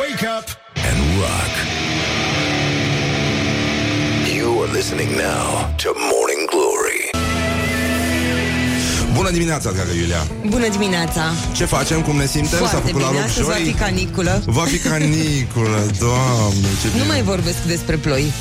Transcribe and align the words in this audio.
Wake 0.00 0.24
up 0.38 0.46
and 0.88 0.98
rock. 1.22 1.52
You 4.36 4.62
are 4.62 4.72
listening 4.78 5.10
now 5.16 5.46
to 5.82 5.88
Morning 6.12 6.42
Glory. 6.52 7.02
Bună 9.14 9.30
dimineața, 9.30 9.70
dragă 9.72 9.90
Iulia! 10.00 10.26
Bună 10.46 10.68
dimineața! 10.68 11.22
Ce 11.52 11.64
facem? 11.64 12.00
Cum 12.02 12.16
ne 12.16 12.26
simtem? 12.26 12.58
Foarte 12.58 12.76
S-a 12.76 12.82
făcut 12.82 12.92
bine, 12.92 13.04
la 13.04 13.12
loc 13.12 13.22
astăzi 13.22 13.46
joi? 13.46 13.54
va 13.58 13.70
fi 13.70 13.72
caniculă. 13.72 14.42
Va 14.46 14.62
fi 14.62 14.78
caniculă, 14.90 15.86
doamne, 15.98 16.68
ce 16.82 16.86
Nu 16.86 16.92
bine. 16.92 17.04
mai 17.06 17.22
vorbesc 17.22 17.58
despre 17.66 17.96
ploi. 17.96 18.32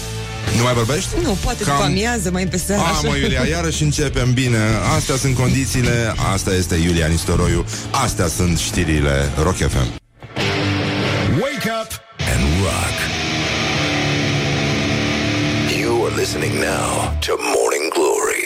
Nu 0.58 0.64
mai 0.64 0.74
vorbești? 0.74 1.10
Nu, 1.24 1.38
poate 1.44 1.64
Cam- 1.64 1.66
după 1.66 1.84
amiază, 1.84 2.32
mai 2.32 2.48
pe 2.48 2.58
seara. 2.58 2.82
A, 2.82 2.86
așa. 2.90 3.08
mă, 3.08 3.16
Iulia, 3.22 3.44
iarăși 3.50 3.84
începem 3.84 4.34
bine 4.34 4.60
Astea 4.98 5.16
sunt 5.16 5.36
condițiile, 5.36 6.14
asta 6.34 6.54
este 6.54 6.76
Iulia 6.76 7.08
Nistoroiu 7.08 7.66
Astea 7.92 8.28
sunt 8.28 8.58
știrile 8.58 9.30
Rock 9.44 9.56
FM 9.56 9.66
Wake 9.68 10.02
up 10.02 10.07
and 12.38 12.48
rock. 12.68 12.96
You 15.80 16.06
are 16.06 16.16
listening 16.16 16.54
now 16.60 16.90
to 17.26 17.32
Morning 17.56 17.88
Glory. 17.94 18.46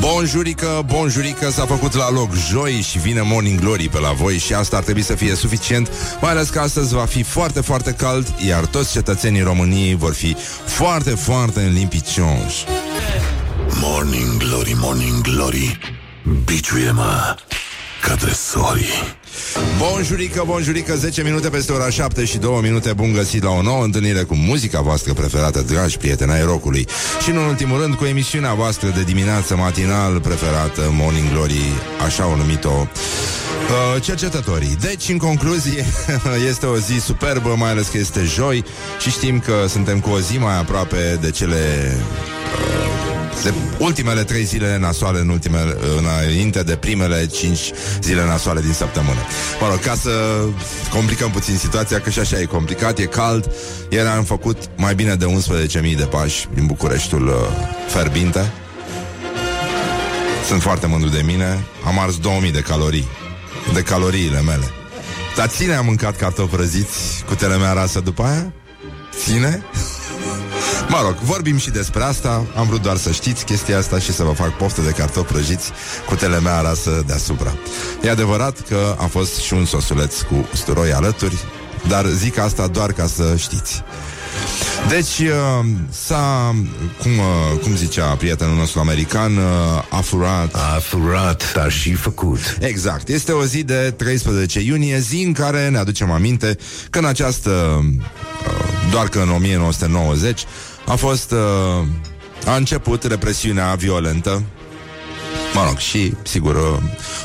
Bonjurică, 0.00 0.82
bonjurică, 0.86 1.50
s-a 1.50 1.66
făcut 1.66 1.94
la 1.94 2.10
loc 2.10 2.34
joi 2.50 2.72
și 2.72 2.98
vine 2.98 3.20
Morning 3.20 3.60
Glory 3.60 3.88
pe 3.88 3.98
la 3.98 4.12
voi 4.12 4.38
și 4.38 4.54
asta 4.54 4.76
ar 4.76 4.82
trebui 4.82 5.02
să 5.02 5.14
fie 5.14 5.34
suficient, 5.34 5.90
mai 6.20 6.30
ales 6.30 6.48
că 6.48 6.60
astăzi 6.60 6.94
va 6.94 7.04
fi 7.04 7.22
foarte, 7.22 7.60
foarte 7.60 7.92
cald, 7.92 8.34
iar 8.48 8.66
toți 8.66 8.92
cetățenii 8.92 9.42
României 9.42 9.94
vor 9.94 10.14
fi 10.14 10.36
foarte, 10.64 11.10
foarte 11.10 11.60
în 11.60 11.72
limpi 11.72 12.00
cionși. 12.02 12.64
Morning 13.80 14.36
Glory, 14.36 14.74
Morning 14.78 15.20
Glory. 15.20 15.78
Biciuie-mă 16.44 17.36
către 18.08 18.32
sorii. 18.32 19.16
Bonjurică, 19.78 20.42
bonjurică, 20.46 20.94
10 20.94 21.22
minute 21.22 21.48
peste 21.48 21.72
ora 21.72 21.90
7 21.90 22.24
și 22.24 22.38
2 22.38 22.58
minute. 22.62 22.92
Bun 22.92 23.12
găsit 23.12 23.42
la 23.42 23.50
o 23.50 23.62
nouă 23.62 23.84
întâlnire 23.84 24.22
cu 24.22 24.34
muzica 24.34 24.80
voastră 24.80 25.12
preferată, 25.12 25.60
dragi 25.60 25.96
prieteni 25.96 26.32
ai 26.32 26.42
rocului. 26.42 26.86
Și 27.22 27.30
în 27.30 27.36
ultimul 27.36 27.80
rând 27.80 27.94
cu 27.94 28.04
emisiunea 28.04 28.54
voastră 28.54 28.88
de 28.88 29.02
dimineață 29.02 29.56
matinal 29.56 30.20
preferată 30.20 30.80
Morning 30.90 31.30
Glory, 31.32 31.60
așa 32.04 32.26
o 32.26 32.36
numit-o 32.36 32.86
uh, 32.86 34.02
Cercetătorii. 34.02 34.76
Deci, 34.80 35.08
în 35.08 35.18
concluzie, 35.18 35.84
este 36.50 36.66
o 36.66 36.76
zi 36.76 36.98
superbă 36.98 37.54
Mai 37.58 37.70
ales 37.70 37.88
că 37.88 37.98
este 37.98 38.22
joi 38.22 38.64
Și 39.00 39.10
știm 39.10 39.40
că 39.40 39.64
suntem 39.68 40.00
cu 40.00 40.10
o 40.10 40.20
zi 40.20 40.38
mai 40.38 40.58
aproape 40.58 41.18
de 41.20 41.30
cele 41.30 41.96
de 43.42 43.52
ultimele 43.78 44.24
trei 44.24 44.44
zile 44.44 44.78
nasoale 44.78 45.18
în 45.18 45.28
ultimele, 45.28 45.76
înainte 45.98 46.62
de 46.62 46.76
primele 46.76 47.26
cinci 47.26 47.70
zile 48.02 48.24
nasoale 48.24 48.60
din 48.60 48.72
săptămână. 48.72 49.20
Mă 49.60 49.68
rog, 49.68 49.78
ca 49.78 49.94
să 49.94 50.10
complicăm 50.90 51.30
puțin 51.30 51.56
situația, 51.56 52.00
că 52.00 52.10
și 52.10 52.18
așa 52.18 52.40
e 52.40 52.44
complicat, 52.44 52.98
e 52.98 53.04
cald. 53.04 53.50
Ieri 53.90 54.08
am 54.08 54.24
făcut 54.24 54.56
mai 54.76 54.94
bine 54.94 55.14
de 55.14 55.26
11.000 55.90 55.96
de 55.96 56.04
pași 56.10 56.48
din 56.54 56.66
Bucureștiul 56.66 57.26
uh, 57.26 57.34
Ferbinte. 57.88 58.52
Sunt 60.46 60.62
foarte 60.62 60.86
mândru 60.86 61.08
de 61.08 61.22
mine. 61.24 61.64
Am 61.86 61.98
ars 61.98 62.18
2000 62.18 62.52
de 62.52 62.60
calorii. 62.60 63.08
De 63.72 63.82
caloriile 63.82 64.40
mele. 64.40 64.70
Dar 65.36 65.48
ține 65.48 65.74
am 65.74 65.84
mâncat 65.84 66.16
cartofi 66.16 66.56
răziți 66.56 67.24
cu 67.26 67.34
telemea 67.34 67.72
rasă 67.72 68.00
după 68.00 68.22
aia? 68.22 68.52
Ține? 69.24 69.64
Mă 70.88 71.00
rog, 71.02 71.14
vorbim 71.14 71.56
și 71.56 71.70
despre 71.70 72.02
asta 72.02 72.46
Am 72.56 72.66
vrut 72.66 72.82
doar 72.82 72.96
să 72.96 73.10
știți 73.10 73.44
chestia 73.44 73.78
asta 73.78 73.98
Și 73.98 74.12
să 74.12 74.22
vă 74.22 74.32
fac 74.32 74.56
poftă 74.56 74.80
de 74.80 74.90
cartofi 74.90 75.32
prăjiți 75.32 75.70
Cu 76.06 76.14
telemea 76.14 76.60
rasă 76.60 77.02
deasupra 77.06 77.54
E 78.02 78.10
adevărat 78.10 78.60
că 78.68 78.96
a 78.98 79.06
fost 79.06 79.36
și 79.36 79.54
un 79.54 79.64
sosuleț 79.64 80.20
Cu 80.20 80.48
usturoi 80.52 80.92
alături 80.92 81.44
Dar 81.88 82.06
zic 82.06 82.38
asta 82.38 82.66
doar 82.66 82.92
ca 82.92 83.06
să 83.06 83.34
știți 83.36 83.82
deci, 84.88 85.18
uh, 85.18 85.66
s-a, 85.90 86.54
cum, 87.02 87.18
uh, 87.18 87.60
cum 87.62 87.76
zicea 87.76 88.04
prietenul 88.04 88.56
nostru 88.56 88.80
american, 88.80 89.36
uh, 89.36 89.42
a 89.88 90.00
furat 90.00 90.54
A 90.54 90.78
furat, 90.80 91.52
dar 91.54 91.70
și 91.70 91.92
făcut. 91.92 92.56
Exact. 92.60 93.08
Este 93.08 93.32
o 93.32 93.44
zi 93.44 93.62
de 93.62 93.94
13 93.96 94.60
iunie, 94.60 94.98
zi 94.98 95.22
în 95.26 95.32
care 95.32 95.68
ne 95.68 95.78
aducem 95.78 96.10
aminte 96.10 96.56
că 96.90 96.98
în 96.98 97.04
această, 97.04 97.50
uh, 97.50 98.90
doar 98.90 99.08
că 99.08 99.18
în 99.18 99.30
1990, 99.30 100.44
a 100.86 100.94
fost, 100.94 101.30
uh, 101.30 101.38
a 102.46 102.56
început 102.56 103.04
represiunea 103.04 103.74
violentă 103.74 104.42
Mă 105.56 105.64
rog, 105.66 105.78
și, 105.78 106.12
sigur, 106.22 106.54
uh, 106.54 106.78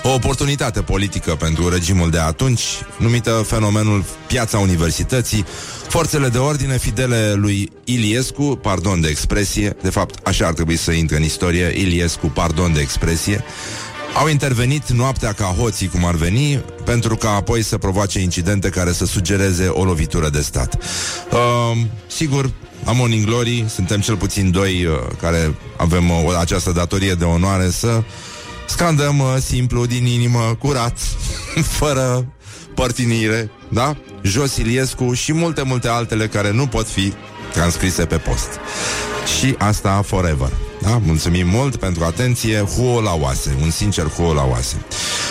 o 0.03 0.13
oportunitate 0.13 0.81
politică 0.81 1.35
pentru 1.35 1.69
regimul 1.69 2.09
de 2.09 2.19
atunci, 2.19 2.61
numită 2.97 3.31
fenomenul 3.47 4.03
Piața 4.27 4.57
Universității, 4.57 5.45
forțele 5.87 6.27
de 6.27 6.37
ordine 6.37 6.77
fidele 6.77 7.33
lui 7.33 7.71
Iliescu, 7.83 8.59
pardon 8.61 9.01
de 9.01 9.07
expresie, 9.07 9.75
de 9.81 9.89
fapt, 9.89 10.27
așa 10.27 10.45
ar 10.47 10.53
trebui 10.53 10.75
să 10.75 10.91
intre 10.91 11.15
în 11.15 11.23
istorie, 11.23 11.73
Iliescu, 11.79 12.27
pardon 12.27 12.73
de 12.73 12.79
expresie, 12.79 13.43
au 14.13 14.27
intervenit 14.27 14.89
noaptea 14.89 15.33
ca 15.33 15.45
hoții, 15.45 15.87
cum 15.87 16.05
ar 16.05 16.15
veni, 16.15 16.63
pentru 16.85 17.15
ca 17.15 17.29
apoi 17.29 17.61
să 17.61 17.77
provoace 17.77 18.19
incidente 18.19 18.69
care 18.69 18.91
să 18.91 19.05
sugereze 19.05 19.67
o 19.67 19.83
lovitură 19.83 20.29
de 20.29 20.41
stat. 20.41 20.77
Uh, 21.31 21.77
sigur, 22.07 22.51
la 22.85 22.91
Morning 22.91 23.25
Glory 23.25 23.65
suntem 23.69 23.99
cel 23.99 24.15
puțin 24.15 24.51
doi 24.51 24.85
uh, 24.85 24.93
care 25.21 25.55
avem 25.77 26.09
uh, 26.09 26.17
această 26.39 26.71
datorie 26.71 27.13
de 27.13 27.23
onoare 27.23 27.69
să 27.69 28.03
scandăm 28.67 29.19
uh, 29.19 29.35
simplu, 29.39 29.85
din 29.85 30.05
inimă, 30.05 30.55
curat, 30.59 30.97
fără 31.79 32.25
părtinire, 32.75 33.51
da? 33.67 33.95
Jos 34.21 34.55
Iliescu 34.55 35.13
și 35.13 35.33
multe, 35.33 35.61
multe 35.61 35.87
altele 35.87 36.27
care 36.27 36.51
nu 36.51 36.67
pot 36.67 36.87
fi 36.87 37.13
transcrise 37.53 38.05
pe 38.05 38.17
post. 38.17 38.59
Și 39.39 39.55
asta 39.57 40.01
forever. 40.05 40.49
Da? 40.81 41.01
Mulțumim 41.05 41.47
mult 41.47 41.75
pentru 41.75 42.03
atenție, 42.03 42.65
huo 42.75 43.01
la 43.01 43.13
oase, 43.13 43.55
un 43.61 43.69
sincer 43.69 44.05
huo 44.05 44.33
la 44.33 44.43
oase. 44.43 44.85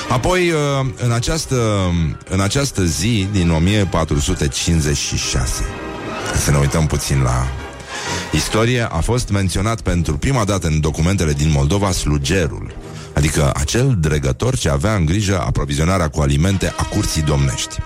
Apoi, 0.08 0.50
uh, 0.50 0.56
în 0.96 1.12
această, 1.12 1.90
în 2.28 2.40
această 2.40 2.84
zi 2.84 3.28
din 3.32 3.50
1456, 3.50 5.64
să 6.36 6.50
ne 6.50 6.56
uităm 6.58 6.86
puțin 6.86 7.22
la 7.22 7.46
istorie, 8.32 8.88
a 8.90 9.00
fost 9.00 9.28
menționat 9.28 9.80
pentru 9.80 10.16
prima 10.18 10.44
dată 10.44 10.66
în 10.66 10.80
documentele 10.80 11.32
din 11.32 11.50
Moldova 11.50 11.90
slugerul, 11.90 12.74
adică 13.14 13.52
acel 13.54 13.96
dregător 14.00 14.56
ce 14.56 14.68
avea 14.68 14.94
în 14.94 15.04
grijă 15.04 15.40
aprovizionarea 15.40 16.08
cu 16.08 16.20
alimente 16.20 16.74
a 16.76 16.82
curții 16.82 17.22
domnești. 17.22 17.76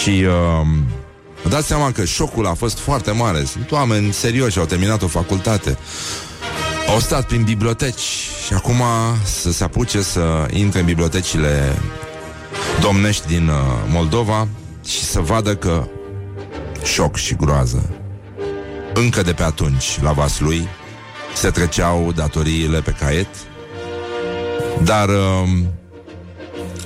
Și 0.00 0.10
uh, 0.10 0.66
vă 1.42 1.48
dați 1.48 1.66
seama 1.66 1.92
că 1.92 2.04
șocul 2.04 2.46
a 2.46 2.54
fost 2.54 2.78
foarte 2.78 3.10
mare. 3.10 3.44
Sunt 3.44 3.70
oameni 3.70 4.12
serioși, 4.12 4.58
au 4.58 4.64
terminat 4.64 5.02
o 5.02 5.06
facultate, 5.06 5.78
au 6.88 6.98
stat 6.98 7.26
prin 7.26 7.42
biblioteci 7.42 8.28
și 8.46 8.54
acum 8.54 8.82
să 9.24 9.52
se 9.52 9.64
apuce 9.64 10.02
să 10.02 10.46
intre 10.52 10.78
în 10.78 10.84
bibliotecile 10.84 11.78
domnești 12.80 13.26
din 13.26 13.48
uh, 13.48 13.54
Moldova 13.88 14.48
și 14.86 15.04
să 15.04 15.20
vadă 15.20 15.56
că 15.56 15.88
șoc 16.86 17.16
și 17.16 17.34
groază. 17.34 17.90
Încă 18.94 19.22
de 19.22 19.32
pe 19.32 19.42
atunci, 19.42 19.98
la 20.02 20.12
Vaslui, 20.12 20.68
se 21.34 21.50
treceau 21.50 22.12
datoriile 22.12 22.80
pe 22.80 22.90
caiet, 22.90 23.28
dar 24.82 25.08
um, 25.08 25.66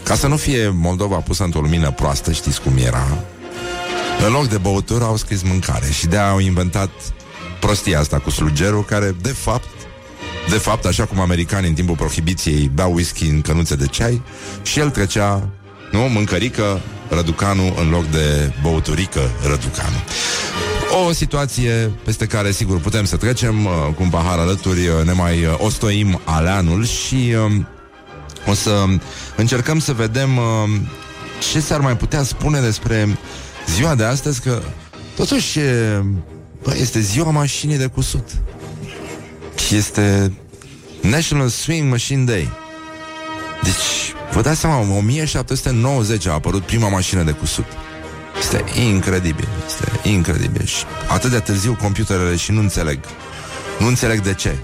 ca 0.03 0.15
să 0.15 0.27
nu 0.27 0.37
fie 0.37 0.69
Moldova 0.69 1.16
pusă 1.16 1.44
într-o 1.44 1.61
lumină 1.61 1.91
proastă, 1.91 2.33
știți 2.33 2.61
cum 2.61 2.72
era, 2.77 3.06
în 4.27 4.33
loc 4.33 4.49
de 4.49 4.59
băutură 4.59 5.05
au 5.05 5.16
scris 5.16 5.43
mâncare 5.43 5.91
și 5.91 6.06
de-aia 6.06 6.31
au 6.31 6.38
inventat 6.38 6.91
prostia 7.61 7.99
asta 7.99 8.19
cu 8.19 8.31
slugerul, 8.31 8.84
care 8.84 9.17
de 9.21 9.32
fapt 9.32 9.69
de 10.49 10.56
fapt, 10.59 10.84
așa 10.84 11.05
cum 11.05 11.21
americanii 11.21 11.69
în 11.69 11.75
timpul 11.75 11.97
prohibiției 11.97 12.71
beau 12.75 12.93
whisky 12.93 13.27
în 13.27 13.41
cănuțe 13.41 13.75
de 13.77 13.87
ceai 13.87 14.22
și 14.62 14.78
el 14.78 14.91
trecea, 14.91 15.49
nu, 15.91 16.00
mâncărică 16.00 16.81
Răducanu 17.10 17.75
în 17.81 17.91
loc 17.91 18.06
de 18.06 18.53
băuturică 18.62 19.20
Răducanu. 19.43 19.96
O 21.06 21.12
situație 21.12 21.90
peste 22.05 22.26
care, 22.26 22.50
sigur, 22.50 22.81
putem 22.81 23.05
să 23.05 23.17
trecem 23.17 23.64
uh, 23.64 23.73
cu 23.96 24.02
un 24.02 24.08
pahar 24.08 24.38
alături, 24.38 24.87
uh, 24.87 25.05
ne 25.05 25.12
mai 25.12 25.44
uh, 25.44 25.55
ostoim 25.58 26.20
aleanul 26.25 26.85
și 26.85 27.35
uh, 27.46 27.62
o 28.46 28.55
să 28.55 28.85
încercăm 29.37 29.79
să 29.79 29.93
vedem 29.93 30.37
uh, 30.37 30.44
ce 31.52 31.61
s-ar 31.61 31.81
mai 31.81 31.96
putea 31.96 32.23
spune 32.23 32.61
despre 32.61 33.19
ziua 33.75 33.94
de 33.94 34.05
astăzi, 34.05 34.40
că 34.40 34.62
totuși 35.17 35.58
e, 35.58 36.05
bă, 36.62 36.75
este 36.81 37.00
ziua 37.00 37.31
mașinii 37.31 37.76
de 37.76 37.87
cusut. 37.87 38.29
Este 39.70 40.32
National 41.00 41.49
Swing 41.49 41.90
Machine 41.90 42.25
Day. 42.25 42.50
Deci, 43.62 44.10
vă 44.32 44.41
dați 44.41 44.61
seama, 44.61 44.81
în 44.81 44.97
1790 44.97 46.27
a 46.27 46.32
apărut 46.32 46.62
prima 46.62 46.88
mașină 46.88 47.23
de 47.23 47.31
cusut. 47.31 47.67
Este 48.38 48.65
incredibil, 48.81 49.49
este 49.67 50.09
incredibil. 50.09 50.65
Și 50.65 50.85
atât 51.09 51.31
de 51.31 51.38
târziu 51.38 51.77
computerele 51.81 52.37
și 52.37 52.53
nu 52.53 52.61
înțeleg. 52.61 52.99
Nu 53.79 53.87
înțeleg 53.87 54.21
de 54.21 54.35
ce. 54.35 54.56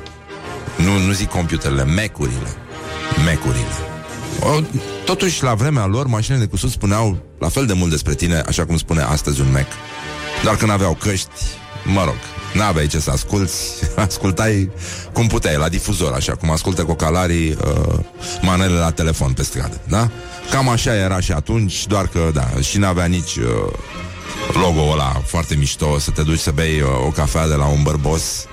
Nu, 0.76 1.06
nu 1.06 1.12
zic 1.12 1.28
computerele, 1.28 1.84
Mac-urile. 1.84 2.48
Mac-urile. 3.24 3.64
O, 4.40 4.60
Totuși, 5.04 5.42
la 5.42 5.54
vremea 5.54 5.86
lor, 5.86 6.06
mașinile 6.06 6.44
de 6.44 6.50
cusut 6.50 6.70
spuneau 6.70 7.18
la 7.38 7.48
fel 7.48 7.66
de 7.66 7.72
mult 7.72 7.90
despre 7.90 8.14
tine, 8.14 8.42
așa 8.46 8.66
cum 8.66 8.76
spune 8.76 9.02
astăzi 9.02 9.40
un 9.40 9.52
Mac. 9.52 9.66
Doar 10.42 10.56
că 10.56 10.66
n-aveau 10.66 10.94
căști, 10.94 11.30
mă 11.84 12.04
rog, 12.04 12.16
n-aveai 12.56 12.86
ce 12.86 12.98
să 12.98 13.10
asculti, 13.10 13.52
ascultai 14.08 14.70
cum 15.12 15.26
puteai, 15.26 15.56
la 15.56 15.68
difuzor, 15.68 16.12
așa 16.12 16.34
cum 16.34 16.50
ascultă 16.50 16.84
cocalarii 16.84 17.50
uh, 17.50 17.98
manele 18.42 18.78
la 18.78 18.90
telefon 18.90 19.32
pe 19.32 19.42
stradă, 19.42 19.80
da? 19.88 20.10
Cam 20.50 20.68
așa 20.68 20.94
era 20.94 21.20
și 21.20 21.32
atunci, 21.32 21.86
doar 21.86 22.06
că, 22.06 22.30
da, 22.34 22.48
și 22.60 22.78
n-avea 22.78 23.04
nici 23.04 23.36
uh, 23.36 23.72
logo-ul 24.52 24.92
ăla 24.92 25.22
foarte 25.26 25.54
mișto, 25.54 25.98
să 25.98 26.10
te 26.10 26.22
duci 26.22 26.38
să 26.38 26.50
bei 26.50 26.80
uh, 26.80 26.88
o 27.06 27.10
cafea 27.10 27.48
de 27.48 27.54
la 27.54 27.66
un 27.66 27.82
bărbos, 27.82 28.46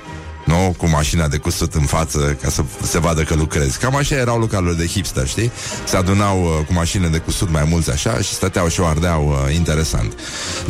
nu? 0.46 0.76
Cu 0.78 0.88
mașina 0.88 1.28
de 1.28 1.38
cusut 1.38 1.74
în 1.74 1.86
față 1.86 2.38
ca 2.42 2.50
să 2.50 2.64
se 2.82 3.00
vadă 3.00 3.22
că 3.22 3.36
lucrezi. 3.36 3.80
Cam 3.80 3.96
așa 3.96 4.16
erau 4.16 4.40
localurile 4.40 4.78
de 4.78 4.88
hipster, 4.88 5.28
știi? 5.28 5.52
Se 5.86 5.98
adunau 5.98 6.44
uh, 6.44 6.66
cu 6.66 6.74
mașinile 6.74 7.10
de 7.10 7.18
cusut 7.18 7.50
mai 7.50 7.66
mulți 7.70 7.92
așa 7.92 8.18
și 8.18 8.34
stăteau 8.34 8.68
și 8.68 8.80
o 8.80 8.86
ardeau 8.86 9.28
uh, 9.28 9.56
interesant. 9.56 10.14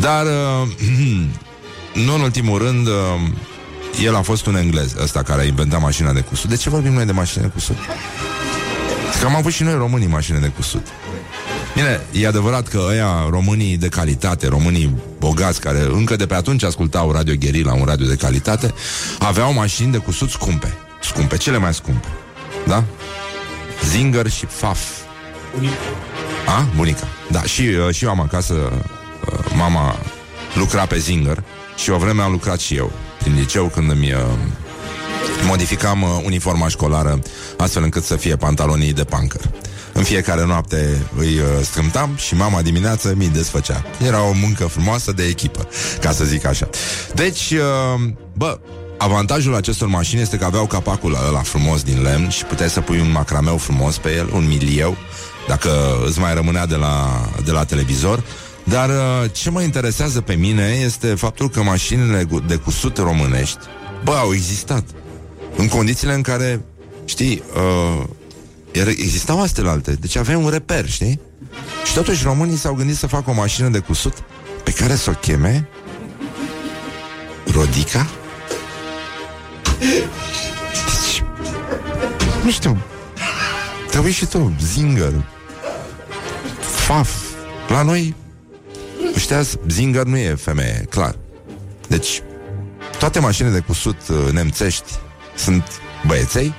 Dar, 0.00 0.24
uh, 0.24 0.68
nu 1.94 2.14
în 2.14 2.20
ultimul 2.20 2.58
rând, 2.58 2.86
uh, 2.86 2.94
el 4.02 4.14
a 4.14 4.22
fost 4.22 4.46
un 4.46 4.56
englez, 4.56 4.94
ăsta 5.02 5.22
care 5.22 5.40
a 5.42 5.44
inventat 5.44 5.80
mașina 5.80 6.12
de 6.12 6.20
cusut. 6.20 6.50
De 6.50 6.56
ce 6.56 6.70
vorbim 6.70 6.92
noi 6.92 7.04
de 7.04 7.12
mașină 7.12 7.42
de 7.44 7.50
cusut? 7.50 7.76
Că 9.20 9.26
am 9.26 9.36
avut 9.36 9.52
și 9.52 9.62
noi 9.62 9.74
românii 9.74 10.06
mașini 10.06 10.40
de 10.40 10.46
cusut. 10.48 10.86
Bine, 11.74 12.00
e 12.12 12.26
adevărat 12.26 12.68
că 12.68 12.84
ăia, 12.88 13.26
românii 13.30 13.76
de 13.76 13.88
calitate, 13.88 14.48
românii 14.48 14.94
bogați, 15.18 15.60
care 15.60 15.80
încă 15.80 16.16
de 16.16 16.26
pe 16.26 16.34
atunci 16.34 16.62
ascultau 16.62 17.12
Radio 17.12 17.34
Guerilla, 17.38 17.72
un 17.72 17.84
radio 17.84 18.06
de 18.06 18.16
calitate, 18.16 18.74
aveau 19.18 19.52
mașini 19.52 19.92
de 19.92 19.98
cusut 19.98 20.30
scumpe. 20.30 20.74
Scumpe, 21.02 21.36
cele 21.36 21.58
mai 21.58 21.74
scumpe. 21.74 22.08
Da? 22.66 22.84
Zinger 23.84 24.30
și 24.30 24.46
Faf. 24.46 24.80
Bunica. 25.54 25.74
A? 26.46 26.66
Bunica. 26.76 27.08
Da, 27.30 27.42
și, 27.42 27.62
uh, 27.62 27.94
și 27.94 28.04
eu 28.04 28.10
am 28.10 28.20
acasă, 28.20 28.54
uh, 28.54 29.38
mama 29.56 29.96
lucra 30.54 30.86
pe 30.86 30.98
Zinger 30.98 31.42
și 31.76 31.90
o 31.90 31.96
vreme 31.96 32.22
am 32.22 32.30
lucrat 32.30 32.60
și 32.60 32.76
eu 32.76 32.92
prin 33.18 33.34
liceu 33.34 33.66
când 33.66 33.90
îmi 33.90 34.12
uh, 34.12 34.20
modificam 35.46 36.02
uh, 36.02 36.08
uniforma 36.24 36.68
școlară 36.68 37.18
astfel 37.56 37.82
încât 37.82 38.04
să 38.04 38.16
fie 38.16 38.36
pantalonii 38.36 38.92
de 38.92 39.04
pancăr. 39.04 39.40
În 39.92 40.02
fiecare 40.02 40.44
noapte 40.44 41.06
îi 41.16 41.38
uh, 41.38 41.44
strâmtam 41.62 42.14
și 42.16 42.34
mama 42.34 42.62
dimineață 42.62 43.14
mi 43.16 43.28
desfăcea. 43.28 43.84
Era 44.06 44.22
o 44.22 44.32
muncă 44.32 44.66
frumoasă 44.66 45.12
de 45.12 45.24
echipă, 45.24 45.68
ca 46.00 46.12
să 46.12 46.24
zic 46.24 46.46
așa. 46.46 46.68
Deci, 47.14 47.50
uh, 47.50 48.10
bă, 48.32 48.58
Avantajul 48.98 49.54
acestor 49.54 49.88
mașini 49.88 50.20
este 50.20 50.36
că 50.36 50.44
aveau 50.44 50.66
capacul 50.66 51.16
ăla 51.28 51.40
frumos 51.40 51.82
din 51.82 52.02
lemn 52.02 52.28
și 52.28 52.44
puteai 52.44 52.68
să 52.68 52.80
pui 52.80 53.00
un 53.00 53.10
macrameu 53.10 53.56
frumos 53.56 53.98
pe 53.98 54.14
el, 54.14 54.30
un 54.32 54.46
milieu, 54.46 54.96
dacă 55.48 55.70
îți 56.06 56.18
mai 56.18 56.34
rămânea 56.34 56.66
de 56.66 56.74
la, 56.74 57.20
de 57.44 57.50
la 57.50 57.64
televizor. 57.64 58.22
Dar 58.64 58.88
uh, 58.88 59.30
ce 59.32 59.50
mă 59.50 59.62
interesează 59.62 60.20
pe 60.20 60.34
mine 60.34 60.78
este 60.84 61.14
faptul 61.14 61.50
că 61.50 61.62
mașinile 61.62 62.24
gu- 62.24 62.40
de 62.40 62.56
cusut 62.56 62.96
românești, 62.96 63.58
bă, 64.04 64.12
au 64.12 64.32
existat. 64.34 64.84
În 65.56 65.68
condițiile 65.68 66.14
în 66.14 66.22
care, 66.22 66.64
știi, 67.04 67.42
uh, 67.54 68.04
era- 68.70 68.90
existau 68.90 69.40
astfel 69.42 69.68
alte. 69.68 69.92
Deci 69.92 70.16
aveai 70.16 70.42
un 70.42 70.48
reper, 70.50 70.88
știi? 70.90 71.20
Și 71.86 71.94
totuși 71.94 72.24
românii 72.24 72.56
s-au 72.56 72.74
gândit 72.74 72.96
să 72.96 73.06
facă 73.06 73.30
o 73.30 73.34
mașină 73.34 73.68
de 73.68 73.78
cusut 73.78 74.14
pe 74.64 74.70
care 74.70 74.94
să 74.96 75.10
o 75.10 75.14
cheme 75.14 75.68
Rodica? 77.52 78.06
Deci, 79.78 81.22
nu 82.44 82.50
știu, 82.50 82.78
trebuie 83.90 84.12
și 84.12 84.26
tu, 84.26 84.52
Zinger, 84.60 85.12
Faf. 86.60 87.10
La 87.68 87.82
noi, 87.82 88.14
ăștia, 89.14 89.42
Zinger 89.68 90.04
nu 90.04 90.16
e 90.16 90.34
femeie, 90.34 90.86
clar. 90.90 91.16
Deci, 91.88 92.22
toate 92.98 93.18
mașinile 93.18 93.54
de 93.54 93.60
cusut 93.60 93.96
uh, 94.08 94.32
nemțești 94.32 94.92
sunt 95.36 95.64
băieței, 96.06 96.54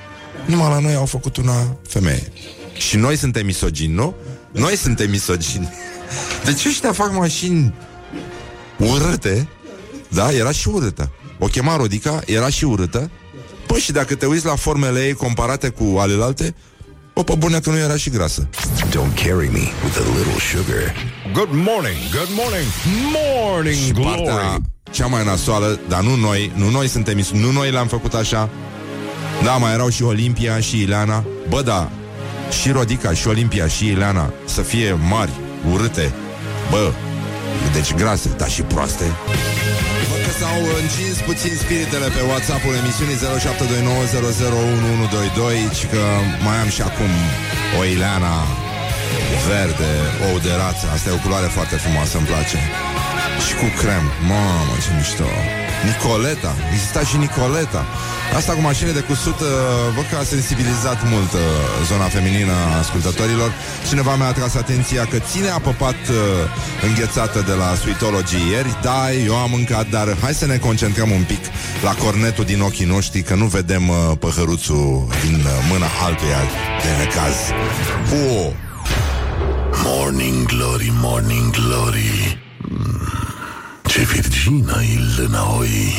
numai 0.46 0.70
la 0.70 0.80
noi 0.80 0.96
au 0.96 1.06
făcut 1.06 1.38
una 1.38 1.78
femeie. 1.88 2.32
Și 2.78 2.98
noi 2.98 3.16
suntem 3.16 3.46
misogini, 3.46 3.94
nu? 3.94 4.16
Noi 4.52 4.76
suntem 4.76 5.10
misogini. 5.10 5.70
Deci 6.46 6.66
ăștia 6.66 6.92
fac 6.92 7.14
mașini 7.14 7.74
urâte, 8.78 9.48
da? 10.08 10.32
Era 10.32 10.52
și 10.52 10.68
urâtă. 10.68 11.12
O 11.40 11.46
chema 11.46 11.76
Rodica, 11.76 12.22
era 12.26 12.50
și 12.50 12.66
urâtă. 12.66 13.12
Păi 13.68 13.80
și 13.80 13.92
dacă 13.92 14.16
te 14.16 14.26
uiți 14.26 14.46
la 14.46 14.56
formele 14.56 15.06
ei 15.06 15.14
comparate 15.14 15.70
cu 15.70 15.98
alelalte, 15.98 16.56
o, 17.18 17.24
pe 17.24 17.36
bune 17.38 17.60
că 17.60 17.70
nu 17.70 17.78
era 17.78 17.96
și 17.98 18.10
grasă. 18.10 18.48
Don't 18.90 19.16
carry 19.24 19.50
me 19.52 19.66
with 19.84 19.98
a 19.98 20.18
little 20.18 20.40
sugar. 20.52 20.94
Good 21.34 21.50
morning, 21.52 21.98
good 22.12 22.30
morning, 22.42 22.68
morning 23.14 23.76
Și 23.86 23.92
glory. 23.92 24.22
partea 24.24 24.58
cea 24.92 25.06
mai 25.06 25.26
nasoală, 25.26 25.80
dar 25.88 26.02
nu 26.02 26.16
noi, 26.16 26.52
nu 26.56 26.70
noi 26.70 26.88
suntem, 26.88 27.18
is- 27.18 27.32
nu 27.32 27.52
noi 27.52 27.72
le-am 27.72 27.88
făcut 27.88 28.14
așa. 28.14 28.50
Da, 29.44 29.52
mai 29.52 29.74
erau 29.74 29.90
și 29.90 30.04
Olimpia 30.04 30.60
și 30.60 30.82
Ileana. 30.82 31.24
Bă, 31.50 31.62
da, 31.62 31.90
și 32.62 32.70
Rodica 32.72 33.14
și 33.14 33.28
Olimpia 33.28 33.68
și 33.68 33.88
Ileana 33.88 34.34
să 34.46 34.62
fie 34.62 34.98
mari, 35.10 35.32
urâte. 35.74 36.14
Bă, 36.70 36.92
deci 37.74 37.94
grase, 37.94 38.30
dar 38.38 38.50
și 38.50 38.62
proaste. 38.62 39.04
Văd 40.38 40.44
că 40.44 40.52
s-au 40.52 40.62
încins 40.82 41.18
puțin 41.30 41.56
spiritele 41.64 42.08
pe 42.18 42.22
WhatsApp-ul 42.30 42.76
emisiunii 42.82 43.18
0729001122 45.72 45.74
și 45.80 45.86
că 45.94 46.04
mai 46.46 46.58
am 46.64 46.70
și 46.70 46.82
acum 46.82 47.12
o 47.80 47.84
Ileana 47.84 48.36
verde, 49.48 49.94
ou 50.28 50.40
de 50.40 50.54
rață. 50.62 50.86
Asta 50.94 51.10
e 51.10 51.14
o 51.14 51.24
culoare 51.26 51.50
foarte 51.58 51.76
frumoasă, 51.76 52.18
îmi 52.18 52.28
place. 52.32 52.60
Și 53.46 53.54
cu 53.60 53.68
crem. 53.82 54.06
Mamă, 54.30 54.74
ce 54.84 54.90
mișto. 54.98 55.30
Nicoleta. 55.92 56.52
Exista 56.74 57.02
și 57.10 57.18
Nicoleta. 57.18 57.86
Asta 58.38 58.52
cu 58.54 58.62
mașini 58.62 58.94
de 58.94 59.00
cusut, 59.00 59.40
uh, 59.40 59.48
văd 59.96 60.06
că 60.12 60.16
a 60.18 60.24
sensibilizat 60.24 61.00
mult 61.14 61.32
uh, 61.34 61.40
zona 61.90 62.08
feminină 62.16 62.52
a 62.52 62.78
ascultătorilor. 62.78 63.52
Cineva 63.90 64.16
mi-a 64.16 64.28
atras 64.28 64.56
atenția 64.56 65.06
că 65.06 65.18
ține 65.32 65.50
a 65.50 65.60
păpat 65.60 66.00
uh, 66.10 66.18
înghețată 66.88 67.40
de 67.50 67.54
la 67.62 67.70
Sweetology 67.82 68.40
ieri. 68.52 68.78
Da, 68.82 69.12
eu 69.12 69.36
am 69.36 69.50
mâncat, 69.50 69.90
dar 69.90 70.08
hai 70.22 70.34
să 70.34 70.46
ne 70.46 70.58
concentrăm 70.58 71.10
un 71.12 71.24
pic 71.28 71.44
la 71.84 71.94
cornetul 72.04 72.46
din 72.46 72.62
ochii 72.62 72.86
noștri, 72.86 73.22
că 73.22 73.36
nu 73.36 73.46
vedem 73.46 73.90
uh, 73.90 73.96
păhăruțul 74.20 75.08
din 75.26 75.36
uh, 75.36 75.52
mâna 75.72 75.88
altuia 76.06 76.42
de 76.84 76.90
necaz. 77.04 77.36
Oh! 78.22 78.52
Morning 79.84 80.46
Glory, 80.46 80.92
Morning 81.02 81.52
Glory. 81.52 82.38
Mm, 82.58 83.35
Ce 83.96 84.02
virgină 84.02 84.82
e 84.82 85.22
lânăoi. 85.22 85.94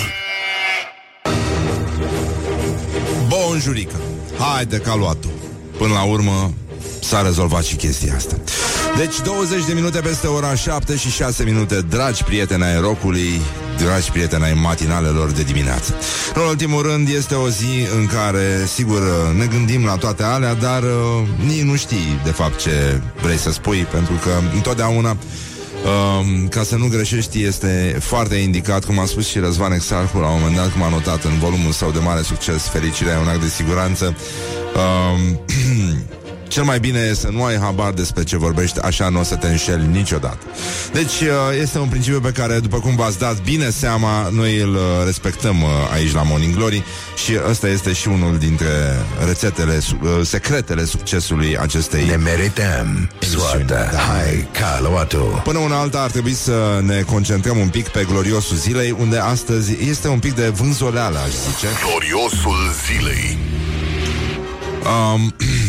Bonjurică 3.28 3.96
Haide 4.38 4.76
că 4.76 4.90
a 4.90 4.94
luat-o. 4.94 5.28
Până 5.78 5.92
la 5.92 6.02
urmă 6.02 6.52
s-a 7.02 7.22
rezolvat 7.22 7.64
și 7.64 7.76
chestia 7.76 8.14
asta. 8.16 8.36
Deci 8.96 9.20
20 9.20 9.64
de 9.66 9.72
minute 9.72 10.00
peste 10.00 10.26
ora 10.26 10.54
7 10.54 10.96
și 10.96 11.10
6 11.10 11.44
minute 11.44 11.80
Dragi 11.80 12.24
prieteni 12.24 12.64
ai 12.64 12.80
rocului 12.80 13.40
Dragi 13.78 14.10
prieteni 14.10 14.44
ai 14.44 14.54
matinalelor 14.54 15.30
de 15.30 15.42
dimineață. 15.42 15.94
În 16.34 16.42
ultimul 16.42 16.82
rând 16.82 17.08
este 17.08 17.34
o 17.34 17.48
zi 17.48 17.86
în 17.98 18.06
care 18.06 18.66
Sigur 18.74 19.02
ne 19.38 19.46
gândim 19.46 19.84
la 19.84 19.96
toate 19.96 20.22
alea 20.22 20.54
Dar 20.54 20.82
uh, 20.82 21.28
nici 21.46 21.62
nu 21.62 21.76
știi 21.76 22.20
de 22.24 22.30
fapt 22.30 22.60
ce 22.60 23.00
vrei 23.22 23.38
să 23.38 23.52
spui 23.52 23.86
Pentru 23.90 24.14
că 24.14 24.30
întotdeauna 24.54 25.16
Um, 25.86 26.48
ca 26.48 26.62
să 26.62 26.76
nu 26.76 26.88
greșești 26.88 27.42
este 27.42 27.96
foarte 28.00 28.34
indicat, 28.34 28.84
cum 28.84 28.98
a 28.98 29.04
spus 29.04 29.26
și 29.26 29.38
Răzvan 29.38 29.72
Exarhu 29.72 30.18
la 30.18 30.28
un 30.28 30.38
moment 30.38 30.56
dat, 30.56 30.72
cum 30.72 30.82
a 30.82 30.88
notat 30.88 31.24
în 31.24 31.38
volumul 31.38 31.72
său 31.72 31.90
de 31.90 31.98
mare 31.98 32.22
succes, 32.22 32.68
Fericirea 32.68 33.14
e 33.14 33.20
un 33.20 33.28
act 33.28 33.40
de 33.40 33.48
siguranță. 33.48 34.16
Um, 34.76 35.40
cel 36.48 36.62
mai 36.62 36.80
bine 36.80 36.98
e 36.98 37.14
să 37.14 37.28
nu 37.28 37.44
ai 37.44 37.58
habar 37.58 37.92
despre 37.92 38.24
ce 38.24 38.36
vorbești, 38.36 38.80
așa 38.80 39.08
nu 39.08 39.20
o 39.20 39.22
să 39.22 39.34
te 39.34 39.46
înșeli 39.46 39.86
niciodată. 39.86 40.38
Deci 40.92 41.20
uh, 41.20 41.28
este 41.60 41.78
un 41.78 41.88
principiu 41.88 42.20
pe 42.20 42.30
care, 42.30 42.58
după 42.58 42.78
cum 42.78 42.96
v-ați 42.96 43.18
dat 43.18 43.42
bine 43.42 43.70
seama, 43.70 44.28
noi 44.32 44.58
îl 44.60 44.74
uh, 44.74 44.80
respectăm 45.04 45.62
uh, 45.62 45.68
aici 45.92 46.12
la 46.12 46.22
Morning 46.22 46.54
Glory 46.54 46.84
și 47.24 47.32
ăsta 47.50 47.68
este 47.68 47.92
și 47.92 48.08
unul 48.08 48.38
dintre 48.38 48.66
rețetele, 49.26 49.80
su- 49.80 49.98
uh, 50.02 50.10
secretele 50.22 50.84
succesului 50.84 51.58
acestei 51.58 52.04
Ne 52.04 52.16
merităm 52.16 53.10
soarta. 53.18 53.88
Da. 53.92 53.98
Hai, 53.98 54.48
ca 54.52 54.78
luat-o. 54.88 55.24
Până 55.44 55.58
una 55.58 55.78
alta 55.78 56.00
ar 56.00 56.10
trebui 56.10 56.34
să 56.34 56.80
ne 56.82 57.02
concentrăm 57.02 57.58
un 57.58 57.68
pic 57.68 57.88
pe 57.88 58.06
gloriosul 58.08 58.56
zilei, 58.56 58.96
unde 58.98 59.18
astăzi 59.18 59.76
este 59.88 60.08
un 60.08 60.18
pic 60.18 60.34
de 60.34 60.48
vânzoleală, 60.48 61.18
aș 61.18 61.30
zice. 61.30 61.66
Gloriosul 61.86 62.74
zilei. 62.86 63.38
Um, 65.14 65.34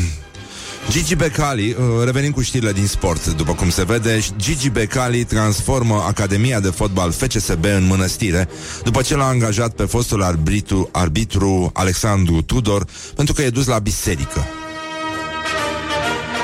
Gigi 0.89 1.15
Becali, 1.15 1.75
uh, 1.79 2.03
revenim 2.05 2.31
cu 2.31 2.41
știrile 2.41 2.71
din 2.71 2.87
sport, 2.87 3.25
după 3.27 3.53
cum 3.53 3.69
se 3.69 3.83
vede, 3.83 4.19
Gigi 4.37 4.69
Becali 4.69 5.23
transformă 5.23 6.03
Academia 6.07 6.59
de 6.59 6.69
Fotbal 6.69 7.11
FCSB 7.11 7.63
în 7.63 7.85
mănăstire, 7.87 8.49
după 8.83 9.01
ce 9.01 9.15
l-a 9.15 9.27
angajat 9.27 9.73
pe 9.73 9.83
fostul 9.83 10.23
arbitru, 10.23 10.89
arbitru 10.91 11.69
Alexandru 11.73 12.41
Tudor, 12.41 12.85
pentru 13.15 13.33
că 13.33 13.41
e 13.41 13.49
dus 13.49 13.65
la 13.65 13.79
biserică. 13.79 14.45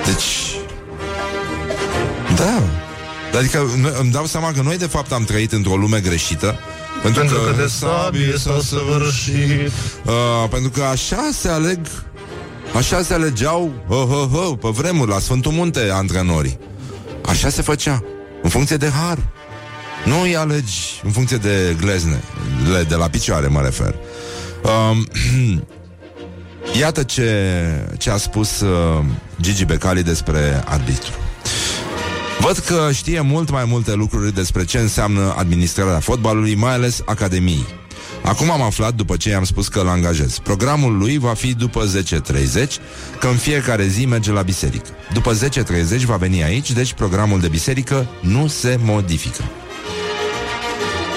Deci, 0.05 0.23
Da. 2.35 2.61
Adică 3.37 3.65
noi- 3.81 3.93
îmi 3.99 4.11
dau 4.11 4.25
seama 4.25 4.51
că 4.51 4.61
noi 4.61 4.77
de 4.77 4.85
fapt 4.85 5.11
am 5.11 5.23
trăit 5.23 5.51
într-o 5.51 5.75
lume 5.75 5.99
greșită 5.99 6.55
pentru, 7.01 7.19
Pentru 7.19 7.37
că 7.39 7.53
de 7.61 7.67
sabie 7.67 8.33
s-a 8.37 8.59
săvârșit 8.63 9.71
Uh, 10.05 10.49
pentru 10.49 10.69
că 10.69 10.83
așa 10.83 11.29
se 11.33 11.49
aleg 11.49 11.79
Așa 12.75 13.01
se 13.01 13.13
alegeau 13.13 13.71
hă, 13.87 14.05
hă, 14.09 14.27
hă, 14.31 14.55
Pe 14.55 14.67
vremuri 14.69 15.09
la 15.09 15.19
Sfântul 15.19 15.51
Munte 15.51 15.89
Antrenorii. 15.93 16.59
Așa 17.25 17.49
se 17.49 17.61
făcea 17.61 18.03
În 18.41 18.49
funcție 18.49 18.77
de 18.77 18.89
har. 18.89 19.17
Nu 20.05 20.21
îi 20.21 20.35
alegi 20.35 21.01
în 21.03 21.11
funcție 21.11 21.37
de 21.37 21.75
glezne 21.79 22.23
de, 22.71 22.83
de 22.83 22.95
la 22.95 23.07
picioare 23.07 23.47
mă 23.47 23.61
refer. 23.61 23.95
Um, 24.91 25.07
Iată 26.79 27.03
ce, 27.03 27.51
ce 27.97 28.09
a 28.09 28.17
spus 28.17 28.59
uh, 28.59 29.03
Gigi 29.41 29.65
Becali 29.65 30.03
despre 30.03 30.63
arbitru. 30.65 31.11
Văd 32.39 32.57
că 32.57 32.89
știe 32.93 33.21
mult 33.21 33.49
mai 33.49 33.65
multe 33.65 33.93
lucruri 33.93 34.33
despre 34.33 34.65
ce 34.65 34.77
înseamnă 34.77 35.33
administrarea 35.37 35.99
fotbalului, 35.99 36.55
mai 36.55 36.73
ales 36.73 37.01
academiei. 37.05 37.65
Acum 38.23 38.51
am 38.51 38.61
aflat, 38.61 38.93
după 38.93 39.17
ce 39.17 39.29
i-am 39.29 39.43
spus 39.43 39.67
că 39.67 39.79
îl 39.79 39.87
angajez. 39.87 40.37
Programul 40.37 40.97
lui 40.97 41.17
va 41.17 41.33
fi 41.33 41.53
după 41.53 41.85
10.30, 41.85 41.91
că 43.19 43.27
în 43.27 43.35
fiecare 43.35 43.87
zi 43.87 44.05
merge 44.05 44.31
la 44.31 44.41
biserică. 44.41 44.89
După 45.13 45.33
10.30 45.33 46.03
va 46.05 46.15
veni 46.15 46.43
aici, 46.43 46.71
deci 46.71 46.93
programul 46.93 47.39
de 47.39 47.47
biserică 47.47 48.07
nu 48.19 48.47
se 48.47 48.79
modifică. 48.83 49.43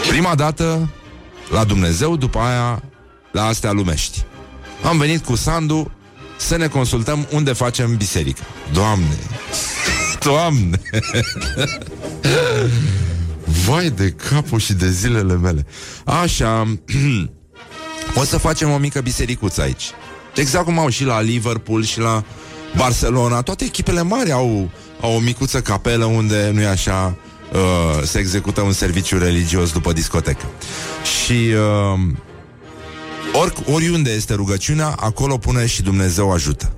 Prima 0.09 0.35
dată 0.35 0.91
la 1.51 1.65
Dumnezeu, 1.65 2.17
după 2.17 2.39
aia 2.39 2.83
la 3.33 3.45
astea 3.45 3.73
lumești. 3.73 4.25
Am 4.83 4.99
venit 4.99 5.25
cu 5.25 5.35
Sandu 5.35 5.91
să 6.37 6.57
ne 6.57 6.67
consultăm 6.67 7.27
unde 7.31 7.53
facem 7.53 7.97
biserică. 7.97 8.43
Doamne! 8.73 9.19
Doamne! 10.25 10.81
Vai 13.67 13.91
de 13.91 14.11
capul 14.11 14.59
și 14.59 14.73
de 14.73 14.91
zilele 14.91 15.37
mele. 15.37 15.67
Așa, 16.05 16.79
o 18.21 18.25
să 18.25 18.39
facem 18.39 18.71
o 18.71 18.77
mică 18.77 19.01
bisericuță 19.01 19.61
aici. 19.61 19.91
Exact 20.35 20.65
cum 20.65 20.79
au 20.79 20.89
și 20.89 21.05
la 21.05 21.21
Liverpool 21.21 21.85
și 21.85 21.99
la 21.99 22.25
Barcelona. 22.77 23.43
Toate 23.43 23.65
echipele 23.65 24.03
mari 24.03 24.33
au, 24.33 24.71
au 25.01 25.15
o 25.15 25.19
micuță 25.19 25.61
capelă 25.61 26.05
unde, 26.05 26.51
nu 26.55 26.61
e 26.61 26.67
așa, 26.67 27.17
uh, 27.53 28.03
se 28.05 28.19
execută 28.19 28.61
un 28.61 28.73
serviciu 28.73 29.19
religios 29.19 29.73
după 29.73 29.93
discotecă. 29.93 30.47
Și 31.23 31.33
uh, 31.33 32.01
ori, 33.33 33.53
oriunde 33.73 34.11
este 34.11 34.35
rugăciunea, 34.35 34.95
acolo 34.97 35.39
pune 35.39 35.67
și 35.67 35.83
Dumnezeu 35.83 36.33
ajută. 36.33 36.73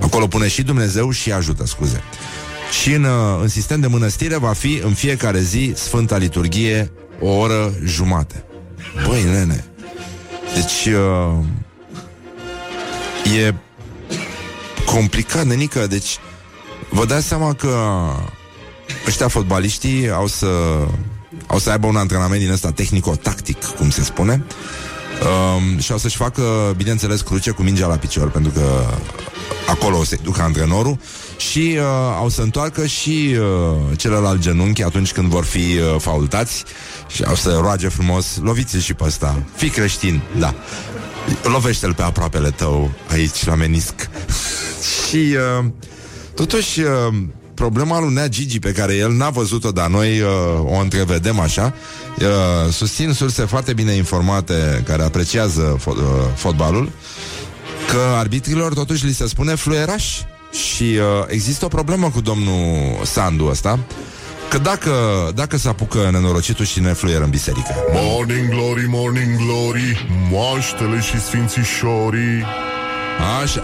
Acolo 0.00 0.26
pune 0.26 0.48
și 0.48 0.62
Dumnezeu 0.62 1.10
și 1.10 1.32
ajută, 1.32 1.66
scuze. 1.66 2.02
Și 2.80 2.92
în, 2.92 3.04
uh, 3.04 3.38
în 3.40 3.48
sistem 3.48 3.80
de 3.80 3.86
mănăstire 3.86 4.36
va 4.36 4.52
fi 4.52 4.80
în 4.84 4.94
fiecare 4.94 5.40
zi 5.40 5.72
Sfânta 5.76 6.16
Liturghie 6.16 6.92
o 7.20 7.28
oră 7.28 7.72
jumate. 7.84 8.44
Băi, 9.06 9.22
nene, 9.22 9.64
deci 10.54 10.94
uh, 10.94 11.44
e 13.36 13.54
complicat, 14.84 15.44
nenică, 15.44 15.86
deci 15.86 16.18
vă 16.90 17.04
dați 17.04 17.26
seama 17.26 17.54
că 17.54 17.76
ăștia 19.06 19.28
fotbaliștii 19.28 20.10
au 20.10 20.26
să 20.26 20.46
au 21.46 21.58
să 21.58 21.70
aibă 21.70 21.86
un 21.86 21.96
antrenament 21.96 22.40
din 22.40 22.50
ăsta 22.50 22.70
tehnico-tactic, 22.70 23.64
cum 23.64 23.90
se 23.90 24.02
spune, 24.02 24.44
um, 25.22 25.78
și 25.78 25.92
o 25.92 25.98
să-și 25.98 26.16
facă, 26.16 26.74
bineînțeles, 26.76 27.20
cruce 27.20 27.50
cu 27.50 27.62
mingea 27.62 27.86
la 27.86 27.96
picior, 27.96 28.30
pentru 28.30 28.52
că 28.52 28.84
acolo 29.68 29.98
o 29.98 30.04
să-i 30.04 30.18
ducă 30.22 30.42
antrenorul 30.42 30.98
și 31.36 31.76
uh, 31.76 31.84
au 32.16 32.28
să 32.28 32.42
întoarcă 32.42 32.86
și 32.86 33.36
uh, 33.38 33.98
celălalt 33.98 34.40
genunchi 34.40 34.82
atunci 34.82 35.12
când 35.12 35.28
vor 35.28 35.44
fi 35.44 35.58
uh, 35.58 36.00
faultați 36.00 36.64
și 37.08 37.22
au 37.22 37.34
să 37.34 37.58
roage 37.60 37.88
frumos, 37.88 38.38
loviți 38.42 38.78
și 38.78 38.94
pe 38.94 39.04
ăsta, 39.04 39.42
fii 39.54 39.68
creștin, 39.68 40.20
da. 40.38 40.54
Lovește-l 41.42 41.94
pe 41.94 42.02
aproapele 42.02 42.50
tău 42.50 42.90
aici 43.10 43.44
la 43.44 43.54
menisc. 43.54 43.94
și 45.08 45.36
uh, 45.60 45.64
totuși 46.34 46.80
uh, 46.80 47.14
problema 47.54 48.00
lui 48.00 48.12
Nea 48.12 48.28
Gigi 48.28 48.58
pe 48.58 48.72
care 48.72 48.94
el 48.94 49.12
n-a 49.12 49.30
văzut-o, 49.30 49.70
dar 49.70 49.88
noi 49.88 50.20
uh, 50.20 50.28
o 50.64 50.80
întrevedem 50.80 51.40
așa, 51.40 51.74
uh, 52.18 52.72
susțin 52.72 53.12
surse 53.12 53.44
foarte 53.44 53.72
bine 53.72 53.92
informate 53.92 54.82
care 54.86 55.02
apreciază 55.02 55.76
fo- 55.80 55.96
uh, 55.96 56.02
fotbalul, 56.34 56.90
că 57.90 57.98
arbitrilor 58.16 58.74
totuși 58.74 59.06
li 59.06 59.12
se 59.12 59.26
spune 59.26 59.54
fluieraș 59.54 60.20
și 60.52 60.82
uh, 60.82 61.24
există 61.26 61.64
o 61.64 61.68
problemă 61.68 62.10
cu 62.10 62.20
domnul 62.20 62.98
Sandu 63.02 63.46
ăsta, 63.46 63.78
că 64.50 64.58
dacă, 64.58 64.92
dacă 65.34 65.56
se 65.56 65.68
apucă 65.68 66.08
nenorocitul 66.12 66.64
și 66.64 66.80
ne 66.80 66.92
fluieră 66.92 67.24
în 67.24 67.30
biserică. 67.30 67.74
Morning 67.92 68.48
glory, 68.48 68.86
morning 68.88 69.36
glory 69.36 70.06
Moaștele 70.30 71.00
și 71.00 71.20
sfințișorii 71.20 72.44
Așa. 73.42 73.62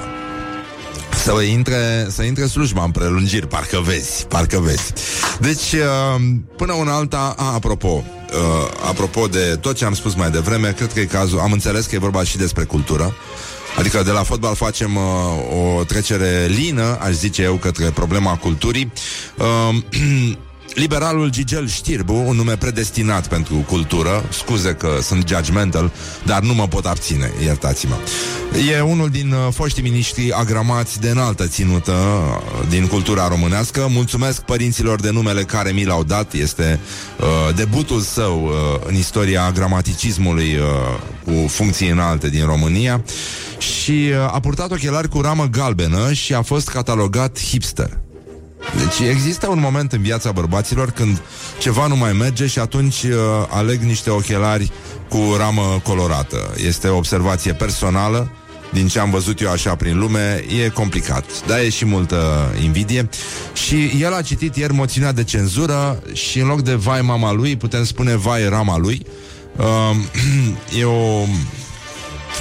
Să 1.24 1.32
intre, 1.42 2.06
să 2.10 2.22
intre 2.22 2.46
slujba 2.46 2.84
în 2.84 2.90
prelungiri, 2.90 3.46
parcă 3.46 3.80
vezi, 3.84 4.26
parcă 4.26 4.58
vezi. 4.58 4.92
Deci, 5.40 5.72
uh, 5.72 6.22
până 6.56 6.72
una 6.72 6.94
alta, 6.94 7.34
a, 7.36 7.52
apropo, 7.54 7.88
uh, 7.88 8.88
apropo 8.88 9.26
de 9.26 9.58
tot 9.60 9.76
ce 9.76 9.84
am 9.84 9.94
spus 9.94 10.14
mai 10.14 10.30
devreme, 10.30 10.72
cred 10.72 10.92
că 10.92 11.00
e 11.00 11.04
cazul, 11.04 11.38
am 11.38 11.52
înțeles 11.52 11.86
că 11.86 11.94
e 11.94 11.98
vorba 11.98 12.22
și 12.22 12.36
despre 12.36 12.64
cultură, 12.64 13.14
Adică 13.76 14.02
de 14.02 14.10
la 14.10 14.22
fotbal 14.22 14.54
facem 14.54 14.96
uh, 14.96 15.78
o 15.78 15.84
trecere 15.84 16.46
lină, 16.46 16.98
aș 17.00 17.12
zice 17.12 17.42
eu, 17.42 17.54
către 17.54 17.90
problema 17.90 18.36
culturii. 18.36 18.92
Uh, 19.38 20.36
Liberalul 20.78 21.30
Gigel 21.30 21.68
Știrbu, 21.68 22.14
un 22.26 22.36
nume 22.36 22.56
predestinat 22.56 23.28
pentru 23.28 23.54
cultură, 23.54 24.24
scuze 24.30 24.74
că 24.74 24.88
sunt 25.02 25.28
judgmental, 25.28 25.92
dar 26.24 26.42
nu 26.42 26.54
mă 26.54 26.68
pot 26.68 26.86
abține, 26.86 27.32
iertați-mă. 27.42 27.94
E 28.76 28.80
unul 28.80 29.08
din 29.08 29.32
uh, 29.32 29.52
foștii 29.52 29.82
miniștri 29.82 30.32
agramați 30.32 31.00
de 31.00 31.08
înaltă 31.08 31.46
ținută 31.46 31.92
uh, 31.92 32.68
din 32.68 32.86
cultura 32.86 33.28
românească. 33.28 33.86
Mulțumesc 33.90 34.40
părinților 34.40 35.00
de 35.00 35.10
numele 35.10 35.42
care 35.42 35.70
mi 35.70 35.84
l-au 35.84 36.04
dat. 36.04 36.32
Este 36.32 36.80
uh, 37.20 37.54
debutul 37.54 38.00
său 38.00 38.44
uh, 38.44 38.52
în 38.86 38.94
istoria 38.94 39.50
gramaticismului 39.54 40.56
uh, 40.56 40.62
cu 41.24 41.48
funcții 41.48 41.88
înalte 41.88 42.28
din 42.28 42.44
România 42.44 43.04
și 43.58 44.10
uh, 44.10 44.34
a 44.34 44.40
purtat 44.40 44.70
ochelari 44.70 45.08
cu 45.08 45.20
ramă 45.20 45.44
galbenă 45.44 46.12
și 46.12 46.34
a 46.34 46.42
fost 46.42 46.68
catalogat 46.68 47.38
hipster. 47.40 47.98
Deci 48.78 49.08
există 49.08 49.48
un 49.48 49.60
moment 49.60 49.92
în 49.92 50.02
viața 50.02 50.32
bărbaților 50.32 50.90
când 50.90 51.20
ceva 51.58 51.86
nu 51.86 51.96
mai 51.96 52.12
merge 52.12 52.46
și 52.46 52.58
atunci 52.58 53.02
uh, 53.02 53.14
aleg 53.48 53.80
niște 53.80 54.10
ochelari 54.10 54.70
cu 55.08 55.34
ramă 55.36 55.80
colorată. 55.84 56.54
Este 56.66 56.88
o 56.88 56.96
observație 56.96 57.52
personală, 57.52 58.30
din 58.72 58.88
ce 58.88 58.98
am 58.98 59.10
văzut 59.10 59.40
eu 59.40 59.50
așa 59.50 59.74
prin 59.74 59.98
lume, 59.98 60.44
e 60.64 60.68
complicat. 60.68 61.24
Da, 61.46 61.62
e 61.62 61.68
și 61.68 61.84
multă 61.84 62.52
invidie. 62.62 63.08
Și 63.52 63.96
el 64.00 64.14
a 64.14 64.22
citit 64.22 64.56
ieri 64.56 64.72
moțiunea 64.72 65.12
de 65.12 65.24
cenzură 65.24 66.02
și 66.12 66.38
în 66.38 66.46
loc 66.46 66.62
de 66.62 66.74
vai 66.74 67.02
mama 67.02 67.32
lui, 67.32 67.56
putem 67.56 67.84
spune 67.84 68.16
vai 68.16 68.48
rama 68.48 68.78
lui. 68.78 69.06
Uh, 69.56 69.96
e 70.80 70.84
o... 70.84 71.22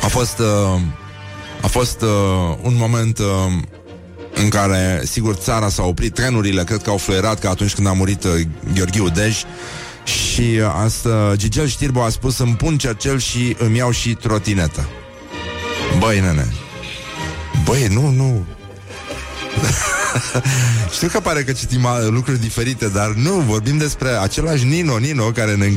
A 0.04 0.08
fost... 0.08 0.40
Uh, 0.40 0.82
a 1.62 1.68
fost 1.68 2.02
uh, 2.02 2.10
un 2.62 2.74
moment... 2.78 3.20
Uh, 3.20 3.26
în 4.42 4.50
care, 4.50 5.02
sigur, 5.06 5.36
țara 5.36 5.70
s-a 5.70 5.84
oprit, 5.84 6.14
trenurile 6.14 6.64
cred 6.64 6.82
că 6.82 6.90
au 6.90 6.98
fluierat 6.98 7.40
ca 7.40 7.50
atunci 7.50 7.74
când 7.74 7.88
a 7.88 7.92
murit 7.92 8.24
uh, 8.24 8.32
Gheorghiu 8.74 9.10
Dej 9.10 9.44
și 10.04 10.42
uh, 10.42 10.72
asta, 10.84 11.34
Gigel 11.36 11.68
Știrbo 11.68 12.04
a 12.04 12.10
spus 12.10 12.38
îmi 12.38 12.56
pun 12.56 12.78
cercel 12.78 13.20
și 13.20 13.56
îmi 13.60 13.78
iau 13.78 13.92
și 13.92 14.14
trotinetă. 14.14 14.90
Băi, 16.00 16.20
nene, 16.20 16.48
băi, 17.64 17.88
nu, 17.88 18.10
nu, 18.10 18.46
știu 20.96 21.08
că 21.08 21.20
pare 21.20 21.44
că 21.44 21.52
citim 21.52 21.84
uh, 21.84 22.08
lucruri 22.10 22.40
diferite, 22.40 22.88
dar 22.88 23.08
nu, 23.08 23.32
vorbim 23.32 23.78
despre 23.78 24.10
același 24.10 24.66
Nino, 24.66 24.98
Nino, 24.98 25.24
care 25.24 25.56
ne, 25.56 25.74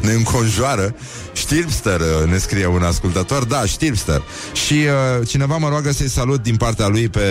ne 0.00 0.12
înconjoară. 0.12 0.94
Stilpster, 1.32 2.00
uh, 2.00 2.30
ne 2.30 2.38
scrie 2.38 2.66
un 2.66 2.82
ascultător, 2.82 3.44
da, 3.44 3.62
Stilpster. 3.66 4.22
Și 4.52 4.72
uh, 4.72 5.28
cineva 5.28 5.56
mă 5.56 5.68
roagă 5.68 5.92
să-i 5.92 6.08
salut 6.08 6.42
din 6.42 6.56
partea 6.56 6.86
lui 6.86 7.08
pe 7.08 7.22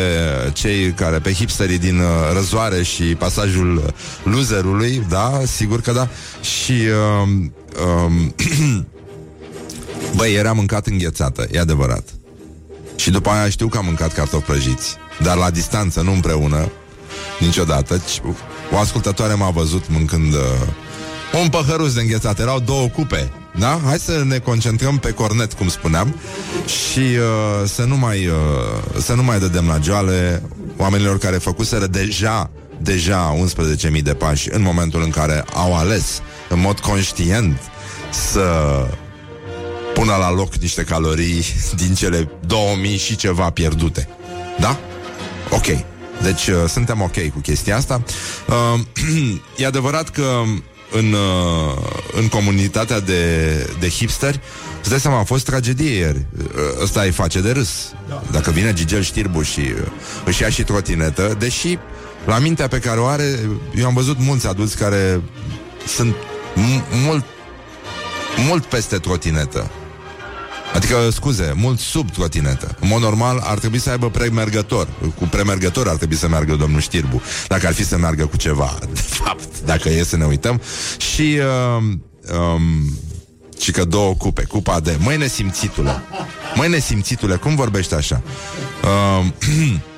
cei 0.53 0.91
care, 0.91 1.19
pe 1.19 1.33
hipsterii 1.33 1.77
din 1.77 1.99
uh, 1.99 2.05
Răzoare 2.33 2.83
și 2.83 3.03
pasajul 3.03 3.93
loserului, 4.23 5.05
da, 5.09 5.41
sigur 5.55 5.81
că 5.81 5.91
da. 5.91 6.07
Și 6.41 6.71
uh, 6.71 7.29
uh, 8.05 8.85
Băi, 10.15 10.33
era 10.33 10.53
mâncat 10.53 10.87
înghețată, 10.87 11.47
e 11.51 11.59
adevărat. 11.59 12.03
Și 12.95 13.09
după 13.09 13.29
aia 13.29 13.49
știu 13.49 13.67
că 13.67 13.77
am 13.77 13.85
mâncat 13.85 14.13
cartofi 14.13 14.45
prăjiți 14.45 14.97
Dar 15.21 15.37
la 15.37 15.49
distanță, 15.49 16.01
nu 16.01 16.11
împreună 16.11 16.71
Niciodată 17.39 18.01
O 18.71 18.77
ascultătoare 18.77 19.33
m-a 19.33 19.49
văzut 19.49 19.83
mâncând 19.89 20.33
uh, 20.33 20.39
Un 21.41 21.49
păhăruț 21.49 21.91
de 21.91 22.01
înghețat 22.01 22.39
Erau 22.39 22.59
două 22.59 22.87
cupe 22.87 23.31
da? 23.59 23.79
Hai 23.85 23.99
să 23.99 24.23
ne 24.25 24.37
concentrăm 24.37 24.97
pe 24.97 25.11
cornet, 25.11 25.53
cum 25.53 25.67
spuneam 25.67 26.15
Și 26.65 26.99
uh, 26.99 27.69
să, 27.69 27.83
nu 27.83 27.97
mai, 27.97 28.27
uh, 28.27 29.01
să 29.01 29.13
nu 29.13 29.23
mai 29.23 29.39
dădem 29.39 29.67
la 29.67 29.79
joale 29.81 30.43
Oamenilor 30.77 31.17
care 31.17 31.37
făcuseră 31.37 31.85
deja 31.85 32.49
deja 32.81 33.37
11.000 33.95 34.01
de 34.03 34.13
pași 34.13 34.49
în 34.51 34.61
momentul 34.61 35.01
în 35.01 35.09
care 35.09 35.45
au 35.53 35.75
ales 35.75 36.21
în 36.49 36.59
mod 36.59 36.79
conștient 36.79 37.59
să 38.11 38.41
pună 39.93 40.15
la 40.15 40.31
loc 40.31 40.55
niște 40.55 40.83
calorii 40.83 41.45
din 41.75 41.93
cele 41.93 42.29
2000 42.45 42.97
și 42.97 43.15
ceva 43.15 43.49
pierdute. 43.49 44.07
Da? 44.59 44.79
Ok. 45.49 45.65
Deci 46.21 46.47
uh, 46.47 46.55
suntem 46.67 47.01
ok 47.01 47.29
cu 47.33 47.39
chestia 47.41 47.75
asta. 47.75 48.01
Uh, 48.47 48.79
e 49.57 49.65
adevărat 49.65 50.09
că 50.09 50.41
în, 50.91 51.13
uh, 51.13 51.77
în 52.13 52.27
comunitatea 52.27 52.99
de, 52.99 53.51
de 53.79 53.89
hipsteri 53.89 54.39
Îți 54.79 54.89
dai 54.89 54.99
seama, 54.99 55.19
a 55.19 55.23
fost 55.23 55.45
tragedie 55.45 55.95
ieri 55.95 56.25
Uh, 56.37 56.81
Ăsta 56.81 57.01
îi 57.01 57.11
face 57.11 57.41
de 57.41 57.51
râs 57.51 57.93
Dacă 58.31 58.51
vine 58.51 58.73
Gigel 58.73 59.01
Știrbu 59.01 59.41
și 59.41 59.59
uh, 59.59 59.87
își 60.25 60.41
ia 60.41 60.49
și 60.49 60.63
trotinetă 60.63 61.35
Deși 61.39 61.77
la 62.25 62.39
mintea 62.39 62.67
pe 62.67 62.79
care 62.79 62.99
o 62.99 63.05
are 63.05 63.39
Eu 63.75 63.85
am 63.85 63.93
văzut 63.93 64.19
mulți 64.19 64.47
adulți 64.47 64.77
care 64.77 65.21
Sunt 65.87 66.15
m- 66.55 66.83
mult 67.05 67.25
Mult 68.47 68.65
peste 68.65 68.97
trotinetă 68.97 69.71
Adică, 70.77 71.09
scuze, 71.11 71.53
mult 71.55 71.79
sub 71.79 72.11
trotinetă. 72.11 72.75
În 72.79 72.87
mod 72.87 73.01
normal 73.01 73.39
ar 73.43 73.57
trebui 73.59 73.79
să 73.79 73.89
aibă 73.89 74.09
premergător. 74.09 74.87
Cu 75.15 75.23
premergător 75.23 75.87
ar 75.87 75.95
trebui 75.95 76.15
să 76.15 76.27
meargă 76.27 76.55
domnul 76.55 76.79
Știrbu. 76.79 77.21
Dacă 77.47 77.67
ar 77.67 77.73
fi 77.73 77.85
să 77.85 77.97
meargă 77.97 78.25
cu 78.25 78.37
ceva, 78.37 78.77
de 78.93 78.99
fapt, 78.99 79.61
dacă 79.65 79.89
e 79.89 80.03
să 80.03 80.17
ne 80.17 80.25
uităm. 80.25 80.61
Și... 80.97 81.39
Uh, 81.39 81.83
um, 82.37 82.97
și 83.59 83.71
că 83.71 83.85
două 83.85 84.13
cupe, 84.13 84.43
cupa 84.43 84.79
de 84.79 84.97
Măi 84.99 85.17
nesimțitule 85.17 86.01
Măi 86.55 86.69
nesimțitule, 86.69 87.35
cum 87.35 87.55
vorbești 87.55 87.93
așa? 87.93 88.21
Uh, 88.83 89.25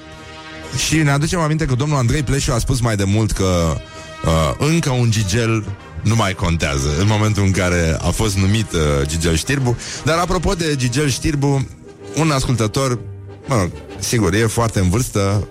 și 0.87 0.95
ne 0.95 1.11
aducem 1.11 1.39
aminte 1.39 1.65
că 1.65 1.75
domnul 1.75 1.97
Andrei 1.97 2.23
Pleșu 2.23 2.51
a 2.51 2.57
spus 2.57 2.79
mai 2.79 2.95
de 2.95 3.03
mult 3.03 3.31
că 3.31 3.77
uh, 4.25 4.53
încă 4.57 4.89
un 4.89 5.11
gigel 5.11 5.65
nu 6.03 6.15
mai 6.15 6.33
contează 6.33 6.89
în 6.99 7.07
momentul 7.07 7.43
în 7.43 7.51
care 7.51 7.97
a 8.01 8.09
fost 8.09 8.37
numit 8.37 8.71
uh, 8.71 8.79
Gigel 9.07 9.35
Știrbu. 9.35 9.77
Dar 10.03 10.17
apropo 10.17 10.53
de 10.53 10.75
Gigel 10.75 11.09
Știrbu, 11.09 11.67
un 12.15 12.31
ascultător, 12.31 12.99
mă 13.47 13.55
rog, 13.55 13.71
sigur, 13.99 14.33
e 14.33 14.45
foarte 14.45 14.79
în 14.79 14.89
vârstă, 14.89 15.47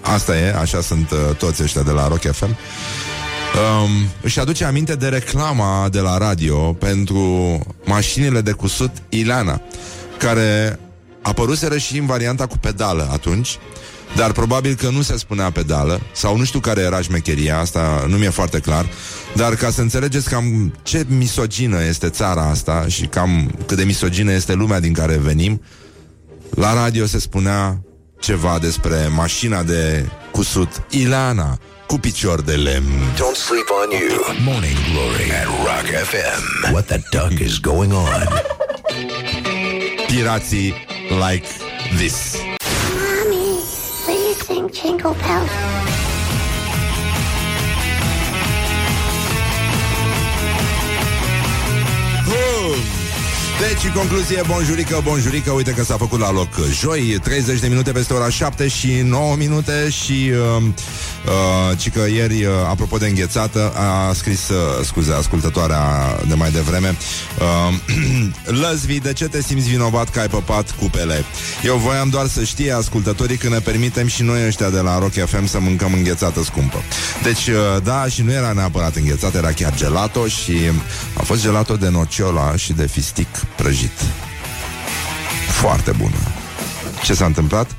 asta 0.00 0.38
e, 0.38 0.54
așa 0.54 0.80
sunt 0.80 1.10
uh, 1.10 1.36
toți 1.36 1.62
ăștia 1.62 1.82
de 1.82 1.90
la 1.90 2.08
Rock 2.08 2.32
FM, 2.32 2.56
Um, 3.54 4.08
își 4.22 4.40
aduce 4.40 4.64
aminte 4.64 4.94
de 4.94 5.08
reclama 5.08 5.88
de 5.88 6.00
la 6.00 6.18
radio 6.18 6.72
pentru 6.72 7.58
mașinile 7.84 8.40
de 8.40 8.52
cusut 8.52 8.90
Ilana, 9.08 9.60
care 10.18 10.78
apăruseră 11.22 11.78
și 11.78 11.98
în 11.98 12.06
varianta 12.06 12.46
cu 12.46 12.58
pedală 12.58 13.08
atunci, 13.12 13.58
dar 14.18 14.32
probabil 14.32 14.74
că 14.74 14.88
nu 14.88 15.02
se 15.02 15.16
spunea 15.16 15.50
pedală, 15.50 16.00
sau 16.12 16.36
nu 16.36 16.44
știu 16.44 16.60
care 16.60 16.80
era 16.80 17.00
șmecheria, 17.00 17.58
asta 17.58 18.04
nu 18.08 18.16
mi-e 18.16 18.30
foarte 18.30 18.58
clar, 18.58 18.86
dar 19.34 19.54
ca 19.54 19.70
să 19.70 19.80
înțelegeți 19.80 20.28
cam 20.28 20.74
ce 20.82 21.04
misogină 21.08 21.84
este 21.84 22.08
țara 22.08 22.42
asta 22.42 22.84
și 22.88 23.06
cam 23.06 23.50
cât 23.66 23.76
de 23.76 23.84
misogină 23.84 24.32
este 24.32 24.52
lumea 24.52 24.80
din 24.80 24.92
care 24.92 25.16
venim, 25.16 25.62
la 26.50 26.74
radio 26.74 27.06
se 27.06 27.18
spunea 27.18 27.82
ceva 28.20 28.58
despre 28.60 29.08
mașina 29.14 29.62
de 29.62 30.08
cusut 30.30 30.82
Ilana, 30.90 31.58
cu 31.86 31.98
picior 31.98 32.40
de 32.40 32.52
lemn. 32.52 32.92
Don't 33.14 33.38
sleep 33.46 33.68
on 33.82 33.90
you. 34.00 34.44
Morning 34.44 34.76
Glory 34.92 35.30
at 35.30 35.46
Rock 35.46 35.86
FM. 36.10 36.72
What 36.72 36.86
the 36.86 37.00
duck 37.10 37.40
is 37.40 37.58
going 37.58 37.92
on? 37.92 38.28
Pirații 40.06 40.74
like 41.28 41.46
this. 41.96 42.47
Jingle 44.80 45.12
Bells? 45.14 45.87
Deci, 53.60 53.84
în 53.84 53.92
concluzie, 53.92 54.42
bonjurică, 54.46 55.00
bonjurică 55.04 55.50
Uite 55.50 55.70
că 55.70 55.84
s-a 55.84 55.96
făcut 55.96 56.20
la 56.20 56.32
loc 56.32 56.48
joi 56.80 57.18
30 57.22 57.60
de 57.60 57.66
minute 57.66 57.92
peste 57.92 58.12
ora 58.12 58.28
7 58.30 58.68
și 58.68 59.00
9 59.04 59.36
minute 59.36 59.90
Și 59.90 60.30
uh, 60.56 60.62
uh, 60.62 61.78
Ci 61.78 61.90
că 61.90 62.00
ieri, 62.14 62.44
uh, 62.44 62.52
apropo 62.68 62.96
de 62.96 63.06
înghețată 63.06 63.72
A 63.76 64.12
scris, 64.12 64.48
uh, 64.48 64.84
scuze, 64.84 65.12
ascultătoarea 65.12 65.80
De 66.28 66.34
mai 66.34 66.50
devreme 66.50 66.96
uh, 67.38 67.74
Lăzvi, 68.62 69.00
de 69.00 69.12
ce 69.12 69.24
te 69.24 69.42
simți 69.42 69.68
vinovat 69.68 70.08
Că 70.08 70.20
ai 70.20 70.28
păpat 70.28 70.70
cupele? 70.70 71.24
Eu 71.64 71.76
voiam 71.76 72.08
doar 72.08 72.26
să 72.26 72.44
știe 72.44 72.72
ascultătorii 72.72 73.36
Că 73.36 73.48
ne 73.48 73.58
permitem 73.58 74.06
și 74.06 74.22
noi 74.22 74.46
ăștia 74.46 74.70
de 74.70 74.80
la 74.80 74.98
Rock 74.98 75.12
FM 75.12 75.46
Să 75.46 75.60
mâncăm 75.60 75.92
înghețată 75.92 76.42
scumpă. 76.42 76.82
Deci, 77.22 77.46
uh, 77.46 77.82
da, 77.82 78.06
și 78.08 78.22
nu 78.22 78.32
era 78.32 78.52
neapărat 78.52 78.96
înghețată 78.96 79.36
Era 79.36 79.52
chiar 79.52 79.74
gelato 79.74 80.26
și 80.26 80.56
a 81.14 81.22
fost 81.22 81.40
gelato 81.40 81.76
de 81.76 81.88
nociola 81.88 82.56
Și 82.56 82.72
de 82.72 82.86
fistic 82.86 83.28
prăjit 83.56 84.00
Foarte 85.48 85.90
bună 85.90 86.16
Ce 87.02 87.14
s-a 87.14 87.24
întâmplat? 87.26 87.77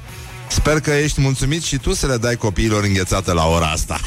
Sper 0.49 0.79
că 0.79 0.91
ești 0.91 1.21
mulțumit 1.21 1.63
și 1.63 1.77
tu 1.77 1.93
să 1.93 2.07
le 2.07 2.17
dai 2.17 2.35
copiilor 2.35 2.83
înghețată 2.83 3.31
la 3.31 3.45
ora 3.45 3.65
asta. 3.65 3.99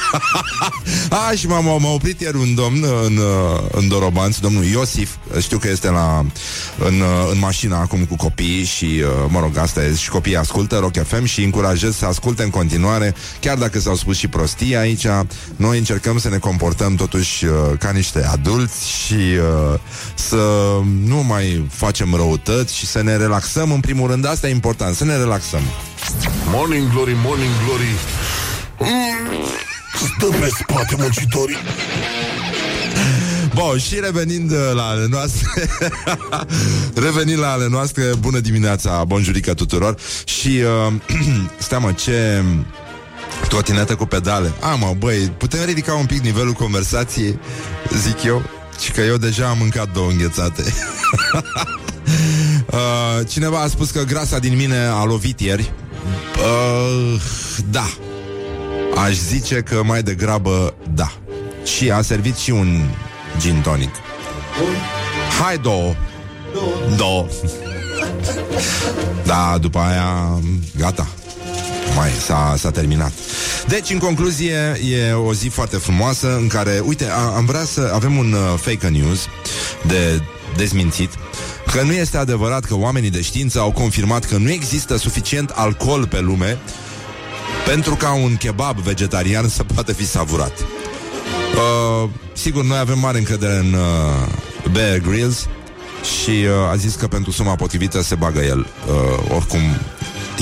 A, 1.28 1.32
și 1.36 1.46
m-am, 1.46 1.64
m-a 1.64 1.90
oprit 1.90 2.20
ieri 2.20 2.36
un 2.36 2.54
domn 2.54 2.84
în, 3.04 3.18
în 3.70 3.88
Dorobanți, 3.88 4.40
domnul 4.40 4.64
Iosif. 4.64 5.10
Știu 5.40 5.58
că 5.58 5.68
este 5.68 5.88
la, 5.88 6.24
în, 6.78 7.02
în 7.32 7.38
mașină 7.38 7.76
acum 7.76 8.04
cu 8.04 8.16
copiii 8.16 8.64
și, 8.64 9.02
mă 9.28 9.40
rog, 9.40 9.56
asta 9.56 9.84
e 9.84 9.94
Și 9.94 10.08
copiii 10.08 10.36
ascultă 10.36 10.78
Rock 10.78 11.06
FM 11.06 11.24
și 11.24 11.44
încurajez 11.44 11.96
să 11.96 12.06
asculte 12.06 12.42
în 12.42 12.50
continuare 12.50 13.14
Chiar 13.40 13.58
dacă 13.58 13.80
s-au 13.80 13.94
spus 13.94 14.16
și 14.16 14.28
prostii 14.28 14.76
aici. 14.76 15.06
Noi 15.56 15.78
încercăm 15.78 16.18
să 16.18 16.28
ne 16.28 16.38
comportăm 16.38 16.94
totuși 16.94 17.46
ca 17.78 17.90
niște 17.90 18.24
adulți 18.24 18.88
Și 18.88 19.38
să 20.14 20.46
nu 21.04 21.22
mai 21.22 21.66
facem 21.70 22.14
răutăți 22.14 22.76
Și 22.76 22.86
să 22.86 23.02
ne 23.02 23.16
relaxăm 23.16 23.72
în 23.72 23.80
primul 23.80 24.10
rând. 24.10 24.26
Asta 24.26 24.48
e 24.48 24.50
important, 24.50 24.96
să 24.96 25.04
ne 25.04 25.16
relaxăm 25.16 25.62
Morning 26.46 26.90
Glory, 26.90 27.16
Morning 27.24 27.50
Glory. 27.64 27.94
Mm, 28.78 29.44
Stă 29.94 30.26
pe 30.40 30.48
spate 30.58 30.94
muncitorii. 30.98 31.56
Bun, 33.54 33.78
și 33.78 34.00
revenind 34.00 34.50
uh, 34.50 34.58
la 34.74 34.82
ale 34.82 35.06
noastre 35.10 35.68
Revenind 37.04 37.38
la 37.38 37.50
ale 37.50 37.68
noastre 37.68 38.02
Bună 38.18 38.38
dimineața, 38.38 39.04
bonjurică 39.04 39.54
tuturor. 39.54 39.96
Și 40.24 40.60
uh, 40.86 40.92
Stea 41.64 41.78
mă, 41.78 41.92
ce 41.92 42.42
Trotinetă 43.48 43.94
cu 43.94 44.06
pedale. 44.06 44.52
A, 44.60 44.74
mă, 44.74 44.94
băi, 44.98 45.32
putem 45.36 45.64
ridica 45.64 45.94
un 45.94 46.06
pic 46.06 46.22
nivelul 46.22 46.52
conversației 46.52 47.38
Zic 48.02 48.22
eu 48.22 48.42
Și 48.82 48.90
că 48.90 49.00
eu 49.00 49.16
deja 49.16 49.48
am 49.48 49.58
mâncat 49.58 49.92
două 49.92 50.10
înghețate. 50.10 50.62
Uh, 52.72 53.26
Cineva 53.28 53.60
a 53.60 53.66
spus 53.66 53.90
că 53.90 54.02
grasa 54.02 54.38
din 54.38 54.56
mine 54.56 54.76
a 54.76 55.04
lovit 55.04 55.40
ieri 55.40 55.72
uh, 56.38 57.20
Da. 57.70 57.86
Aș 59.04 59.12
zice 59.12 59.54
că 59.54 59.82
mai 59.84 60.02
degrabă 60.02 60.74
da. 60.94 61.12
Și 61.76 61.90
a 61.90 62.02
servit 62.02 62.36
și 62.36 62.50
un 62.50 62.80
gin 63.38 63.60
tonic. 63.62 63.94
Hai 65.42 65.58
două. 65.58 65.94
Două. 66.96 67.26
Da, 69.24 69.58
după 69.60 69.78
aia 69.78 70.40
Gata. 70.78 71.06
Mai 71.96 72.10
s-a, 72.10 72.54
s-a 72.58 72.70
terminat. 72.70 73.12
Deci, 73.68 73.90
în 73.90 73.98
concluzie, 73.98 74.80
e 74.90 75.12
o 75.12 75.34
zi 75.34 75.48
foarte 75.48 75.76
frumoasă 75.76 76.36
în 76.36 76.46
care, 76.46 76.82
uite, 76.84 77.06
a, 77.10 77.36
am 77.36 77.44
vrea 77.44 77.64
să 77.64 77.90
avem 77.94 78.16
un 78.16 78.32
uh, 78.32 78.58
fake 78.58 78.88
news 78.88 79.26
de 79.86 80.22
dezmințit 80.56 81.10
că 81.66 81.82
nu 81.82 81.92
este 81.92 82.16
adevărat 82.16 82.64
că 82.64 82.74
oamenii 82.74 83.10
de 83.10 83.20
știință 83.20 83.58
au 83.58 83.72
confirmat 83.72 84.24
că 84.24 84.36
nu 84.36 84.50
există 84.50 84.96
suficient 84.96 85.50
alcool 85.50 86.06
pe 86.06 86.20
lume 86.20 86.58
pentru 87.66 87.94
ca 87.94 88.12
un 88.12 88.36
kebab 88.36 88.78
vegetarian 88.78 89.48
să 89.48 89.64
poată 89.74 89.92
fi 89.92 90.06
savurat. 90.06 90.52
Uh, 90.60 92.10
sigur, 92.32 92.64
noi 92.64 92.78
avem 92.78 92.98
mare 92.98 93.18
încredere 93.18 93.56
în 93.56 93.72
uh, 93.72 94.70
Bear 94.72 94.98
Grylls 94.98 95.46
și 96.22 96.30
uh, 96.30 96.70
a 96.70 96.76
zis 96.76 96.94
că 96.94 97.06
pentru 97.06 97.30
suma 97.30 97.54
potrivită 97.54 98.02
se 98.02 98.14
bagă 98.14 98.40
el. 98.40 98.58
Uh, 98.58 99.34
oricum, 99.34 99.60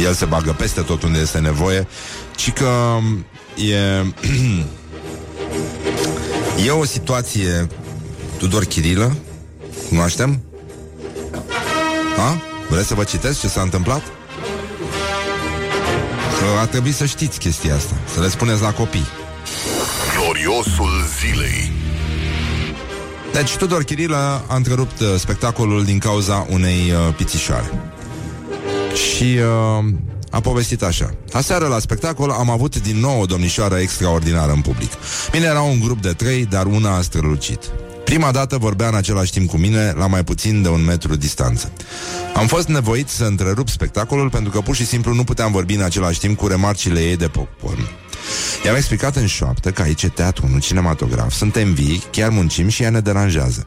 el 0.05 0.15
se 0.15 0.25
bagă 0.25 0.53
peste 0.53 0.81
tot 0.81 1.03
unde 1.03 1.19
este 1.19 1.39
nevoie, 1.39 1.87
ci 2.37 2.53
că 2.53 2.67
um, 2.97 3.25
e... 3.65 4.05
e 6.67 6.71
o 6.71 6.85
situație 6.85 7.67
Tudor 8.39 8.65
Chirilă, 8.65 9.17
cunoaștem? 9.89 10.41
A? 12.21 12.43
Vreți 12.69 12.89
să 12.89 12.95
vă 12.95 13.05
citesc 13.05 13.41
ce 13.41 13.49
s-a 13.49 13.61
întâmplat? 13.61 14.03
Că 16.39 16.61
ar 16.61 16.67
trebui 16.67 16.93
să 16.93 17.07
știți 17.07 17.39
chestia 17.39 17.75
asta, 17.75 17.95
să 18.15 18.21
le 18.21 18.29
spuneți 18.29 18.63
la 18.63 18.73
copii. 18.73 19.07
Gloriosul 20.17 20.91
zilei 21.21 21.73
Deci 23.33 23.57
Tudor 23.57 23.83
Chirilă 23.83 24.45
a 24.47 24.55
întrerupt 24.55 25.01
uh, 25.01 25.07
spectacolul 25.19 25.85
din 25.85 25.99
cauza 25.99 26.47
unei 26.51 26.93
uh, 26.93 27.15
pițișoare. 27.17 27.71
Și 28.95 29.39
uh, 29.79 29.85
a 30.31 30.41
povestit 30.41 30.83
așa. 30.83 31.15
Aseară 31.33 31.67
la 31.67 31.79
spectacol 31.79 32.31
am 32.31 32.51
avut 32.51 32.83
din 32.83 32.97
nou 32.97 33.21
o 33.21 33.25
domnișoară 33.25 33.79
extraordinară 33.79 34.53
în 34.53 34.61
public. 34.61 34.91
Bine, 35.31 35.45
era 35.45 35.61
un 35.61 35.81
grup 35.81 36.03
de 36.03 36.13
trei, 36.13 36.47
dar 36.47 36.67
una 36.67 36.97
a 36.97 37.03
strălucit. 37.03 37.61
Prima 38.11 38.31
dată 38.31 38.59
vorbea 38.59 38.89
în 38.89 38.95
același 38.95 39.33
timp 39.33 39.49
cu 39.49 39.57
mine, 39.57 39.93
la 39.97 40.07
mai 40.07 40.25
puțin 40.25 40.63
de 40.63 40.69
un 40.69 40.85
metru 40.85 41.17
distanță. 41.17 41.73
Am 42.35 42.47
fost 42.47 42.69
nevoit 42.69 43.09
să 43.09 43.25
întrerup 43.25 43.69
spectacolul 43.69 44.31
pentru 44.31 44.51
că 44.51 44.61
pur 44.61 44.75
și 44.75 44.87
simplu 44.87 45.15
nu 45.15 45.25
puteam 45.25 45.53
vorbi 45.53 45.75
în 45.75 45.83
același 45.83 46.19
timp 46.19 46.39
cu 46.39 46.47
remarcile 46.47 47.01
ei 47.01 47.17
de 47.17 47.29
popcorn. 47.29 47.89
I-am 48.65 48.77
explicat 48.77 49.17
în 49.17 49.27
șoaptă 49.27 49.71
că 49.71 49.83
aici 49.83 50.03
e 50.03 50.09
teatru, 50.09 50.49
nu 50.53 50.59
cinematograf. 50.59 51.33
Suntem 51.33 51.73
vii, 51.73 52.03
chiar 52.11 52.29
muncim 52.29 52.69
și 52.69 52.83
ea 52.83 52.91
ne 52.91 53.01
deranjează. 53.01 53.67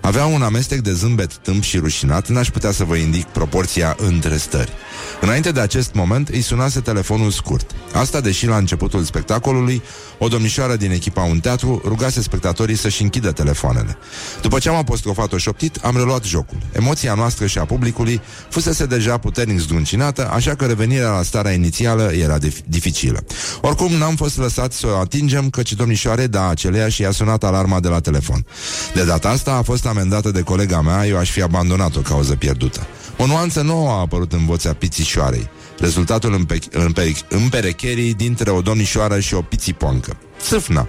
Avea 0.00 0.24
un 0.24 0.42
amestec 0.42 0.80
de 0.80 0.92
zâmbet 0.92 1.34
tâmp 1.36 1.62
și 1.62 1.78
rușinat, 1.78 2.28
n-aș 2.28 2.50
putea 2.50 2.70
să 2.72 2.84
vă 2.84 2.96
indic 2.96 3.24
proporția 3.24 3.96
între 3.98 4.36
stări. 4.36 4.72
Înainte 5.20 5.52
de 5.52 5.60
acest 5.60 5.94
moment, 5.94 6.28
îi 6.28 6.40
sunase 6.40 6.80
telefonul 6.80 7.30
scurt. 7.30 7.70
Asta 7.92 8.20
deși 8.20 8.46
la 8.46 8.56
începutul 8.56 9.02
spectacolului, 9.04 9.82
o 10.18 10.28
domnișoară 10.28 10.76
din 10.76 10.90
echipa 10.90 11.22
un 11.22 11.40
teatru 11.40 11.82
rugase 11.84 12.22
spectatorii 12.22 12.76
să-și 12.76 13.02
închidă 13.02 13.32
telefoanele. 13.32 13.96
După 14.42 14.58
ce 14.58 14.68
am 14.68 14.74
apostrofat-o 14.74 15.36
șoptit, 15.36 15.76
am 15.82 15.96
reluat 15.96 16.24
jocul. 16.24 16.58
Emoția 16.72 17.14
noastră 17.14 17.46
și 17.46 17.58
a 17.58 17.64
publicului 17.64 18.20
fusese 18.48 18.86
deja 18.86 19.18
puternic 19.18 19.58
zdruncinată, 19.58 20.30
așa 20.30 20.54
că 20.54 20.66
revenirea 20.66 21.10
la 21.10 21.22
starea 21.22 21.52
inițială 21.52 22.12
era 22.14 22.38
dif- 22.38 22.64
dificilă. 22.66 23.24
Oricum, 23.60 23.92
n-am 24.02 24.16
fost 24.16 24.38
lăsat 24.38 24.72
să 24.72 24.86
o 24.86 24.96
atingem, 24.98 25.50
căci 25.50 25.72
domnișoare 25.72 26.26
da 26.26 26.48
acelea 26.48 26.88
și 26.88 27.02
i-a 27.02 27.10
sunat 27.10 27.44
alarma 27.44 27.80
de 27.80 27.88
la 27.88 28.00
telefon. 28.00 28.46
De 28.94 29.04
data 29.04 29.28
asta 29.28 29.52
a 29.52 29.62
fost 29.62 29.86
amendată 29.86 30.30
de 30.30 30.40
colega 30.40 30.80
mea, 30.80 31.06
eu 31.06 31.18
aș 31.18 31.30
fi 31.30 31.42
abandonat 31.42 31.96
o 31.96 32.00
cauză 32.00 32.34
pierdută. 32.34 32.86
O 33.16 33.26
nuanță 33.26 33.60
nouă 33.62 33.90
a 33.90 34.00
apărut 34.00 34.32
în 34.32 34.46
vocea 34.46 34.72
pițișoarei. 34.72 35.48
Rezultatul 35.78 36.34
împe- 36.34 36.58
împe- 36.70 37.12
împerecherii 37.28 38.14
dintre 38.14 38.50
o 38.50 38.60
domnișoară 38.60 39.20
și 39.20 39.34
o 39.34 39.40
pițipoancă. 39.42 40.16
Țâfna. 40.40 40.88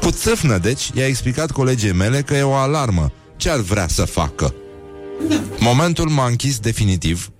Cu 0.00 0.10
țâfnă, 0.10 0.58
deci, 0.58 0.90
i-a 0.94 1.06
explicat 1.06 1.50
colegii 1.50 1.92
mele 1.92 2.22
că 2.22 2.34
e 2.34 2.42
o 2.42 2.54
alarmă. 2.54 3.12
Ce 3.36 3.50
ar 3.50 3.60
vrea 3.60 3.88
să 3.88 4.04
facă? 4.04 4.54
Momentul 5.58 6.08
m-a 6.08 6.26
închis 6.26 6.58
definitiv, 6.58 7.30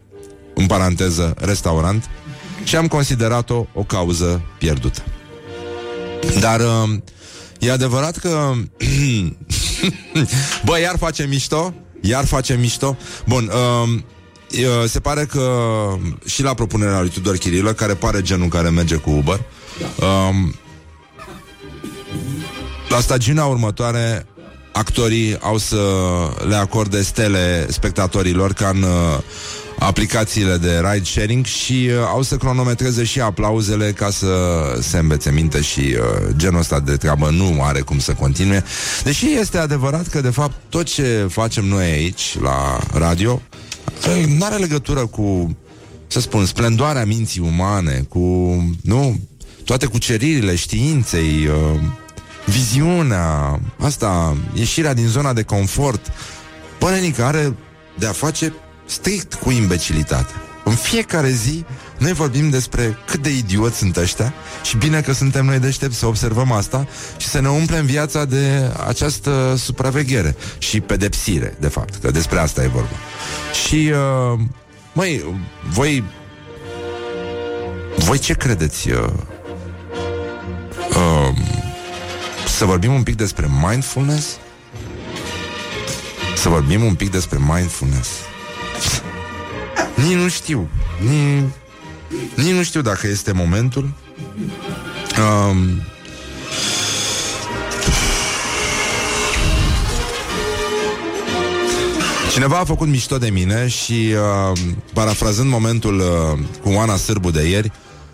în 0.55 0.67
paranteză, 0.67 1.35
restaurant, 1.39 2.09
și 2.65 2.77
am 2.77 2.89
considerat-o 2.89 3.67
o 3.75 3.83
cauză 3.83 4.43
pierdută. 4.59 5.03
Dar 6.41 6.61
uh, 6.61 6.99
e 7.59 7.71
adevărat 7.71 8.17
că... 8.17 8.53
Bă, 10.67 10.81
iar 10.81 10.97
face 10.99 11.27
mișto? 11.27 11.75
Iar 12.01 12.25
face 12.25 12.57
mișto? 12.61 12.97
Bun, 13.27 13.51
uh, 13.53 13.89
uh, 14.59 14.89
se 14.89 15.01
pare 15.01 15.25
că 15.25 15.51
și 16.25 16.43
la 16.43 16.55
propunerea 16.55 17.01
lui 17.01 17.11
Tudor 17.11 17.37
Chirilă, 17.37 17.73
care 17.73 17.95
pare 17.95 18.23
genul 18.23 18.49
care 18.49 18.71
merge 18.71 18.97
cu 18.97 19.11
Uber, 19.11 19.41
uh, 20.01 20.53
la 22.89 23.01
stagiunea 23.01 23.45
următoare 23.45 24.27
actorii 24.73 25.39
au 25.41 25.59
să 25.59 25.79
le 26.49 26.55
acorde 26.55 27.03
stele 27.03 27.67
spectatorilor 27.71 28.53
ca 28.53 28.69
în 28.69 28.83
uh, 28.83 29.19
aplicațiile 29.79 30.57
de 30.57 30.81
ride 30.91 31.05
sharing 31.05 31.45
și 31.45 31.89
uh, 31.91 32.07
au 32.07 32.23
să 32.23 32.37
cronometreze 32.37 33.05
și 33.05 33.21
aplauzele 33.21 33.93
ca 33.93 34.11
să 34.11 34.29
se 34.81 34.99
învețe 34.99 35.31
minte 35.31 35.61
și 35.61 35.81
uh, 35.81 36.35
genul 36.37 36.61
ăsta 36.61 36.81
de 36.81 36.97
treabă 36.97 37.31
nu 37.31 37.63
are 37.63 37.81
cum 37.81 37.99
să 37.99 38.13
continue. 38.13 38.65
Deși 39.05 39.27
este 39.41 39.59
adevărat 39.59 40.09
că 40.09 40.21
de 40.21 40.31
fapt 40.31 40.55
tot 40.69 40.85
ce 40.85 41.27
facem 41.31 41.65
noi 41.65 41.85
aici 41.85 42.37
la 42.41 42.79
radio 42.93 43.41
nu 44.37 44.45
are 44.45 44.57
legătură 44.57 45.07
cu 45.07 45.57
să 46.07 46.21
spun, 46.21 46.47
splendoarea 46.47 47.05
minții 47.05 47.41
umane, 47.41 48.05
cu, 48.09 48.21
nu, 48.83 49.21
toate 49.65 49.87
cuceririle 49.87 50.55
științei, 50.55 51.47
uh, 51.47 51.81
viziunea, 52.47 53.61
asta, 53.79 54.37
ieșirea 54.53 54.95
din 54.95 55.07
zona 55.07 55.33
de 55.33 55.43
confort, 55.43 56.13
până 56.79 56.97
are 57.19 57.57
de 57.99 58.07
a 58.07 58.13
face 58.13 58.53
strict 58.87 59.35
cu 59.35 59.51
imbecilitate. 59.51 60.33
În 60.65 60.75
fiecare 60.75 61.31
zi 61.31 61.65
noi 61.99 62.13
vorbim 62.13 62.51
despre 62.51 62.99
cât 63.07 63.23
de 63.23 63.31
idioți 63.37 63.79
sunt 63.79 63.97
ăștia 63.97 64.35
și 64.63 64.77
bine 64.77 65.01
că 65.01 65.13
suntem 65.13 65.45
noi 65.45 65.59
deștepți 65.59 65.99
să 65.99 66.07
observăm 66.07 66.53
asta 66.53 66.87
și 67.17 67.27
să 67.27 67.41
ne 67.41 67.49
umplem 67.49 67.87
viața 67.87 68.25
de 68.25 68.73
această 68.87 69.55
supraveghere 69.59 70.37
și 70.59 70.81
pedepsire, 70.81 71.57
de 71.61 71.69
fapt, 71.69 71.95
că 71.95 72.11
despre 72.11 72.39
asta 72.39 72.63
e 72.63 72.67
vorba. 72.67 72.97
Și, 73.67 73.93
uh, 74.33 74.41
măi, 74.93 75.25
voi 75.71 76.05
voi 77.99 78.19
ce 78.19 78.35
credeți? 78.35 78.91
Uh, 78.91 78.99
uh, 80.91 81.37
să 82.47 82.65
vorbim 82.65 82.93
un 82.93 83.03
pic 83.03 83.17
despre 83.17 83.49
mindfulness? 83.69 84.39
Să 86.37 86.49
vorbim 86.49 86.85
un 86.85 86.95
pic 86.95 87.11
despre 87.11 87.39
mindfulness. 87.39 88.09
Nici 89.95 90.17
nu 90.17 90.29
știu. 90.29 90.69
Nici, 91.01 91.51
nici 92.35 92.53
nu 92.53 92.63
știu 92.63 92.81
dacă 92.81 93.07
este 93.07 93.33
momentul. 93.33 93.93
Um, 95.19 95.83
Cineva 102.33 102.59
a 102.59 102.65
făcut 102.65 102.89
mișto 102.89 103.19
de 103.19 103.31
mine 103.31 103.69
și, 103.69 104.15
uh, 104.53 104.59
parafrazând 104.93 105.51
momentul 105.51 105.99
uh, 105.99 106.39
cu 106.63 106.69
Oana 106.69 106.97
Sârbu 106.97 107.31
de 107.31 107.49
ieri, 107.49 107.73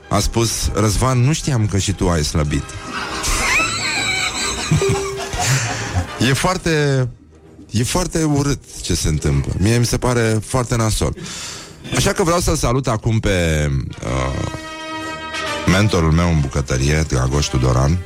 a 0.09 0.19
spus, 0.19 0.71
Răzvan, 0.75 1.19
nu 1.19 1.33
știam 1.33 1.67
că 1.67 1.79
și 1.79 1.93
tu 1.93 2.09
ai 2.09 2.25
slăbit. 2.25 2.65
e 6.29 6.33
foarte... 6.33 7.09
E 7.71 7.83
foarte 7.83 8.23
urât 8.23 8.63
ce 8.83 8.95
se 8.95 9.09
întâmplă. 9.09 9.53
Mie 9.59 9.79
mi 9.79 9.87
se 9.87 9.99
pare 9.99 10.39
foarte 10.45 10.77
nasol. 10.77 11.17
Așa 11.97 12.13
că 12.13 12.23
vreau 12.23 12.41
să-l 12.41 12.57
salut 12.57 12.87
acum 12.87 13.21
pe 13.21 13.69
uh, 14.03 14.51
mentorul 15.67 16.13
meu 16.13 16.29
în 16.29 16.41
bucătărie, 16.41 17.05
Dragoș 17.09 17.47
Tudoran, 17.47 17.99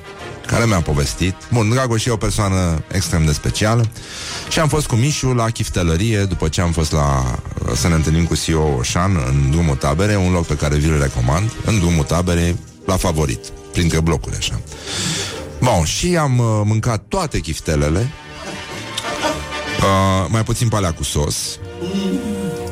care 0.47 0.66
mi-a 0.66 0.81
povestit. 0.81 1.35
Bun, 1.53 1.68
Dragoș 1.68 2.05
e 2.05 2.11
o 2.11 2.16
persoană 2.16 2.85
extrem 2.92 3.25
de 3.25 3.33
specială 3.33 3.88
și 4.49 4.59
am 4.59 4.68
fost 4.68 4.87
cu 4.87 4.94
Mișu 4.94 5.27
la 5.27 5.51
chiftelărie 5.51 6.25
după 6.25 6.49
ce 6.49 6.61
am 6.61 6.73
fost 6.73 6.92
la 6.92 7.38
să 7.75 7.88
ne 7.88 7.94
întâlnim 7.94 8.25
cu 8.25 8.37
CEO 8.44 8.77
Oșan 8.79 9.25
în 9.29 9.51
drumul 9.51 9.77
tabere, 9.77 10.16
un 10.16 10.33
loc 10.33 10.47
pe 10.47 10.57
care 10.57 10.77
vi-l 10.77 11.01
recomand, 11.01 11.53
în 11.64 11.79
drumul 11.79 12.05
tabere, 12.05 12.57
la 12.85 12.97
favorit, 12.97 13.40
printre 13.73 14.01
blocuri 14.01 14.37
așa. 14.37 14.61
Bun, 15.61 15.85
și 15.85 16.16
am 16.16 16.38
uh, 16.38 16.61
mâncat 16.64 17.05
toate 17.09 17.38
chiftelele, 17.38 18.12
uh, 19.81 20.27
mai 20.29 20.44
puțin 20.44 20.68
pe 20.68 20.77
alea 20.77 20.92
cu 20.92 21.05
sos, 21.05 21.59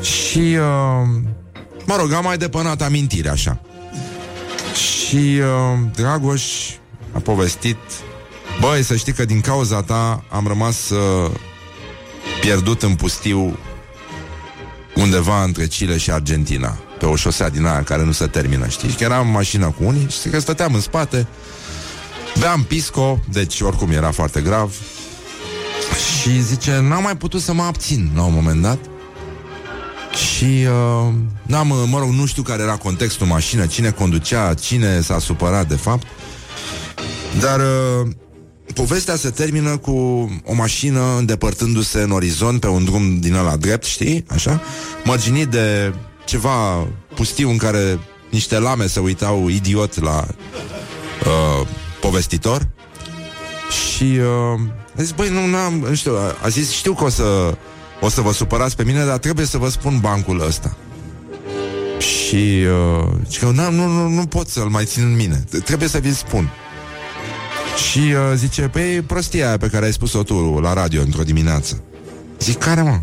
și, 0.03 0.39
uh, 0.39 1.07
mă 1.85 1.95
rog, 1.97 2.11
am 2.11 2.23
mai 2.23 2.37
depănat 2.37 2.81
amintire 2.81 3.29
așa. 3.29 3.61
Și 4.73 5.15
uh, 5.15 5.79
Dragoș 5.95 6.43
a 7.11 7.19
povestit 7.19 7.77
Băi, 8.59 8.83
să 8.83 8.95
știi 8.95 9.13
că 9.13 9.25
din 9.25 9.41
cauza 9.41 9.81
ta 9.81 10.23
am 10.29 10.47
rămas 10.47 10.89
uh, 10.89 11.31
pierdut 12.41 12.83
în 12.83 12.95
pustiu 12.95 13.57
undeva 14.95 15.43
între 15.43 15.67
Chile 15.67 15.97
și 15.97 16.11
Argentina, 16.11 16.77
pe 16.99 17.05
o 17.05 17.15
șosea 17.15 17.49
din 17.49 17.65
aia 17.65 17.83
care 17.83 18.03
nu 18.03 18.11
se 18.11 18.27
termină, 18.27 18.67
știi? 18.67 18.89
Că 18.89 19.03
eram 19.03 19.25
în 19.25 19.31
mașină 19.31 19.65
cu 19.65 19.83
unii 19.83 20.07
și 20.21 20.29
că 20.29 20.39
stăteam 20.39 20.73
în 20.73 20.81
spate, 20.81 21.27
beam 22.39 22.63
pisco, 22.63 23.19
deci 23.31 23.61
oricum 23.61 23.91
era 23.91 24.11
foarte 24.11 24.41
grav, 24.41 24.73
și 26.21 26.41
zice, 26.41 26.79
n-am 26.81 27.03
mai 27.03 27.17
putut 27.17 27.41
să 27.41 27.53
mă 27.53 27.63
abțin 27.63 28.11
la 28.15 28.23
un 28.23 28.33
moment 28.33 28.61
dat 28.61 28.79
și 30.15 30.43
uh, 30.43 31.13
n-am, 31.43 31.69
uh, 31.69 31.83
mă 31.89 31.99
rog, 31.99 32.09
nu 32.09 32.25
știu 32.25 32.43
care 32.43 32.61
era 32.61 32.75
contextul 32.75 33.27
mașină, 33.27 33.65
cine 33.65 33.91
conducea, 33.91 34.53
cine 34.53 35.01
s-a 35.01 35.19
supărat 35.19 35.67
de 35.67 35.75
fapt. 35.75 36.07
Dar 37.39 37.59
uh, 37.59 38.07
povestea 38.73 39.15
se 39.15 39.29
termină 39.29 39.77
cu 39.77 39.91
o 40.45 40.53
mașină 40.53 41.15
îndepărtându-se 41.17 42.01
în 42.01 42.11
orizont 42.11 42.59
pe 42.59 42.67
un 42.67 42.85
drum 42.85 43.19
din 43.19 43.33
ăla 43.33 43.55
drept, 43.55 43.85
știi? 43.85 44.25
Așa? 44.27 44.61
Mărginit 45.03 45.47
de 45.47 45.93
ceva 46.25 46.87
pustiu 47.15 47.49
în 47.49 47.57
care 47.57 47.99
niște 48.29 48.59
lame 48.59 48.87
se 48.87 48.99
uitau 48.99 49.47
idiot 49.47 50.01
la 50.01 50.25
uh, 51.25 51.67
povestitor. 51.99 52.67
Și 53.69 54.03
uh, 54.03 54.59
a 54.97 55.01
zis, 55.01 55.11
băi, 55.11 55.29
nu, 55.29 55.45
n-am, 55.47 55.73
nu 55.73 55.95
știu, 55.95 56.15
a 56.41 56.47
zis, 56.47 56.71
știu 56.71 56.93
că 56.93 57.03
o 57.03 57.09
să 57.09 57.57
o 58.03 58.09
să 58.09 58.21
vă 58.21 58.33
supărați 58.33 58.75
pe 58.75 58.83
mine, 58.83 59.05
dar 59.05 59.17
trebuie 59.17 59.45
să 59.45 59.57
vă 59.57 59.69
spun 59.69 59.99
bancul 59.99 60.45
ăsta. 60.47 60.77
Și 61.97 62.65
uh, 62.65 63.11
și 63.29 63.39
că 63.39 63.45
nu, 63.45 63.71
nu, 63.71 64.07
nu 64.07 64.25
pot 64.25 64.47
să-l 64.47 64.69
mai 64.69 64.85
țin 64.85 65.03
în 65.03 65.15
mine. 65.15 65.43
Trebuie 65.65 65.89
să 65.89 65.97
vi-l 65.97 66.13
spun. 66.13 66.49
Și 67.89 67.99
uh, 67.99 68.35
zice, 68.35 68.61
păi 68.61 69.01
prostia 69.01 69.47
aia 69.47 69.57
pe 69.57 69.67
care 69.67 69.85
ai 69.85 69.93
spus-o 69.93 70.23
tu 70.23 70.59
la 70.59 70.73
radio 70.73 71.01
într-o 71.01 71.23
dimineață. 71.23 71.83
Zic, 72.39 72.57
care 72.57 72.81
mă? 72.81 72.99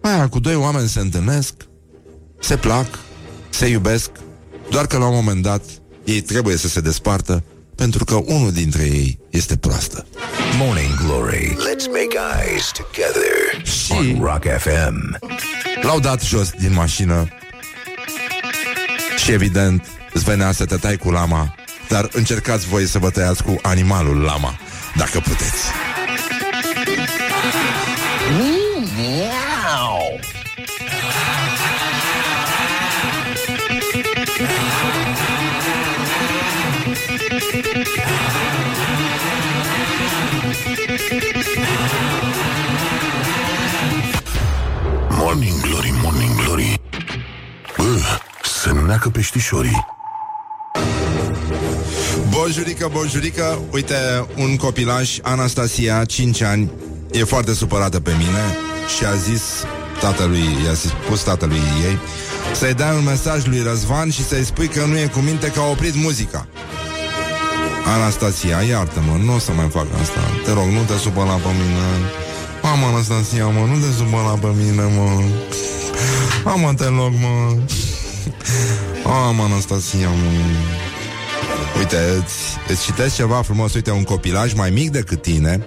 Aia, 0.00 0.28
cu 0.28 0.38
doi 0.40 0.54
oameni 0.54 0.88
se 0.88 1.00
întâlnesc, 1.00 1.54
se 2.40 2.56
plac, 2.56 2.86
se 3.50 3.66
iubesc 3.66 4.10
Doar 4.70 4.86
că 4.86 4.98
la 4.98 5.06
un 5.06 5.14
moment 5.14 5.42
dat 5.42 5.62
ei 6.04 6.20
trebuie 6.20 6.56
să 6.56 6.68
se 6.68 6.80
despartă 6.80 7.42
pentru 7.76 8.04
că 8.04 8.14
unul 8.14 8.52
dintre 8.52 8.82
ei 8.82 9.18
este 9.30 9.56
proastă. 9.56 10.06
Morning 10.58 10.94
Glory. 11.06 11.48
Let's 11.50 11.86
make 11.86 12.16
eyes 12.48 12.70
together 12.72 13.64
Și- 13.66 13.92
on 13.92 14.20
Rock 14.22 14.44
FM. 14.58 15.18
L-au 15.82 16.00
dat 16.00 16.22
jos 16.22 16.50
din 16.50 16.72
mașină 16.72 17.28
și 19.24 19.32
evident 19.32 19.86
îți 20.12 20.24
venea 20.24 20.52
să 20.52 20.64
te 20.64 20.76
tai 20.76 20.96
cu 20.96 21.10
lama, 21.10 21.54
dar 21.88 22.08
încercați 22.12 22.66
voi 22.66 22.86
să 22.86 22.98
vă 22.98 23.10
tăiați 23.10 23.42
cu 23.42 23.58
animalul 23.62 24.16
lama, 24.16 24.58
dacă 24.96 25.20
puteți. 25.20 25.62
Se 48.64 48.72
neacă 48.86 49.08
peștișorii. 49.08 49.86
Bonjurică, 52.28 52.90
bonjurică 52.92 53.58
Uite, 53.72 53.94
un 54.36 54.56
copilaj, 54.56 55.18
Anastasia, 55.22 56.04
5 56.04 56.40
ani 56.42 56.70
E 57.10 57.24
foarte 57.24 57.54
supărată 57.54 58.00
pe 58.00 58.12
mine 58.18 58.56
Și 58.96 59.04
a 59.04 59.14
zis 59.14 59.42
tatălui 60.00 60.46
I-a 60.64 60.74
spus 60.74 61.22
tatălui 61.22 61.62
ei 61.86 61.98
Să-i 62.54 62.74
dai 62.74 62.96
un 62.96 63.04
mesaj 63.04 63.46
lui 63.46 63.62
Răzvan 63.62 64.10
Și 64.10 64.24
să-i 64.24 64.44
spui 64.44 64.68
că 64.68 64.84
nu 64.84 64.98
e 64.98 65.06
cu 65.06 65.18
minte 65.18 65.50
că 65.50 65.60
a 65.60 65.70
oprit 65.70 65.94
muzica. 65.94 66.46
Anastasia, 67.94 68.60
iartă-mă 68.60 69.16
Nu 69.24 69.34
o 69.34 69.38
să 69.38 69.52
mai 69.52 69.68
fac 69.68 69.86
asta. 70.00 70.20
Te 70.44 70.52
rog, 70.52 70.66
nu 70.66 70.82
te 70.86 70.96
supăra 70.98 71.34
pe 71.34 71.48
mine. 71.60 71.86
Mama 72.62 72.86
Anastasia, 72.86 73.46
mă, 73.46 73.66
nu 73.66 73.78
te 73.78 73.92
supăra 73.96 74.38
pe 74.40 74.50
mine, 74.56 74.82
mă. 74.96 75.22
Mama, 76.44 76.74
te 76.74 76.84
rog, 76.84 77.12
mă 77.20 77.56
Mama 79.04 79.44
Anastasia, 79.44 80.08
mă 80.08 80.14
Uite, 81.78 81.96
îți, 81.96 82.34
îți 82.68 82.84
citesc 82.84 83.14
ceva 83.14 83.42
frumos. 83.42 83.74
Uite, 83.74 83.90
un 83.90 84.02
copilaj 84.02 84.52
mai 84.52 84.70
mic 84.70 84.90
decât 84.90 85.22
tine. 85.22 85.66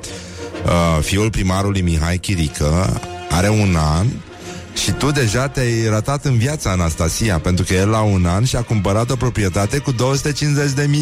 Uh, 0.65 1.03
Fiul 1.03 1.29
primarului 1.29 1.81
Mihai 1.81 2.17
Chirică 2.17 3.01
Are 3.29 3.49
un 3.49 3.75
an 3.75 4.07
Și 4.73 4.91
tu 4.91 5.11
deja 5.11 5.47
te-ai 5.47 5.87
rătat 5.89 6.25
în 6.25 6.37
viața 6.37 6.71
Anastasia 6.71 7.39
Pentru 7.39 7.65
că 7.65 7.73
el 7.73 7.89
la 7.89 8.01
un 8.01 8.25
an 8.25 8.43
și-a 8.43 8.61
cumpărat 8.61 9.09
o 9.09 9.15
proprietate 9.15 9.77
Cu 9.77 9.93
250.000 9.93 9.97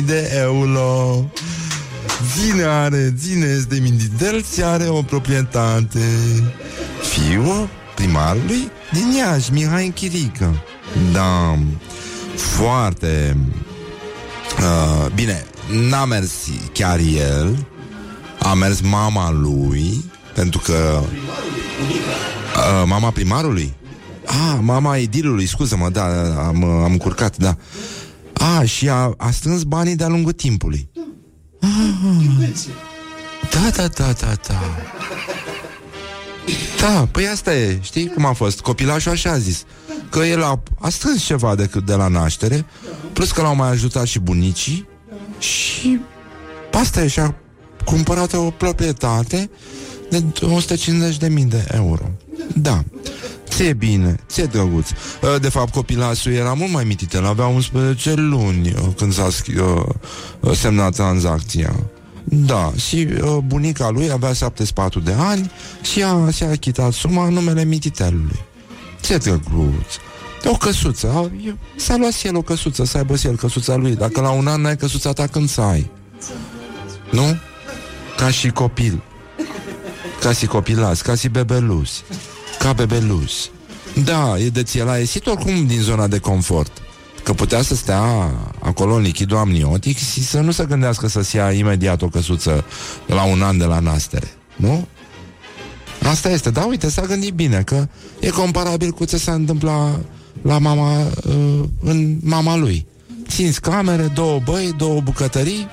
de 0.05 0.31
euro. 0.41 1.23
Zine 2.37 2.63
are, 2.63 3.13
zine 3.17 3.45
este 3.45 3.79
Mindidelți 3.81 4.63
are 4.63 4.87
o 4.87 5.01
proprietate. 5.01 6.05
Fiul 7.01 7.69
primarului 7.95 8.71
din 8.91 9.11
Iași, 9.17 9.51
Mihai 9.51 9.91
Chirică 9.95 10.63
Da, 11.13 11.57
foarte 12.35 13.37
Uh, 14.59 15.11
bine, 15.15 15.45
n-a 15.89 16.05
mers 16.05 16.31
chiar 16.71 16.99
el, 16.99 17.67
a 18.39 18.53
mers 18.53 18.81
mama 18.81 19.31
lui, 19.31 20.11
pentru 20.33 20.59
că... 20.59 21.01
Uh, 22.55 22.83
mama 22.85 23.09
primarului? 23.09 23.73
Ah, 24.25 24.57
mama 24.61 24.97
edilului, 24.97 25.45
scuză-mă, 25.45 25.89
da, 25.89 26.03
am, 26.47 26.63
am 26.63 26.91
încurcat, 26.91 27.37
da. 27.37 27.57
Ah, 28.33 28.69
și 28.69 28.89
a, 28.89 29.13
a 29.17 29.31
strâns 29.31 29.63
banii 29.63 29.95
de-a 29.95 30.07
lungul 30.07 30.31
timpului. 30.31 30.89
Ah, 31.61 31.69
da, 33.51 33.69
da, 33.75 33.87
da, 33.87 34.11
da, 34.11 34.33
da. 34.47 34.59
Da, 36.79 37.07
păi 37.11 37.27
asta 37.27 37.55
e, 37.55 37.79
știi 37.81 38.07
cum 38.07 38.25
a 38.25 38.33
fost? 38.33 38.59
Copilașul 38.59 39.11
așa 39.11 39.29
a 39.31 39.37
zis 39.37 39.63
Că 40.09 40.19
el 40.19 40.43
a, 40.43 40.63
a 40.79 40.89
strâns 40.89 41.23
ceva 41.23 41.55
de, 41.55 41.69
de 41.85 41.93
la 41.93 42.07
naștere 42.07 42.65
Plus 43.13 43.31
că 43.31 43.41
l-au 43.41 43.55
mai 43.55 43.69
ajutat 43.69 44.05
și 44.05 44.19
bunicii 44.19 44.87
Și 45.39 45.99
asta 46.71 47.03
e, 47.03 47.07
și-a 47.07 47.35
cumpărat 47.85 48.33
o 48.33 48.49
proprietate 48.49 49.49
De 50.09 50.23
150.000 51.27 51.47
de 51.47 51.65
euro. 51.71 52.11
Da 52.55 52.83
Ție 53.49 53.73
bine, 53.73 54.15
ție 54.27 54.43
drăguț. 54.43 54.89
Uh, 54.89 55.41
De 55.41 55.49
fapt 55.49 55.71
copilașul 55.73 56.31
era 56.31 56.53
mult 56.53 56.71
mai 56.71 56.83
mititel 56.83 57.25
Avea 57.25 57.45
11 57.45 58.13
luni 58.13 58.73
uh, 58.73 58.87
când 58.97 59.13
s-a 59.13 59.27
schi- 59.29 59.57
uh, 59.57 59.83
uh, 60.39 60.51
semnat 60.55 60.95
tranzacția 60.95 61.75
da, 62.29 62.73
și 62.75 63.07
uh, 63.21 63.37
bunica 63.45 63.89
lui 63.89 64.11
avea 64.11 64.33
74 64.33 64.99
de 64.99 65.15
ani 65.17 65.51
și 65.81 66.03
a, 66.03 66.29
și-a 66.29 66.49
achitat 66.49 66.91
suma 66.91 67.25
în 67.25 67.33
numele 67.33 67.63
mititelului. 67.63 68.39
Ce 69.01 69.17
drăguț! 69.17 69.93
O 70.45 70.57
căsuță. 70.57 71.11
A, 71.15 71.31
e- 71.47 71.55
s-a 71.75 71.95
luat 71.97 72.11
și 72.13 72.27
el 72.27 72.35
o 72.35 72.41
căsuță, 72.41 72.85
să 72.85 72.97
aibă 72.97 73.15
și 73.15 73.27
el 73.27 73.35
căsuța 73.35 73.75
lui. 73.75 73.95
Dacă 73.95 74.21
la 74.21 74.29
un 74.29 74.47
an 74.47 74.61
n-ai 74.61 74.77
căsuța 74.77 75.13
ta, 75.13 75.27
când 75.27 75.49
să 75.49 75.61
ai? 75.61 75.91
Nu? 77.11 77.37
Ca 78.17 78.29
și 78.29 78.49
copil. 78.49 79.01
Ca 80.21 80.33
și 80.33 80.45
copilați, 80.45 81.03
ca 81.03 81.15
și 81.15 81.27
bebeluși. 81.27 82.01
Ca 82.59 82.73
bebeluși. 82.73 83.49
Da, 84.03 84.37
e 84.37 84.49
de 84.49 84.63
ție 84.63 84.83
l-a 84.83 84.97
ieșit 84.97 85.27
oricum 85.27 85.65
din 85.67 85.81
zona 85.81 86.07
de 86.07 86.17
confort. 86.17 86.71
Că 87.25 87.33
putea 87.33 87.61
să 87.61 87.75
stea 87.75 88.01
acolo 88.59 88.93
în 88.93 89.01
lichidul 89.01 89.37
amniotic 89.37 89.97
și 89.97 90.23
să 90.23 90.39
nu 90.39 90.51
se 90.51 90.65
gândească 90.65 91.07
să-ți 91.07 91.35
ia 91.35 91.51
imediat 91.51 92.01
o 92.01 92.07
căsuță 92.07 92.65
la 93.05 93.23
un 93.23 93.41
an 93.41 93.57
de 93.57 93.65
la 93.65 93.79
nastere. 93.79 94.33
Nu? 94.55 94.87
Asta 96.03 96.29
este, 96.29 96.49
da, 96.49 96.65
uite, 96.65 96.89
s-a 96.89 97.01
gândit 97.01 97.33
bine 97.33 97.61
Că 97.61 97.87
e 98.19 98.29
comparabil 98.29 98.91
cu 98.91 99.05
ce 99.05 99.17
s-a 99.17 99.33
întâmplat 99.33 99.99
La 100.41 100.57
mama 100.57 101.01
uh, 101.01 101.63
În 101.81 102.17
mama 102.23 102.55
lui 102.55 102.85
Cinci 103.27 103.57
camere, 103.57 104.11
două 104.13 104.39
băi, 104.43 104.73
două 104.77 105.01
bucătării 105.01 105.67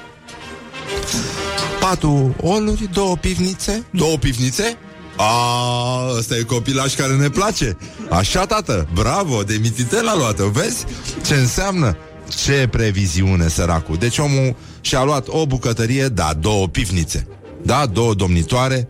Patru 1.80 2.34
oluri, 2.40 2.88
două 2.92 3.16
pivnițe 3.16 3.84
Două 3.90 4.16
pivnițe? 4.16 4.76
A, 5.16 6.16
ăsta 6.18 6.36
e 6.36 6.42
copilaș 6.42 6.94
care 6.94 7.12
ne 7.12 7.28
place 7.28 7.76
Așa, 8.10 8.46
tată, 8.46 8.88
bravo, 8.94 9.42
de 9.42 9.58
mititel 9.60 10.08
a 10.08 10.16
luat 10.16 10.36
Vezi 10.36 10.84
ce 11.26 11.34
înseamnă? 11.34 11.96
Ce 12.44 12.68
previziune, 12.70 13.48
săracul 13.48 13.96
Deci 13.96 14.18
omul 14.18 14.56
și-a 14.80 15.02
luat 15.02 15.28
o 15.28 15.46
bucătărie 15.46 16.08
Da, 16.08 16.32
două 16.40 16.68
pivnițe 16.68 17.26
Da, 17.62 17.86
două 17.86 18.14
domnitoare 18.14 18.88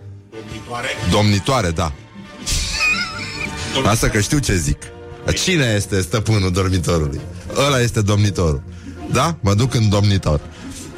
Domnitoare, 1.11 1.71
da. 1.71 1.93
Asta 3.87 4.09
că 4.09 4.21
știu 4.21 4.39
ce 4.39 4.57
zic. 4.57 4.83
Cine 5.45 5.73
este 5.77 6.01
stăpânul 6.01 6.51
dormitorului? 6.51 7.21
Ăla 7.67 7.81
este 7.81 8.01
domnitorul. 8.01 8.63
Da? 9.11 9.37
Mă 9.41 9.55
duc 9.55 9.75
în 9.75 9.89
domnitor. 9.89 10.41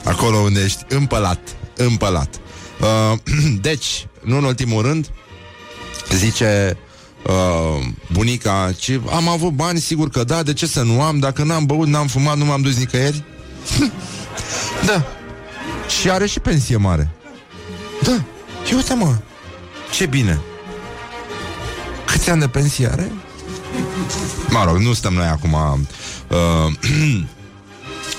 Acolo 0.05 0.37
unde 0.37 0.61
ești 0.65 0.85
împălat. 0.89 1.39
Împălat. 1.77 2.41
Uh, 2.85 3.19
deci, 3.69 4.07
nu 4.21 4.37
în 4.37 4.45
ultimul 4.45 4.83
rând, 4.83 5.11
zice 6.11 6.77
uh, 7.27 7.87
bunica, 8.13 8.73
ce, 8.79 9.01
am 9.11 9.29
avut 9.29 9.53
bani, 9.53 9.79
sigur 9.79 10.09
că 10.09 10.25
da, 10.25 10.43
de 10.43 10.53
ce 10.53 10.67
să 10.67 10.83
nu 10.83 11.03
am? 11.03 11.19
Dacă 11.19 11.43
n-am 11.43 11.67
băut, 11.67 11.87
n-am 11.87 12.07
fumat, 12.07 12.37
nu 12.37 12.45
m-am 12.45 12.63
dus 12.63 12.77
nicăieri? 12.77 13.25
da. 14.87 15.07
Și 16.01 16.11
are 16.11 16.27
și 16.27 16.41
pensie 16.41 16.77
mare. 16.77 17.11
Da. 18.03 18.25
Și 18.67 18.75
uite 18.75 18.95
mă, 18.95 19.17
ce 19.93 20.07
bine. 20.07 20.41
Câți 22.07 22.31
ani 22.31 22.41
de 22.41 22.49
pensie 22.49 22.89
are? 22.91 23.13
Mă 24.49 24.65
rog, 24.65 24.77
nu 24.77 24.93
stăm 24.93 25.13
noi 25.13 25.27
acum 25.27 25.53
uh, 25.53 26.73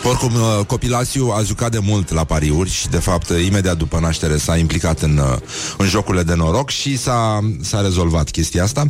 Oricum, 0.07 0.33
uh, 0.33 0.65
copilasiu 0.65 1.33
a 1.37 1.41
jucat 1.43 1.71
de 1.71 1.79
mult 1.81 2.11
la 2.11 2.23
pariuri 2.23 2.69
și, 2.69 2.87
de 2.87 2.97
fapt, 2.97 3.29
uh, 3.29 3.45
imediat 3.45 3.77
după 3.77 3.99
naștere 3.99 4.37
s-a 4.37 4.57
implicat 4.57 5.01
în, 5.01 5.17
uh, 5.17 5.37
în 5.77 5.87
jocurile 5.87 6.23
de 6.23 6.33
noroc 6.33 6.69
și 6.69 6.97
s-a, 6.97 7.39
s-a 7.61 7.81
rezolvat 7.81 8.29
chestia 8.29 8.63
asta. 8.63 8.85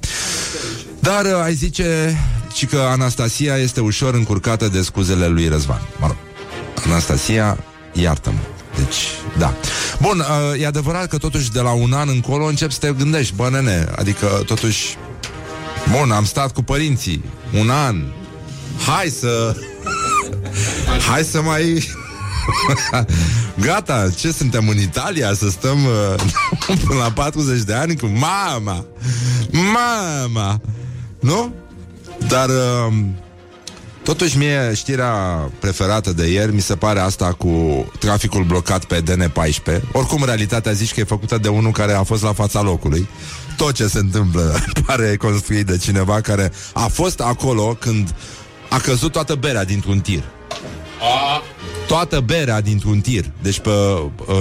Dar 0.99 1.25
uh, 1.25 1.41
ai 1.43 1.53
zice 1.53 2.17
și 2.53 2.65
că 2.65 2.77
Anastasia 2.77 3.57
este 3.57 3.79
ușor 3.79 4.13
încurcată 4.13 4.67
de 4.67 4.81
scuzele 4.81 5.27
lui 5.27 5.47
Răzvan. 5.47 5.81
Mă 5.99 6.07
rog, 6.07 6.17
Anastasia, 6.85 7.57
iartă-mă. 7.93 8.39
Deci, 8.75 8.95
da. 9.37 9.53
Bun, 10.01 10.19
uh, 10.19 10.61
e 10.61 10.65
adevărat 10.65 11.07
că 11.07 11.17
totuși 11.17 11.51
de 11.51 11.59
la 11.59 11.71
un 11.71 11.93
an 11.93 12.09
încolo 12.09 12.45
începi 12.45 12.73
să 12.73 12.79
te 12.79 12.91
gândești, 12.97 13.35
bă, 13.35 13.49
nene, 13.51 13.87
adică 13.95 14.43
totuși, 14.45 14.97
bun, 15.91 16.11
am 16.11 16.25
stat 16.25 16.53
cu 16.53 16.61
părinții 16.61 17.23
un 17.59 17.69
an, 17.69 18.03
hai 18.85 19.07
să... 19.07 19.55
Hai 21.09 21.23
să 21.23 21.41
mai... 21.41 21.87
Gata, 23.67 24.09
ce 24.17 24.31
suntem 24.31 24.67
în 24.67 24.79
Italia 24.79 25.33
Să 25.33 25.49
stăm 25.49 25.77
uh, 25.85 26.77
până 26.87 26.99
la 26.99 27.11
40 27.11 27.61
de 27.61 27.73
ani 27.73 27.97
Cu 27.97 28.05
mama 28.05 28.85
Mama 29.51 30.61
Nu? 31.19 31.53
Dar 32.27 32.49
uh, 32.49 32.93
Totuși 34.05 34.37
mie 34.37 34.73
știrea 34.73 35.11
preferată 35.59 36.13
de 36.13 36.27
ieri 36.27 36.53
mi 36.53 36.61
se 36.61 36.75
pare 36.75 36.99
asta 36.99 37.33
cu 37.33 37.85
traficul 37.99 38.43
blocat 38.43 38.85
pe 38.85 39.01
DN14. 39.01 39.81
Oricum 39.91 40.23
realitatea 40.25 40.71
zici 40.71 40.93
că 40.93 40.99
e 40.99 41.03
făcută 41.03 41.37
de 41.37 41.47
unul 41.47 41.71
care 41.71 41.93
a 41.93 42.03
fost 42.03 42.23
la 42.23 42.33
fața 42.33 42.61
locului. 42.61 43.07
Tot 43.57 43.73
ce 43.73 43.87
se 43.87 43.99
întâmplă 43.99 44.55
pare 44.85 45.15
construit 45.15 45.65
de 45.65 45.77
cineva 45.77 46.21
care 46.21 46.51
a 46.73 46.87
fost 46.87 47.19
acolo 47.19 47.77
când 47.79 48.15
a 48.69 48.77
căzut 48.77 49.11
toată 49.11 49.35
berea 49.35 49.63
dintr-un 49.63 49.99
tir. 49.99 50.23
Toată 51.87 52.19
berea 52.19 52.61
dintr-un 52.61 52.99
tir. 52.99 53.25
Deci 53.41 53.59
pe, 53.59 53.71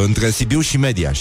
între 0.05 0.31
Sibiu 0.31 0.61
și 0.61 0.77
Mediaș. 0.77 1.21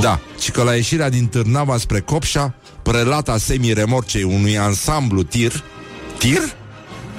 Da, 0.00 0.20
și 0.40 0.50
că 0.50 0.62
la 0.62 0.74
ieșirea 0.74 1.08
din 1.08 1.26
Târnava 1.26 1.78
spre 1.78 2.00
Copșa, 2.00 2.54
prelata 2.82 3.38
semi-remorcei 3.38 4.22
unui 4.22 4.58
ansamblu 4.58 5.22
tir, 5.22 5.62
tir? 6.18 6.40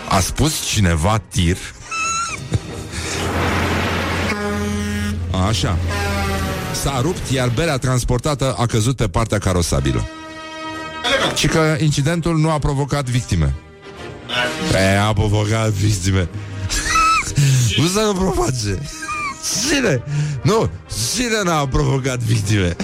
A 0.10 0.19
spus 0.19 0.65
cineva 0.65 1.21
tir? 1.29 1.58
Așa. 5.47 5.77
S-a 6.84 6.99
rupt, 7.01 7.29
iar 7.29 7.51
berea 7.55 7.77
transportată 7.77 8.55
a 8.58 8.65
căzut 8.65 8.95
pe 8.95 9.08
partea 9.08 9.38
carosabilă. 9.38 10.08
Și 11.36 11.47
că 11.47 11.75
incidentul 11.79 12.38
nu 12.38 12.49
a 12.49 12.60
provocat 12.60 13.10
victime. 13.10 13.53
E, 14.73 14.97
a 14.97 15.13
provocat 15.19 15.69
victime. 15.69 16.29
nu 17.77 17.87
să 17.87 17.99
nu 17.99 18.13
provoace. 18.13 18.79
Cine? 19.69 20.03
Nu, 20.41 20.69
cine 21.15 21.41
n-a 21.43 21.67
provocat 21.67 22.19
victime? 22.19 22.75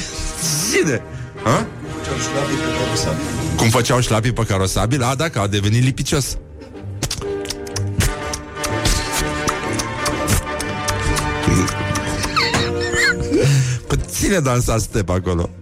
Cine? 0.72 1.02
Ha? 1.44 1.66
Cum 3.56 3.70
făceau 3.70 4.02
șlapii 4.02 4.32
pe 4.32 4.44
carosabil? 4.44 5.04
A, 5.04 5.16
da, 5.16 5.30
că 5.30 5.40
a 5.40 5.48
devenit 5.48 5.84
lipicios. 5.84 6.38
Păi 13.88 13.98
ține 14.08 14.40
dansa 14.40 14.78
step 14.78 15.10
acolo. 15.10 15.50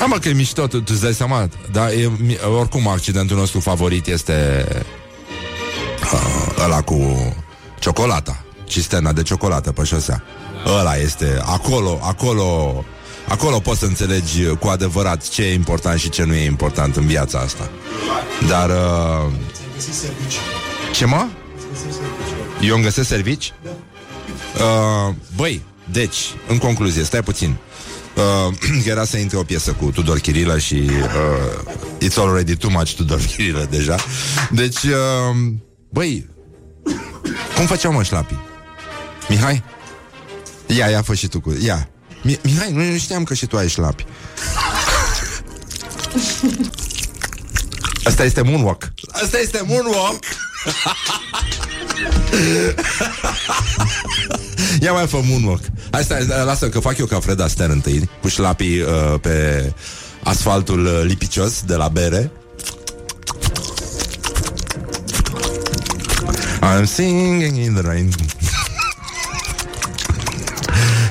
Ha, 0.00 0.06
mă, 0.06 0.18
că 0.18 0.28
e 0.28 0.32
mișto, 0.32 0.66
tu, 0.66 0.76
tu 0.80 0.92
îți 0.92 1.00
dai 1.02 1.12
seama 1.14 1.48
Dar 1.72 1.88
e, 1.90 2.10
mi- 2.18 2.38
oricum 2.58 2.88
accidentul 2.88 3.36
nostru 3.36 3.60
favorit 3.60 4.06
este 4.06 4.66
uh, 6.12 6.62
Ăla 6.64 6.82
cu 6.82 7.34
ciocolata 7.78 8.44
Cistena 8.64 9.12
de 9.12 9.22
ciocolată 9.22 9.72
pe 9.72 9.84
șosea 9.84 10.22
Ăla 10.78 10.96
este, 10.96 11.42
acolo, 11.44 11.98
acolo 12.02 12.84
Acolo 13.28 13.58
poți 13.58 13.78
să 13.78 13.84
înțelegi 13.84 14.44
cu 14.46 14.68
adevărat 14.68 15.28
ce 15.28 15.42
e 15.42 15.52
important 15.54 15.98
și 16.00 16.08
ce 16.08 16.24
nu 16.24 16.34
e 16.34 16.44
important 16.44 16.96
în 16.96 17.06
viața 17.06 17.38
asta 17.38 17.70
Dar 18.48 18.70
uh, 18.70 19.32
Ce 20.92 21.04
mă? 21.04 21.26
Eu 22.60 22.74
îmi 22.74 22.84
găsesc 22.84 23.08
servici? 23.08 23.52
Uh, 24.54 25.14
băi, 25.36 25.62
deci, 25.92 26.16
în 26.48 26.58
concluzie, 26.58 27.02
stai 27.02 27.22
puțin 27.22 27.56
Uh, 28.20 28.54
era 28.92 29.04
să 29.04 29.16
intre 29.16 29.36
o 29.36 29.42
piesă 29.42 29.72
cu 29.72 29.90
Tudor 29.90 30.18
Chirilă 30.18 30.58
și 30.58 30.74
uh, 30.74 32.08
It's 32.08 32.16
already 32.16 32.56
too 32.56 32.70
much 32.70 32.94
Tudor 32.94 33.20
Chirilă 33.20 33.66
deja. 33.70 33.96
Deci, 34.50 34.82
uh, 34.82 35.36
băi 35.90 36.28
Cum 37.56 37.66
făceau 37.66 37.92
mă 37.92 38.02
șlapii? 38.02 38.40
Mihai? 39.28 39.62
Ia, 40.66 40.86
ia 40.86 41.02
fă 41.02 41.14
și 41.14 41.26
tu 41.26 41.40
cu... 41.40 41.56
Ia. 41.64 41.88
Mi- 42.22 42.38
Mihai, 42.42 42.72
nu, 42.72 42.82
nu 42.82 42.98
știam 42.98 43.24
că 43.24 43.34
și 43.34 43.46
tu 43.46 43.56
ai 43.56 43.68
șlapi. 43.68 44.06
Asta 48.04 48.24
este 48.24 48.42
moonwalk. 48.42 48.92
Asta 49.22 49.38
este 49.38 49.64
moonwalk. 49.66 50.24
Ia 54.80 54.92
mai 54.92 55.06
fă 55.06 55.20
moonwalk 55.24 55.62
Hai 55.90 56.02
stai, 56.02 56.26
lasă 56.44 56.68
că 56.68 56.80
fac 56.80 56.98
eu 56.98 57.06
ca 57.06 57.20
Fred 57.20 57.40
Astaire 57.40 57.72
întâi 57.72 58.10
Cu 58.20 58.28
șlapii 58.28 58.80
uh, 58.80 59.14
pe 59.20 59.72
asfaltul 60.22 60.84
uh, 60.84 61.02
lipicios 61.04 61.62
de 61.62 61.74
la 61.74 61.88
bere. 61.88 62.32
I'm 66.62 66.84
singing 66.84 67.56
in 67.56 67.72
the 67.72 67.82
rain. 67.82 68.12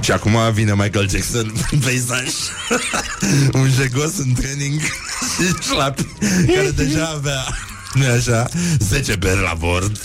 Și 0.02 0.12
acum 0.12 0.38
vine 0.54 0.74
Michael 0.74 1.10
Jackson 1.10 1.54
în 1.72 1.80
peisaj. 1.80 2.28
Un 3.62 3.70
jegos 3.70 4.18
în 4.18 4.34
training. 4.34 4.82
Și 4.82 5.70
șlapi 5.70 6.04
Care 6.54 6.70
deja 6.76 7.12
avea 7.16 7.46
nu 7.94 8.06
așa 8.12 8.48
10 8.80 9.16
beri 9.16 9.42
la 9.42 9.54
bord. 9.58 10.02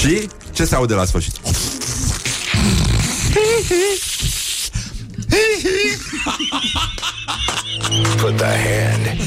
Și 0.00 0.28
ce 0.52 0.64
se 0.64 0.74
aude 0.74 0.94
la 0.94 1.04
sfârșit? 1.04 1.34
Put 8.16 8.36
the 8.36 8.46
hand 8.46 9.06
and 9.06 9.18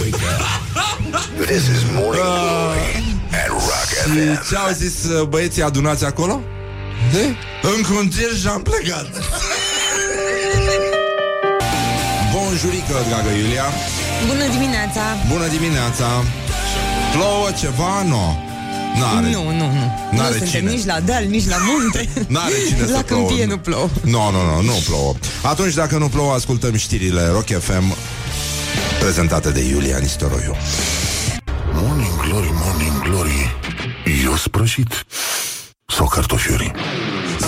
wake 0.00 0.14
up. 0.14 1.46
This 1.46 1.68
is 1.68 1.84
Morning 1.92 2.22
Glory 2.22 3.04
at 3.32 3.48
Rock 3.48 3.88
FM. 4.04 4.48
Ce 4.48 4.56
au 4.56 4.72
zis 4.72 5.04
uh, 5.04 5.26
băieții 5.26 5.62
adunați 5.62 6.04
acolo? 6.04 6.40
De? 7.12 7.36
În 8.00 8.08
tir 8.08 8.36
și 8.40 8.46
am 8.46 8.62
plecat 8.62 9.08
Bonjurică, 12.32 12.96
dragă 13.08 13.28
Iulia 13.38 13.64
Bună 14.26 14.46
dimineața! 14.52 15.00
Bună 15.28 15.46
dimineața 15.46 16.06
Plouă 17.12 17.50
ceva? 17.60 18.02
Nu 18.02 18.43
N-are 18.98 19.30
Nu, 19.30 19.42
nu, 19.42 19.52
nu. 19.52 19.92
N-are 20.12 20.38
nu 20.38 20.44
suntem 20.44 20.60
cine. 20.60 20.70
nici 20.70 20.84
la 20.84 21.00
deal, 21.00 21.24
nici 21.24 21.46
la 21.46 21.56
munte. 21.58 22.08
N-are 22.34 22.54
cine 22.68 22.80
la 22.86 22.96
să 22.96 23.02
plouă 23.02 23.26
câmpie 23.26 23.44
nu 23.46 23.58
plouă. 23.58 23.88
Nu, 24.02 24.30
nu, 24.30 24.54
nu, 24.54 24.60
nu 24.62 24.82
plouă 24.86 25.14
Atunci 25.42 25.74
dacă 25.74 25.98
nu 25.98 26.08
plouă, 26.08 26.32
ascultăm 26.32 26.76
știrile 26.76 27.28
Rock 27.32 27.46
FM 27.60 27.94
Prezentate 29.00 29.50
de 29.50 29.60
Iulia 29.60 29.98
Nistoroiu 29.98 30.56
Morning 31.72 32.20
Glory, 32.26 32.50
Morning 32.52 33.02
Glory 33.02 33.56
Eu 34.24 34.36
sprășit 34.36 35.04
Sau 35.86 36.06
cartofiuri 36.06 36.72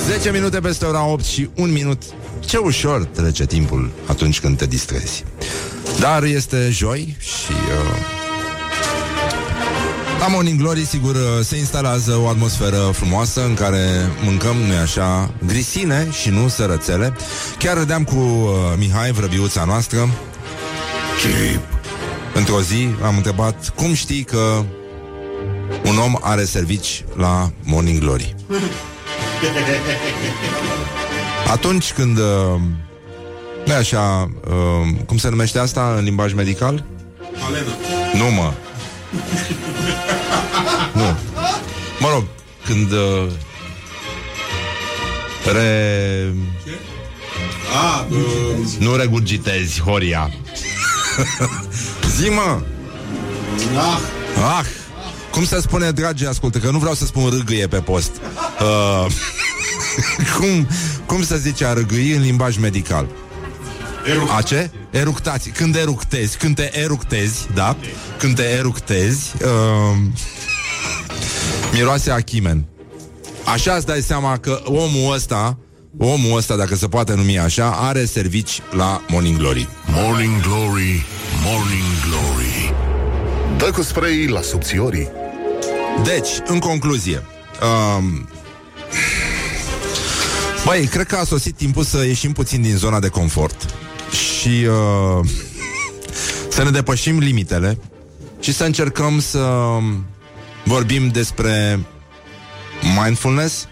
10 0.06 0.30
minute 0.30 0.58
peste 0.60 0.84
ora 0.84 1.04
8 1.06 1.24
și 1.24 1.48
1 1.54 1.72
minut 1.72 2.02
Ce 2.40 2.56
ușor 2.56 3.04
trece 3.04 3.46
timpul 3.46 3.90
atunci 4.06 4.40
când 4.40 4.56
te 4.58 4.66
distrezi 4.66 5.24
Dar 6.00 6.22
este 6.22 6.68
joi 6.70 7.16
și 7.20 7.52
uh, 7.52 8.15
La 10.18 10.26
Morning 10.28 10.60
Glory 10.60 10.84
sigur 10.84 11.14
uh, 11.14 11.20
se 11.42 11.56
instalează 11.56 12.20
o 12.22 12.28
atmosferă 12.28 12.90
frumoasă 12.92 13.44
În 13.44 13.54
care 13.54 14.10
mâncăm, 14.24 14.56
nu 14.56 14.76
așa, 14.82 15.30
grisine 15.46 16.08
și 16.10 16.30
nu 16.30 16.48
sărățele. 16.48 17.16
Chiar 17.58 17.76
râdeam 17.76 18.04
cu 18.04 18.14
uh, 18.14 18.50
Mihai, 18.78 19.12
vrăbiuța 19.12 19.64
noastră. 19.64 19.98
Și 21.20 21.58
Într-o 22.34 22.60
zi 22.60 22.88
am 23.02 23.16
întrebat 23.16 23.72
Cum 23.74 23.94
știi 23.94 24.22
că 24.22 24.64
un 25.84 25.98
om 25.98 26.16
are 26.20 26.44
servici 26.44 27.04
la 27.16 27.50
Morning 27.64 27.98
Glory? 27.98 28.34
Atunci 31.52 31.92
când 31.92 32.18
uh, 32.18 32.24
Nu 33.66 33.72
e 33.72 33.76
așa 33.76 34.30
uh, 34.46 34.96
Cum 35.06 35.16
se 35.16 35.28
numește 35.28 35.58
asta 35.58 35.94
în 35.98 36.04
limbaj 36.04 36.32
medical? 36.32 36.84
Nu 38.14 38.24
mă 38.24 38.52
Nu. 41.00 41.16
Mă 41.98 42.08
rog, 42.12 42.24
când 42.64 42.92
uh, 42.92 43.30
Re... 45.52 46.34
Nu 48.78 48.96
regurgitezi, 48.96 49.80
Horia. 49.80 50.30
Zi 52.16 52.28
mă. 52.28 52.62
Ah. 54.36 54.64
Cum 55.30 55.44
se 55.44 55.60
spune, 55.60 55.90
dragi 55.90 56.26
ascultă 56.26 56.58
Că 56.58 56.70
nu 56.70 56.78
vreau 56.78 56.94
să 56.94 57.04
spun 57.04 57.30
râgâie 57.30 57.66
pe 57.66 57.76
post. 57.76 58.10
Uh, 58.60 59.12
cum, 60.38 60.68
cum 61.06 61.22
se 61.22 61.38
zice 61.38 61.64
a 61.64 61.72
râgâi 61.72 62.12
în 62.12 62.22
limbaj 62.22 62.56
medical? 62.56 63.08
A 64.36 64.42
ce? 64.42 64.70
Eructații. 64.90 65.50
Când 65.50 65.76
eructezi, 65.76 66.36
când 66.36 66.54
te 66.54 66.78
eructezi, 66.78 67.46
da? 67.54 67.76
Când 68.18 68.34
te 68.34 68.42
eructezi, 68.42 69.32
uh, 69.42 69.96
miroase 71.72 72.10
a 72.10 72.20
chimen. 72.20 72.64
Așa 73.44 73.72
îți 73.72 73.86
dai 73.86 74.00
seama 74.00 74.36
că 74.36 74.62
omul 74.64 75.14
ăsta, 75.14 75.58
omul 75.98 76.36
ăsta, 76.36 76.56
dacă 76.56 76.74
se 76.74 76.86
poate 76.86 77.14
numi 77.14 77.38
așa, 77.38 77.70
are 77.70 78.04
servici 78.04 78.60
la 78.70 79.04
Morning 79.08 79.36
Glory. 79.38 79.68
Morning 79.86 80.40
Glory, 80.40 81.04
Morning 81.44 81.92
Glory 82.08 82.74
Dă 83.56 83.70
cu 83.70 83.82
spray 83.82 84.26
la 84.26 84.40
subțiorii 84.40 85.08
Deci, 86.04 86.28
în 86.46 86.58
concluzie, 86.58 87.22
um, 87.96 88.28
Băi, 90.64 90.86
cred 90.86 91.06
că 91.06 91.16
a 91.16 91.24
sosit 91.24 91.56
timpul 91.56 91.84
să 91.84 92.04
ieșim 92.04 92.32
puțin 92.32 92.62
din 92.62 92.76
zona 92.76 93.00
de 93.00 93.08
confort 93.08 93.74
și 94.40 94.66
uh, 94.68 95.28
să 96.48 96.62
ne 96.62 96.70
depășim 96.70 97.18
limitele 97.18 97.78
și 98.40 98.52
să 98.52 98.64
încercăm 98.64 99.20
să 99.20 99.76
vorbim 100.64 101.08
despre 101.08 101.80
mindfulness 103.02 103.68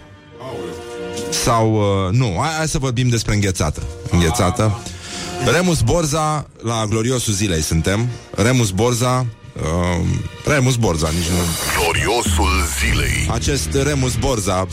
sau, 1.31 1.75
uh, 1.75 2.13
nu, 2.13 2.37
hai, 2.41 2.51
hai 2.57 2.69
să 2.69 2.79
vorbim 2.79 3.09
despre 3.09 3.35
înghețată. 3.35 3.83
Înghețată. 4.11 4.79
Remus 5.53 5.81
Borza, 5.81 6.47
la 6.63 6.85
gloriosul 6.89 7.33
zilei 7.33 7.63
suntem. 7.63 8.09
Remus 8.31 8.71
Borza, 8.71 9.27
uh, 9.57 10.07
Remus 10.45 10.77
Borza, 10.77 11.09
nici 11.09 11.29
nu... 11.29 11.37
Gloriosul 11.83 12.51
zilei. 12.81 13.29
Acest 13.31 13.69
Remus 13.83 14.15
Borza, 14.15 14.67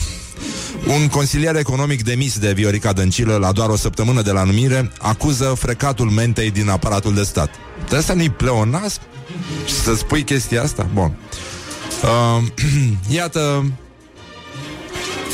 un 0.86 1.08
consilier 1.08 1.56
economic 1.56 2.02
demis 2.02 2.38
de 2.38 2.52
Viorica 2.52 2.92
Dăncilă 2.92 3.36
la 3.36 3.52
doar 3.52 3.68
o 3.68 3.76
săptămână 3.76 4.22
de 4.22 4.30
la 4.30 4.42
numire, 4.42 4.92
acuză 4.98 5.54
frecatul 5.58 6.10
mentei 6.10 6.50
din 6.50 6.68
aparatul 6.68 7.14
de 7.14 7.22
stat. 7.22 7.50
De 7.88 7.96
asta 7.96 8.12
nu-i 8.12 8.30
pleonasm? 8.30 9.00
Și 9.64 9.74
să 9.74 9.94
spui 9.94 10.22
chestia 10.22 10.62
asta? 10.62 10.88
Bun. 10.94 11.16
Uh, 12.02 12.42
iată, 13.18 13.72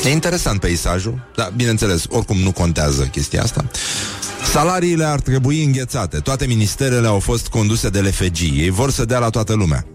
e 0.04 0.08
interesant 0.08 0.60
peisajul, 0.60 1.28
dar 1.36 1.52
bineînțeles, 1.56 2.04
oricum 2.08 2.36
nu 2.36 2.52
contează 2.52 3.02
chestia 3.02 3.42
asta. 3.42 3.64
Salariile 4.44 5.04
ar 5.04 5.20
trebui 5.20 5.64
înghețate. 5.64 6.18
Toate 6.18 6.46
ministerele 6.46 7.06
au 7.06 7.18
fost 7.18 7.48
conduse 7.48 7.88
de 7.88 8.00
lefegii. 8.00 8.60
Ei 8.60 8.70
vor 8.70 8.90
să 8.90 9.04
dea 9.04 9.18
la 9.18 9.30
toată 9.30 9.54
lumea. 9.54 9.86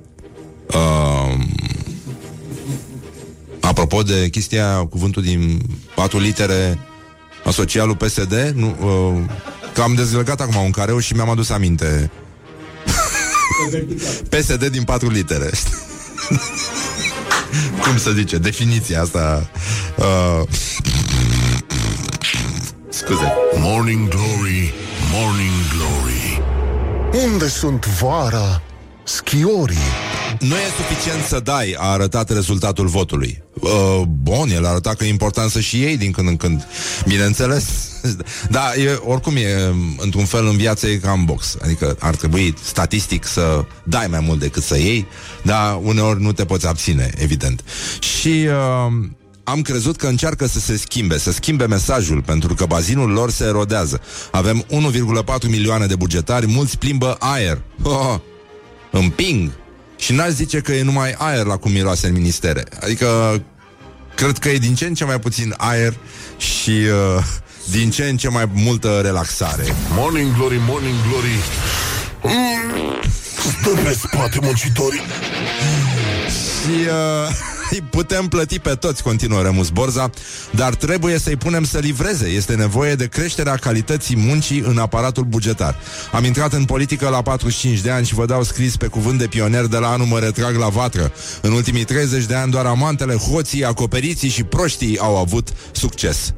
Uh, 0.68 1.46
apropo 3.64 4.02
de 4.02 4.30
chestia, 4.30 4.86
cuvântul 4.90 5.22
din 5.24 5.62
patru 5.96 6.20
litere 6.20 6.80
asociat 7.44 7.86
lui 7.86 7.96
PSD, 7.96 8.34
nu, 8.56 8.76
uh, 8.80 9.22
că 9.74 9.82
am 9.82 9.94
dezlegat 9.94 10.42
acum 10.42 10.56
un 10.56 10.72
careu 10.72 11.00
și 11.00 11.14
mi-am 11.14 11.30
adus 11.30 11.50
aminte. 11.50 12.12
PSD 14.30 14.66
din 14.66 14.84
patru 14.84 15.10
litere. 15.10 15.50
Cum 17.84 17.98
să 17.98 18.12
zice? 18.12 18.38
Definiția 18.38 19.02
asta. 19.02 19.50
Uh, 19.98 20.48
scuze. 22.90 23.34
Morning 23.60 24.08
Glory, 24.08 24.74
Morning 25.12 25.54
Glory. 25.76 26.42
Unde 27.26 27.48
sunt 27.48 27.86
vara 27.86 28.62
schiorii? 29.04 29.78
Nu 30.40 30.56
e 30.56 30.88
suficient 30.88 31.24
să 31.24 31.40
dai, 31.40 31.76
a 31.78 31.92
arătat 31.92 32.30
rezultatul 32.30 32.88
votului. 32.88 33.44
Uh, 33.54 34.02
bun, 34.08 34.50
el 34.50 34.66
a 34.66 34.70
arătat 34.70 34.96
că 34.96 35.04
e 35.04 35.08
important 35.10 35.52
să 35.52 35.60
și 35.60 35.84
ei 35.84 35.98
din 35.98 36.12
când 36.12 36.28
în 36.28 36.38
când. 36.38 36.68
Bineînțeles. 37.08 37.66
Da, 38.50 38.74
e, 38.76 39.00
oricum 39.06 39.36
e, 39.36 39.74
într-un 39.98 40.26
fel 40.26 40.48
în 40.48 40.58
viață 40.58 40.88
e 40.88 40.96
ca 40.96 41.12
în 41.12 41.26
box. 41.26 41.58
Adică 41.62 41.96
ar 42.00 42.16
trebui 42.16 42.54
statistic 42.64 43.26
să 43.26 43.66
dai 43.84 44.08
mai 44.08 44.20
mult 44.20 44.40
decât 44.40 44.64
să 44.64 44.78
iei, 44.78 45.08
dar 45.42 45.80
uneori 45.82 46.22
nu 46.22 46.32
te 46.32 46.46
poți 46.46 46.68
abține, 46.68 47.10
evident. 47.18 47.64
Și... 48.00 48.48
Uh, 48.48 49.10
am 49.44 49.62
crezut 49.62 49.96
că 49.96 50.08
încearcă 50.08 50.48
să 50.48 50.60
se 50.60 50.78
schimbe, 50.78 51.18
să 51.18 51.32
schimbe 51.32 51.66
mesajul, 51.66 52.22
pentru 52.22 52.54
că 52.54 52.66
bazinul 52.66 53.10
lor 53.10 53.32
se 53.32 53.44
erodează. 53.44 54.02
Avem 54.32 54.66
1,4 55.44 55.50
milioane 55.50 55.86
de 55.86 55.96
bugetari, 55.96 56.48
mulți 56.48 56.78
plimbă 56.78 57.16
aer. 57.20 57.62
Oh, 58.94 59.02
împing. 59.02 59.52
Și 59.98 60.14
n-aș 60.14 60.30
zice 60.30 60.60
că 60.60 60.72
e 60.72 60.82
numai 60.84 61.16
aer 61.18 61.46
la 61.46 61.58
cum 61.58 61.72
miroase 61.72 62.08
în 62.08 62.14
ministere. 62.14 62.64
Adică, 62.82 63.42
cred 64.16 64.38
că 64.38 64.50
e 64.50 64.58
din 64.58 64.76
ce 64.76 64.86
în 64.86 64.94
ce 64.94 65.06
mai 65.06 65.20
puțin 65.20 65.54
aer 65.58 65.94
și 66.38 66.70
uh, 66.70 67.24
din 67.72 67.90
ce 67.90 68.04
în 68.04 68.18
ce 68.18 68.30
mai 68.30 68.50
multă 68.54 69.00
relaxare. 69.04 69.64
Morning 69.96 70.36
Glory, 70.36 70.60
Morning 70.68 70.96
Glory. 71.10 71.38
Mm, 72.22 72.96
stă 73.62 73.70
pe 73.84 73.98
spate 74.02 74.40
muncitorii. 74.42 75.02
Și 76.28 76.88
uh, 76.88 77.53
îi 77.74 77.82
putem 77.82 78.28
plăti 78.28 78.60
pe 78.60 78.76
toți, 78.76 79.04
continuă 79.04 79.42
Remus 79.42 79.70
Borza, 79.70 80.10
dar 80.52 80.76
trebuie 80.76 81.18
să-i 81.18 81.36
punem 81.36 81.64
să 81.64 81.80
livreze. 81.80 82.28
Este 82.28 82.56
nevoie 82.56 82.96
de 82.96 83.08
creșterea 83.08 83.56
calității 83.56 84.18
muncii 84.18 84.60
în 84.60 84.78
aparatul 84.78 85.24
bugetar. 85.24 85.76
Am 86.12 86.24
intrat 86.24 86.54
în 86.54 86.66
politică 86.66 87.10
la 87.10 87.22
45 87.22 87.80
de 87.80 87.92
ani 87.92 88.06
și 88.06 88.14
vă 88.14 88.26
dau 88.26 88.44
scris 88.44 88.78
pe 88.78 88.88
cuvânt 88.88 89.20
de 89.20 89.28
pionier 89.28 89.66
de 89.66 89.78
la 89.78 89.88
anul 89.88 90.06
mă 90.06 90.20
retrag 90.20 90.56
la 90.56 90.68
vatră. 90.68 91.12
În 91.42 91.52
ultimii 91.52 91.84
30 91.84 92.26
de 92.26 92.36
ani 92.36 92.52
doar 92.52 92.66
amantele, 92.66 93.16
hoții, 93.16 93.66
acoperiții 93.66 94.30
și 94.30 94.44
proștii 94.44 95.00
au 95.00 95.18
avut 95.18 95.50
succes. 95.72 96.34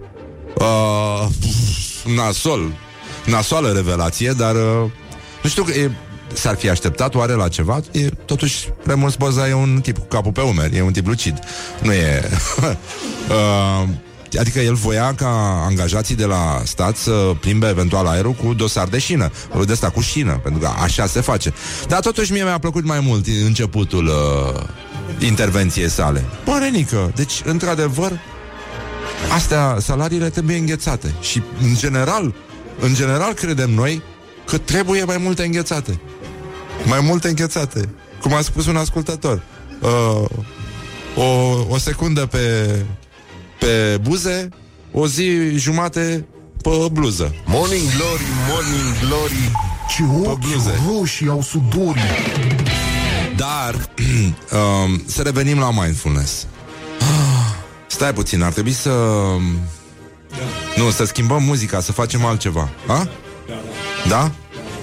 Uh, 0.58 1.28
nasol. 2.16 2.72
Nasoală 3.26 3.72
revelație, 3.72 4.32
dar 4.32 4.56
uh, 4.56 4.92
nu 5.44 5.50
știu, 5.50 5.66
e, 5.68 5.92
s-ar 6.34 6.56
fi 6.56 6.70
așteptat 6.70 7.16
oare 7.16 7.34
la 7.34 7.48
ceva? 7.48 7.80
E, 7.92 8.10
totuși, 8.26 8.70
Remus 8.84 9.16
Boza 9.16 9.50
e 9.50 9.54
un 9.54 9.80
tip 9.82 9.98
cu 9.98 10.06
capul 10.06 10.32
pe 10.32 10.42
umeri, 10.42 10.78
e 10.78 10.82
un 10.82 10.92
tip 10.92 11.08
lucid. 11.08 11.40
Nu 11.82 11.94
e... 11.94 12.30
uh, 13.30 13.88
Adică 14.40 14.60
el 14.60 14.74
voia 14.74 15.14
ca 15.16 15.64
angajații 15.68 16.16
de 16.16 16.26
la 16.26 16.62
stat 16.64 16.96
să 16.96 17.32
plimbe 17.40 17.68
eventual 17.68 18.06
aerul 18.08 18.32
cu 18.32 18.54
dosar 18.54 18.88
de 18.88 19.00
șină, 19.00 19.32
de 19.66 19.72
asta 19.72 19.90
cu 19.90 20.02
șină, 20.02 20.40
pentru 20.44 20.62
că 20.62 20.70
așa 20.84 21.06
se 21.06 21.22
face. 21.22 21.54
Dar 21.88 22.00
totuși 22.00 22.32
mie 22.32 22.44
mi-a 22.44 22.58
plăcut 22.58 22.86
mai 22.86 23.00
mult 23.00 23.28
începutul 23.46 24.06
uh, 24.06 24.64
intervenției 25.28 25.90
sale. 25.90 26.26
Părenică, 26.44 27.12
deci 27.16 27.42
într-adevăr 27.46 28.20
astea, 29.34 29.78
salariile 29.80 30.30
trebuie 30.30 30.58
înghețate 30.58 31.14
și 31.22 31.42
în 31.62 31.76
general, 31.76 32.34
în 32.80 32.94
general 32.94 33.34
credem 33.34 33.70
noi 33.70 34.02
că 34.46 34.58
trebuie 34.58 35.04
mai 35.04 35.18
multe 35.18 35.44
înghețate. 35.44 36.00
Mai 36.84 37.00
multe 37.02 37.28
înghețate. 37.28 37.90
Cum 38.22 38.34
a 38.34 38.42
spus 38.42 38.66
un 38.68 38.76
ascultător. 38.76 39.42
Uh, 39.82 40.30
o, 41.16 41.24
o 41.70 41.78
secundă 41.78 42.26
pe, 42.26 42.76
pe 43.60 43.98
buze, 44.02 44.50
o 44.92 45.08
zi 45.08 45.58
jumate 45.58 46.26
pe 46.62 46.70
bluză. 46.92 47.36
Morning 47.46 47.82
Glory, 47.98 48.24
Morning 48.50 49.00
Glory. 49.08 49.52
Ce 49.90 50.30
ochi 50.30 50.40
bluze. 50.40 50.80
roșii 50.98 51.30
au 51.30 51.42
sudorii. 51.42 52.02
Dar 53.36 53.76
um, 54.86 55.04
să 55.06 55.22
revenim 55.22 55.60
la 55.60 55.72
mindfulness. 55.72 56.48
Ah, 57.00 57.56
Stai 57.88 58.14
puțin, 58.14 58.42
ar 58.42 58.52
trebui 58.52 58.72
să... 58.72 58.90
Nu, 60.76 60.90
să 60.92 61.04
schimbăm 61.04 61.44
muzica, 61.44 61.80
să 61.80 61.92
facem 61.92 62.26
altceva. 62.26 62.70
A? 62.88 63.08
Da? 64.08 64.32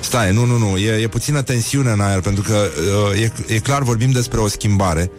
Stai, 0.02 0.32
nu, 0.32 0.44
nu, 0.44 0.56
nu, 0.56 0.76
e, 0.76 1.02
e 1.02 1.08
puțină 1.08 1.42
tensiune 1.42 1.90
în 1.90 2.00
aer, 2.00 2.20
pentru 2.20 2.42
că 2.42 2.68
uh, 3.12 3.20
e, 3.20 3.32
e 3.46 3.58
clar, 3.58 3.82
vorbim 3.82 4.10
despre 4.10 4.40
o 4.40 4.48
schimbare 4.48 5.10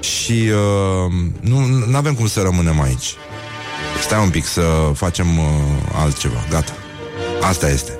și 0.00 0.32
uh, 0.32 1.12
nu 1.40 1.96
avem 1.96 2.14
cum 2.14 2.26
să 2.26 2.40
rămânem 2.40 2.80
aici. 2.80 3.14
Stai 4.02 4.22
un 4.22 4.30
pic 4.30 4.46
să 4.46 4.90
facem 4.94 5.38
uh, 5.38 5.44
altceva, 5.94 6.44
gata. 6.50 6.72
Asta 7.40 7.68
este. 7.68 7.98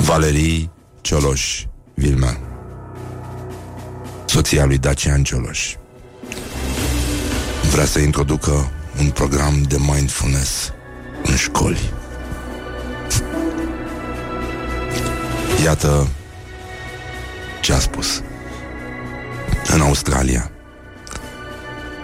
Valerii 0.00 0.70
Cioloș 1.00 1.64
Vilman 1.94 2.53
Soția 4.34 4.64
lui 4.64 4.78
Dacian 4.78 5.22
Cioloș. 5.22 5.74
Vrea 7.70 7.84
să 7.84 7.98
introducă 7.98 8.70
un 9.00 9.10
program 9.10 9.62
de 9.62 9.76
mindfulness 9.78 10.72
în 11.24 11.36
școli. 11.36 11.92
Iată 15.64 16.08
ce 17.62 17.72
a 17.72 17.78
spus. 17.78 18.22
În 19.74 19.80
Australia 19.80 20.50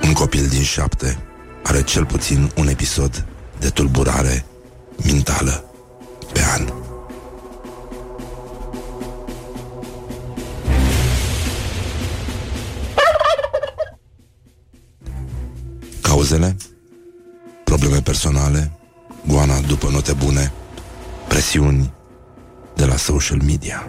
Un 0.03 0.13
copil 0.13 0.47
din 0.47 0.63
șapte 0.63 1.19
Are 1.63 1.83
cel 1.83 2.07
puțin 2.07 2.51
un 2.57 2.69
episod 2.69 3.27
de 3.59 3.69
tulburare 3.69 4.45
mentală 5.05 5.65
pe 6.33 6.41
an 6.55 6.90
Cauzele? 16.11 16.57
Probleme 17.65 18.01
personale? 18.01 18.71
Goana 19.27 19.61
după 19.61 19.89
note 19.91 20.13
bune? 20.13 20.53
Presiuni 21.29 21.93
de 22.75 22.85
la 22.85 22.97
social 22.97 23.43
media? 23.47 23.87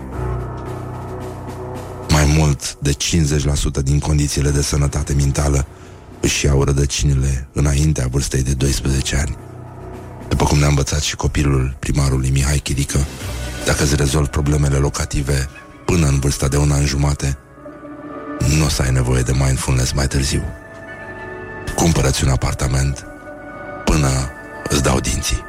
Mai 2.09 2.25
mult 2.37 2.77
de 2.79 2.91
50% 2.91 2.95
din 3.83 3.99
condițiile 3.99 4.49
de 4.49 4.61
sănătate 4.61 5.13
mentală 5.13 5.65
își 6.19 6.45
iau 6.45 6.63
rădăcinile 6.63 7.47
înaintea 7.53 8.07
vârstei 8.07 8.43
de 8.43 8.53
12 8.53 9.15
ani. 9.15 9.37
După 10.29 10.45
cum 10.45 10.57
ne-a 10.57 10.67
învățat 10.67 11.01
și 11.01 11.15
copilul 11.15 11.75
primarului 11.79 12.29
Mihai 12.29 12.57
Chirică, 12.57 12.99
dacă 13.65 13.83
îți 13.83 13.95
rezolvi 13.95 14.29
problemele 14.29 14.77
locative 14.77 15.49
până 15.85 16.07
în 16.07 16.19
vârsta 16.19 16.47
de 16.47 16.57
un 16.57 16.71
an 16.71 16.85
jumate, 16.85 17.37
nu 18.57 18.65
o 18.65 18.69
să 18.69 18.81
ai 18.81 18.91
nevoie 18.91 19.21
de 19.21 19.33
mindfulness 19.45 19.91
mai 19.91 20.07
târziu. 20.07 20.43
Cumpărăți 21.75 22.23
un 22.23 22.29
apartament 22.29 23.05
până 23.85 24.09
îți 24.69 24.83
dau 24.83 24.99
dinții. 24.99 25.43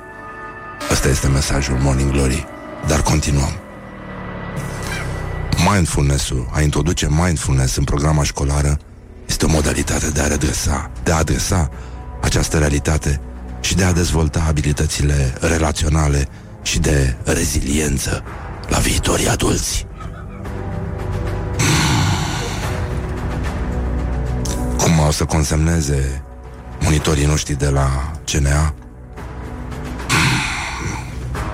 Ăsta 0.91 1.09
este 1.09 1.29
mesajul 1.29 1.77
Morning 1.81 2.11
Glory, 2.11 2.47
dar 2.87 3.03
continuăm. 3.03 3.53
Mindfulness-ul, 5.73 6.49
a 6.53 6.61
introduce 6.61 7.09
mindfulness 7.11 7.77
în 7.77 7.85
programa 7.85 8.23
școlară, 8.23 8.79
este 9.27 9.45
o 9.45 9.49
modalitate 9.49 10.11
de 10.11 10.21
a 10.21 10.27
redresa, 10.27 10.91
de 11.03 11.13
a 11.13 11.17
adresa 11.17 11.71
această 12.21 12.59
realitate 12.59 13.21
și 13.61 13.75
de 13.75 13.85
a 13.85 13.93
dezvolta 13.93 14.45
abilitățile 14.49 15.35
relaționale 15.41 16.29
și 16.63 16.79
de 16.79 17.17
reziliență 17.25 18.23
la 18.69 18.79
viitorii 18.79 19.29
adulți. 19.29 19.87
Cum 24.83 24.99
o 24.99 25.11
să 25.11 25.25
consemneze 25.25 26.23
monitorii 26.81 27.27
noștri 27.27 27.55
de 27.55 27.69
la 27.69 28.13
CNA? 28.33 28.75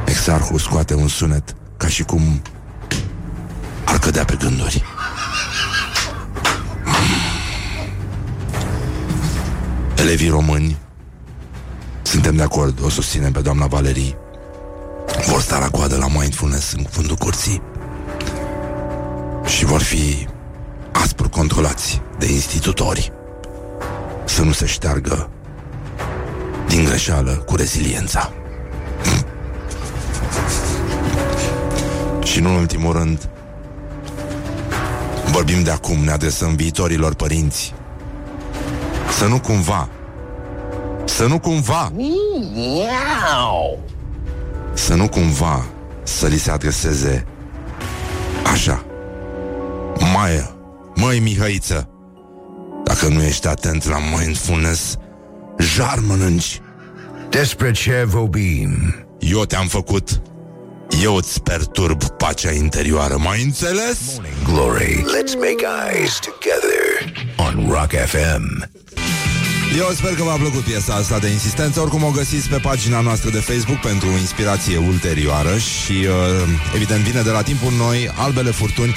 Exarhul 0.04 0.58
scoate 0.58 0.94
un 0.94 1.08
sunet 1.08 1.54
ca 1.76 1.86
și 1.86 2.02
cum 2.02 2.42
ar 3.84 3.98
cădea 3.98 4.24
pe 4.24 4.36
gânduri. 4.38 4.84
Elevii 9.96 10.28
români 10.28 10.76
suntem 12.02 12.36
de 12.36 12.42
acord, 12.42 12.84
o 12.84 12.88
susținem 12.88 13.32
pe 13.32 13.40
doamna 13.40 13.66
Valerii 13.66 14.16
vor 15.26 15.40
sta 15.40 15.58
la 15.58 15.68
coadă 15.68 15.96
la 15.96 16.08
mindfulness 16.08 16.72
în 16.72 16.84
fundul 16.90 17.16
curții 17.16 17.62
și 19.44 19.64
vor 19.64 19.80
fi 19.80 20.28
aspru 20.92 21.28
controlați 21.28 22.02
de 22.18 22.32
institutori 22.32 23.12
să 24.28 24.42
nu 24.42 24.52
se 24.52 24.66
șteargă 24.66 25.30
din 26.68 26.84
greșeală 26.84 27.30
cu 27.30 27.56
reziliența. 27.56 28.32
și 32.22 32.40
nu 32.40 32.48
în 32.48 32.54
ultimul 32.54 32.92
rând, 32.92 33.28
vorbim 35.30 35.62
de 35.62 35.70
acum, 35.70 35.98
ne 35.98 36.10
adresăm 36.10 36.54
viitorilor 36.54 37.14
părinți. 37.14 37.74
Să 39.18 39.26
nu 39.26 39.40
cumva, 39.40 39.88
să 41.04 41.26
nu 41.26 41.38
cumva, 41.38 41.92
să 44.74 44.94
nu 44.94 45.08
cumva 45.08 45.64
să 46.02 46.26
li 46.26 46.38
se 46.38 46.50
adreseze 46.50 47.26
așa. 48.52 48.84
Maia, 50.14 50.50
măi 50.94 51.20
Mihăiță, 51.20 51.88
dacă 52.84 53.08
nu 53.08 53.22
ești 53.22 53.46
atent 53.46 53.88
la 53.88 53.98
mindfulness, 54.18 54.96
jar 55.58 55.98
mănânci. 56.06 56.60
Despre 57.30 57.70
ce 57.70 58.04
vorbim? 58.06 58.94
Eu 59.18 59.44
te-am 59.44 59.66
făcut. 59.66 60.20
Eu 61.02 61.14
îți 61.14 61.42
perturb 61.42 62.04
pacea 62.04 62.50
interioară, 62.50 63.16
mai 63.16 63.42
înțeles? 63.42 63.98
Glory. 64.44 65.04
Let's 65.04 65.34
make 65.34 65.66
eyes 65.92 66.18
together 66.18 67.12
on 67.36 67.70
Rock 67.70 67.90
FM. 67.92 68.68
Eu 69.76 69.90
sper 69.94 70.14
că 70.14 70.22
v-a 70.22 70.34
plăcut 70.34 70.62
piesa 70.62 70.94
asta 70.94 71.18
de 71.18 71.28
insistență. 71.28 71.80
Oricum 71.80 72.02
o 72.02 72.10
găsiți 72.10 72.48
pe 72.48 72.56
pagina 72.56 73.00
noastră 73.00 73.30
de 73.30 73.38
Facebook 73.38 73.80
Pentru 73.80 74.08
inspirație 74.08 74.76
ulterioară 74.76 75.58
Și 75.58 75.92
uh, 75.92 76.48
evident 76.74 77.00
vine 77.00 77.22
de 77.22 77.30
la 77.30 77.42
timpul 77.42 77.72
noi 77.72 78.10
Albele 78.14 78.50
furtuni. 78.50 78.94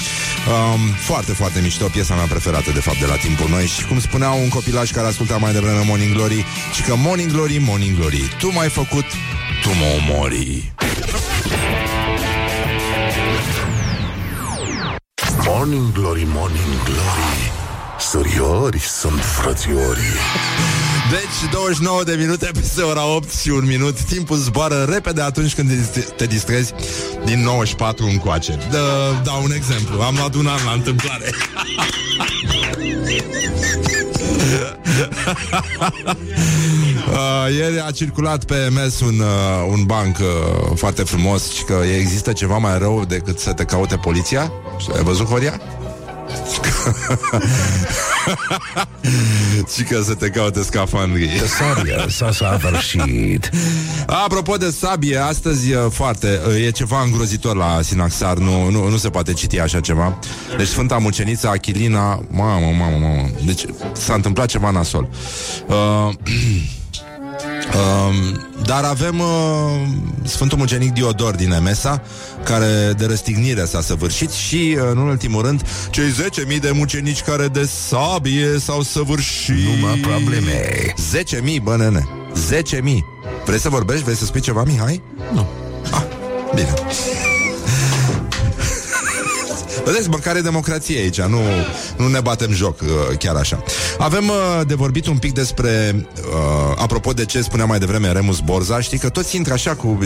Um, 0.48 0.80
Foarte, 1.00 1.32
foarte 1.32 1.60
mișto, 1.60 1.86
piesa 1.86 2.14
mea 2.14 2.24
preferată 2.24 2.70
de 2.70 2.80
fapt 2.80 2.98
de 2.98 3.06
la 3.06 3.16
timpul 3.16 3.48
noi. 3.48 3.66
Și 3.66 3.86
cum 3.86 4.00
spunea 4.00 4.30
un 4.30 4.48
copilaj 4.48 4.90
care 4.90 5.06
asculta 5.06 5.36
mai 5.36 5.52
devreme 5.52 5.82
Morning 5.86 6.14
Glory 6.14 6.44
Și 6.72 6.82
că 6.82 6.94
Morning 6.96 7.30
Glory, 7.30 7.58
Morning 7.58 7.96
Glory 7.96 8.36
Tu 8.38 8.52
m-ai 8.52 8.68
făcut, 8.68 9.04
tu 9.62 9.68
mă 9.68 10.12
omori. 10.12 10.72
Morning 15.46 15.92
Glory, 15.92 16.26
Morning 16.26 16.82
Glory 16.84 17.61
Săriori 18.10 18.78
sunt 18.78 19.20
frățiorii 19.24 20.12
Deci 21.10 21.50
29 21.50 22.02
de 22.04 22.14
minute 22.18 22.50
peste 22.52 22.82
ora 22.82 23.06
8 23.14 23.32
și 23.34 23.48
un 23.48 23.66
minut. 23.66 24.00
Timpul 24.00 24.36
zboară 24.36 24.86
repede 24.88 25.22
atunci 25.22 25.54
când 25.54 25.70
te- 25.92 26.00
te 26.00 26.26
distrezi 26.26 26.72
Din 27.24 27.42
94 27.42 28.04
încoace. 28.06 28.58
Dă, 28.70 29.12
Dau 29.24 29.42
un 29.42 29.52
exemplu. 29.52 30.00
Am 30.00 30.14
luat 30.16 30.34
un 30.34 30.46
an 30.46 30.58
la 30.64 30.72
întâmplare. 30.72 31.30
Uh, 37.12 37.54
ieri 37.56 37.80
a 37.80 37.90
circulat 37.90 38.44
pe 38.44 38.68
MS 38.70 39.00
un, 39.00 39.18
uh, 39.18 39.68
un 39.68 39.84
banc 39.84 40.16
uh, 40.18 40.26
foarte 40.74 41.02
frumos 41.02 41.52
și 41.52 41.62
că 41.64 41.80
există 41.98 42.32
ceva 42.32 42.58
mai 42.58 42.78
rău 42.78 43.04
decât 43.04 43.38
să 43.38 43.52
te 43.52 43.64
caute 43.64 43.96
poliția. 43.96 44.52
Ai 44.96 45.02
văzut, 45.02 45.26
Horia? 45.26 45.60
și 49.74 49.82
că 49.82 50.02
să 50.02 50.14
te 50.14 50.28
caute 50.28 50.62
scafandrii. 50.62 51.28
Sabia 51.58 52.06
s-a 52.08 52.32
săvârșit. 52.32 53.50
Apropo 54.06 54.56
de 54.56 54.70
sabie, 54.70 55.16
astăzi 55.16 55.70
e 55.70 55.76
foarte, 55.76 56.40
e 56.66 56.70
ceva 56.70 57.02
îngrozitor 57.02 57.56
la 57.56 57.78
Sinaxar, 57.82 58.36
nu, 58.36 58.70
nu, 58.70 58.88
nu 58.88 58.96
se 58.96 59.08
poate 59.08 59.32
citi 59.32 59.58
așa 59.58 59.80
ceva. 59.80 60.18
Deci 60.56 60.66
Sfânta 60.66 60.98
Muceniță 60.98 61.48
Achilina, 61.48 62.24
mamă, 62.30 62.66
mamă, 62.78 62.96
mamă. 62.96 63.28
Deci 63.44 63.64
s-a 63.92 64.14
întâmplat 64.14 64.46
ceva 64.46 64.70
nasol. 64.70 65.08
Uh, 65.66 66.14
Um, 67.44 68.46
dar 68.64 68.84
avem 68.84 69.18
uh, 69.18 69.26
Sfântul 70.24 70.58
Mucenic 70.58 70.92
Diodor 70.92 71.34
din 71.34 71.52
Emesa 71.52 72.02
Care 72.44 72.92
de 72.96 73.06
răstignire 73.06 73.64
s-a 73.64 73.80
săvârșit 73.80 74.30
Și, 74.30 74.76
uh, 74.78 74.88
în 74.90 74.96
ultimul 74.96 75.42
rând 75.42 75.62
Cei 75.90 76.14
10.000 76.54 76.60
de 76.60 76.70
mucenici 76.70 77.22
care 77.22 77.48
de 77.48 77.68
sabie 77.88 78.58
s-au 78.58 78.82
săvârșit 78.82 79.54
Numai 79.54 79.98
probleme. 79.98 80.70
10.000, 81.56 81.62
bă, 81.62 81.76
nene 81.76 82.08
10.000 82.62 82.80
Vrei 83.44 83.58
să 83.58 83.68
vorbești? 83.68 84.02
Vrei 84.02 84.16
să 84.16 84.24
spui 84.24 84.40
ceva, 84.40 84.62
Mihai? 84.64 85.02
Nu 85.32 85.46
ah, 85.90 86.02
Bine 86.54 86.74
Vedeți, 89.84 90.08
măcar 90.08 90.36
e 90.36 90.40
democrație 90.40 90.98
aici, 90.98 91.20
nu, 91.20 91.40
nu 91.96 92.08
ne 92.08 92.20
batem 92.20 92.52
joc 92.52 92.80
uh, 92.80 93.16
chiar 93.18 93.36
așa. 93.36 93.62
Avem 93.98 94.28
uh, 94.28 94.60
de 94.66 94.74
vorbit 94.74 95.06
un 95.06 95.16
pic 95.16 95.32
despre, 95.32 95.94
uh, 96.16 96.74
apropo 96.76 97.12
de 97.12 97.24
ce 97.24 97.42
spunea 97.42 97.64
mai 97.64 97.78
devreme 97.78 98.12
Remus 98.12 98.40
Borza, 98.40 98.80
știi 98.80 98.98
că 98.98 99.08
toți 99.08 99.36
intră 99.36 99.52
așa 99.52 99.74
cu, 99.74 99.98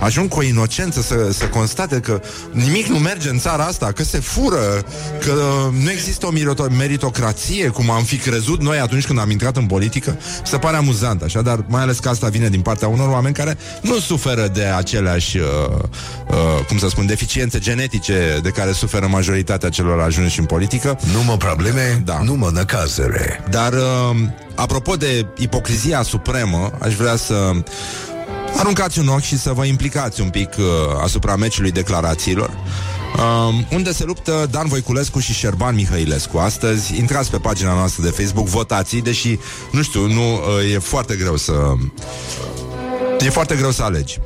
ajung 0.00 0.28
cu 0.28 0.38
o 0.38 0.42
inocență 0.42 1.00
să, 1.00 1.32
să 1.32 1.44
constate 1.44 2.00
că 2.00 2.20
nimic 2.52 2.86
nu 2.86 2.98
merge 2.98 3.28
în 3.28 3.38
țara 3.38 3.64
asta, 3.64 3.92
că 3.92 4.02
se 4.04 4.18
fură, 4.18 4.84
că 5.24 5.32
uh, 5.32 5.82
nu 5.82 5.90
există 5.90 6.26
o 6.26 6.30
merito- 6.32 6.76
meritocrație, 6.76 7.68
cum 7.68 7.90
am 7.90 8.02
fi 8.02 8.16
crezut 8.16 8.60
noi 8.62 8.78
atunci 8.78 9.06
când 9.06 9.18
am 9.18 9.30
intrat 9.30 9.56
în 9.56 9.66
politică. 9.66 10.18
Se 10.44 10.58
pare 10.58 10.76
amuzant, 10.76 11.22
așa, 11.22 11.42
dar 11.42 11.64
mai 11.68 11.82
ales 11.82 11.98
că 11.98 12.08
asta 12.08 12.28
vine 12.28 12.48
din 12.48 12.60
partea 12.60 12.88
unor 12.88 13.08
oameni 13.08 13.34
care 13.34 13.58
nu 13.82 13.98
suferă 13.98 14.48
de 14.52 14.64
aceleași, 14.64 15.38
uh, 15.38 15.44
uh, 16.28 16.64
cum 16.68 16.78
să 16.78 16.88
spun, 16.88 17.06
deficiențe 17.06 17.58
genetice 17.58 18.38
de 18.42 18.48
care 18.48 18.72
suferă 18.72 19.06
majoritatea 19.06 19.68
celor 19.68 20.00
ajunși 20.00 20.38
în 20.38 20.44
politică. 20.44 20.98
Numai 21.12 21.36
probleme, 21.36 22.02
Da. 22.04 22.20
numai 22.22 22.50
năcazere. 22.52 23.29
Dar, 23.50 23.72
uh, 23.72 24.16
apropo 24.54 24.96
de 24.96 25.26
ipocrizia 25.36 26.02
supremă, 26.02 26.70
aș 26.78 26.94
vrea 26.94 27.16
să 27.16 27.52
aruncați 28.56 28.98
un 28.98 29.08
ochi 29.08 29.22
și 29.22 29.38
să 29.38 29.52
vă 29.52 29.64
implicați 29.64 30.20
un 30.20 30.28
pic 30.28 30.48
uh, 30.58 30.64
asupra 31.02 31.36
meciului 31.36 31.70
declarațiilor. 31.70 32.50
Um, 33.16 33.66
unde 33.72 33.92
se 33.92 34.04
luptă 34.04 34.48
Dan 34.50 34.68
Voiculescu 34.68 35.18
și 35.18 35.32
Șerban 35.32 35.74
Mihailescu 35.74 36.38
Astăzi 36.38 36.98
intrați 36.98 37.30
pe 37.30 37.38
pagina 37.38 37.74
noastră 37.74 38.02
de 38.02 38.10
Facebook 38.10 38.46
Votați, 38.46 38.96
deși, 38.96 39.38
nu 39.70 39.82
știu, 39.82 40.06
nu, 40.06 40.32
uh, 40.32 40.72
e 40.74 40.78
foarte 40.78 41.16
greu 41.16 41.36
să 41.36 41.52
E 43.20 43.30
foarte 43.30 43.56
greu 43.56 43.70
să 43.70 43.82
alegi 43.82 44.18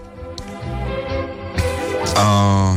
uh, 2.16 2.74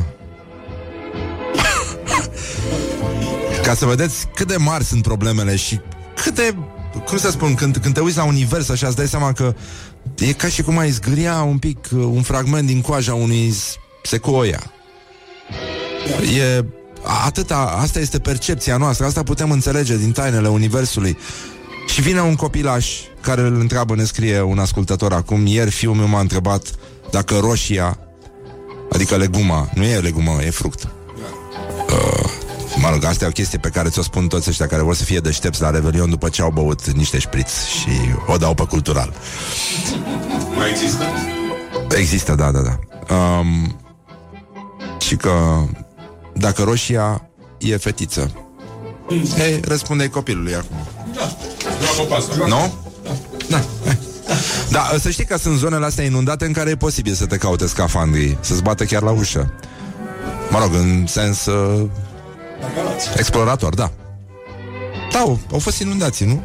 Ca 3.65 3.73
să 3.73 3.86
vedeți 3.86 4.28
cât 4.36 4.47
de 4.47 4.55
mari 4.57 4.84
sunt 4.84 5.01
problemele 5.01 5.55
și 5.55 5.80
cât 6.24 6.36
de, 6.36 6.55
cum 7.05 7.18
să 7.18 7.30
spun, 7.32 7.53
când, 7.53 7.78
când 7.78 7.93
te 7.93 7.99
uiți 7.99 8.18
la 8.18 8.24
univers 8.24 8.70
așa, 8.70 8.88
îți 8.88 8.95
dai 8.95 9.07
seama 9.07 9.32
că 9.34 9.55
e 10.18 10.34
ca 10.34 10.47
și 10.47 10.61
cum 10.61 10.78
ai 10.78 10.89
zgâria 10.91 11.41
un 11.41 11.57
pic 11.57 11.78
uh, 11.95 12.03
un 12.03 12.22
fragment 12.22 12.68
din 12.68 12.82
coaja 12.82 13.13
unui 13.13 13.51
s- 13.51 13.76
secoia. 14.03 14.72
E 16.38 16.65
atâta, 17.26 17.78
asta 17.82 17.99
este 17.99 18.20
percepția 18.20 18.78
noastră, 18.78 19.05
asta 19.05 19.24
putem 19.24 19.51
înțelege 19.51 19.97
din 19.97 20.11
tainele 20.11 20.47
universului. 20.47 21.18
Și 21.88 22.01
vine 22.01 22.22
un 22.22 22.36
copilaș 22.36 22.88
care 23.22 23.41
îl 23.41 23.59
întreabă, 23.59 23.95
ne 23.95 24.03
scrie 24.03 24.41
un 24.41 24.59
ascultător 24.59 25.13
acum, 25.13 25.45
ieri 25.45 25.72
fiul 25.72 25.93
meu 25.95 26.07
m-a 26.07 26.20
întrebat 26.20 26.68
dacă 27.11 27.38
roșia, 27.38 27.99
adică 28.91 29.15
leguma, 29.18 29.70
nu 29.74 29.84
e 29.84 29.99
legumă, 29.99 30.38
e 30.43 30.49
fruct, 30.49 30.88
uh, 31.89 32.32
Mă 32.82 32.89
rog, 32.89 33.03
asta 33.03 33.25
e 33.25 33.28
o 33.28 33.32
chestie 33.32 33.57
pe 33.57 33.69
care 33.69 33.89
ți-o 33.89 34.01
spun 34.01 34.28
toți 34.28 34.49
ăștia 34.49 34.67
care 34.67 34.82
vor 34.82 34.95
să 34.95 35.03
fie 35.03 35.19
deștepți 35.19 35.61
la 35.61 35.69
Revelion 35.69 36.09
după 36.09 36.30
ce 36.30 36.41
au 36.41 36.51
băut 36.51 36.91
niște 36.91 37.19
șpriț 37.19 37.63
și 37.63 37.89
o 38.28 38.38
dau 38.38 38.53
pe 38.53 38.63
cultural. 38.63 39.13
Mai 40.55 40.69
există? 40.69 41.03
Există, 41.97 42.36
da, 42.36 42.51
da, 42.51 42.59
da. 42.59 42.80
Um, 43.15 43.80
și 44.99 45.15
că 45.15 45.63
dacă 46.34 46.63
roșia 46.63 47.30
e 47.57 47.78
fetiță. 47.78 48.32
Ei, 49.38 49.59
răspunde 49.63 50.09
copilului 50.09 50.55
acum. 50.55 50.78
Nu? 52.47 52.73
Da. 53.49 53.63
Da, 54.69 54.89
să 54.99 55.09
știi 55.09 55.25
că 55.25 55.38
sunt 55.38 55.57
zonele 55.57 55.86
astea 55.86 56.03
inundate 56.03 56.45
în 56.45 56.51
care 56.51 56.69
e 56.69 56.75
posibil 56.75 57.13
să 57.13 57.25
te 57.25 57.38
caute 57.38 57.67
scafandrii, 57.67 58.38
să-ți 58.39 58.63
bată 58.63 58.84
chiar 58.84 59.01
la 59.01 59.11
ușă. 59.11 59.53
Mă 60.49 60.59
rog, 60.59 60.73
în 60.73 61.05
sens 61.07 61.45
uh, 61.45 61.86
explorator, 63.16 63.74
da. 63.74 63.91
Da, 65.12 65.20
au, 65.20 65.39
au 65.51 65.60
fost 65.60 65.80
inundații, 65.80 66.26
nu? 66.26 66.43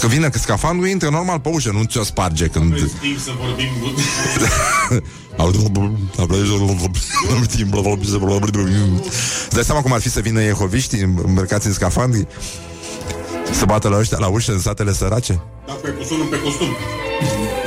Că 0.00 0.06
vine 0.06 0.28
că 0.28 0.38
scafandrul 0.38 0.88
intră 0.88 1.08
normal 1.08 1.40
pe 1.40 1.48
ușă, 1.48 1.70
nu 1.72 1.82
ți-o 1.82 2.02
sparge 2.02 2.46
când... 2.46 2.74
Timp 3.00 3.18
să 3.18 3.30
vorbim 3.40 3.68
Îți 9.44 9.54
dai 9.54 9.64
seama 9.64 9.80
cum 9.82 9.92
ar 9.92 10.00
fi 10.00 10.10
să 10.10 10.20
vină 10.20 10.42
jehoviștii 10.42 11.00
îmbrăcați 11.24 11.66
în 11.66 11.72
scafandri? 11.72 12.26
Să 13.52 13.64
bată 13.64 13.88
la 13.88 13.98
ăștia 13.98 14.18
la 14.18 14.28
ușă 14.28 14.52
în 14.52 14.60
satele 14.60 14.92
sărace? 14.92 15.40
Da, 15.66 15.72
pe 15.72 15.94
costum, 15.98 16.28
pe 16.30 16.40
costum 16.40 16.66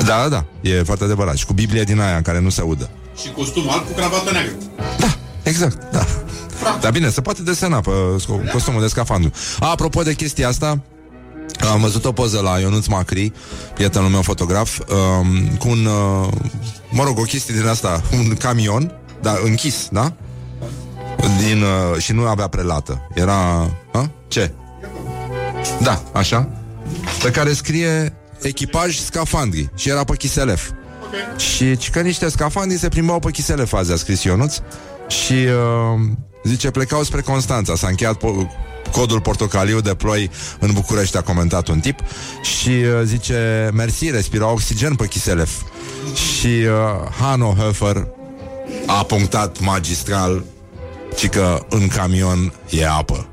Da, 0.06 0.22
da, 0.22 0.30
da, 0.30 0.46
e 0.62 0.84
foarte 0.84 1.04
adevărat 1.04 1.36
Și 1.36 1.46
cu 1.46 1.54
Biblie 1.54 1.84
din 1.84 2.00
aia 2.00 2.16
în 2.16 2.22
care 2.22 2.40
nu 2.40 2.50
se 2.50 2.62
audă 2.62 2.90
Și 3.22 3.32
costum 3.32 3.70
alb 3.70 3.86
cu 3.86 3.94
cravată 3.94 4.32
neagră 4.32 4.54
Da, 5.00 5.18
exact, 5.44 5.92
da 5.92 6.06
Dar 6.82 6.92
bine, 6.92 7.10
se 7.10 7.22
poate 7.22 7.42
desena 7.42 7.80
pe 7.80 7.92
sco- 8.20 8.52
costumul 8.52 8.82
de 8.82 8.88
scafandru 8.88 9.32
A, 9.60 9.70
Apropo 9.70 10.02
de 10.02 10.14
chestia 10.14 10.48
asta 10.48 10.82
am 11.72 11.82
văzut 11.82 12.06
o 12.06 12.12
poză 12.12 12.40
la 12.40 12.60
Ionuț 12.60 12.86
Macri, 12.86 13.32
prietenul 13.74 14.10
meu 14.10 14.22
fotograf, 14.22 14.80
um, 14.80 15.56
cu 15.58 15.68
un, 15.68 15.86
uh, 15.86 16.28
mă 16.90 17.04
rog, 17.04 17.20
o 17.20 17.22
chestie 17.22 17.56
din 17.56 17.68
asta, 17.68 18.02
un 18.14 18.36
camion, 18.36 18.92
dar 19.22 19.40
închis, 19.44 19.88
da? 19.92 20.14
Din, 21.18 21.62
uh, 21.62 22.02
și 22.02 22.12
nu 22.12 22.28
avea 22.28 22.48
prelată. 22.48 23.08
Era, 23.14 23.36
a? 23.92 24.10
ce? 24.28 24.52
Da, 25.82 26.04
așa. 26.14 26.50
Pe 27.24 27.32
care 27.32 27.54
scrie 27.54 28.14
echipaj 28.42 28.98
scafandri 28.98 29.70
și 29.76 29.90
era 29.90 30.04
pe 30.04 30.16
Chiselef. 30.16 30.70
Și 31.38 31.78
ci 31.78 31.90
că 31.90 32.02
niște 32.02 32.30
scafandri 32.30 32.78
se 32.78 32.90
plimbau 32.90 33.20
pe 33.20 33.32
Chiselef 33.32 33.74
azi, 33.74 33.92
a 33.92 33.96
scris 33.96 34.24
Ionuț. 34.24 34.56
Și 35.08 35.34
uh, 35.34 36.02
zice, 36.44 36.72
plecau 36.72 37.04
spre 37.04 37.22
Constanța. 37.22 37.76
S-a 37.76 37.88
încheiat 37.88 38.18
po- 38.18 38.48
codul 38.92 39.22
portocaliu 39.22 39.80
de 39.82 39.94
ploi 39.94 40.30
în 40.60 40.72
București, 40.74 41.18
a 41.18 41.22
comentat 41.22 41.68
un 41.68 41.80
tip. 41.80 42.00
Și 42.42 42.70
uh, 42.70 43.02
zice, 43.04 43.70
mersi, 43.74 44.10
respira 44.10 44.52
oxigen 44.52 44.96
pe 44.96 45.08
Chiselef. 45.08 45.52
Și 46.16 46.48
uh, 46.48 46.72
Hanno 47.20 47.56
Höfer 47.56 48.04
a 48.86 49.04
punctat 49.04 49.60
magistral 49.60 50.44
ci 51.16 51.30
că 51.30 51.66
în 51.70 51.88
camion 51.88 52.54
e 52.70 52.88
apă. 52.88 53.28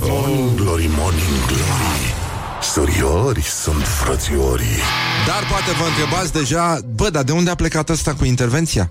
Morning 0.00 0.54
glory, 0.54 0.90
morning 0.96 1.46
glory 1.46 2.14
Soriori 2.62 3.42
sunt 3.42 3.86
frățiorii 3.86 4.78
Dar 5.26 5.46
poate 5.50 5.72
vă 5.78 5.84
întrebați 5.88 6.32
deja 6.32 6.80
Bă, 6.94 7.10
dar 7.10 7.22
de 7.22 7.32
unde 7.32 7.50
a 7.50 7.54
plecat 7.54 7.88
ăsta 7.88 8.14
cu 8.14 8.24
intervenția? 8.24 8.90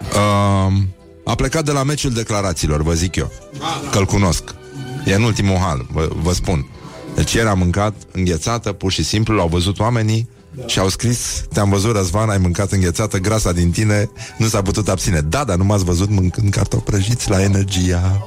Uh, 0.00 0.72
a 1.24 1.34
plecat 1.34 1.64
de 1.64 1.70
la 1.70 1.82
meciul 1.82 2.10
declarațiilor, 2.10 2.82
vă 2.82 2.92
zic 2.92 3.16
eu 3.16 3.30
Că-l 3.90 4.04
cunosc 4.04 4.54
E 5.04 5.14
în 5.14 5.22
ultimul 5.22 5.56
hal, 5.56 5.86
vă, 5.92 6.08
vă 6.22 6.32
spun 6.32 6.66
Deci 7.14 7.32
ieri 7.32 7.48
am 7.48 7.58
mâncat 7.58 7.94
înghețată 8.12 8.72
Pur 8.72 8.92
și 8.92 9.04
simplu, 9.04 9.34
l-au 9.34 9.48
văzut 9.48 9.78
oamenii 9.78 10.28
și 10.66 10.78
au 10.78 10.88
scris, 10.88 11.44
te-am 11.52 11.70
văzut 11.70 11.96
Răzvan, 11.96 12.30
ai 12.30 12.38
mâncat 12.38 12.72
înghețată, 12.72 13.18
grasa 13.18 13.52
din 13.52 13.70
tine 13.70 14.10
nu 14.38 14.46
s-a 14.46 14.62
putut 14.62 14.88
abține. 14.88 15.20
Da, 15.20 15.44
dar 15.44 15.56
nu 15.56 15.64
m-ați 15.64 15.84
văzut 15.84 16.10
mâncând 16.10 16.52
cartofi 16.52 16.84
prăjiți 16.84 17.30
la 17.30 17.42
energia. 17.42 18.24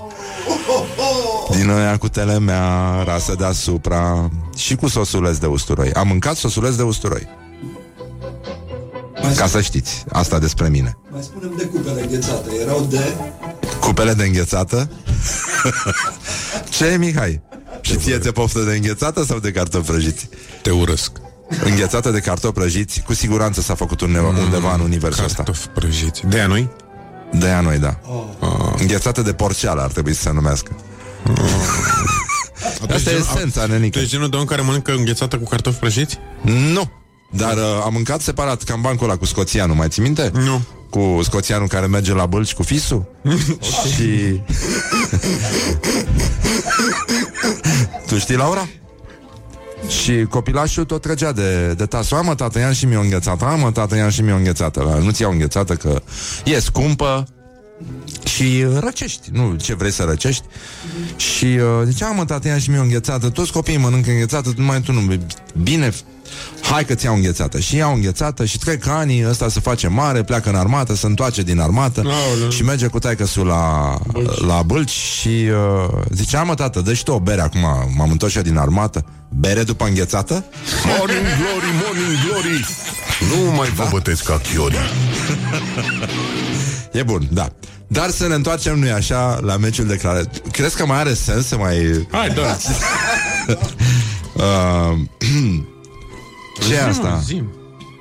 Din 1.49 1.69
aia 1.69 1.97
cu 1.97 2.09
telemea, 2.09 3.03
rasă 3.03 3.35
deasupra 3.37 4.29
și 4.55 4.75
cu 4.75 4.87
sosuleț 4.87 5.37
de 5.37 5.45
usturoi. 5.45 5.93
Am 5.93 6.07
mâncat 6.07 6.35
sosuleț 6.35 6.75
de 6.75 6.83
usturoi. 6.83 7.27
Ca 9.35 9.47
să 9.47 9.61
știți, 9.61 10.03
asta 10.09 10.39
despre 10.39 10.69
mine. 10.69 10.97
Mai 11.11 11.21
spunem 11.23 11.53
de 11.57 11.63
cupele 11.63 12.01
înghețate. 12.01 12.49
Erau 12.61 12.87
de... 12.89 13.15
Cupele 13.79 14.13
de 14.13 14.23
înghețată? 14.23 14.89
Ce, 16.77 16.95
Mihai? 16.99 17.41
Și 17.81 17.95
ție 17.95 18.19
ți 18.19 18.31
poftă 18.31 18.59
de 18.59 18.75
înghețată 18.75 19.23
sau 19.23 19.39
de 19.39 19.51
cartofi 19.51 19.91
prăjiți? 19.91 20.29
Te 20.61 20.71
urăsc 20.71 21.11
Înghețată 21.63 22.11
de 22.11 22.19
cartofi 22.19 22.53
prăjiți, 22.53 23.01
cu 23.01 23.13
siguranță 23.13 23.61
s-a 23.61 23.75
făcut 23.75 24.01
undeva, 24.01 24.27
undeva 24.27 24.73
în 24.73 24.79
universul 24.79 25.23
ăsta. 25.23 25.43
Cartofi 25.43 25.67
prăjiți 25.67 26.25
De 26.27 26.37
aia 26.37 26.47
noi? 26.47 26.69
De 27.31 27.45
aia 27.45 27.61
noi, 27.61 27.77
da. 27.77 27.99
Înghețată 28.77 29.21
de 29.21 29.33
porceală 29.33 29.81
ar 29.81 29.91
trebui 29.91 30.13
să 30.13 30.21
se 30.21 30.31
numească. 30.31 30.75
Asta 32.93 33.09
e 33.11 33.15
esența, 33.15 33.65
nenică. 33.65 33.97
Tu 33.97 34.03
ești 34.03 34.11
genul 34.11 34.29
de 34.29 34.35
om 34.35 34.45
care 34.45 34.61
mănâncă 34.61 34.91
înghețată 34.91 35.37
cu 35.37 35.49
cartofi 35.49 35.79
prăjiți? 35.79 36.17
Nu. 36.73 36.91
Dar 37.31 37.53
uh, 37.53 37.81
am 37.85 37.93
mâncat 37.93 38.21
separat, 38.21 38.63
cam 38.63 38.81
bancul 38.81 39.09
ăla 39.09 39.17
cu 39.17 39.25
scoțianul, 39.25 39.75
mai 39.75 39.87
ții 39.87 40.01
minte? 40.01 40.31
Nu. 40.33 40.61
Cu 40.89 41.19
scoțianul 41.23 41.67
care 41.67 41.85
merge 41.85 42.13
la 42.13 42.25
bălci 42.25 42.53
cu 42.53 42.63
fisul 42.63 43.05
Și 43.95 44.41
Tu 48.07 48.17
știi, 48.17 48.35
Laura? 48.35 48.67
Și 49.87 50.25
copilașul 50.29 50.85
tot 50.85 51.01
trăgea 51.01 51.31
de, 51.31 51.73
de 51.73 51.85
tasul 51.85 52.17
Amă, 52.17 52.35
tată, 52.35 52.59
ia 52.59 52.71
și 52.71 52.85
mie 52.85 52.97
o 52.97 53.01
înghețată 53.01 53.45
Amă, 53.45 53.71
tată, 53.71 53.95
ia 53.95 54.09
și 54.09 54.21
mie 54.21 54.33
o 54.33 54.35
înghețată 54.35 54.81
La, 54.81 54.97
Nu-ți 54.97 55.21
iau 55.21 55.31
înghețată 55.31 55.75
că 55.75 56.01
e 56.45 56.59
scumpă 56.59 57.27
și 58.23 58.65
răcești, 58.79 59.29
nu 59.31 59.55
ce 59.55 59.73
vrei 59.75 59.91
să 59.91 60.03
răcești? 60.03 60.43
Și 61.15 61.45
uh, 61.45 61.61
zicea, 61.85 62.07
mă, 62.07 62.25
tată, 62.25 62.47
ia 62.47 62.57
și 62.57 62.69
mie 62.69 62.79
o 62.79 62.81
înghețată. 62.81 63.29
Toți 63.29 63.51
copiii 63.51 63.77
mănâncă 63.77 64.09
înghețată, 64.09 64.53
numai 64.57 64.81
tu 64.81 64.91
nu 64.91 65.17
Bine, 65.63 65.93
hai 66.61 66.85
că-ți 66.85 67.05
iau 67.05 67.15
înghețată. 67.15 67.59
Și 67.59 67.75
iau 67.75 67.93
înghețată 67.93 68.45
și 68.45 68.57
trec 68.57 68.87
ani 68.87 69.27
Ăsta 69.29 69.49
se 69.49 69.59
face 69.59 69.87
mare, 69.87 70.23
pleacă 70.23 70.49
în 70.49 70.55
armată 70.55 70.95
Se 70.95 71.05
întoarce 71.05 71.41
din 71.41 71.59
armată 71.59 71.99
Aoleu. 71.99 72.49
Și 72.49 72.63
merge 72.63 72.87
cu 72.87 72.99
taică 72.99 73.25
la, 73.43 73.97
la 74.47 74.61
bâlci 74.61 74.89
Și 74.89 75.27
uh, 75.27 76.01
zicea, 76.09 76.43
mă, 76.43 76.53
tată, 76.53 76.81
dă 76.81 76.93
și 76.93 77.03
tu 77.03 77.11
o 77.11 77.19
bere 77.19 77.41
acum 77.41 77.65
M-am 77.97 78.11
întors 78.11 78.31
și 78.31 78.37
eu 78.37 78.43
din 78.43 78.57
armată 78.57 79.05
Bere 79.29 79.63
după 79.63 79.85
înghețată? 79.85 80.45
Morning 80.85 81.25
glory, 81.39 81.71
morning 81.83 82.17
glory 82.27 82.65
Nu 83.29 83.51
mai 83.51 83.69
vă 83.69 83.87
bătesc 83.91 84.23
ca 84.23 84.37
chiorii 84.37 84.77
E 86.91 87.03
bun, 87.03 87.27
da 87.31 87.51
dar 87.87 88.09
să 88.09 88.27
ne 88.27 88.33
întoarcem, 88.33 88.79
nu-i 88.79 88.91
așa, 88.91 89.39
la 89.41 89.57
meciul 89.57 89.85
de 89.85 89.95
care... 89.95 90.23
Crezi 90.51 90.75
că 90.75 90.85
mai 90.85 90.97
are 90.97 91.13
sens 91.13 91.47
să 91.47 91.57
mai... 91.57 92.07
Hai, 92.11 92.29
da 92.29 92.57
Uh, 94.37 94.97
ce 96.67 96.73
e 96.73 96.83
asta? 96.83 97.21
Zim. 97.23 97.51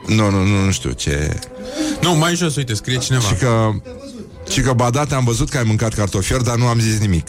Nu, 0.07 0.31
nu, 0.31 0.43
nu, 0.43 0.65
nu 0.65 0.71
știu 0.71 0.91
ce... 0.91 1.39
Nu, 2.03 2.15
mai 2.15 2.35
jos, 2.35 2.57
uite, 2.57 2.75
scrie 2.75 2.99
cineva 2.99 3.27
Și 3.27 3.35
că, 3.35 3.71
și 4.51 4.61
că 4.61 4.73
badate 4.73 5.15
am 5.15 5.25
văzut 5.25 5.49
că 5.49 5.57
ai 5.57 5.65
mâncat 5.67 5.95
cartofiori, 5.95 6.45
dar 6.45 6.57
nu 6.57 6.67
am 6.67 6.79
zis 6.79 6.99
nimic. 6.99 7.29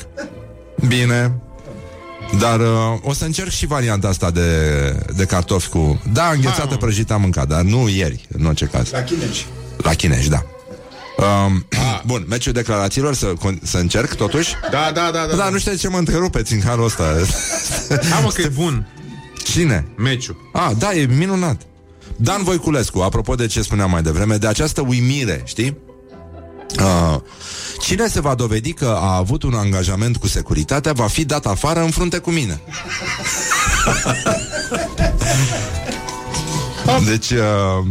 Bine. 0.87 1.41
Dar 2.39 2.59
uh, 2.59 2.67
o 3.01 3.13
să 3.13 3.25
încerc 3.25 3.49
și 3.49 3.65
varianta 3.65 4.07
asta 4.07 4.31
de, 4.31 4.49
de 5.15 5.25
cartofi 5.25 5.69
cu... 5.69 6.01
Da, 6.13 6.29
înghețată 6.29 6.67
Hai, 6.67 6.77
prăjită 6.77 7.13
am 7.13 7.21
mâncat, 7.21 7.47
dar 7.47 7.61
nu 7.61 7.89
ieri, 7.89 8.27
în 8.37 8.45
orice 8.45 8.65
caz. 8.65 8.91
La 8.91 9.01
chinești. 9.01 9.45
La 9.77 9.93
chinești, 9.93 10.29
da. 10.29 10.45
Um, 11.17 11.65
bun, 12.05 12.25
meciul 12.29 12.53
declarațiilor 12.53 13.15
să, 13.15 13.33
con- 13.33 13.61
să 13.63 13.77
încerc 13.77 14.13
totuși 14.13 14.53
Da, 14.71 14.91
da, 14.93 15.09
da, 15.13 15.25
da, 15.29 15.35
Da, 15.35 15.49
nu 15.49 15.57
știu 15.57 15.71
de 15.71 15.77
ce 15.77 15.87
mă 15.87 15.97
întrerupeți 15.97 16.53
în 16.53 16.61
halul 16.61 16.85
ăsta 16.85 17.03
Hai 18.11 18.21
mă 18.23 18.29
că 18.29 18.41
e 18.41 18.47
bun 18.47 18.87
Cine? 19.43 19.87
Meciul 19.97 20.49
Ah, 20.53 20.71
da, 20.77 20.93
e 20.93 21.05
minunat 21.05 21.61
Dan 22.15 22.43
Voiculescu, 22.43 22.99
apropo 22.99 23.35
de 23.35 23.45
ce 23.47 23.61
spuneam 23.61 23.89
mai 23.89 24.01
devreme 24.01 24.37
De 24.37 24.47
această 24.47 24.81
uimire, 24.81 25.41
știi? 25.45 25.77
Uh, 26.79 27.19
cine 27.79 28.07
se 28.07 28.21
va 28.21 28.35
dovedi 28.35 28.73
că 28.73 28.97
a 29.01 29.15
avut 29.15 29.43
un 29.43 29.53
angajament 29.53 30.17
cu 30.17 30.27
securitatea 30.27 30.93
Va 30.93 31.07
fi 31.07 31.25
dat 31.25 31.45
afară 31.45 31.79
în 31.79 31.89
frunte 31.89 32.17
cu 32.17 32.29
mine. 32.29 32.61
Deci 37.05 37.29
uh, 37.29 37.85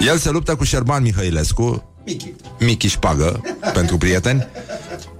El 0.00 0.18
se 0.18 0.30
luptă 0.30 0.54
cu 0.54 0.64
Șerban 0.64 1.02
Mihăilescu. 1.02 1.84
Michi. 2.04 2.32
Michi 2.58 2.88
Șpagă 2.88 3.40
Pentru 3.72 3.96
prieteni. 3.96 4.46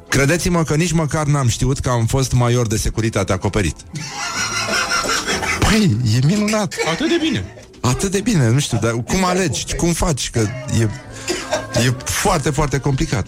Credeți-mă 0.08 0.62
că 0.62 0.74
nici 0.74 0.92
măcar 0.92 1.26
n-am 1.26 1.48
știut 1.48 1.78
că 1.78 1.90
am 1.90 2.06
fost 2.06 2.32
major 2.32 2.66
de 2.66 2.76
securitate 2.76 3.32
acoperit. 3.32 3.76
Păi, 5.58 5.96
e 6.14 6.26
minunat. 6.26 6.74
Atât 6.92 7.08
de 7.08 7.18
bine. 7.20 7.44
Atât 7.80 8.10
de 8.10 8.20
bine, 8.20 8.48
nu 8.48 8.58
știu, 8.58 8.78
dar 8.82 8.92
cum 8.92 9.24
alegi, 9.24 9.74
cum 9.74 9.92
faci, 9.92 10.30
că 10.30 10.40
e, 10.80 10.88
e 11.86 11.94
foarte, 12.04 12.50
foarte 12.50 12.78
complicat. 12.78 13.26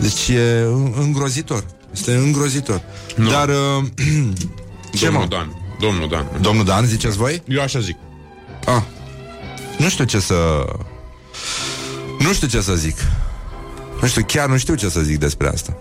Deci 0.00 0.28
e 0.28 0.62
îngrozitor. 1.00 1.64
Este 1.92 2.14
îngrozitor. 2.14 2.82
Nu. 3.16 3.30
Dar... 3.30 3.48
Uh, 3.48 3.84
ce 4.98 5.04
Domnul 5.04 5.20
mă? 5.22 5.26
Dan. 5.28 5.52
Domnul 5.80 6.08
Dan. 6.08 6.26
Domnul 6.40 6.64
Dan, 6.64 6.84
ziceți 6.84 7.16
voi? 7.16 7.42
Eu 7.48 7.62
așa 7.62 7.78
zic. 7.80 7.96
Ah. 8.66 8.82
Nu 9.78 9.88
știu 9.88 10.04
ce 10.04 10.20
să... 10.20 10.64
Nu 12.18 12.32
știu 12.32 12.46
ce 12.48 12.60
să 12.60 12.74
zic. 12.74 12.96
Nu 14.00 14.06
știu, 14.08 14.22
chiar 14.26 14.48
nu 14.48 14.56
știu 14.58 14.74
ce 14.74 14.88
să 14.88 15.00
zic 15.00 15.18
despre 15.18 15.48
asta. 15.48 15.76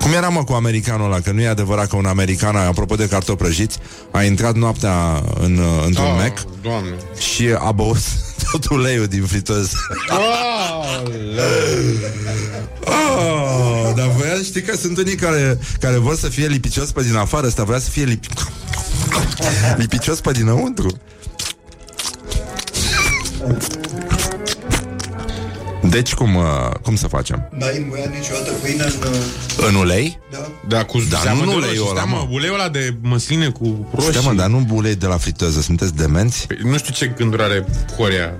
Cum 0.00 0.12
era, 0.12 0.28
mă, 0.28 0.44
cu 0.44 0.52
americanul 0.52 1.06
ăla? 1.06 1.20
Că 1.20 1.30
nu 1.30 1.40
e 1.40 1.48
adevărat 1.48 1.88
că 1.88 1.96
un 1.96 2.04
american, 2.06 2.56
apropo 2.56 2.94
de 2.94 3.08
cartofi 3.08 3.38
prăjiți, 3.38 3.78
a 4.10 4.22
intrat 4.22 4.54
noaptea 4.54 5.22
în, 5.40 5.56
uh, 5.58 5.82
într-un 5.86 6.04
Ah, 6.06 6.14
Mac 6.16 6.44
Doamne. 6.62 6.94
și 7.18 7.48
a 7.58 7.72
băut 7.72 7.96
tot 8.50 8.68
uleiul 8.68 9.06
din 9.06 9.24
friteză. 9.24 9.76
Oh, 12.84 13.92
dar 13.96 14.08
voia, 14.16 14.34
știi 14.44 14.62
că 14.62 14.76
sunt 14.76 14.98
unii 14.98 15.14
care, 15.14 15.58
care 15.80 15.96
vor 15.96 16.16
să 16.16 16.28
fie 16.28 16.46
lipicios 16.46 16.92
pe 16.92 17.02
din 17.02 17.16
afară, 17.16 17.46
ăsta 17.46 17.64
vrea 17.64 17.78
să 17.78 17.90
fie 17.90 18.04
lipi... 18.04 18.28
lipicios 19.76 20.20
pe 20.20 20.32
dinăuntru. 20.32 21.00
Deci 25.94 26.14
cum, 26.14 26.34
uh, 26.34 26.42
cum 26.82 26.96
să 26.96 27.06
facem? 27.06 27.48
N-ai 27.58 27.78
învoiat 27.78 28.12
niciodată 28.14 28.50
pâine 28.52 28.82
în... 28.82 28.92
uh, 29.60 29.68
În 29.68 29.74
ulei? 29.74 30.18
Da? 30.30 30.50
Da, 30.68 30.84
cu 30.84 30.98
Da, 31.10 31.18
seamă 31.18 31.44
nu 31.44 31.50
de 31.50 31.56
uleiul 31.56 31.76
roșii. 31.76 31.90
ăla, 31.90 32.00
Stai, 32.00 32.10
mă, 32.10 32.26
mă. 32.28 32.34
uleiul 32.34 32.54
ăla 32.54 32.68
de 32.68 32.96
măsline 33.00 33.48
cu 33.48 33.88
roșii. 33.94 34.10
Stai 34.12 34.22
mă, 34.26 34.32
dar 34.32 34.48
nu 34.48 34.66
ulei 34.70 34.94
de 34.94 35.06
la 35.06 35.16
friteză, 35.16 35.60
sunteți 35.60 35.94
demenți? 35.94 36.46
Păi, 36.46 36.58
Nu 36.62 36.76
știu 36.78 36.92
ce 36.94 37.06
gânduri 37.16 37.42
are 37.42 37.64
Horia. 37.96 38.32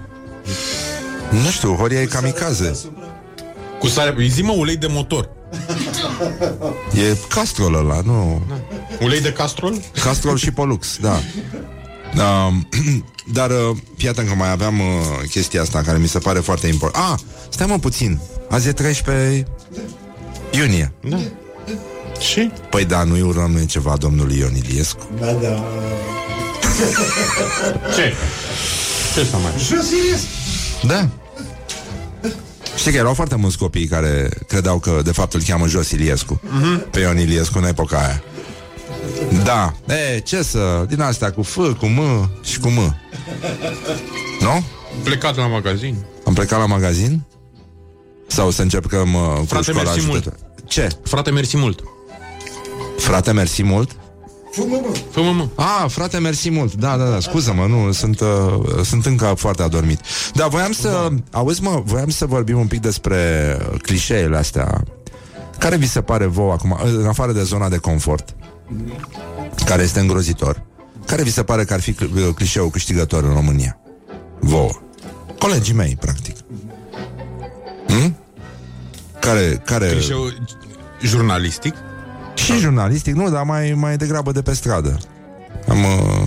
Nu 1.31 1.51
știu, 1.51 1.75
Horia 1.75 2.01
e 2.01 2.05
kamikaze. 2.05 2.63
Deasupra? 2.65 3.03
Cu 3.79 3.87
sare, 3.87 4.15
îi 4.17 4.29
zi 4.29 4.43
mă 4.43 4.53
ulei 4.53 4.77
de 4.77 4.87
motor. 4.91 5.29
E 7.11 7.17
castrol 7.29 7.75
ăla, 7.75 8.01
nu... 8.05 8.43
Ulei 9.01 9.21
de 9.21 9.33
castrol? 9.33 9.75
Castrol 10.03 10.37
și 10.37 10.51
Polux, 10.51 10.99
da. 11.01 11.21
Uh, 12.17 12.55
dar, 13.39 13.51
uh, 13.51 13.77
fii 13.97 14.09
atent 14.09 14.29
că 14.29 14.35
mai 14.35 14.51
aveam 14.51 14.81
uh, 14.81 15.29
chestia 15.31 15.63
asta 15.63 15.81
care 15.81 15.99
mi 15.99 16.09
se 16.09 16.19
pare 16.19 16.39
foarte 16.39 16.67
important. 16.67 17.05
Ah, 17.13 17.19
stai 17.49 17.67
mă 17.67 17.79
puțin. 17.79 18.21
Azi 18.51 18.69
e 18.69 18.73
13 18.73 19.47
iunie. 20.51 20.93
Da. 21.09 21.19
Și? 22.19 22.51
Păi 22.71 22.85
da, 22.85 23.05
nu-i 23.05 23.21
urăm 23.21 23.51
noi 23.51 23.67
ceva 23.67 23.97
domnului 23.97 24.39
Ion 24.39 24.55
Iliescu. 24.55 25.09
Da, 25.21 25.27
da. 25.27 25.65
Ce? 27.95 28.13
Ce 29.15 29.25
să 29.25 29.37
mai... 29.43 29.53
Da. 30.87 31.09
Știi 32.77 32.93
că 32.93 32.99
erau 32.99 33.15
foarte 33.15 33.37
mulți 33.37 33.59
copii 33.59 33.87
care 33.87 34.29
credeau 34.49 34.79
că 34.79 35.01
de 35.05 35.13
fapt 35.13 35.35
îl 35.35 35.43
cheamă 35.43 35.67
Jos 35.67 35.91
Iliescu 35.91 36.41
uh-huh. 36.45 36.91
Pe 36.91 37.01
Ion 37.01 37.19
Iliescu 37.19 37.59
în 37.59 37.65
epoca 37.65 37.99
aia 37.99 38.23
Da, 39.45 39.75
e, 39.87 40.19
ce 40.19 40.43
să 40.43 40.85
Din 40.89 41.01
astea 41.01 41.33
cu 41.33 41.43
F, 41.43 41.55
cu 41.55 41.87
M 41.87 42.31
și 42.43 42.59
cu 42.59 42.69
M 42.69 42.97
Nu? 44.41 44.65
Plecat 45.03 45.37
la 45.37 45.47
magazin. 45.47 45.97
Am 46.27 46.35
plecat 46.35 46.59
la 46.59 46.67
magazin? 46.67 47.23
Sau 48.27 48.51
să 48.51 48.63
începem 48.63 49.15
uh, 49.15 49.21
cu 49.39 49.45
Frate, 49.45 49.71
școala 49.71 49.91
mersi 49.91 50.07
mult. 50.07 50.27
ajutătoare? 50.27 50.53
Ce? 50.67 50.89
Frate, 51.03 51.31
mersi 51.31 51.57
mult. 51.57 51.83
Frate, 52.99 53.33
mersi 53.33 53.63
mult? 53.63 53.97
Fumă, 54.51 54.81
mă. 54.83 54.95
Fă 55.11 55.21
mă, 55.21 55.31
mă. 55.31 55.49
Ah, 55.55 55.91
frate, 55.91 56.19
mersi 56.19 56.51
mult. 56.51 56.75
Da, 56.75 56.97
da, 56.97 57.05
da, 57.05 57.21
scuză-mă, 57.21 57.67
nu, 57.67 57.93
sunt, 57.93 58.21
uh, 58.21 58.27
sunt 58.83 59.07
încă 59.07 59.35
foarte 59.37 59.63
adormit. 59.63 60.01
Da, 60.35 60.47
voiam 60.47 60.73
să, 60.73 61.09
auzi 61.31 61.63
mă, 61.63 61.83
voiam 61.85 62.09
să 62.09 62.27
vorbim 62.27 62.59
un 62.59 62.67
pic 62.67 62.81
despre 62.81 63.57
clișeele 63.83 64.37
astea. 64.37 64.85
Care 65.59 65.77
vi 65.77 65.89
se 65.89 66.01
pare 66.01 66.27
vouă 66.27 66.53
acum, 66.53 66.79
în 66.85 67.07
afară 67.07 67.33
de 67.33 67.43
zona 67.43 67.69
de 67.69 67.77
confort, 67.77 68.35
care 69.65 69.83
este 69.83 70.01
îngrozitor, 70.01 70.63
care 71.07 71.23
vi 71.23 71.31
se 71.33 71.43
pare 71.43 71.65
că 71.65 71.73
ar 71.73 71.81
fi 71.81 71.93
cl- 71.93 72.29
clișeul 72.35 72.71
câștigător 72.71 73.25
în 73.25 73.33
România? 73.33 73.79
Vouă. 74.41 74.71
Colegii 75.39 75.75
mei, 75.75 75.97
practic. 76.01 76.37
Hm? 77.89 78.17
Care, 79.21 79.63
care... 79.65 79.89
Clișeu 79.89 80.33
jurnalistic. 81.03 81.75
Și 82.35 82.57
jurnalistic, 82.59 83.15
nu, 83.15 83.31
dar 83.31 83.43
mai, 83.43 83.73
mai 83.73 83.97
degrabă 83.97 84.33
de 84.33 84.43
pe 84.43 84.55
stradă. 84.55 84.99
Am... 85.69 85.79
Uh, 85.85 86.27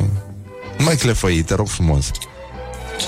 nu 0.77 0.83
mai 0.83 0.95
clefăi, 0.95 1.41
te 1.41 1.53
rog 1.55 1.67
frumos. 1.67 2.11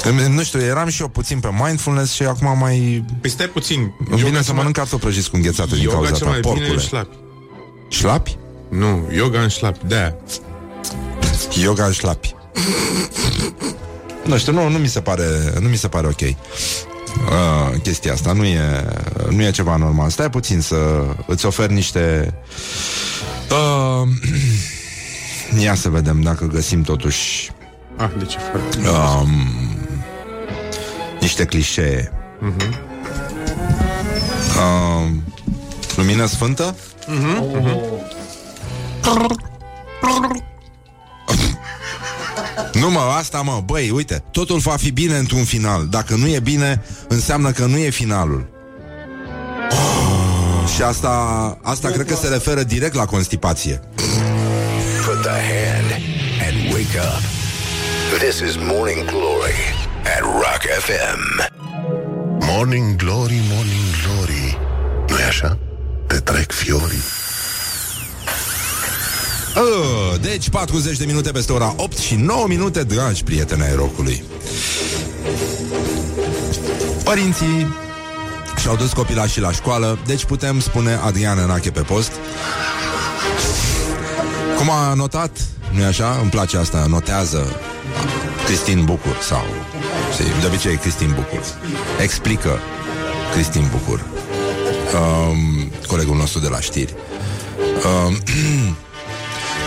Îmi- 0.03 0.34
Nu 0.36 0.43
știu, 0.43 0.59
eram 0.61 0.88
și 0.89 1.01
eu 1.01 1.07
puțin 1.07 1.39
pe 1.39 1.49
mindfulness 1.63 2.13
și 2.13 2.23
acum 2.23 2.57
mai... 2.57 3.05
Păi 3.21 3.30
stai 3.30 3.45
puțin. 3.47 3.91
Îmi 4.09 4.19
vine 4.23 4.41
să 4.41 4.53
mănânc 4.53 4.75
cartofi 4.75 5.01
prăjiți 5.01 5.30
cu 5.30 5.36
înghețată 5.36 5.75
din 5.75 5.84
Yoga 5.84 5.95
cauza 5.95 6.11
cel 6.11 6.25
ta, 6.25 6.30
mai 6.32 6.39
bine 6.39 6.53
în 6.53 6.59
porcule. 6.59 6.80
șlapi. 6.88 7.15
Șlapi? 7.89 8.38
Nu, 8.70 9.07
yoga 9.11 9.41
în 9.41 9.47
șlapi, 9.47 9.80
de 9.86 10.13
Yoga 11.61 11.86
în 11.86 11.91
șlapi. 11.91 12.36
Nu 14.26 14.38
știu, 14.38 14.51
nu, 14.53 14.70
nu 14.70 14.78
mi 14.78 14.88
se 14.88 15.01
pare, 15.01 15.24
nu 15.59 15.67
mi 15.67 15.76
se 15.78 15.88
pare 15.88 16.07
ok. 16.07 16.22
Uh, 16.22 16.36
chestia 17.84 18.13
asta 18.13 18.34
nu 18.34 18.43
e, 18.45 18.86
nu 19.30 19.43
e 19.43 19.51
ceva 19.51 19.76
normal. 19.76 20.09
Stai 20.09 20.30
puțin 20.30 20.61
să 20.61 21.05
îți 21.26 21.45
ofer 21.45 21.70
niște... 21.70 22.34
Uh, 23.51 24.07
ia 25.63 25.76
să 25.76 25.89
vedem 25.89 26.22
dacă 26.22 26.45
găsim 26.45 26.82
totuși 26.82 27.51
Ah, 27.97 28.09
de 28.17 28.26
ce 28.26 28.38
foarte... 28.38 28.78
um, 28.89 29.30
niște 31.20 31.45
clișee. 31.45 32.11
Uh-huh. 32.41 32.74
Um, 34.57 35.24
lumină 35.95 36.26
sfântă? 36.26 36.76
Nu 42.74 42.89
mă, 42.89 42.99
asta 42.99 43.41
mă, 43.41 43.62
băi, 43.66 43.89
uite 43.89 44.24
Totul 44.32 44.57
va 44.57 44.76
fi 44.76 44.91
bine 44.91 45.18
într-un 45.18 45.43
final 45.43 45.88
Dacă 45.88 46.16
nu 46.16 46.28
e 46.28 46.39
bine, 46.39 46.84
înseamnă 47.07 47.51
că 47.51 47.66
nu 47.66 47.78
e 47.78 47.89
finalul 47.89 48.49
Și 50.76 50.82
asta, 50.82 51.10
asta 51.64 51.89
cred 51.89 52.05
că 52.05 52.16
se 52.16 52.28
referă 52.28 52.64
direct 52.64 52.93
la 52.93 53.05
constipație 53.05 53.82
Put 55.05 55.22
the 55.22 55.30
hand 55.30 56.01
and 56.47 56.74
wake 56.74 56.97
up. 56.97 57.22
This 58.20 58.39
is 58.39 58.55
Morning 58.55 59.05
Glory 59.05 59.60
at 60.03 60.22
Rock 60.22 60.62
FM. 60.80 61.49
Morning 62.45 62.95
Glory, 62.95 63.41
Morning 63.53 63.86
Glory 64.03 64.57
nu-i 65.07 65.24
așa? 65.28 65.57
Te 66.07 66.16
trec 66.20 66.51
fiorii 66.51 67.03
Uh, 69.56 70.20
Deci 70.22 70.50
40 70.50 70.97
de 70.97 71.06
minute 71.06 71.32
peste 71.32 71.52
ora 71.52 71.74
8 71.78 71.97
și 71.97 72.16
9 72.16 72.45
minute, 72.47 72.84
dragi 72.84 73.24
prieteni 73.24 73.62
ai 73.62 73.76
rocului. 73.76 74.24
Părinții 77.04 77.76
și-au 78.62 78.76
dus 78.76 78.93
copilașii 78.93 79.41
la 79.41 79.52
școală 79.52 80.00
Deci 80.06 80.26
putem 80.26 80.60
spune 80.60 80.93
Adrian 80.93 81.38
Enache 81.38 81.72
pe 81.72 81.82
post. 81.82 82.12
Cum 84.58 84.70
a 84.70 84.93
notat, 84.93 85.38
nu-i 85.72 85.84
așa? 85.84 86.18
Îmi 86.22 86.30
place 86.30 86.58
asta, 86.58 86.86
notează 86.89 87.56
Cristin 88.45 88.86
Bucur 88.86 89.18
sau 89.22 89.45
De 90.41 90.47
obicei 90.47 90.76
Cristin 90.76 91.14
Bucur. 91.16 91.43
Explică 92.02 92.60
Cristin 93.34 93.70
Bucur 93.72 94.06
um, 94.93 95.72
Colegul 95.88 96.16
nostru 96.16 96.39
de 96.39 96.47
la 96.47 96.60
știri. 96.60 96.93
Um, 98.08 98.18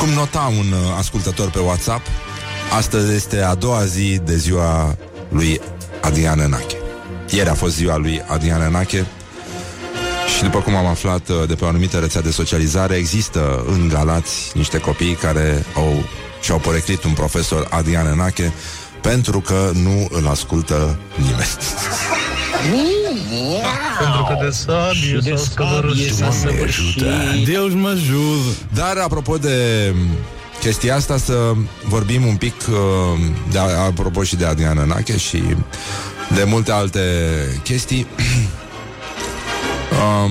Cum 0.02 0.10
nota 0.10 0.52
un 0.58 0.72
uh, 0.72 0.78
ascultător 0.98 1.50
pe 1.50 1.58
WhatsApp, 1.58 2.06
astăzi 2.76 3.14
este 3.14 3.40
a 3.40 3.54
doua 3.54 3.84
zi 3.84 4.20
de 4.24 4.36
ziua 4.36 4.96
lui 5.28 5.60
Adrian 6.00 6.38
Enache. 6.38 6.76
Ieri 7.30 7.48
a 7.48 7.54
fost 7.54 7.74
ziua 7.74 7.96
lui 7.96 8.22
Adrian 8.26 8.60
Enache 8.60 9.06
și 10.36 10.42
după 10.42 10.58
cum 10.58 10.74
am 10.74 10.86
aflat 10.86 11.28
uh, 11.28 11.48
de 11.48 11.54
pe 11.54 11.64
o 11.64 11.68
anumită 11.68 11.98
rețea 11.98 12.20
de 12.20 12.30
socializare, 12.30 12.94
există 12.94 13.64
în 13.66 13.88
Galați 13.88 14.52
niște 14.54 14.78
copii 14.78 15.14
care 15.14 15.64
au 15.74 16.04
și-au 16.40 16.58
poreclit 16.58 17.04
un 17.04 17.12
profesor 17.12 17.66
Adrian 17.70 18.06
Enache 18.06 18.52
pentru 19.00 19.40
că 19.40 19.70
nu 19.74 20.08
îl 20.10 20.26
ascultă 20.26 20.98
nimeni. 21.16 21.48
Pentru 23.98 24.22
că 24.28 24.44
de 24.44 24.50
sabie 24.50 25.36
s-au 25.36 25.36
scăvărășit. 25.36 27.04
Deus 27.44 27.72
mă 27.72 27.88
ajută. 27.88 28.56
Dar 28.74 28.96
apropo 28.96 29.36
de 29.36 29.56
chestia 30.60 30.94
asta 30.94 31.16
să 31.16 31.52
vorbim 31.88 32.26
un 32.26 32.36
pic 32.36 32.54
uh, 32.68 33.20
de, 33.50 33.58
apropo 33.58 34.22
și 34.22 34.36
de 34.36 34.44
Adriana 34.44 34.84
Nache 34.84 35.16
și 35.16 35.42
de 36.34 36.44
multe 36.44 36.72
alte 36.72 37.00
chestii. 37.62 38.06
um, 40.02 40.30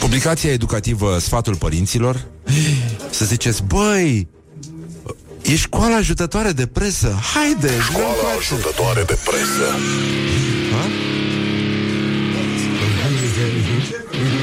publicația 0.00 0.52
educativă 0.52 1.18
Sfatul 1.18 1.56
Părinților 1.56 2.24
să 3.10 3.24
ziceți, 3.24 3.62
băi 3.62 4.28
E 5.44 5.56
școala 5.56 5.96
ajutătoare 5.96 6.52
de 6.52 6.66
presă. 6.66 7.18
Haide, 7.34 7.72
Școala 7.80 8.08
ajutătoare 8.38 9.02
de 9.02 9.18
presă. 9.24 9.78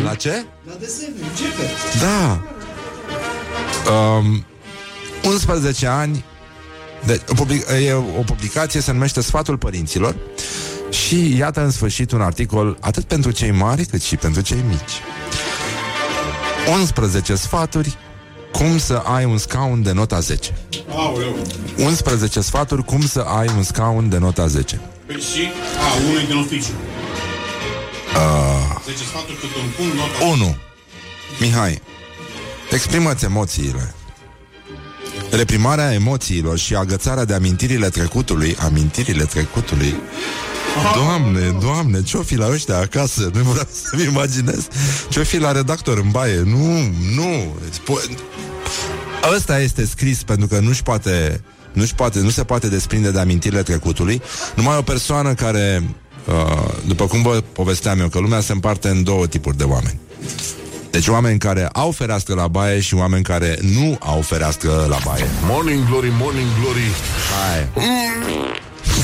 La 0.03 0.15
ce? 0.15 0.45
La 0.67 0.73
desene, 0.79 1.13
începe. 1.29 1.69
Da. 1.99 2.41
Um, 3.91 4.45
11 5.23 5.87
ani 5.87 6.25
de, 7.05 7.21
o 7.27 7.33
public, 7.33 7.65
e 7.85 7.93
o 7.93 8.21
publicație, 8.25 8.81
se 8.81 8.91
numește 8.91 9.21
Sfatul 9.21 9.57
Părinților 9.57 10.15
și 10.89 11.37
iată 11.37 11.63
în 11.63 11.71
sfârșit 11.71 12.11
un 12.11 12.21
articol 12.21 12.77
atât 12.81 13.03
pentru 13.03 13.31
cei 13.31 13.51
mari 13.51 13.85
cât 13.85 14.01
și 14.01 14.15
pentru 14.15 14.41
cei 14.41 14.63
mici. 14.67 15.01
11 16.79 17.35
sfaturi 17.35 17.97
cum 18.51 18.77
să 18.77 18.93
ai 18.93 19.25
un 19.25 19.37
scaun 19.37 19.81
de 19.81 19.91
nota 19.91 20.19
10. 20.19 20.53
Aoleu. 20.95 21.35
11 21.77 22.41
sfaturi 22.41 22.83
cum 22.85 23.05
să 23.07 23.19
ai 23.19 23.47
un 23.57 23.63
scaun 23.63 24.09
de 24.09 24.17
nota 24.17 24.47
10. 24.47 24.81
Păi 25.05 25.15
și, 25.15 25.49
a, 25.79 26.07
unul 26.07 26.19
e 26.21 26.25
din 26.25 26.37
oficiu. 26.37 26.71
Uh, 28.15 28.81
10 28.85 29.03
sfaturi 29.03 29.37
cât 29.39 29.49
un 29.55 29.69
punct, 29.77 29.95
nota 29.95 30.25
1. 30.31 30.55
Mihai, 31.39 31.81
exprimă-ți 32.71 33.25
emoțiile. 33.25 33.93
Reprimarea 35.31 35.93
emoțiilor 35.93 36.57
și 36.57 36.75
agățarea 36.75 37.25
de 37.25 37.33
amintirile 37.33 37.89
trecutului, 37.89 38.55
amintirile 38.59 39.23
trecutului. 39.23 39.95
Doamne, 40.95 41.55
doamne, 41.61 42.03
ce-o 42.03 42.21
fi 42.21 42.35
la 42.35 42.49
ăștia 42.49 42.77
acasă? 42.77 43.29
Nu 43.33 43.41
vreau 43.41 43.67
să-mi 43.71 44.03
imaginez. 44.03 44.67
Ce-o 45.09 45.23
fi 45.23 45.37
la 45.37 45.51
redactor 45.51 45.97
în 45.97 46.09
baie? 46.11 46.41
Nu, 46.45 46.77
nu. 47.15 47.55
Spo- 47.69 48.09
Ăsta 49.35 49.59
este 49.59 49.85
scris 49.85 50.23
pentru 50.23 50.47
că 50.47 50.59
nu-și 50.59 50.83
poate, 50.83 51.41
nu-și 51.73 51.95
poate, 51.95 52.19
nu 52.19 52.29
se 52.29 52.43
poate 52.43 52.67
desprinde 52.67 53.11
de 53.11 53.19
amintirile 53.19 53.63
trecutului. 53.63 54.21
Numai 54.55 54.77
o 54.77 54.81
persoană 54.81 55.33
care, 55.33 55.83
uh, 56.27 56.73
după 56.85 57.05
cum 57.05 57.21
vă 57.21 57.43
povesteam 57.53 57.99
eu, 57.99 58.07
că 58.07 58.19
lumea 58.19 58.39
se 58.39 58.51
împarte 58.51 58.87
în 58.87 59.03
două 59.03 59.27
tipuri 59.27 59.57
de 59.57 59.63
oameni. 59.63 59.99
Deci 60.91 61.07
oameni 61.07 61.39
care 61.39 61.69
au 61.73 61.91
fereastră 61.91 62.33
la 62.33 62.47
baie 62.47 62.79
și 62.79 62.95
oameni 62.95 63.23
care 63.23 63.57
nu 63.61 63.97
au 63.99 64.21
fereastră 64.21 64.85
la 64.89 64.97
baie. 65.05 65.25
Morning 65.45 65.85
Glory, 65.85 66.11
Morning 66.19 66.47
Glory. 66.59 66.91
Hai. 67.31 67.85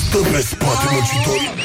Stă 0.08 0.18
pe 0.18 0.42
spate 0.42 0.88
muncitorii. 0.92 1.50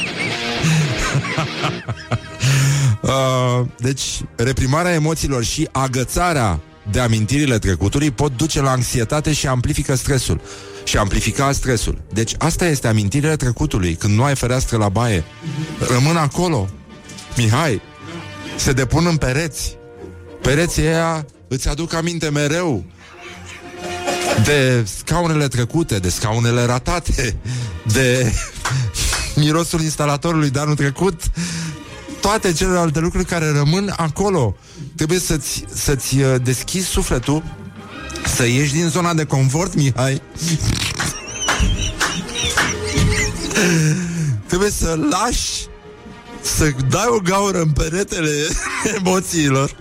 Uh, 3.03 3.65
deci, 3.77 4.21
reprimarea 4.35 4.93
emoțiilor 4.93 5.43
și 5.43 5.67
agățarea 5.71 6.59
de 6.91 6.99
amintirile 6.99 7.59
trecutului 7.59 8.11
pot 8.11 8.37
duce 8.37 8.61
la 8.61 8.71
anxietate 8.71 9.33
și 9.33 9.47
amplifică 9.47 9.95
stresul. 9.95 10.41
Și 10.83 10.97
amplifica 10.97 11.51
stresul. 11.51 12.01
Deci 12.13 12.33
asta 12.37 12.65
este 12.65 12.87
amintirile 12.87 13.35
trecutului, 13.35 13.95
când 13.95 14.15
nu 14.15 14.23
ai 14.23 14.35
fereastră 14.35 14.77
la 14.77 14.89
baie. 14.89 15.23
Rămân 15.89 16.17
acolo. 16.17 16.69
Mihai, 17.37 17.81
se 18.55 18.71
depun 18.71 19.05
în 19.05 19.17
pereți. 19.17 19.77
Pereții 20.41 20.83
ăia 20.83 21.25
îți 21.47 21.69
aduc 21.69 21.93
aminte 21.93 22.29
mereu 22.29 22.83
de 24.43 24.83
scaunele 24.97 25.47
trecute, 25.47 25.99
de 25.99 26.09
scaunele 26.09 26.65
ratate, 26.65 27.35
de 27.91 28.33
mirosul 29.35 29.81
instalatorului 29.81 30.49
de 30.49 30.59
anul 30.59 30.75
trecut, 30.75 31.21
toate 32.21 32.53
celelalte 32.53 32.99
lucruri 32.99 33.25
care 33.25 33.51
rămân 33.51 33.93
acolo. 33.97 34.55
Trebuie 34.95 35.19
să-ți, 35.19 35.63
să-ți 35.73 36.17
uh, 36.17 36.35
deschizi 36.43 36.87
sufletul, 36.87 37.43
să 38.35 38.45
ieși 38.45 38.73
din 38.73 38.87
zona 38.89 39.13
de 39.13 39.23
confort, 39.23 39.75
Mihai. 39.75 40.21
Trebuie 44.47 44.69
să 44.69 44.99
lași 45.09 45.65
să 46.41 46.71
dai 46.89 47.05
o 47.07 47.19
gaură 47.19 47.61
în 47.61 47.69
peretele 47.71 48.47
emoțiilor 48.97 49.77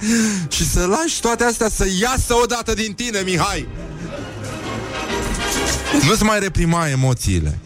și 0.48 0.68
să 0.68 0.86
lași 0.86 1.20
toate 1.20 1.44
astea 1.44 1.68
să 1.68 1.86
iasă 2.00 2.34
odată 2.42 2.74
din 2.74 2.92
tine, 2.92 3.20
Mihai. 3.24 3.68
Nu-ți 6.06 6.22
mai 6.22 6.38
reprima 6.38 6.88
emoțiile. 6.88 7.58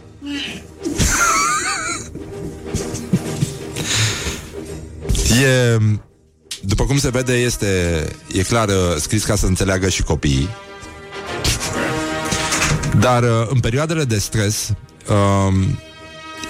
E, 5.42 5.76
după 6.66 6.84
cum 6.84 6.98
se 6.98 7.10
vede, 7.10 7.32
este, 7.32 8.04
e 8.32 8.42
clar 8.42 8.68
uh, 8.68 8.74
scris 8.98 9.24
ca 9.24 9.36
să 9.36 9.46
înțeleagă 9.46 9.88
și 9.88 10.02
copiii. 10.02 10.48
Dar 12.98 13.22
uh, 13.22 13.46
în 13.48 13.60
perioadele 13.60 14.04
de 14.04 14.18
stres 14.18 14.68
um, 15.48 15.78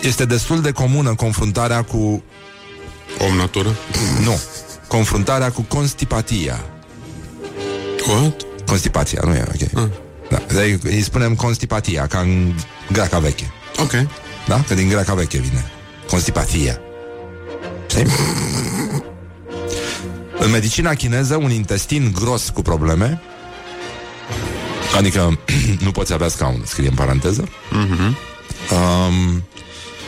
este 0.02 0.24
destul 0.24 0.60
de 0.60 0.70
comună 0.70 1.14
confruntarea 1.14 1.82
cu... 1.82 2.22
Om 3.18 3.36
natură? 3.36 3.76
Nu. 4.24 4.40
Confruntarea 4.88 5.50
cu 5.50 5.62
constipatia. 5.62 6.64
What? 8.06 8.42
Constipația, 8.66 9.20
nu 9.24 9.34
e 9.34 9.44
ok. 9.48 9.82
Ah. 9.82 9.88
Da, 10.30 10.42
îi, 10.60 10.78
îi 10.82 11.02
spunem 11.02 11.34
constipatia, 11.34 12.06
ca 12.06 12.18
în 12.18 12.54
greaca 12.92 13.18
veche. 13.18 13.52
Ok. 13.78 13.92
Da? 14.46 14.64
Că 14.68 14.74
din 14.74 14.88
greaca 14.88 15.14
veche 15.14 15.38
vine. 15.38 15.70
Constipatia. 16.06 16.80
Știi? 17.86 18.06
În 20.46 20.52
medicina 20.52 20.94
chineză, 20.94 21.36
un 21.36 21.50
intestin 21.50 22.12
gros 22.20 22.48
cu 22.48 22.62
probleme, 22.62 23.20
adică 24.96 25.38
nu 25.84 25.90
poți 25.90 26.12
avea 26.12 26.28
scaun, 26.28 26.62
scrie 26.66 26.88
în 26.88 26.94
paranteză, 26.94 27.48
Mhm. 27.70 28.16
um, 28.70 29.42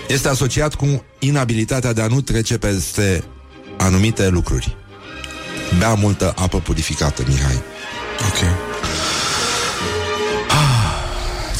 este 0.09 0.29
asociat 0.29 0.75
cu 0.75 1.05
inabilitatea 1.19 1.93
de 1.93 2.01
a 2.01 2.07
nu 2.07 2.21
trece 2.21 2.59
peste 2.59 3.25
anumite 3.77 4.29
lucruri. 4.29 4.77
Bea 5.79 5.95
multă 5.95 6.35
apă 6.37 6.59
purificată, 6.59 7.23
Mihai. 7.29 7.63
Ok. 8.29 8.39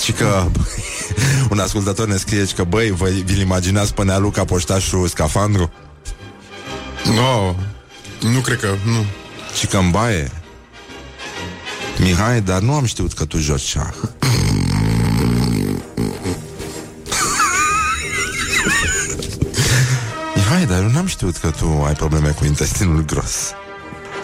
Și 0.05 0.13
că 0.13 0.47
un 1.51 1.59
ascultător 1.59 2.07
ne 2.07 2.17
scrie 2.17 2.45
că, 2.57 2.65
băi, 2.65 2.91
vă, 2.91 3.09
vi-l 3.25 3.41
imaginați 3.41 3.95
pe 3.95 4.05
Nea 4.05 4.19
Luca 4.19 4.45
poștașul 4.45 5.07
scafandru? 5.09 5.71
No, 7.15 7.55
nu 8.21 8.41
cred 8.41 8.61
că, 8.61 8.75
nu. 8.85 9.05
Și 9.59 9.67
că 9.67 9.77
în 9.77 9.91
baie 9.91 10.31
Mihai, 11.99 12.41
dar 12.41 12.61
nu 12.61 12.75
am 12.75 12.85
știut 12.85 13.13
că 13.13 13.25
tu 13.25 13.39
joci 13.39 13.61
șah 13.61 13.91
Mihai, 20.35 20.67
dar 20.67 20.83
eu 20.83 20.89
n-am 20.89 21.07
știut 21.07 21.37
că 21.37 21.51
tu 21.51 21.83
ai 21.87 21.95
probleme 21.95 22.29
cu 22.29 22.45
intestinul 22.45 23.05
gros 23.05 23.53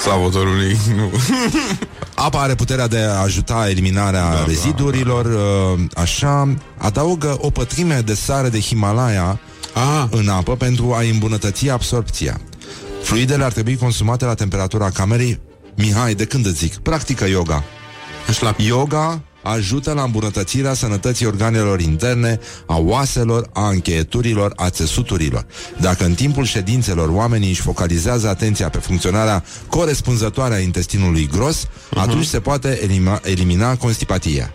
Slavă 0.00 0.28
Domnului, 0.28 0.78
nu. 0.96 1.10
Apa 2.14 2.40
are 2.40 2.54
puterea 2.54 2.86
de 2.86 2.98
a 2.98 3.20
ajuta 3.20 3.68
eliminarea 3.68 4.30
da, 4.30 4.44
rezidurilor 4.46 5.24
uh, 5.24 5.84
Așa 5.94 6.54
Adaugă 6.78 7.36
o 7.40 7.50
pătrime 7.50 8.00
de 8.00 8.14
sare 8.14 8.48
de 8.48 8.60
Himalaya 8.60 9.38
Ah, 9.74 10.04
în 10.10 10.28
apă 10.28 10.56
pentru 10.56 10.92
a 10.92 11.00
îmbunătăți 11.12 11.70
absorpția. 11.70 12.40
Fluidele 13.04 13.44
ar 13.44 13.52
trebui 13.52 13.76
consumate 13.76 14.24
la 14.24 14.34
temperatura 14.34 14.90
camerei. 14.90 15.40
Mihai, 15.76 16.14
de 16.14 16.24
când 16.24 16.46
îți 16.46 16.58
zic? 16.58 16.76
Practică 16.76 17.26
yoga. 17.26 17.64
la 18.40 18.54
Yoga 18.58 19.22
ajută 19.42 19.92
la 19.92 20.02
îmbunătățirea 20.02 20.74
sănătății 20.74 21.26
organelor 21.26 21.80
interne, 21.80 22.38
a 22.66 22.76
oaselor, 22.76 23.50
a 23.52 23.68
încheieturilor, 23.68 24.52
a 24.56 24.70
țesuturilor. 24.70 25.46
Dacă 25.80 26.04
în 26.04 26.14
timpul 26.14 26.44
ședințelor 26.44 27.08
oamenii 27.08 27.48
își 27.48 27.60
focalizează 27.60 28.28
atenția 28.28 28.68
pe 28.68 28.78
funcționarea 28.78 29.44
corespunzătoare 29.68 30.54
a 30.54 30.58
intestinului 30.58 31.28
gros, 31.32 31.66
uh-huh. 31.66 31.98
atunci 31.98 32.26
se 32.26 32.40
poate 32.40 32.78
elimina, 32.82 33.20
elimina 33.24 33.76
constipatia. 33.76 34.54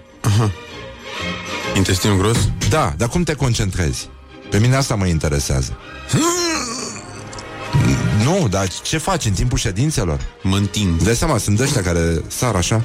Intestinul 1.75 2.17
gros? 2.17 2.37
Da, 2.69 2.93
dar 2.97 3.07
cum 3.07 3.23
te 3.23 3.33
concentrezi? 3.33 4.09
Pe 4.49 4.57
mine 4.57 4.75
asta 4.75 4.95
mă 4.95 5.05
interesează. 5.05 5.77
Nu, 8.23 8.47
dar 8.47 8.67
ce 8.83 8.97
faci 8.97 9.25
în 9.25 9.31
timpul 9.31 9.57
ședințelor? 9.57 10.19
Mă 10.43 10.55
întind. 10.55 11.03
Dai 11.03 11.15
seama, 11.15 11.37
sunt 11.37 11.59
ăștia 11.59 11.81
care 11.81 12.21
sar 12.27 12.55
așa. 12.55 12.83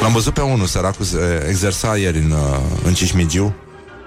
L-am 0.00 0.12
văzut 0.12 0.34
pe 0.34 0.40
unul, 0.40 0.66
săracul, 0.66 1.04
se 1.04 1.46
exersa 1.48 1.96
ieri 1.96 2.18
în, 2.18 2.30
uh, 2.30 2.58
în 2.84 2.94
Cismigiu. 2.94 3.54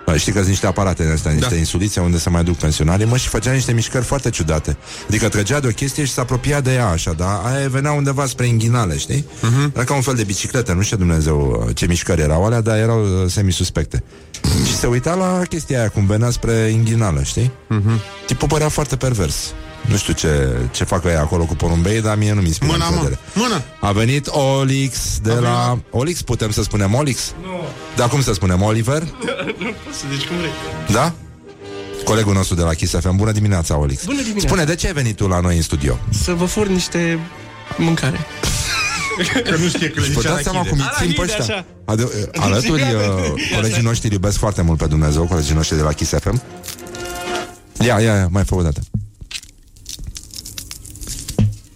Uh, 0.07 0.15
Știi 0.15 0.31
că 0.31 0.37
sunt 0.37 0.49
niște 0.49 0.67
aparate 0.67 1.03
în 1.03 1.11
astea, 1.11 1.31
niște 1.31 1.49
Da. 1.49 1.55
insulițe 1.55 1.99
unde 1.99 2.17
se 2.17 2.29
mai 2.29 2.43
duc 2.43 2.55
pensionarii, 2.57 3.05
mă, 3.05 3.17
și 3.17 3.27
făcea 3.27 3.51
niște 3.51 3.71
mișcări 3.71 4.03
foarte 4.05 4.29
ciudate. 4.29 4.77
Adică 5.07 5.29
trăgea 5.29 5.59
de 5.59 5.67
o 5.67 5.69
chestie 5.69 6.05
și 6.05 6.11
se 6.13 6.19
apropia 6.19 6.61
de 6.61 6.73
ea 6.73 6.87
așa, 6.87 7.11
dar 7.11 7.41
aia 7.43 7.67
venea 7.67 7.91
undeva 7.91 8.25
spre 8.25 8.45
inghinale, 8.45 8.97
știi? 8.97 9.25
Uh-huh. 9.25 9.73
Era 9.73 9.83
ca 9.83 9.93
un 9.95 10.01
fel 10.01 10.13
de 10.13 10.23
bicicletă, 10.23 10.73
nu 10.73 10.81
știu 10.81 10.97
Dumnezeu 10.97 11.63
uh, 11.67 11.75
ce 11.75 11.85
mișcări 11.87 12.21
erau 12.21 12.45
alea, 12.45 12.61
dar 12.61 12.77
erau 12.77 13.01
uh, 13.03 13.29
semisuspecte. 13.31 14.03
Și 14.65 14.75
se 14.75 14.87
uita 14.87 15.13
la 15.13 15.41
chestia 15.49 15.79
aia 15.79 15.89
cum 15.89 16.05
venea 16.05 16.29
spre 16.29 16.53
inghinală, 16.53 17.21
știi? 17.23 17.51
Uh-huh. 17.51 18.25
Tipul 18.25 18.47
părea 18.47 18.69
foarte 18.69 18.95
pervers. 18.95 19.53
Nu 19.89 19.95
știu 19.97 20.13
ce, 20.13 20.47
ce 20.71 20.83
fac 20.83 21.03
ei 21.03 21.15
acolo 21.15 21.43
cu 21.45 21.55
porumbei, 21.55 22.01
dar 22.01 22.17
mie 22.17 22.33
nu 22.33 22.41
mi 22.41 22.47
inspiră 22.47 22.71
Mâna, 22.71 22.85
mă. 22.89 22.91
încredere. 22.95 23.19
Mână. 23.33 23.61
A 23.79 23.91
venit 23.91 24.27
Olix 24.27 25.19
de 25.21 25.31
A 25.31 25.39
la... 25.39 25.65
venit. 25.67 25.83
Olix, 25.89 26.21
putem 26.21 26.51
să 26.51 26.63
spunem 26.63 26.93
Olix? 26.93 27.33
Nu. 27.41 27.47
Dar 27.95 28.09
cum 28.09 28.21
să 28.21 28.33
spunem, 28.33 28.61
Oliver? 28.61 29.01
nu 29.63 29.71
poți 29.85 29.97
să 29.97 30.03
zici 30.15 30.25
cum 30.27 30.37
vrei. 30.37 30.49
Da? 30.91 31.13
Colegul 32.03 32.33
nostru 32.33 32.55
de 32.55 32.61
la 32.61 32.73
Kiss 32.73 32.93
FM. 32.99 33.15
Bună 33.15 33.31
dimineața, 33.31 33.77
Olix. 33.77 34.03
Bună 34.05 34.17
dimineața. 34.21 34.47
Spune, 34.47 34.63
de 34.63 34.75
ce 34.75 34.87
ai 34.87 34.93
venit 34.93 35.15
tu 35.15 35.27
la 35.27 35.39
noi 35.39 35.55
în 35.55 35.61
studio? 35.61 35.97
Să 36.23 36.33
vă 36.33 36.45
fur 36.45 36.67
niște 36.67 37.19
mâncare. 37.77 38.19
Că 39.43 39.55
nu 39.55 39.67
știe 39.67 39.89
că 39.89 39.99
le 39.99 40.07
Vă 40.07 40.13
zice 40.21 40.27
dați 40.27 40.43
seama 40.43 40.59
cum 40.59 40.77
îi 40.79 40.89
țin 40.97 41.13
pe 41.13 41.21
Arahide, 41.21 41.21
ăștia? 41.21 41.43
așa. 41.55 41.65
Ade- 41.85 42.29
alături, 42.35 42.81
uh, 42.81 43.55
colegii 43.55 43.81
noștri 43.81 44.07
îl 44.07 44.13
iubesc 44.13 44.37
foarte 44.37 44.61
mult 44.61 44.77
pe 44.77 44.85
Dumnezeu, 44.85 45.23
colegii 45.25 45.53
noștri 45.55 45.75
de 45.77 45.81
la 45.83 45.91
Kiss 45.91 46.13
FM. 46.19 46.41
Ia, 47.79 47.99
ia, 47.99 48.13
ia, 48.15 48.27
mai 48.31 48.43
fă 48.43 48.55
o 48.55 48.61
dată. 48.61 48.79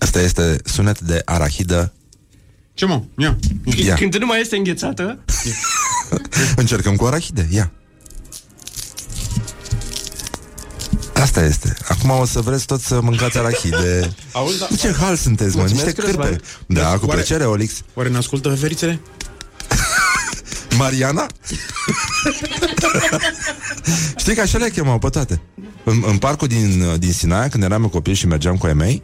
Asta 0.09 0.21
este 0.21 0.55
sunet 0.63 0.99
de 0.99 1.21
arahidă. 1.25 1.93
Ce 2.73 2.85
mă? 2.85 3.01
Ia. 3.17 3.37
Ia. 3.85 3.95
Când 3.95 4.15
nu 4.15 4.25
mai 4.25 4.39
este 4.39 4.55
înghețată, 4.55 5.19
Încercăm 6.55 6.95
cu 6.95 7.05
arahide, 7.05 7.47
ia. 7.51 7.71
Asta 11.13 11.43
este. 11.45 11.73
Acum 11.87 12.09
o 12.09 12.25
să 12.25 12.41
vreți 12.41 12.65
tot 12.65 12.81
să 12.81 13.01
mâncați 13.01 13.37
arahide. 13.37 14.13
Auzi, 14.31 14.59
da. 14.59 14.65
Cu 14.65 14.75
ce 14.75 14.91
hal 14.99 15.15
sunteți, 15.15 15.55
mă? 15.55 15.59
Mulțumesc, 15.61 15.85
Niște 15.85 16.01
cârpe. 16.01 16.21
Răzvan. 16.21 16.41
Da, 16.65 16.97
cu 16.97 17.05
Oare- 17.05 17.17
plăcere, 17.21 17.45
Olix. 17.45 17.81
Oare 17.93 18.09
ne 18.09 18.17
ascultă 18.17 18.49
ferițele? 18.49 18.99
Mariana? 20.77 21.25
Știi 24.17 24.35
că 24.35 24.41
așa 24.41 24.57
le 24.57 24.69
chemau 24.69 24.99
pe 24.99 25.09
toate. 25.09 25.41
În, 25.83 26.03
în 26.07 26.17
parcul 26.17 26.47
din, 26.47 26.95
din 26.99 27.11
Sinaia, 27.13 27.47
când 27.49 27.63
eram 27.63 27.81
eu 27.81 27.89
copil 27.89 28.13
și 28.13 28.27
mergeam 28.27 28.57
cu 28.57 28.67
ei 28.67 28.73
mei, 28.73 29.03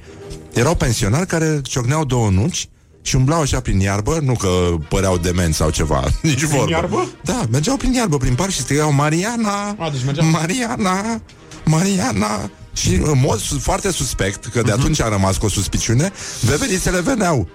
erau 0.55 0.75
pensionari 0.75 1.27
care 1.27 1.61
ciocneau 1.63 2.05
două 2.05 2.29
nuci 2.29 2.69
și 3.01 3.15
umblau 3.15 3.41
așa 3.41 3.59
prin 3.59 3.79
iarbă, 3.79 4.19
nu 4.21 4.33
că 4.33 4.75
păreau 4.89 5.17
demenți 5.17 5.57
sau 5.57 5.69
ceva, 5.69 6.03
nici 6.21 6.43
vorbă. 6.43 6.69
iarbă? 6.69 7.07
Da, 7.23 7.41
mergeau 7.51 7.77
prin 7.77 7.93
iarbă, 7.93 8.17
prin 8.17 8.35
parc 8.35 8.49
și 8.51 8.59
strigau 8.59 8.91
Mariana, 8.93 9.75
A, 9.79 9.89
deci 9.89 10.03
mergeau. 10.05 10.27
Mariana, 10.29 11.21
Mariana. 11.65 12.49
Și 12.73 12.93
în 12.93 13.19
mod 13.19 13.39
su- 13.39 13.59
foarte 13.59 13.91
suspect, 13.91 14.45
că 14.45 14.61
de 14.61 14.71
atunci 14.71 15.01
a 15.01 15.07
rămas 15.09 15.37
cu 15.37 15.45
o 15.45 15.49
suspiciune, 15.49 16.11
veverițele 16.41 17.01
veneau. 17.01 17.47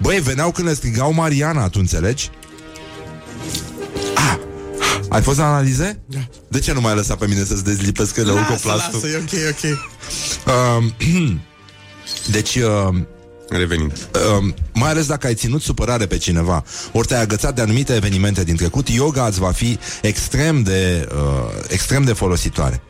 Băi, 0.00 0.20
veneau 0.20 0.50
când 0.50 0.66
le 0.68 0.74
strigau 0.74 1.12
Mariana, 1.12 1.68
tu 1.68 1.78
înțelegi? 1.80 2.30
Ah, 4.14 4.36
ai 5.08 5.22
fost 5.22 5.38
la 5.38 5.46
analize? 5.46 6.02
Da. 6.06 6.18
De 6.48 6.58
ce 6.58 6.72
nu 6.72 6.80
mai 6.80 6.94
lăsa 6.94 7.14
pe 7.16 7.26
mine 7.26 7.44
să-ți 7.44 7.64
dezlipesc 7.64 8.16
ele 8.16 8.32
Lasă, 8.32 8.58
plastul? 8.62 9.00
lasă, 9.02 9.06
e 9.08 9.16
ok, 9.16 9.54
ok. 9.56 9.78
Um, 10.78 10.92
deci, 12.30 12.54
uh, 12.54 12.94
Revenind. 13.48 14.08
um, 14.38 14.54
mai 14.72 14.90
ales 14.90 15.06
dacă 15.06 15.26
ai 15.26 15.34
ținut 15.34 15.62
supărare 15.62 16.06
pe 16.06 16.16
cineva, 16.18 16.64
ori 16.92 17.06
te-ai 17.06 17.20
agățat 17.20 17.54
de 17.54 17.60
anumite 17.60 17.94
evenimente 17.94 18.44
din 18.44 18.56
trecut, 18.56 18.88
yoga 18.88 19.26
îți 19.26 19.38
va 19.38 19.50
fi 19.50 19.78
extrem 20.02 20.62
de, 20.62 21.08
uh, 21.14 21.62
extrem 21.68 22.02
de 22.04 22.12
folositoare. 22.12 22.80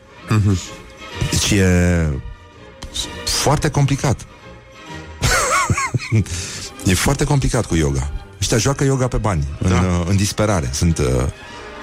Deci 1.31 1.51
e 1.51 2.07
foarte 3.25 3.69
complicat. 3.69 4.25
e 6.85 6.93
foarte 6.93 7.23
complicat 7.23 7.65
cu 7.65 7.75
yoga. 7.75 8.11
Ăștia 8.41 8.57
joacă 8.57 8.83
yoga 8.83 9.07
pe 9.07 9.17
bani, 9.17 9.47
da. 9.61 9.79
în, 9.79 9.85
uh, 9.85 10.05
în 10.09 10.15
disperare. 10.15 10.69
Sunt, 10.73 10.97
uh, 10.97 11.05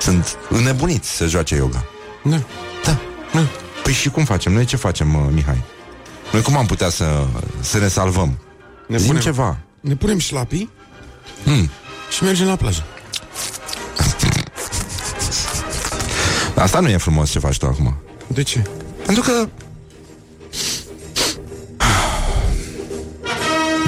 sunt 0.01 0.37
înnebuniți 0.49 1.11
să 1.11 1.27
joace 1.27 1.55
yoga. 1.55 1.85
Da. 2.25 2.37
Da. 2.85 2.99
da. 3.33 3.47
Păi 3.83 3.93
și 3.93 4.09
cum 4.11 4.25
facem? 4.25 4.53
Noi 4.53 4.65
ce 4.65 4.77
facem, 4.77 5.15
uh, 5.15 5.23
Mihai? 5.33 5.63
Noi 6.33 6.43
cum 6.43 6.57
am 6.57 6.67
putea 6.67 6.89
să, 6.89 7.27
să 7.61 7.79
ne 7.79 7.89
salvăm? 7.89 8.39
Ne 8.87 8.97
Zim 8.97 9.07
punem, 9.07 9.23
ceva. 9.23 9.59
ne 9.81 9.95
punem 9.95 10.19
șlapii 10.19 10.71
Hmm. 11.45 11.71
și 12.11 12.23
mergem 12.25 12.47
la 12.47 12.57
plajă. 12.57 12.85
Asta 16.57 16.81
nu 16.81 16.89
e 16.89 16.97
frumos 16.97 17.31
ce 17.31 17.39
faci 17.39 17.59
tu 17.59 17.67
acum. 17.67 17.97
De 18.27 18.43
ce? 18.43 18.63
Pentru 19.07 19.23
că 19.23 19.49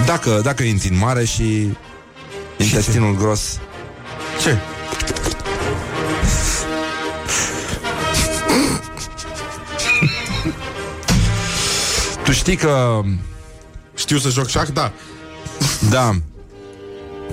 dacă, 0.07 0.40
dacă 0.42 0.62
intri 0.62 0.88
în 0.88 0.99
mare 0.99 1.24
și 1.24 1.68
intestinul 2.57 3.16
gros 3.16 3.59
Ce? 4.42 4.59
Tu 12.25 12.33
știi 12.33 12.57
că 12.57 13.01
Știu 13.95 14.18
să 14.18 14.29
joc 14.29 14.49
șac? 14.49 14.68
Da. 14.68 14.93
Da 15.91 16.11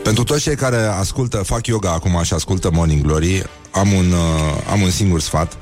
Pentru 0.03 0.23
toți 0.23 0.41
cei 0.41 0.55
care 0.55 0.77
ascultă 0.77 1.37
Fac 1.37 1.67
yoga 1.67 1.91
acum 1.91 2.23
și 2.23 2.33
ascultă 2.33 2.71
Morning 2.71 3.01
Glory 3.01 3.43
Am 3.71 3.91
un, 3.91 4.11
uh, 4.11 4.71
am 4.71 4.81
un 4.81 4.89
singur 4.89 5.21
sfat 5.21 5.57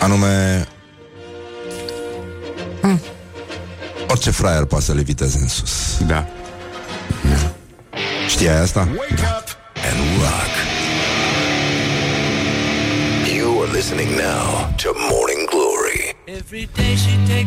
Anume 0.00 0.66
hmm, 2.80 3.00
Orice 4.08 4.30
fraier 4.30 4.64
poate 4.64 4.84
să 4.84 4.92
le 4.92 5.02
viteze 5.02 5.38
în 5.38 5.48
sus 5.48 5.98
Da. 6.06 6.26
Știai 8.28 8.60
asta? 8.60 8.80
Wake 8.80 9.22
up 9.38 9.48
and 9.90 9.98
rock. 10.20 10.52
You 13.36 13.62
are 13.62 13.70
listening 13.72 14.08
now 14.08 14.74
to 14.82 14.88
Morning 15.10 15.33
Glory. 15.33 15.33
Pe 15.33 15.33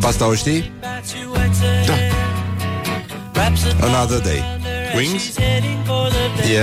Asta 0.01 0.27
o 0.27 0.35
știi? 0.35 0.71
Da. 1.85 1.93
Another 3.81 4.19
Day 4.19 4.43
Wings? 4.95 5.37
E 6.49 6.61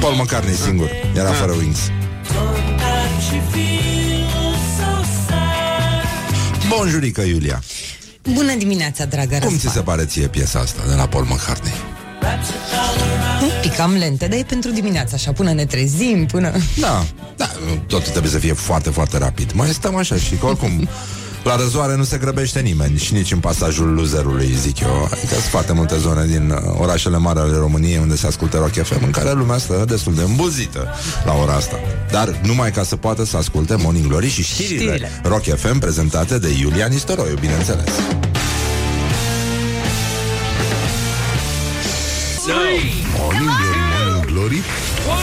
Paul 0.00 0.14
McCartney 0.14 0.54
singur 0.54 0.90
Era 1.14 1.32
fără 1.32 1.52
Wings 1.52 1.90
Bonjurică, 6.68 7.20
Iulia 7.20 7.62
Bună 8.32 8.54
dimineața, 8.54 9.04
dragă 9.04 9.38
Cum 9.38 9.48
ți 9.48 9.52
Răzvan. 9.54 9.72
se 9.72 9.80
pare 9.80 10.04
ție 10.04 10.26
piesa 10.28 10.58
asta 10.58 10.82
de 10.88 10.94
la 10.94 11.06
Paul 11.06 11.24
McCartney? 11.24 11.72
Un 13.42 13.50
pic 13.62 13.74
cam 13.74 13.92
lente, 13.92 14.26
dar 14.26 14.38
e 14.38 14.42
pentru 14.48 14.70
dimineața, 14.70 15.14
așa, 15.14 15.32
până 15.32 15.52
ne 15.52 15.64
trezim, 15.64 16.26
până... 16.26 16.52
Da, 16.80 17.04
da, 17.36 17.50
totul 17.86 18.10
trebuie 18.10 18.30
să 18.32 18.38
fie 18.38 18.52
foarte, 18.52 18.90
foarte 18.90 19.18
rapid. 19.18 19.52
Mai 19.52 19.68
stăm 19.68 19.96
așa 19.96 20.16
și 20.16 20.34
că 20.34 20.46
oricum 20.46 20.88
La 21.44 21.56
răzoare 21.56 21.96
nu 21.96 22.04
se 22.04 22.16
grăbește 22.18 22.60
nimeni 22.60 22.98
Și 22.98 23.12
nici 23.12 23.32
în 23.32 23.38
pasajul 23.38 23.94
luzerului, 23.94 24.54
zic 24.60 24.80
eu. 24.80 25.08
Adică 25.12 25.32
sunt 25.32 25.42
foarte 25.50 25.72
multe 25.72 25.96
zone 25.98 26.26
din 26.26 26.50
uh, 26.50 26.74
orașele 26.78 27.16
mari 27.16 27.38
ale 27.38 27.56
României 27.56 27.98
Unde 27.98 28.16
se 28.16 28.26
ascultă 28.26 28.56
Rock 28.56 28.72
FM 28.72 29.04
În 29.04 29.10
care 29.10 29.32
lumea 29.32 29.58
stă 29.58 29.84
destul 29.88 30.14
de 30.14 30.22
îmbuzită 30.22 30.88
La 31.24 31.32
ora 31.42 31.52
asta. 31.52 31.76
Dar 32.10 32.40
numai 32.42 32.70
ca 32.70 32.82
să 32.82 32.96
poată 32.96 33.24
să 33.24 33.36
asculte 33.36 33.74
Morning 33.74 34.06
Glory 34.06 34.28
și 34.28 34.42
știrile, 34.42 34.74
Știrile. 34.74 35.10
Rock 35.22 35.42
FM 35.42 35.78
Prezentate 35.78 36.38
de 36.38 36.48
Iulia 36.60 36.86
Nistoroiu, 36.86 37.36
bineînțeles 37.40 37.88
Morning 42.48 43.50
Glory, 43.58 43.78
Morning 43.92 44.24
Glory. 44.24 44.62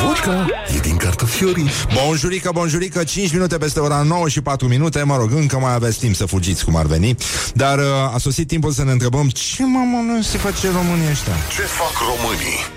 Vodka 0.03 0.45
e 0.75 0.79
din 0.79 0.97
cartofiorii 0.97 1.69
Bonjurică, 1.93 2.49
bonjurică, 2.53 3.03
5 3.03 3.31
minute 3.33 3.57
peste 3.57 3.79
ora 3.79 4.01
9 4.01 4.29
și 4.29 4.41
4 4.41 4.67
minute. 4.67 5.03
Mă 5.03 5.17
rog, 5.17 5.31
încă 5.31 5.59
mai 5.59 5.73
aveți 5.73 5.99
timp 5.99 6.15
să 6.15 6.25
fugiți 6.25 6.65
cum 6.65 6.75
ar 6.75 6.85
veni. 6.85 7.15
Dar 7.53 7.77
uh, 7.77 8.13
a 8.13 8.17
sosit 8.17 8.47
timpul 8.47 8.71
să 8.71 8.83
ne 8.83 8.91
întrebăm 8.91 9.29
Ce 9.29 9.63
mamă 9.63 9.97
nu 10.11 10.21
se 10.21 10.37
face 10.37 10.71
România 10.71 11.09
ăștia? 11.09 11.33
Ce 11.55 11.61
fac 11.61 11.93
românii? 12.07 12.74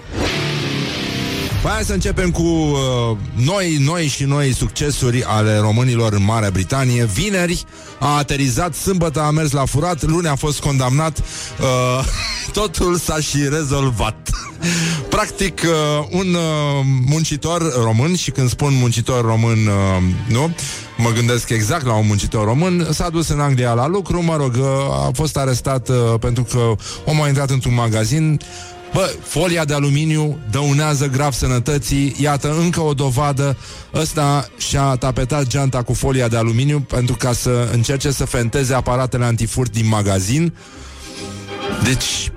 Păi 1.62 1.70
hai 1.70 1.82
să 1.82 1.92
începem 1.92 2.30
cu 2.30 2.42
uh, 2.42 3.16
noi, 3.44 3.76
noi 3.80 4.06
și 4.06 4.24
noi 4.24 4.54
succesuri 4.54 5.24
ale 5.24 5.58
românilor 5.58 6.12
în 6.12 6.24
Marea 6.24 6.50
Britanie. 6.50 7.04
Vineri 7.04 7.64
a 7.98 8.16
aterizat, 8.16 8.74
sâmbătă 8.74 9.20
a 9.20 9.30
mers 9.30 9.50
la 9.50 9.64
furat, 9.64 10.02
luni 10.02 10.28
a 10.28 10.34
fost 10.34 10.60
condamnat. 10.60 11.18
Uh, 11.18 12.04
totul 12.60 12.96
s-a 12.96 13.20
și 13.20 13.38
rezolvat. 13.48 14.30
Practic, 15.14 15.60
uh, 15.64 16.06
un 16.10 16.34
uh, 16.34 16.84
muncitor 17.06 17.82
român, 17.82 18.14
și 18.14 18.30
când 18.30 18.48
spun 18.48 18.74
muncitor 18.74 19.24
român, 19.24 19.66
uh, 19.66 20.02
nu, 20.28 20.54
mă 20.96 21.10
gândesc 21.10 21.48
exact 21.48 21.86
la 21.86 21.94
un 21.94 22.06
muncitor 22.06 22.44
român, 22.44 22.88
s-a 22.90 23.10
dus 23.10 23.28
în 23.28 23.40
Anglia 23.40 23.72
la 23.72 23.86
lucru, 23.86 24.22
mă 24.22 24.36
rog, 24.36 24.54
uh, 24.54 25.06
a 25.06 25.10
fost 25.14 25.36
arestat 25.36 25.88
uh, 25.88 25.96
pentru 26.20 26.42
că 26.42 26.74
omul 27.04 27.24
a 27.24 27.28
intrat 27.28 27.50
într-un 27.50 27.74
magazin, 27.74 28.40
Bă, 28.92 29.14
folia 29.22 29.64
de 29.64 29.74
aluminiu 29.74 30.38
dăunează 30.50 31.06
grav 31.06 31.32
sănătății. 31.32 32.14
Iată 32.20 32.56
încă 32.58 32.80
o 32.80 32.94
dovadă. 32.94 33.56
Ăsta 33.94 34.48
și-a 34.56 34.96
tapetat 34.96 35.46
geanta 35.46 35.82
cu 35.82 35.92
folia 35.92 36.28
de 36.28 36.36
aluminiu 36.36 36.80
Pentru 36.80 37.16
ca 37.16 37.32
să 37.32 37.68
încerce 37.72 38.10
să 38.10 38.24
fenteze 38.24 38.74
aparatele 38.74 39.24
antifurt 39.24 39.72
din 39.72 39.88
magazin. 39.88 40.54
Deci 41.84 42.32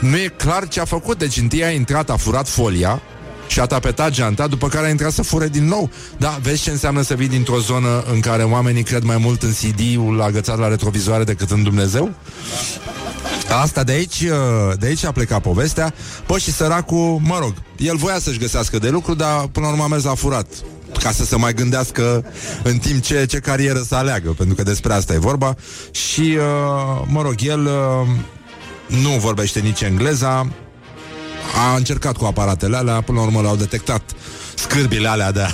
nu 0.00 0.16
e 0.16 0.34
clar 0.36 0.68
ce 0.68 0.80
a 0.80 0.84
făcut. 0.84 1.18
Deci 1.18 1.36
întâi 1.36 1.64
a 1.64 1.70
intrat, 1.70 2.10
a 2.10 2.16
furat 2.16 2.48
folia 2.48 3.02
și 3.46 3.60
a 3.60 3.66
tapetat 3.66 4.10
geanta, 4.10 4.46
după 4.46 4.68
care 4.68 4.86
a 4.86 4.90
intrat 4.90 5.12
să 5.12 5.22
fure 5.22 5.48
din 5.48 5.64
nou. 5.64 5.90
Da, 6.18 6.38
vezi 6.42 6.62
ce 6.62 6.70
înseamnă 6.70 7.02
să 7.02 7.14
vii 7.14 7.28
dintr-o 7.28 7.58
zonă 7.58 8.04
în 8.12 8.20
care 8.20 8.42
oamenii 8.42 8.82
cred 8.82 9.02
mai 9.02 9.16
mult 9.16 9.42
în 9.42 9.52
CD-ul 9.52 10.22
agățat 10.22 10.58
la 10.58 10.68
retrovizoare 10.68 11.24
decât 11.24 11.50
în 11.50 11.62
Dumnezeu? 11.62 12.14
Asta 13.62 13.84
de 13.84 13.92
aici, 13.92 14.20
uh, 14.20 14.78
de 14.78 14.86
aici 14.86 15.04
a 15.04 15.12
plecat 15.12 15.40
povestea. 15.42 15.94
Păi 16.26 16.38
și 16.38 16.52
săracul, 16.52 17.20
mă 17.22 17.38
rog, 17.40 17.54
el 17.76 17.96
voia 17.96 18.18
să-și 18.18 18.38
găsească 18.38 18.78
de 18.78 18.88
lucru, 18.88 19.14
dar 19.14 19.46
până 19.52 19.66
la 19.66 19.72
urmă 19.72 19.84
a 19.84 19.86
mers 19.86 20.04
la 20.04 20.14
furat 20.14 20.46
ca 21.02 21.10
să 21.10 21.24
se 21.24 21.36
mai 21.36 21.54
gândească 21.54 22.24
în 22.62 22.78
timp 22.78 23.02
ce, 23.02 23.26
ce 23.26 23.38
carieră 23.38 23.82
să 23.88 23.94
aleagă, 23.94 24.30
pentru 24.30 24.54
că 24.54 24.62
despre 24.62 24.92
asta 24.92 25.12
e 25.12 25.18
vorba. 25.18 25.54
Și, 25.90 26.20
uh, 26.20 27.02
mă 27.06 27.22
rog, 27.22 27.34
el 27.38 27.64
uh, 27.64 28.08
nu 28.86 29.10
vorbește 29.10 29.60
nici 29.60 29.80
engleza, 29.80 30.46
a 31.54 31.76
încercat 31.76 32.16
cu 32.16 32.24
aparatele 32.24 32.76
alea, 32.76 33.00
până 33.00 33.18
la 33.18 33.24
urmă 33.24 33.40
l-au 33.40 33.56
detectat 33.56 34.02
scârbile 34.54 35.08
alea 35.08 35.32
de, 35.32 35.46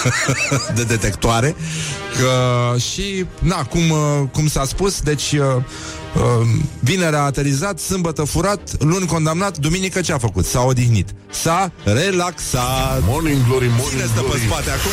de 0.76 0.82
detectoare 0.84 1.56
că, 2.18 2.78
și, 2.78 3.26
na, 3.38 3.64
cum, 3.64 3.90
uh, 3.90 4.28
cum 4.32 4.48
s-a 4.48 4.64
spus, 4.64 5.00
deci 5.00 5.32
uh, 5.32 5.40
uh, 6.14 6.48
vineri 6.80 7.16
a 7.16 7.18
aterizat, 7.18 7.78
sâmbătă 7.78 8.24
furat, 8.24 8.82
luni 8.82 9.06
condamnat, 9.06 9.58
duminică 9.58 10.00
ce 10.00 10.12
a 10.12 10.18
făcut? 10.18 10.46
S-a 10.46 10.60
odihnit. 10.62 11.08
S-a 11.30 11.72
relaxat. 11.84 13.02
Morning 13.06 13.46
glory, 13.46 13.66
morning 13.66 13.88
Cine 13.90 14.04
stă 14.04 14.20
glory. 14.20 14.40
pe 14.40 14.46
spate 14.46 14.70
acum? 14.70 14.92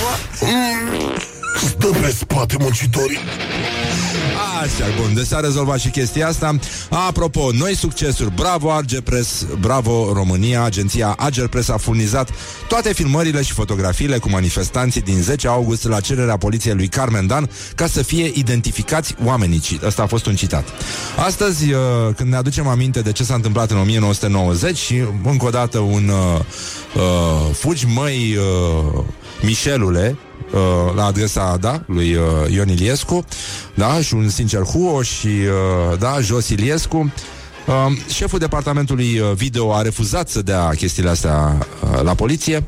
Stă 1.67 1.87
pe 1.87 2.15
spate 2.17 2.55
muncitorii. 2.59 3.19
Așa, 4.61 4.85
bun, 5.01 5.13
deci 5.13 5.25
s-a 5.25 5.39
rezolvat 5.39 5.79
și 5.79 5.89
chestia 5.89 6.27
asta. 6.27 6.55
Apropo, 6.89 7.49
noi 7.53 7.75
succesuri, 7.75 8.31
bravo 8.35 8.71
Argepress, 8.71 9.45
bravo 9.59 10.11
România, 10.13 10.63
agenția 10.63 11.15
Agerpress 11.17 11.69
a 11.69 11.77
furnizat 11.77 12.29
toate 12.67 12.93
filmările 12.93 13.41
și 13.41 13.53
fotografiile 13.53 14.17
cu 14.17 14.29
manifestanții 14.29 15.01
din 15.01 15.21
10 15.21 15.47
august 15.47 15.87
la 15.87 15.99
cererea 15.99 16.37
poliției 16.37 16.73
lui 16.73 16.87
Carmen 16.87 17.27
Dan 17.27 17.49
ca 17.75 17.87
să 17.87 18.03
fie 18.03 18.31
identificați 18.33 19.15
oamenii. 19.25 19.59
Ci- 19.59 19.79
Ăsta 19.85 20.01
a 20.01 20.05
fost 20.07 20.25
un 20.25 20.35
citat. 20.35 20.67
Astăzi, 21.25 21.71
uh, 21.71 21.79
când 22.15 22.29
ne 22.29 22.35
aducem 22.35 22.67
aminte 22.67 22.99
de 23.01 23.11
ce 23.11 23.23
s-a 23.23 23.33
întâmplat 23.35 23.71
în 23.71 23.77
1990 23.77 24.77
și 24.77 25.01
încă 25.23 25.45
o 25.45 25.49
dată 25.49 25.79
un 25.79 26.09
uh, 26.09 26.39
uh, 26.95 27.55
fugi 27.55 27.85
măi 27.85 28.37
uh, 28.37 29.03
Mișelule, 29.41 30.17
uh, 30.53 30.59
la 30.95 31.05
adresa, 31.05 31.57
da, 31.59 31.83
lui 31.85 32.13
uh, 32.15 32.23
Ion 32.53 32.69
Iliescu, 32.69 33.25
da, 33.73 34.01
și 34.01 34.13
un 34.13 34.29
sincer 34.49 34.67
huo 34.73 35.01
și, 35.01 35.27
uh, 35.27 35.97
da, 35.99 36.19
Jos 36.21 36.49
Iliescu. 36.49 37.13
Uh, 37.67 37.97
șeful 38.13 38.39
departamentului 38.39 39.19
uh, 39.19 39.31
video 39.33 39.73
a 39.73 39.81
refuzat 39.81 40.29
să 40.29 40.41
dea 40.41 40.69
chestiile 40.69 41.09
astea 41.09 41.57
uh, 41.83 42.01
la 42.01 42.13
poliție, 42.13 42.67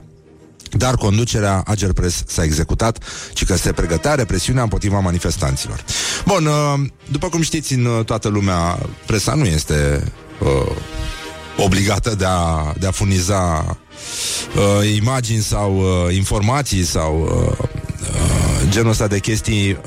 dar 0.72 0.96
conducerea 0.96 1.64
Agerpres 1.66 2.24
s-a 2.28 2.44
executat 2.44 3.04
și 3.34 3.46
că 3.46 3.56
se 3.56 3.72
pregătea 3.72 4.16
represiunea 4.16 4.64
împotriva 4.64 5.00
manifestanților. 5.00 5.84
Bun, 6.26 6.46
uh, 6.46 6.90
după 7.12 7.30
cum 7.30 7.42
știți, 7.42 7.74
în 7.74 7.86
uh, 7.86 8.06
toată 8.06 8.28
lumea, 8.28 8.80
presa 9.06 9.34
nu 9.34 9.46
este 9.46 10.04
uh, 10.40 10.76
obligată 11.58 12.16
de 12.18 12.26
a, 12.28 12.74
de 12.80 12.88
a 12.88 12.92
furniza 12.92 13.66
uh, 14.56 14.96
imagini 14.96 15.42
sau 15.42 15.78
uh, 15.78 16.16
informații 16.16 16.84
sau 16.84 17.22
uh, 17.22 17.68
uh, 18.02 18.70
genul 18.70 18.90
ăsta 18.90 19.08
de 19.08 19.20
chestii 19.20 19.78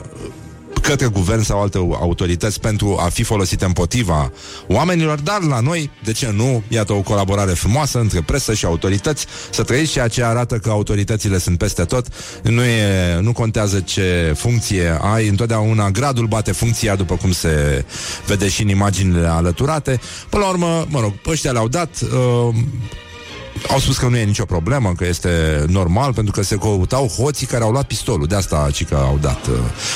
către 0.84 1.06
guvern 1.06 1.42
sau 1.42 1.60
alte 1.60 1.78
autorități 1.78 2.60
pentru 2.60 2.96
a 3.00 3.08
fi 3.08 3.22
folosite 3.22 3.64
împotriva 3.64 4.32
oamenilor, 4.66 5.20
dar 5.20 5.42
la 5.42 5.60
noi, 5.60 5.90
de 6.04 6.12
ce 6.12 6.32
nu, 6.34 6.62
iată 6.68 6.92
o 6.92 7.00
colaborare 7.00 7.52
frumoasă 7.52 7.98
între 7.98 8.20
presă 8.20 8.54
și 8.54 8.64
autorități, 8.64 9.26
să 9.50 9.62
trăiți 9.62 9.92
ceea 9.92 10.08
ce 10.08 10.24
arată 10.24 10.56
că 10.56 10.70
autoritățile 10.70 11.38
sunt 11.38 11.58
peste 11.58 11.84
tot, 11.84 12.06
nu, 12.42 12.62
e, 12.62 13.18
nu 13.20 13.32
contează 13.32 13.80
ce 13.80 14.34
funcție 14.36 14.98
ai, 15.00 15.28
întotdeauna 15.28 15.90
gradul 15.90 16.26
bate 16.26 16.52
funcția, 16.52 16.96
după 16.96 17.14
cum 17.14 17.32
se 17.32 17.84
vede 18.26 18.48
și 18.48 18.62
în 18.62 18.68
imaginile 18.68 19.26
alăturate. 19.26 20.00
Până 20.28 20.42
la 20.42 20.48
urmă, 20.48 20.86
mă 20.88 21.00
rog, 21.00 21.12
ăștia 21.26 21.52
le-au 21.52 21.68
dat, 21.68 22.00
uh, 22.02 22.54
au 23.68 23.78
spus 23.78 23.96
că 23.98 24.08
nu 24.08 24.16
e 24.16 24.24
nicio 24.24 24.44
problemă, 24.44 24.92
că 24.96 25.06
este 25.06 25.64
normal, 25.68 26.12
pentru 26.12 26.32
că 26.32 26.42
se 26.42 26.56
căutau 26.56 27.06
hoții 27.06 27.46
care 27.46 27.64
au 27.64 27.70
luat 27.70 27.86
pistolul. 27.86 28.26
De 28.26 28.34
asta 28.34 28.68
ci 28.72 28.84
că 28.84 28.94
au 28.94 29.18
dat 29.20 29.46
uh, 29.46 29.54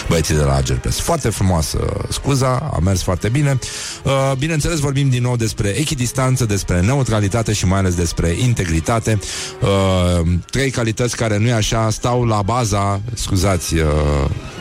băieții 0.08 0.34
de 0.34 0.42
la 0.42 0.54
Agerpres. 0.54 1.00
Foarte 1.00 1.28
frumoasă 1.28 1.78
scuza, 2.08 2.70
a 2.74 2.78
mers 2.82 3.02
foarte 3.02 3.28
bine. 3.28 3.58
Uh, 4.02 4.32
bineînțeles, 4.38 4.78
vorbim 4.78 5.08
din 5.08 5.22
nou 5.22 5.36
despre 5.36 5.68
echidistanță, 5.68 6.44
despre 6.44 6.80
neutralitate 6.80 7.52
și 7.52 7.66
mai 7.66 7.78
ales 7.78 7.94
despre 7.94 8.36
integritate. 8.38 9.18
Uh, 9.60 10.28
trei 10.50 10.70
calități 10.70 11.16
care 11.16 11.38
nu 11.38 11.46
e 11.46 11.52
așa, 11.52 11.90
stau 11.90 12.24
la 12.24 12.42
baza, 12.42 13.00
scuzați 13.14 13.74
uh, 13.74 13.84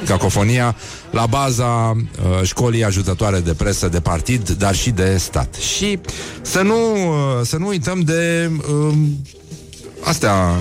cacofonia, 0.06 0.76
la 1.12 1.26
baza 1.26 1.66
uh, 1.66 2.44
școlii 2.44 2.84
ajutătoare 2.84 3.40
de 3.40 3.54
presă 3.54 3.88
de 3.88 4.00
partid, 4.00 4.50
dar 4.50 4.76
și 4.76 4.90
de 4.90 5.18
stat. 5.18 5.56
Și 5.56 6.00
să 6.42 6.62
nu, 6.62 6.94
uh, 6.94 7.46
să 7.46 7.58
nu 7.58 7.68
uităm 7.68 8.00
de 8.00 8.52
uh, 8.88 8.94
astea, 10.04 10.56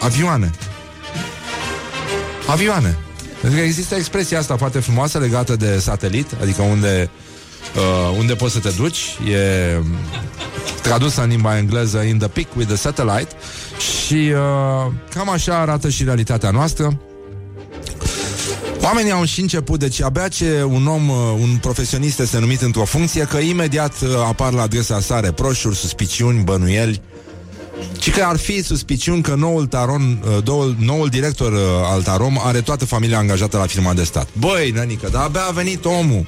avioane. 0.00 0.50
Avioane. 2.46 2.98
Pentru 3.40 3.58
că 3.58 3.64
există 3.64 3.94
expresia 3.94 4.38
asta 4.38 4.56
foarte 4.56 4.78
frumoasă 4.78 5.18
legată 5.18 5.56
de 5.56 5.78
satelit, 5.78 6.26
adică 6.42 6.62
unde 6.62 7.10
uh, 7.76 8.16
unde 8.18 8.34
poți 8.34 8.52
să 8.52 8.58
te 8.58 8.70
duci, 8.76 8.98
e 9.32 9.76
tradusă 10.82 11.22
în 11.22 11.28
limba 11.28 11.56
engleză 11.56 11.98
in 11.98 12.18
the 12.18 12.28
peak 12.28 12.46
with 12.56 12.68
the 12.68 12.76
satellite 12.76 13.28
și 13.78 14.32
uh, 14.34 14.92
cam 15.14 15.30
așa 15.30 15.58
arată 15.58 15.88
și 15.88 16.04
realitatea 16.04 16.50
noastră. 16.50 17.00
Oamenii 18.82 19.12
au 19.12 19.24
și 19.24 19.40
început, 19.40 19.78
deci 19.78 20.02
abia 20.02 20.28
ce 20.28 20.62
un 20.62 20.86
om, 20.86 21.08
uh, 21.08 21.16
un 21.40 21.56
profesionist 21.60 22.20
este 22.20 22.38
numit 22.38 22.60
într-o 22.60 22.84
funcție, 22.84 23.24
că 23.24 23.36
imediat 23.36 23.92
uh, 24.02 24.08
apar 24.28 24.52
la 24.52 24.62
adresa 24.62 25.00
sa 25.00 25.20
reproșuri, 25.20 25.76
suspiciuni, 25.76 26.42
bănuieli, 26.42 27.00
ci 27.98 28.10
că 28.10 28.22
ar 28.22 28.36
fi 28.36 28.62
suspiciuni 28.62 29.22
că 29.22 29.34
noul 29.34 29.66
Taron, 29.66 30.22
uh, 30.36 30.44
noul, 30.44 30.76
noul 30.78 31.08
director 31.08 31.52
uh, 31.52 31.58
al 31.92 32.02
Tarom 32.02 32.38
are 32.42 32.60
toată 32.60 32.84
familia 32.84 33.18
angajată 33.18 33.56
la 33.56 33.66
firma 33.66 33.94
de 33.94 34.04
stat. 34.04 34.28
Băi, 34.38 34.70
nănică, 34.70 35.08
dar 35.12 35.22
abia 35.22 35.42
a 35.48 35.52
venit 35.52 35.84
omul. 35.84 36.26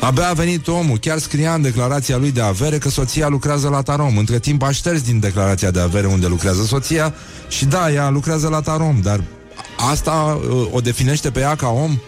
Abia 0.00 0.28
a 0.28 0.32
venit 0.32 0.68
omul, 0.68 0.98
chiar 0.98 1.18
scria 1.18 1.54
în 1.54 1.62
declarația 1.62 2.16
lui 2.16 2.32
de 2.32 2.40
avere 2.40 2.78
că 2.78 2.88
soția 2.88 3.28
lucrează 3.28 3.68
la 3.68 3.82
Tarom. 3.82 4.16
Între 4.16 4.38
timp 4.38 4.62
a 4.62 4.70
șters 4.70 5.00
din 5.00 5.20
declarația 5.20 5.70
de 5.70 5.80
avere 5.80 6.06
unde 6.06 6.26
lucrează 6.26 6.64
soția 6.64 7.14
și 7.48 7.64
da, 7.64 7.92
ea 7.92 8.10
lucrează 8.10 8.48
la 8.48 8.60
Tarom, 8.60 9.00
dar 9.02 9.20
asta 9.90 10.40
uh, 10.50 10.68
o 10.72 10.80
definește 10.80 11.30
pe 11.30 11.40
ea 11.40 11.54
ca 11.54 11.68
om? 11.68 11.98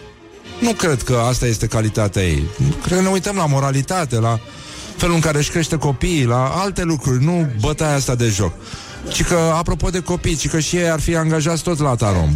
Nu 0.59 0.71
cred 0.71 1.03
că 1.03 1.21
asta 1.27 1.45
este 1.45 1.67
calitatea 1.67 2.23
ei. 2.23 2.43
Cred 2.83 2.97
că 2.97 3.03
ne 3.03 3.09
uităm 3.09 3.35
la 3.35 3.45
moralitate, 3.45 4.19
la 4.19 4.39
felul 4.95 5.15
în 5.15 5.21
care 5.21 5.37
își 5.37 5.51
crește 5.51 5.77
copiii, 5.77 6.25
la 6.25 6.47
alte 6.47 6.83
lucruri, 6.83 7.23
nu 7.23 7.51
bătaia 7.59 7.95
asta 7.95 8.15
de 8.15 8.27
joc. 8.27 8.53
Ci 9.11 9.23
că, 9.23 9.35
apropo 9.35 9.89
de 9.89 9.99
copii, 9.99 10.35
ci 10.35 10.49
că 10.49 10.59
și 10.59 10.75
ei 10.75 10.89
ar 10.89 10.99
fi 10.99 11.15
angajați 11.15 11.63
tot 11.63 11.79
la 11.79 11.95
Tarom. 11.95 12.29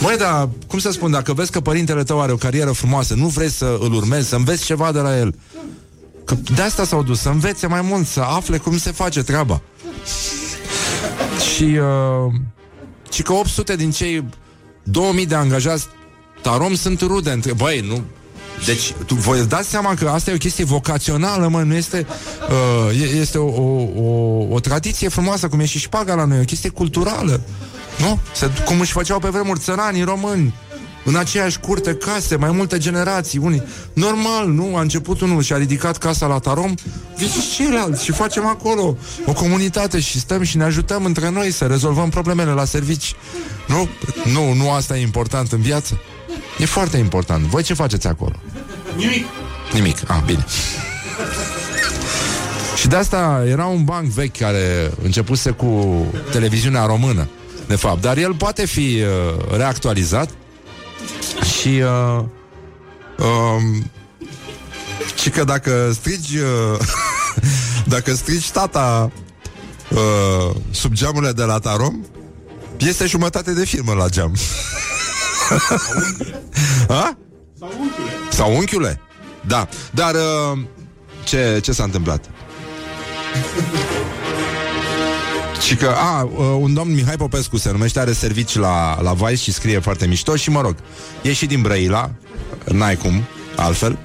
Măi, 0.00 0.16
dar, 0.16 0.48
cum 0.66 0.78
să 0.78 0.90
spun, 0.90 1.10
dacă 1.10 1.32
vezi 1.32 1.50
că 1.50 1.60
părintele 1.60 2.02
tău 2.02 2.20
are 2.20 2.32
o 2.32 2.36
carieră 2.36 2.70
frumoasă, 2.70 3.14
nu 3.14 3.26
vrei 3.26 3.50
să 3.50 3.78
îl 3.80 3.92
urmezi, 3.92 4.28
să 4.28 4.36
înveți 4.36 4.64
ceva 4.64 4.92
de 4.92 4.98
la 4.98 5.18
el. 5.18 5.34
Că 6.24 6.34
de 6.54 6.62
asta 6.62 6.84
s-au 6.84 7.02
dus, 7.02 7.20
să 7.20 7.28
învețe 7.28 7.66
mai 7.66 7.80
mult, 7.80 8.06
să 8.06 8.20
afle 8.20 8.58
cum 8.58 8.78
se 8.78 8.90
face 8.90 9.22
treaba. 9.22 9.60
Și, 11.54 11.64
uh, 11.64 12.32
și 13.12 13.22
că 13.22 13.32
800 13.32 13.76
din 13.76 13.90
cei 13.90 14.24
2000 14.82 15.26
de 15.26 15.34
angajați 15.34 15.86
Tarom 16.42 16.74
sunt 16.74 17.00
rude 17.00 17.30
între... 17.30 17.52
Băi, 17.52 17.80
nu... 17.80 18.02
Deci, 18.64 18.92
tu 19.06 19.14
vă 19.14 19.36
dați 19.36 19.68
seama 19.68 19.94
că 19.94 20.08
asta 20.08 20.30
e 20.30 20.34
o 20.34 20.36
chestie 20.36 20.64
vocațională, 20.64 21.48
mă, 21.48 21.62
nu 21.62 21.74
este... 21.74 22.06
Uh, 22.88 23.00
e- 23.00 23.16
este 23.16 23.38
o, 23.38 23.46
o, 23.46 23.88
o, 24.02 24.46
o 24.50 24.60
tradiție 24.60 25.08
frumoasă, 25.08 25.48
cum 25.48 25.60
e 25.60 25.64
și 25.64 25.78
șpaga 25.78 26.14
la 26.14 26.24
noi, 26.24 26.38
o 26.40 26.44
chestie 26.44 26.68
culturală. 26.70 27.40
Nu? 27.98 28.18
Se, 28.34 28.50
cum 28.64 28.80
își 28.80 28.92
făceau 28.92 29.18
pe 29.18 29.28
vremuri 29.28 29.60
țăranii 29.60 30.02
români 30.02 30.54
în 31.04 31.16
aceeași 31.16 31.58
curte 31.58 31.94
case, 31.94 32.36
mai 32.36 32.50
multe 32.50 32.78
generații, 32.78 33.38
unii. 33.38 33.62
Normal, 33.92 34.48
nu? 34.48 34.76
A 34.76 34.80
început 34.80 35.20
unul 35.20 35.42
și 35.42 35.52
a 35.52 35.56
ridicat 35.56 35.98
casa 35.98 36.26
la 36.26 36.38
Tarom, 36.38 36.74
vezi 37.16 37.32
și 37.32 37.54
ceilalți 37.56 38.04
și 38.04 38.12
facem 38.12 38.46
acolo 38.46 38.96
o 39.26 39.32
comunitate 39.32 40.00
și 40.00 40.18
stăm 40.18 40.42
și 40.42 40.56
ne 40.56 40.64
ajutăm 40.64 41.04
între 41.04 41.30
noi 41.30 41.50
să 41.50 41.64
rezolvăm 41.64 42.08
problemele 42.08 42.50
la 42.50 42.64
servici. 42.64 43.14
Nu? 43.66 43.88
Nu, 44.32 44.52
nu 44.52 44.70
asta 44.70 44.98
e 44.98 45.00
important 45.02 45.52
în 45.52 45.60
viață? 45.60 46.00
E 46.58 46.64
foarte 46.64 46.96
important. 46.96 47.44
Voi 47.44 47.62
ce 47.62 47.74
faceți 47.74 48.06
acolo? 48.06 48.34
Nimic. 48.96 49.24
Nimic. 49.72 49.96
Ah, 50.06 50.22
bine. 50.26 50.44
Și 52.76 52.88
de 52.88 52.96
asta 52.96 53.44
era 53.46 53.64
un 53.66 53.84
banc 53.84 54.04
vechi 54.04 54.38
care 54.38 54.90
începuse 55.02 55.50
cu 55.50 56.04
televiziunea 56.30 56.84
română, 56.84 57.28
de 57.66 57.76
fapt. 57.76 58.00
Dar 58.00 58.16
el 58.16 58.34
poate 58.34 58.66
fi 58.66 58.80
uh, 58.80 59.56
reactualizat 59.56 60.30
și 61.58 61.68
uh, 61.68 62.24
um, 63.18 63.90
și 65.20 65.30
că 65.30 65.44
dacă 65.44 65.90
strigi 65.92 66.38
uh, 66.38 66.78
dacă 67.94 68.14
strigi 68.14 68.52
tata 68.52 69.10
uh, 69.90 70.56
sub 70.70 70.92
geamurile 70.92 71.32
de 71.32 71.42
la 71.42 71.58
Tarom, 71.58 72.04
este 72.78 73.06
jumătate 73.06 73.52
de 73.52 73.64
firmă 73.64 73.92
la 73.92 74.08
geam. 74.08 74.34
A? 76.88 77.16
Sau 77.58 77.72
unchiule. 77.78 78.10
Sau 78.30 78.56
unchiule? 78.56 79.00
Da. 79.46 79.68
Dar 79.90 80.14
uh, 80.14 80.58
ce, 81.24 81.60
ce 81.62 81.72
s-a 81.72 81.84
întâmplat? 81.84 82.24
Și 85.70 85.76
că, 85.76 85.94
a, 85.96 86.22
uh, 86.22 86.56
un 86.60 86.74
domn 86.74 86.94
Mihai 86.94 87.16
Popescu 87.16 87.56
se 87.56 87.70
numește, 87.70 87.98
are 87.98 88.12
servici 88.12 88.54
la, 88.54 89.02
la 89.02 89.12
Vice 89.12 89.34
și 89.42 89.52
scrie 89.52 89.78
foarte 89.78 90.06
mișto 90.06 90.36
și, 90.36 90.50
mă 90.50 90.60
rog, 90.60 90.74
e 91.22 91.32
și 91.32 91.46
din 91.46 91.60
Brăila, 91.60 92.10
n-ai 92.64 92.96
cum, 92.96 93.22
altfel. 93.56 93.98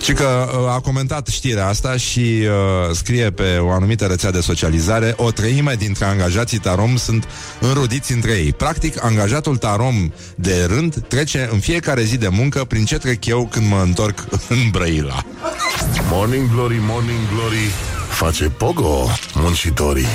Și 0.00 0.12
că 0.12 0.50
uh, 0.58 0.74
a 0.74 0.80
comentat 0.80 1.26
știrea 1.26 1.68
asta 1.68 1.96
și 1.96 2.20
uh, 2.20 2.94
scrie 2.96 3.30
pe 3.30 3.56
o 3.60 3.70
anumită 3.70 4.04
rețea 4.04 4.30
de 4.30 4.40
socializare 4.40 5.14
O 5.16 5.30
treime 5.30 5.74
dintre 5.78 6.04
angajații 6.04 6.58
Tarom 6.58 6.96
sunt 6.96 7.28
înrudiți 7.60 8.12
între 8.12 8.32
ei 8.32 8.52
Practic, 8.52 9.04
angajatul 9.04 9.56
Tarom 9.56 10.12
de 10.34 10.64
rând 10.68 11.06
trece 11.08 11.48
în 11.52 11.58
fiecare 11.58 12.02
zi 12.02 12.16
de 12.16 12.28
muncă 12.28 12.64
Prin 12.64 12.84
ce 12.84 12.98
trec 12.98 13.24
eu 13.24 13.48
când 13.50 13.68
mă 13.68 13.80
întorc 13.84 14.24
în 14.48 14.70
Brăila 14.70 15.24
Morning 16.10 16.50
Glory, 16.52 16.78
Morning 16.86 17.28
Glory 17.34 17.93
Face 18.14 18.44
pogo 18.44 19.10
muncitorii 19.34 20.06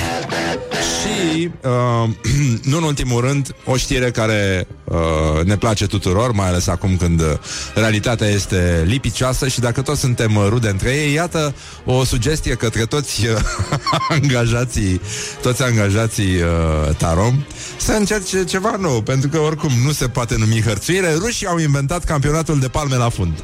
Și, 1.01 1.49
uh, 1.63 2.09
nu 2.69 2.77
în 2.77 2.83
ultimul 2.83 3.21
rând, 3.21 3.55
o 3.65 3.77
știre 3.77 4.11
care 4.11 4.67
uh, 4.83 5.43
ne 5.43 5.57
place 5.57 5.85
tuturor, 5.85 6.31
mai 6.31 6.47
ales 6.47 6.67
acum 6.67 6.97
când 6.97 7.21
uh, 7.21 7.27
realitatea 7.73 8.27
este 8.27 8.83
lipicioasă 8.85 9.47
și 9.47 9.59
dacă 9.59 9.81
toți 9.81 9.99
suntem 9.99 10.35
uh, 10.35 10.45
rude 10.49 10.69
între 10.69 10.89
ei, 10.89 11.13
iată 11.13 11.55
o 11.85 12.03
sugestie 12.03 12.55
către 12.55 12.85
toți 12.85 13.25
uh, 13.25 13.35
angajații, 14.21 15.01
toți 15.41 15.63
angajații 15.63 16.35
uh, 16.35 16.95
Tarom, 16.97 17.43
să 17.77 17.91
încerce 17.91 18.43
ceva 18.43 18.75
nou, 18.79 19.01
pentru 19.01 19.29
că 19.29 19.37
oricum 19.39 19.71
nu 19.85 19.91
se 19.91 20.07
poate 20.07 20.35
numi 20.37 20.61
hărțuire. 20.61 21.13
Rușii 21.13 21.47
au 21.47 21.57
inventat 21.57 22.03
campionatul 22.03 22.59
de 22.59 22.67
palme 22.67 22.95
la 22.95 23.09
fund. 23.09 23.43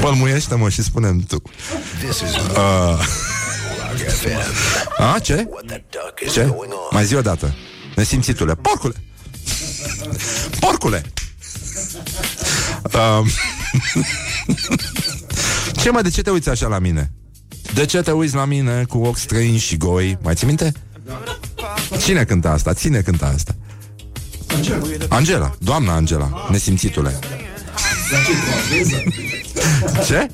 Pălmuiește-mă 0.00 0.68
și 0.68 0.82
spunem 0.82 1.24
tu. 1.28 1.42
Uh, 2.04 3.06
a, 4.98 5.18
ce? 5.18 5.48
Ce? 6.32 6.54
Mai 6.90 7.04
zi 7.04 7.14
o 7.14 7.20
dată. 7.20 7.54
Nesimțitule. 7.96 8.54
Porcule! 8.54 8.94
Porcule! 10.60 11.02
Um, 12.82 13.28
ce 15.82 15.90
mă, 15.90 16.02
de 16.02 16.10
ce 16.10 16.22
te 16.22 16.30
uiți 16.30 16.48
așa 16.48 16.66
la 16.66 16.78
mine? 16.78 17.12
De 17.74 17.84
ce 17.84 18.00
te 18.02 18.10
uiți 18.12 18.34
la 18.34 18.44
mine 18.44 18.84
cu 18.84 18.98
ochi 18.98 19.18
străini 19.18 19.58
și 19.58 19.76
goi? 19.76 20.18
Mai 20.22 20.34
ții 20.34 20.46
minte? 20.46 20.72
Cine 21.98 22.24
cânta 22.24 22.50
asta? 22.50 22.74
Ține 22.74 23.00
cânta 23.00 23.26
asta. 23.26 23.54
Angela, 25.08 25.54
doamna 25.58 25.94
Angela, 25.94 26.46
nesimțitule. 26.50 27.18
Ce? 30.06 30.28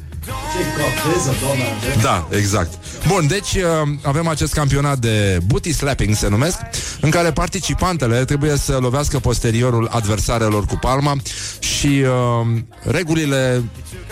Da, 2.03 2.29
exact. 2.31 2.73
Bun, 3.07 3.27
deci 3.27 3.55
uh, 3.55 3.63
avem 4.03 4.27
acest 4.27 4.53
campionat 4.53 4.99
de 4.99 5.39
booty 5.47 5.73
slapping, 5.73 6.15
se 6.15 6.29
numesc, 6.29 6.57
în 7.01 7.11
care 7.11 7.33
participantele 7.33 8.25
trebuie 8.25 8.57
să 8.57 8.79
lovească 8.81 9.19
posteriorul 9.19 9.89
adversarelor 9.93 10.65
cu 10.65 10.77
palma 10.77 11.17
și 11.59 11.87
uh, 11.87 12.59
regulile 12.83 13.63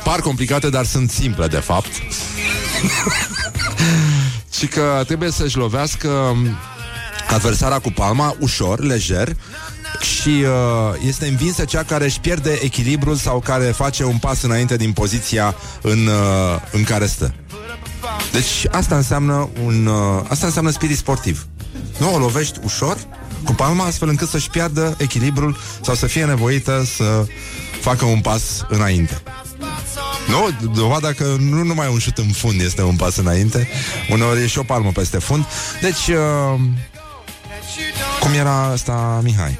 par 0.04 0.20
complicate, 0.20 0.70
dar 0.70 0.84
sunt 0.84 1.10
simple, 1.10 1.46
de 1.46 1.56
fapt. 1.56 1.90
și 4.58 4.66
că 4.66 5.02
trebuie 5.06 5.30
să-și 5.30 5.56
lovească 5.56 6.36
adversara 7.30 7.78
cu 7.78 7.90
palma 7.90 8.36
ușor, 8.38 8.80
lejer, 8.80 9.36
și 10.00 10.28
uh, 10.28 11.06
este 11.06 11.26
învinsă 11.26 11.64
cea 11.64 11.82
care 11.82 12.04
își 12.04 12.20
pierde 12.20 12.58
echilibrul 12.62 13.14
sau 13.14 13.40
care 13.40 13.64
face 13.64 14.04
un 14.04 14.18
pas 14.18 14.42
înainte 14.42 14.76
din 14.76 14.92
poziția 14.92 15.54
în, 15.82 16.06
uh, 16.06 16.60
în 16.72 16.84
care 16.84 17.06
stă. 17.06 17.34
Deci 18.32 18.66
asta 18.70 18.96
înseamnă 18.96 19.48
un 19.64 19.86
uh, 19.86 20.24
asta 20.28 20.46
înseamnă 20.46 20.70
spirit 20.70 20.96
sportiv. 20.96 21.46
Nu 21.98 22.14
o 22.14 22.18
lovești 22.18 22.58
ușor 22.64 22.96
cu 23.44 23.52
palma 23.52 23.84
astfel 23.84 24.08
încât 24.08 24.28
să-și 24.28 24.50
piardă 24.50 24.94
echilibrul 24.98 25.56
sau 25.82 25.94
să 25.94 26.06
fie 26.06 26.24
nevoită 26.24 26.86
să 26.96 27.26
facă 27.80 28.04
un 28.04 28.20
pas 28.20 28.64
înainte. 28.68 29.22
Nu, 30.28 30.70
dovada 30.74 31.12
că 31.12 31.36
nu 31.38 31.62
numai 31.62 31.88
un 31.88 31.98
șut 31.98 32.18
în 32.18 32.32
fund 32.32 32.60
este 32.60 32.82
un 32.82 32.96
pas 32.96 33.16
înainte, 33.16 33.68
uneori 34.10 34.42
e 34.42 34.46
și 34.46 34.58
o 34.58 34.62
palmă 34.62 34.90
peste 34.90 35.18
fund. 35.18 35.44
Deci, 35.80 36.06
uh, 36.06 36.60
cum 38.20 38.32
era 38.32 38.62
asta, 38.62 39.20
Mihai? 39.22 39.58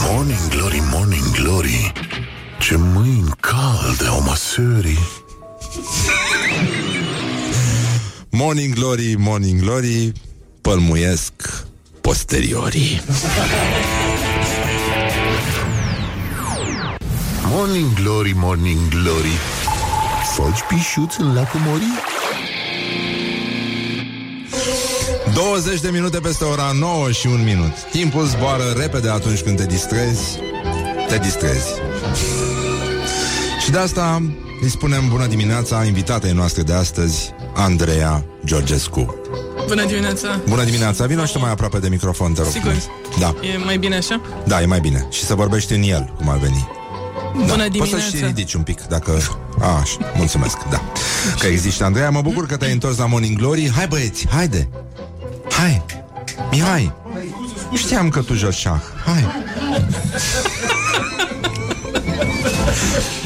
Morning 0.00 0.48
Glory, 0.50 0.82
Morning 0.92 1.30
Glory 1.32 1.92
Ce 2.60 2.76
mâini 2.76 3.30
calde 3.40 4.06
au 4.08 4.22
măsării 4.22 4.98
Morning 8.30 8.74
Glory, 8.74 9.14
Morning 9.18 9.60
Glory, 9.60 10.12
pălmuiesc 10.60 11.32
posteriorii. 12.00 13.00
Morning 17.42 17.92
Glory, 17.94 18.32
Morning 18.36 18.88
Glory 18.88 19.38
Foci 20.34 20.60
pișuț 20.68 21.16
în 21.16 21.34
lacul 21.34 21.60
Morii? 21.60 22.17
20 25.34 25.80
de 25.80 25.88
minute 25.90 26.18
peste 26.18 26.44
ora 26.44 26.70
9 26.78 27.10
și 27.10 27.26
un 27.26 27.44
minut. 27.44 27.72
Timpul 27.90 28.24
zboară 28.24 28.74
repede 28.76 29.08
atunci 29.08 29.40
când 29.40 29.56
te 29.56 29.66
distrezi. 29.66 30.38
Te 31.08 31.18
distrezi. 31.18 31.68
și 33.64 33.70
de 33.70 33.78
asta 33.78 34.22
îi 34.60 34.70
spunem 34.70 35.08
bună 35.08 35.26
dimineața 35.26 35.84
invitatei 35.84 36.32
noastre 36.32 36.62
de 36.62 36.72
astăzi, 36.72 37.32
Andreea 37.54 38.24
Georgescu. 38.44 39.14
Bună 39.66 39.84
dimineața! 39.84 40.40
Bună 40.48 40.64
dimineața! 40.64 41.06
Vino 41.06 41.24
și 41.24 41.32
tu 41.32 41.38
mai 41.38 41.50
aproape 41.50 41.78
de 41.78 41.88
microfon, 41.88 42.32
te 42.32 42.42
rog. 42.42 42.50
Sigur. 42.50 42.74
Da. 43.18 43.34
E 43.54 43.64
mai 43.64 43.78
bine 43.78 43.96
așa? 43.96 44.20
Da, 44.46 44.62
e 44.62 44.66
mai 44.66 44.80
bine. 44.80 45.06
Și 45.10 45.24
să 45.24 45.34
vorbești 45.34 45.72
în 45.72 45.82
el, 45.82 46.12
cum 46.16 46.28
ar 46.28 46.38
veni. 46.38 46.68
Bună 47.32 47.56
da. 47.56 47.68
dimineața! 47.68 47.96
Poți 47.96 48.10
să 48.10 48.16
și 48.16 48.24
ridici 48.24 48.54
un 48.54 48.62
pic, 48.62 48.82
dacă... 48.82 49.22
A, 49.60 49.66
așa, 49.66 49.96
mulțumesc, 50.16 50.56
da. 50.70 50.82
Că 51.40 51.46
există, 51.46 51.84
Andreea. 51.84 52.10
Mă 52.10 52.20
bucur 52.20 52.46
că 52.46 52.56
te-ai 52.56 52.72
întors 52.72 52.96
la 52.96 53.06
Morning 53.06 53.36
Glory. 53.36 53.70
Hai, 53.74 53.86
băieți, 53.86 54.28
haide! 54.28 54.68
Hai! 55.58 55.82
Mihai! 56.50 56.92
Știam 57.74 58.08
că 58.08 58.20
tu 58.22 58.34
joci 58.34 58.54
șah. 58.54 58.80
Hai! 59.06 59.26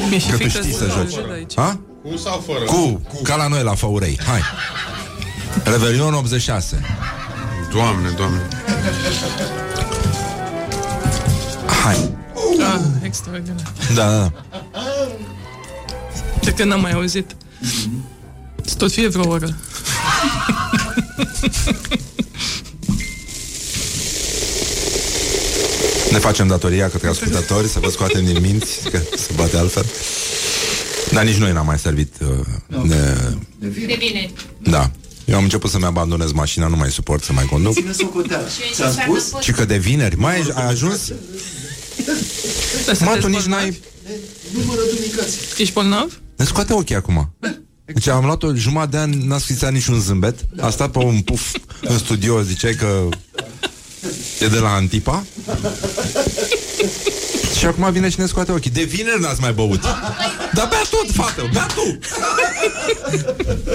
Mi-e 0.09 0.18
și 0.18 0.26
Că 0.30 0.36
tu 0.36 0.48
frică 0.48 0.59
știi 0.59 0.72
să 0.72 0.84
aud 0.96 1.10
joci. 1.10 1.24
de 1.26 1.32
aici. 1.32 1.52
Ha? 1.56 1.80
Cu 2.10 2.16
sau 2.16 2.42
fără? 2.46 2.64
Cu, 2.64 3.00
ca 3.22 3.36
la 3.36 3.46
noi 3.48 3.62
la 3.62 3.74
Făurei. 3.74 4.18
Hai! 4.26 4.40
Revelion 5.64 6.14
86. 6.14 6.80
Doamne, 7.72 8.09
doamne. 8.16 8.40
Hai! 11.84 12.10
Ah, 12.60 12.80
extraordinar. 13.02 13.72
Da, 13.94 14.10
da, 14.10 14.16
da. 14.18 14.30
Cred 16.40 16.54
că 16.54 16.64
n-am 16.64 16.80
mai 16.80 16.92
auzit. 16.92 17.36
Să 18.64 18.74
tot 18.76 18.92
fie 18.92 19.09
vreo 19.09 19.28
oră. 19.30 19.48
Ne 26.10 26.18
facem 26.18 26.46
datoria 26.46 26.88
către 26.88 27.08
ascultători 27.08 27.68
Să 27.68 27.78
vă 27.78 27.90
scoatem 27.90 28.24
din 28.24 28.40
minți 28.40 28.88
Că 28.90 29.00
se 29.16 29.30
bate 29.36 29.56
altfel 29.56 29.86
Dar 31.12 31.24
nici 31.24 31.36
noi 31.36 31.52
n-am 31.52 31.66
mai 31.66 31.78
servit 31.78 32.14
uh, 32.20 32.28
de... 32.86 33.16
De 33.58 33.96
bine. 33.98 34.30
Da 34.58 34.90
eu 35.24 35.36
am 35.36 35.42
început 35.42 35.70
să-mi 35.70 35.84
abandonez 35.84 36.32
mașina, 36.32 36.66
nu 36.66 36.76
mai 36.76 36.90
suport 36.90 37.22
să 37.22 37.32
mai 37.32 37.44
conduc. 37.44 37.72
Ține 37.72 37.92
socoteală. 37.92 38.48
Ți-am 38.72 38.92
spus? 38.92 39.40
Și 39.40 39.52
că 39.52 39.64
de 39.64 39.76
vineri, 39.76 40.16
mai 40.16 40.34
ai, 40.34 40.50
ai 40.54 40.66
ajuns? 40.66 41.12
Mă, 43.00 43.16
tu 43.20 43.28
nici 43.28 43.42
n-ai... 43.42 43.80
Numără 44.52 44.80
duminicații. 44.94 45.40
Ești 45.58 45.72
bolnav? 45.72 46.20
Ne 46.36 46.44
scoate 46.44 46.72
ochii 46.72 46.94
acum. 46.94 47.34
Deci 47.94 48.09
am 48.09 48.24
luat 48.24 48.43
o 48.43 48.55
jumătate 48.55 48.90
de 48.90 48.97
ani, 48.97 49.27
n-a 49.27 49.39
scrițat 49.39 49.73
niciun 49.73 50.01
zâmbet. 50.01 50.39
A 50.60 50.70
stat 50.70 50.90
pe 50.90 50.98
un 50.98 51.20
puf 51.20 51.55
în 51.81 51.98
studio, 51.98 52.43
ziceai 52.43 52.74
că 52.74 53.09
e 54.40 54.47
de 54.47 54.59
la 54.59 54.73
Antipa. 54.74 55.24
Și 57.59 57.66
acum 57.66 57.93
vine 57.93 58.09
și 58.09 58.20
ne 58.20 58.27
scoate 58.27 58.52
ochii. 58.52 58.70
De 58.70 58.82
vineri 58.82 59.20
n-ați 59.20 59.40
mai 59.40 59.52
băut. 59.52 59.81
Dar 60.52 60.69
bea 60.69 60.82
tot, 60.90 61.10
fată, 61.14 61.48
bea 61.52 61.66
tu. 61.66 61.98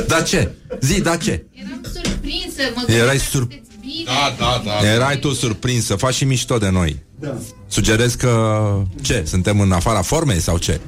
Dar 0.07 0.23
ce? 0.23 0.51
Zi, 0.81 1.01
da 1.01 1.15
ce? 1.17 1.45
Eram 1.53 1.81
surprinsă, 1.93 2.61
mă 2.75 2.83
Erai 2.87 2.97
gândeam 2.97 3.17
sur- 3.17 3.47
că 3.47 3.53
sunteți 3.55 3.69
bine. 3.81 4.03
Da, 4.05 4.35
da, 4.39 4.63
da. 4.81 4.87
Erai 4.91 5.19
tu 5.19 5.33
surprins 5.33 5.85
să 5.85 5.95
faci 5.95 6.13
și 6.13 6.23
mișto 6.25 6.57
de 6.57 6.69
noi. 6.69 7.03
Da. 7.19 7.37
Sugerez 7.67 8.13
că... 8.13 8.61
Ce? 9.01 9.23
Suntem 9.27 9.59
în 9.59 9.71
afara 9.71 10.01
formei 10.01 10.39
sau 10.39 10.57
ce? 10.57 10.79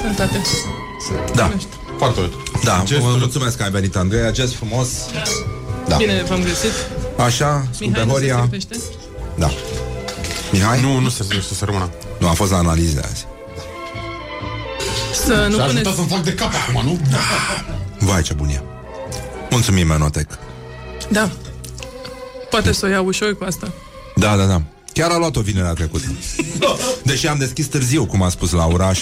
Sănătate. 0.00 0.40
Da. 1.34 1.52
Foarte 1.98 2.20
urât. 2.20 2.32
Da, 2.64 2.82
Gest 2.84 3.00
vă 3.00 3.06
urât. 3.08 3.18
mulțumesc 3.20 3.56
că 3.56 3.62
ai 3.62 3.70
venit, 3.70 3.96
Andreea, 3.96 4.30
gest 4.30 4.54
frumos. 4.54 4.88
Da. 5.88 5.96
Bine, 5.96 6.22
v-am 6.28 6.42
găsit. 6.42 6.72
Așa, 7.16 7.66
scumpe 7.70 7.86
Mihai, 8.00 8.04
nu 8.06 8.12
se 8.12 8.18
Horia. 8.18 8.36
servește? 8.36 8.76
Da. 9.38 9.50
Mihai? 10.52 10.80
Nu, 10.80 10.98
nu 10.98 11.08
se 11.08 11.22
zice 11.22 11.54
să 11.54 11.64
rămână. 11.64 11.90
Nu, 12.18 12.28
a 12.28 12.32
fost 12.32 12.50
la 12.50 12.56
analize 12.56 13.00
azi. 13.04 13.26
Să 15.24 15.46
nu 15.48 15.54
Și-a 15.54 15.64
ajutat 15.64 15.66
puneți... 15.68 15.94
să-mi 15.96 16.08
fac 16.08 16.22
de 16.22 16.34
cap 16.34 16.50
acum, 16.68 16.84
nu? 16.84 16.98
Vai, 17.98 18.22
ce 18.22 18.32
bun 18.34 18.48
e. 18.48 18.62
Mulțumim, 19.50 19.86
Menotec. 19.86 20.38
Da. 21.08 21.30
Poate 22.50 22.72
să 22.72 22.86
o 22.86 22.88
iau 22.88 23.06
ușor 23.06 23.36
cu 23.38 23.44
asta. 23.44 23.72
Da, 24.16 24.36
da, 24.36 24.44
da. 24.44 24.62
Chiar 24.92 25.10
a 25.10 25.16
luat-o 25.18 25.40
vinerea 25.40 25.72
trecută. 25.72 26.04
Deși 27.02 27.26
am 27.26 27.38
deschis 27.38 27.66
târziu, 27.66 28.06
cum 28.06 28.22
a 28.22 28.28
spus 28.28 28.50
Laura, 28.50 28.90
7.35. 28.92 28.96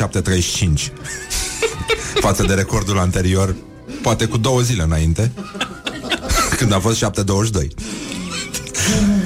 Față 2.27 2.43
de 2.43 2.55
recordul 2.55 2.99
anterior, 2.99 3.55
poate 4.03 4.25
cu 4.27 4.37
două 4.37 4.61
zile 4.61 4.83
înainte, 4.83 5.33
când 6.57 6.73
a 6.73 6.79
fost 6.79 7.05
7.22. 7.05 7.67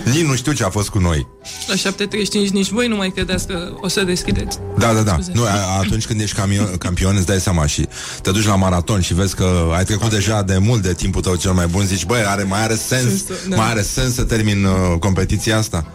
Nici 0.05 0.25
nu 0.27 0.35
știu 0.35 0.53
ce 0.53 0.65
a 0.65 0.69
fost 0.71 0.89
cu 0.89 0.99
noi. 0.99 1.27
La 1.67 1.91
7.35 1.91 2.51
nici 2.53 2.69
voi 2.71 2.89
nu 2.89 2.97
mai 2.97 3.11
credeți 3.11 3.47
că 3.47 3.73
o 3.81 3.89
să 3.89 4.03
deschideți. 4.05 4.59
Da, 4.79 4.93
da, 4.93 5.01
da. 5.03 5.13
Scuze. 5.13 5.31
Nu, 5.35 5.43
a- 5.45 5.79
atunci 5.81 6.07
când 6.07 6.21
ești 6.21 6.37
campion, 6.37 6.77
campion, 6.79 7.17
îți 7.17 7.27
dai 7.27 7.41
seama 7.41 7.67
și 7.67 7.89
te 8.23 8.31
duci 8.31 8.47
la 8.47 8.57
maraton 8.57 9.01
și 9.01 9.15
vezi 9.15 9.35
că 9.35 9.71
ai 9.77 9.85
trecut 9.85 10.11
deja 10.11 10.43
de 10.43 10.59
mult 10.59 10.83
de 10.83 10.95
timpul 10.95 11.21
tău 11.23 11.35
cel 11.37 11.53
mai 11.53 11.67
bun, 11.67 11.87
zici, 11.87 12.05
băi, 12.07 12.25
are, 12.27 12.43
mai 12.43 12.63
are 12.63 12.75
sens, 12.75 13.03
Sens, 13.03 13.23
da. 13.49 13.57
mai 13.57 13.71
are 13.71 13.83
sens 13.83 14.15
să 14.15 14.23
termin 14.23 14.65
uh, 14.65 14.99
competiția 14.99 15.59
asta. 15.59 15.87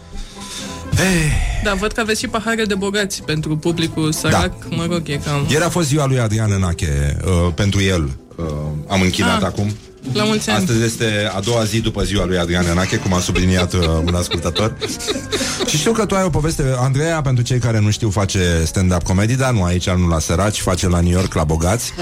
Da, 1.64 1.74
văd 1.74 1.92
că 1.92 2.00
aveți 2.02 2.20
și 2.20 2.28
pahare 2.28 2.64
de 2.64 2.76
bogați 2.76 3.24
pentru 3.24 3.58
publicul 3.58 4.12
sărac. 4.12 4.52
Mă 4.70 4.86
rog, 4.90 5.02
e 5.10 5.16
cam... 5.26 5.46
Ieri 5.50 5.64
a 5.64 5.70
fost 5.70 5.88
ziua 5.88 6.06
lui 6.06 6.20
Adrian 6.20 6.52
Enache, 6.52 7.18
uh, 7.26 7.54
pentru 7.56 7.82
el. 7.82 8.10
Uh, 8.36 8.46
am 8.88 9.02
închinat 9.02 9.42
Ah, 9.42 9.48
acum. 9.48 9.76
La 10.14 10.24
mulți 10.24 10.50
ani. 10.50 10.60
Astăzi 10.60 10.84
este 10.84 11.32
a 11.36 11.40
doua 11.40 11.64
zi 11.64 11.80
după 11.82 12.04
ziua 12.04 12.26
lui 12.26 12.38
Adrian 12.38 12.66
Enache, 12.66 12.98
cum 12.98 13.14
a 13.14 13.20
subliniat 13.20 13.74
uh, 13.74 13.80
un 14.06 14.16
ascultător. 14.16 14.76
și 15.70 15.78
știu 15.78 15.92
că 15.92 16.06
tu 16.06 16.16
ai 16.16 16.24
o 16.24 16.30
poveste, 16.30 16.64
Andreea, 16.80 17.22
pentru 17.22 17.44
cei 17.44 17.60
care 17.60 17.80
nu 17.80 17.90
știu, 17.92 18.10
face 18.10 18.62
stand-up 18.66 19.04
comedy, 19.04 19.36
dar 19.36 19.52
nu 19.52 19.64
aici, 19.64 19.90
nu 19.90 20.08
la 20.08 20.20
săraci, 20.20 20.60
face 20.62 20.88
la 20.90 21.00
New 21.00 21.12
York 21.12 21.34
la 21.34 21.44
bogați. 21.44 21.94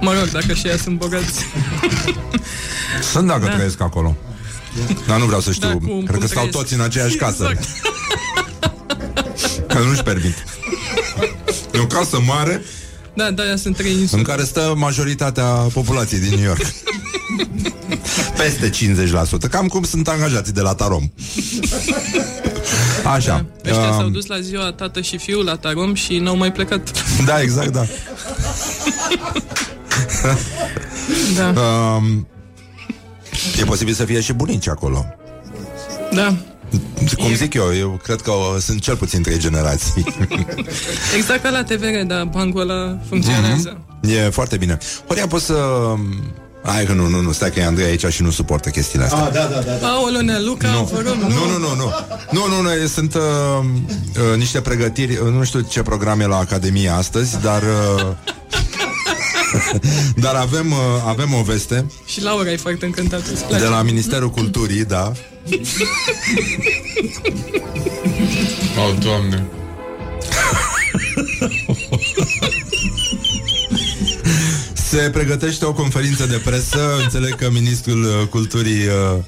Mă 0.00 0.12
rog, 0.18 0.30
dacă 0.30 0.52
și 0.52 0.66
ea 0.68 0.76
sunt 0.76 0.98
bogați. 0.98 1.44
Sunt 3.12 3.26
dacă 3.26 3.44
Da. 3.44 3.50
trăiesc 3.52 3.80
acolo. 3.80 4.16
Dar 5.06 5.18
nu 5.18 5.24
vreau 5.24 5.40
să 5.40 5.52
știu. 5.52 5.68
Da, 5.68 5.74
cum- 5.74 5.80
Cred 6.02 6.10
cum 6.10 6.18
că 6.18 6.26
stau 6.26 6.26
trăiesc. 6.46 6.58
toți 6.58 6.74
în 6.74 6.80
aceeași 6.80 7.16
casă. 7.16 7.48
Exact. 7.50 7.68
Că 9.68 9.78
nu-și 9.78 10.02
permit. 10.02 10.34
E 11.74 11.78
o 11.78 11.86
casă 11.86 12.20
mare 12.26 12.62
Da, 13.14 13.30
da, 13.30 13.42
sunt 13.56 13.76
trei 13.76 13.92
insule. 14.00 14.20
în 14.20 14.26
care 14.26 14.44
stă 14.44 14.74
majoritatea 14.76 15.44
populației 15.46 16.20
din 16.20 16.30
New 16.34 16.44
York. 16.44 16.60
Peste 18.36 18.70
50%. 18.70 19.48
Cam 19.50 19.66
cum 19.66 19.82
sunt 19.84 20.08
angajații 20.08 20.52
de 20.52 20.60
la 20.60 20.74
Tarom. 20.74 21.10
Așa. 23.04 23.44
Ăștia 23.64 23.92
s-au 23.92 24.04
Um, 24.04 24.12
dus 24.12 24.26
la 24.26 24.40
ziua 24.40 24.72
tată 24.72 25.00
și 25.00 25.18
fiu 25.18 25.40
la 25.42 25.56
Tarom 25.56 25.94
și 25.94 26.18
n-au 26.18 26.36
mai 26.36 26.52
plecat. 26.52 26.92
Da, 27.24 27.40
exact, 27.40 27.72
da. 27.72 27.86
Da, 31.36 31.60
Um, 31.60 32.26
e 33.60 33.64
posibil 33.64 33.94
să 33.94 34.04
fie 34.04 34.20
și 34.20 34.32
bunici 34.32 34.68
acolo. 34.68 35.04
da. 36.12 36.34
Cum 37.18 37.34
zic 37.34 37.54
eu, 37.54 37.76
eu 37.78 38.00
cred 38.02 38.20
că 38.20 38.30
uh, 38.30 38.60
sunt 38.60 38.80
cel 38.80 38.96
puțin 38.96 39.22
trei 39.22 39.38
generații. 39.38 40.04
Exact 41.16 41.42
ca 41.42 41.50
la 41.50 41.62
TVR, 41.64 42.02
da, 42.06 42.24
bancul 42.24 42.60
ăla 42.60 42.98
funcționează. 43.08 43.80
e 44.00 44.28
foarte 44.30 44.56
bine. 44.56 44.78
Horia, 45.06 45.26
poți 45.26 45.44
să... 45.44 45.54
Hai 46.64 46.84
că 46.84 46.92
nu, 46.92 47.06
nu, 47.08 47.20
nu, 47.20 47.32
stai 47.32 47.50
că 47.50 47.60
e 47.60 47.64
Andrei 47.64 47.86
aici 47.86 48.06
și 48.06 48.22
nu 48.22 48.30
suportă 48.30 48.70
chestiile 48.70 49.04
astea. 49.04 49.22
Ah, 49.24 49.32
da, 49.32 49.44
da, 49.44 49.58
da, 49.60 49.72
da. 49.80 49.86
Aoleu, 49.88 50.20
Nea 50.20 50.40
Luca, 50.40 50.70
Nu. 50.70 50.90
vă 50.92 51.00
rog, 51.04 51.14
nu. 51.14 51.28
Nu, 51.28 51.46
nu, 51.46 51.58
nu, 51.58 51.74
nu. 51.74 51.92
Nu, 52.30 52.46
nu, 52.48 52.60
nu, 52.62 52.86
sunt 52.86 53.14
uh, 53.14 53.20
uh, 54.32 54.36
niște 54.36 54.60
pregătiri, 54.60 55.12
uh, 55.16 55.32
nu 55.32 55.44
știu 55.44 55.60
ce 55.60 55.82
program 55.82 56.20
e 56.20 56.26
la 56.26 56.36
Academie 56.36 56.88
astăzi, 56.88 57.40
dar 57.42 57.62
uh, 57.62 58.06
dar 60.24 60.34
avem 60.34 60.70
uh, 60.70 60.78
avem 61.06 61.34
o 61.34 61.42
veste 61.42 61.86
Și 62.06 62.22
Laura 62.22 62.50
e 62.52 62.56
foarte 62.56 62.84
încântată. 62.84 63.30
îți 63.32 63.44
place. 63.44 63.62
de 63.62 63.68
la 63.68 63.82
Ministerul 63.82 64.30
Culturii, 64.30 64.84
da. 64.84 65.12
Oh, 68.78 68.94
doamne. 68.98 69.44
Se 74.90 75.10
pregătește 75.10 75.64
o 75.64 75.72
conferință 75.72 76.26
de 76.26 76.40
presă, 76.44 76.96
înțeleg 77.02 77.34
că 77.34 77.50
Ministrul 77.50 78.02
uh, 78.04 78.26
Culturii 78.28 78.86
uh, 78.86 79.18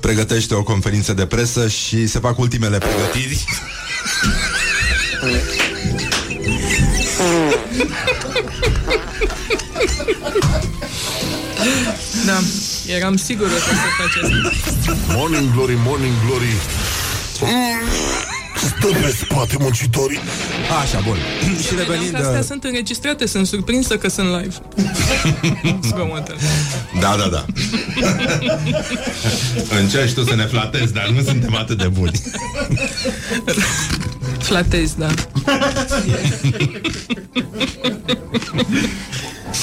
pregătește 0.00 0.54
o 0.54 0.62
conferință 0.62 1.12
de 1.12 1.26
presă 1.26 1.68
și 1.68 2.06
se 2.06 2.18
fac 2.18 2.38
ultimele 2.38 2.78
pregătiri. 2.78 3.44
Da, 12.26 12.38
eram 12.86 13.16
sigură 13.16 13.48
că 13.48 13.58
se 13.58 13.88
face 14.02 14.20
asta. 14.22 14.96
Morning 15.16 15.52
Glory, 15.54 15.78
Morning 15.84 16.14
Glory 16.26 16.52
Mm, 17.40 17.88
Stă 18.66 18.86
pe 18.86 19.16
spate 19.20 19.56
muncitorii 19.58 20.18
Așa, 20.82 21.00
bun. 21.06 21.16
și 21.60 21.66
Credeam 21.66 21.90
revenind... 21.90 22.10
că 22.10 22.16
astea 22.16 22.38
uh, 22.38 22.44
sunt 22.44 22.64
înregistrate, 22.64 23.26
sunt 23.26 23.46
surprinsă 23.46 23.96
că 23.96 24.08
sunt 24.08 24.28
live. 24.28 24.54
Zgomotele. 25.88 26.38
Da, 27.00 27.16
da, 27.18 27.28
da. 27.28 27.44
Încerci 29.80 30.12
tu 30.12 30.24
să 30.24 30.34
ne 30.34 30.44
flatezi, 30.44 30.92
dar 30.92 31.08
nu 31.08 31.22
suntem 31.22 31.54
atât 31.54 31.78
de 31.78 31.88
buni. 31.88 32.20
Flatezi, 34.38 34.98
da. 34.98 35.08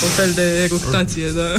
Un 0.04 0.10
fel 0.16 0.32
de 0.32 0.64
eructație, 0.64 1.30
da. 1.30 1.56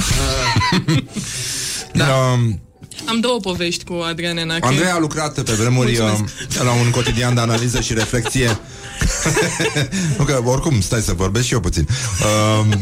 da. 1.93 2.05
Um, 2.05 2.59
Am 3.05 3.19
două 3.19 3.39
povești 3.39 3.83
cu 3.83 3.93
Adrian 3.93 4.37
Enache. 4.37 4.65
Andrei 4.65 4.89
a 4.89 4.99
lucrat 4.99 5.39
pe 5.41 5.51
vremuri 5.53 5.91
uh, 5.97 5.99
Mulțumesc. 6.17 6.63
la 6.63 6.71
un 6.71 6.89
cotidian 6.89 7.33
de 7.33 7.39
analiză 7.41 7.79
și 7.81 7.93
reflexie. 7.93 8.59
nu 10.17 10.23
că, 10.23 10.41
oricum, 10.45 10.81
stai 10.81 11.01
să 11.01 11.13
vorbesc 11.13 11.45
și 11.45 11.53
eu 11.53 11.59
puțin. 11.59 11.87
Um, 12.59 12.79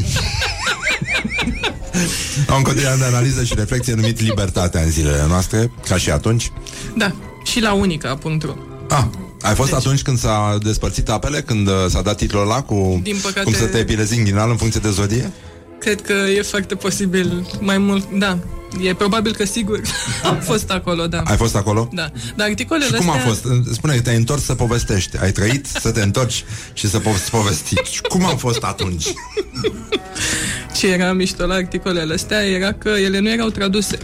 la 2.48 2.56
un 2.56 2.62
cotidian 2.62 2.98
de 2.98 3.04
analiză 3.06 3.44
și 3.44 3.54
reflexie 3.56 3.94
numit 3.94 4.20
Libertatea 4.22 4.82
în 4.82 4.90
zilele 4.90 5.26
noastre, 5.28 5.72
ca 5.88 5.98
și 5.98 6.10
atunci. 6.12 6.52
Da, 6.98 7.12
și 7.44 7.60
la 7.62 7.74
unica.ro. 7.74 8.54
Ah, 8.90 9.04
ai 9.42 9.56
fost 9.56 9.70
Deci- 9.70 9.80
atunci 9.80 10.02
când 10.02 10.20
s-a 10.20 10.58
despărțit 10.64 11.10
apele, 11.10 11.42
când 11.42 11.68
uh, 11.68 11.74
s-a 11.90 12.02
dat 12.02 12.18
titlul 12.18 12.42
ăla 12.42 12.62
cu 12.62 13.00
Din 13.04 13.18
păcate- 13.22 13.44
cum 13.44 13.54
să 13.54 13.66
te 13.66 13.78
epilezi 13.78 14.18
inghinal 14.18 14.50
în 14.50 14.58
funcție 14.58 14.80
de 14.84 14.90
zodie? 14.90 15.32
Cred 15.80 16.02
că 16.02 16.14
e 16.14 16.42
foarte 16.42 16.76
posibil 16.76 17.48
mai 17.60 17.78
mult, 17.78 18.08
da. 18.12 18.38
E 18.82 18.94
probabil 18.94 19.34
că 19.36 19.46
sigur 19.46 19.82
am 20.30 20.40
fost 20.40 20.72
acolo, 20.72 21.08
da. 21.08 21.22
Ai 21.26 21.36
fost 21.38 21.56
acolo? 21.56 21.90
Da. 21.92 22.12
Dar 22.36 22.48
articolele 22.48 22.86
Și 22.86 22.94
cum 23.02 23.10
a 23.10 23.14
astea... 23.14 23.28
fost? 23.28 23.46
Spune 23.74 23.96
că 23.96 24.02
te-ai 24.02 24.16
întors 24.16 24.44
să 24.44 24.56
povestești. 24.56 25.18
Ai 25.18 25.32
trăit 25.32 25.66
să 25.66 25.92
te 25.92 26.02
întorci 26.02 26.44
și 26.74 26.90
să 26.90 27.00
po- 27.02 27.24
să 27.24 27.30
povesti. 27.32 27.76
Și 27.92 28.02
cum 28.02 28.26
a 28.26 28.36
fost 28.36 28.64
atunci? 28.64 29.06
Ce 30.78 30.88
era 30.88 31.14
mișto 31.14 31.46
la 31.46 31.54
articolele 31.54 32.14
astea 32.14 32.46
era 32.46 32.74
că 32.74 32.90
ele 32.90 33.20
nu 33.20 33.30
erau 33.32 33.50
traduse. 33.50 33.98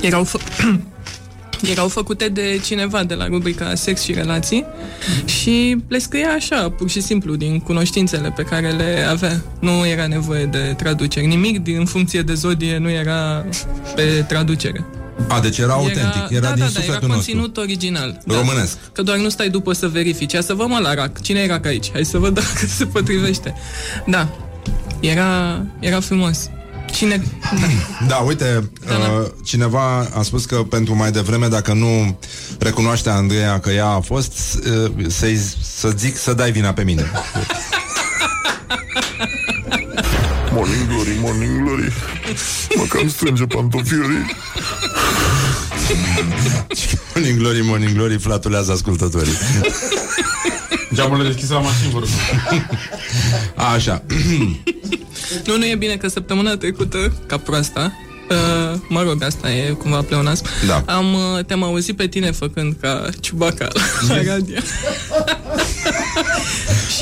Erau, 0.00 0.24
fă- 0.26 0.42
erau 1.70 1.88
făcute 1.88 2.28
de 2.28 2.60
cineva 2.64 3.04
de 3.04 3.14
la 3.14 3.26
rubrica 3.26 3.74
Sex 3.74 4.02
și 4.02 4.12
Relații 4.12 4.64
și 5.24 5.76
le 5.88 5.98
scria 5.98 6.28
așa, 6.28 6.70
pur 6.70 6.88
și 6.90 7.00
simplu, 7.00 7.34
din 7.34 7.58
cunoștințele 7.58 8.32
pe 8.36 8.42
care 8.42 8.70
le 8.70 9.06
avea. 9.10 9.42
Nu 9.60 9.86
era 9.86 10.06
nevoie 10.06 10.44
de 10.44 10.74
traduceri. 10.76 11.26
Nimic 11.26 11.58
din 11.58 11.84
funcție 11.84 12.22
de 12.22 12.34
zodie 12.34 12.78
nu 12.78 12.90
era 12.90 13.44
pe 13.94 14.24
traducere. 14.28 14.84
A, 15.28 15.40
deci 15.40 15.58
era 15.58 15.72
autentic, 15.72 16.28
era 16.30 16.40
da, 16.40 16.52
din 16.52 16.58
da, 16.58 16.64
da, 16.64 16.66
sufletul 16.66 16.94
era 16.94 17.06
nostru. 17.06 17.32
conținut 17.32 17.56
original. 17.56 18.20
Românesc. 18.26 18.74
Da. 18.74 18.88
Că 18.92 19.02
doar 19.02 19.18
nu 19.18 19.28
stai 19.28 19.48
după 19.48 19.72
să 19.72 19.88
verifici. 19.88 20.32
Ia 20.32 20.40
să 20.40 20.54
vă 20.54 20.66
mă 20.66 20.78
la 20.78 20.94
rac. 20.94 21.20
Cine 21.20 21.40
era 21.40 21.60
aici? 21.64 21.90
Hai 21.92 22.04
să 22.04 22.18
văd 22.18 22.34
dacă 22.34 22.66
se 22.78 22.84
potrivește. 22.86 23.54
Da. 24.06 24.28
Era, 25.00 25.62
era 25.80 26.00
frumos. 26.00 26.50
Cine... 26.92 27.22
Da, 28.08 28.16
uite, 28.16 28.70
Da, 28.86 28.92
da. 28.92 28.98
uh, 28.98 29.26
cineva 29.44 30.08
a 30.14 30.22
spus 30.22 30.44
că 30.44 30.56
pentru 30.56 30.96
mai 30.96 31.10
devreme, 31.10 31.46
dacă 31.48 31.72
nu 31.72 32.18
recunoaște 32.58 33.10
Andreea 33.10 33.60
că 33.60 33.70
ea 33.70 33.86
a 33.88 34.00
fost, 34.00 34.32
uh, 34.84 34.90
să-i, 35.08 35.40
să 35.62 35.92
zic 35.96 36.16
să 36.16 36.32
dai 36.32 36.50
vina 36.50 36.72
pe 36.72 36.82
mine. 36.82 37.10
Morning 40.52 40.86
Glory, 40.88 41.18
Morning 41.20 41.62
Glory 41.62 41.92
Mă 42.76 42.82
cam 42.88 43.08
strânge 43.08 43.44
pantofiorii 43.46 44.36
morning 47.14 47.38
glory, 47.38 47.62
morning 47.64 47.92
glory, 47.92 48.18
flatulează 48.18 48.72
ascultătorii. 48.72 49.32
Geamurile 50.94 51.28
deschise 51.28 51.52
la 51.52 51.58
mașini, 51.58 51.90
vă 51.92 51.98
rog. 51.98 52.08
Așa. 53.74 54.02
Nu, 55.46 55.56
nu 55.56 55.66
e 55.66 55.74
bine 55.74 55.96
că 55.96 56.08
săptămâna 56.08 56.56
trecută, 56.56 57.12
ca 57.26 57.36
proasta, 57.36 57.92
Uh, 58.30 58.80
mă 58.88 59.02
rog, 59.02 59.22
asta 59.22 59.52
e 59.52 59.70
cumva 59.70 60.00
pleonasm. 60.02 60.44
Da. 60.66 60.82
Am, 60.86 61.14
uh, 61.14 61.44
te-am 61.46 61.62
auzit 61.62 61.96
pe 61.96 62.06
tine 62.06 62.30
făcând 62.30 62.76
ca 62.80 63.08
ciubaca 63.20 63.68
la 64.08 64.14
radio. 64.32 64.56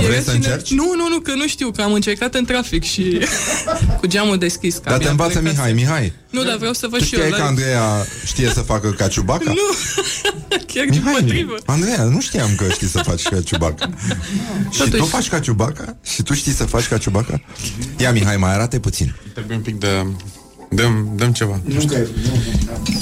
Și 0.01 0.05
Vrei 0.07 0.15
era 0.17 0.25
să 0.25 0.33
cine- 0.33 0.45
încerci? 0.47 0.71
Nu, 0.71 0.93
nu, 0.97 1.09
nu, 1.09 1.19
că 1.21 1.33
nu 1.35 1.47
știu, 1.49 1.71
că 1.71 1.83
am 1.83 1.93
încercat 1.93 2.35
în 2.35 2.45
trafic 2.45 2.83
și 2.85 3.19
cu 4.01 4.07
geamul 4.07 4.39
deschis. 4.39 4.75
că 4.75 4.81
Dar 4.85 4.93
te 4.93 4.97
abia 4.97 5.11
învață 5.11 5.39
plecase. 5.39 5.55
Mihai, 5.57 5.73
Mihai. 5.73 6.13
Nu, 6.31 6.45
dar 6.45 6.57
vreau 6.57 6.73
să 6.73 6.87
văd 6.91 6.99
Tu 6.99 7.05
și 7.05 7.15
eu. 7.15 7.21
știai 7.21 7.31
că 7.41 7.47
live. 7.49 7.49
Andreea 7.49 8.07
știe 8.27 8.49
să 8.55 8.61
facă 8.61 8.91
ca 8.91 9.09
Ciubaca? 9.09 9.53
Nu, 9.61 9.67
chiar 10.73 10.87
din 10.91 11.05
potrivă. 11.13 11.55
Andreea, 11.67 12.03
nu 12.05 12.21
știam 12.21 12.55
că 12.57 12.65
știi 12.71 12.87
să 12.87 12.99
faci 12.99 13.23
ca 13.23 13.41
Ciubaca. 13.43 13.91
și 14.71 14.79
tu 14.83 14.89
Totuși- 14.89 15.11
faci 15.11 15.29
ca 15.29 15.39
Ciubaca? 15.39 15.97
Și 16.05 16.23
tu 16.23 16.35
știi 16.35 16.53
să 16.53 16.65
faci 16.65 16.87
ca 16.87 16.99
Ciubaca? 16.99 17.41
Ia, 17.97 18.13
Mihai, 18.13 18.37
mai 18.37 18.53
arate 18.53 18.79
puțin. 18.79 19.15
Trebuie 19.33 19.57
un 19.57 19.63
pic 19.63 19.79
de... 19.79 20.07
Dăm, 20.71 21.13
dăm 21.17 21.33
ceva. 21.33 21.61
Nu 21.65 21.81
știu. 21.81 22.07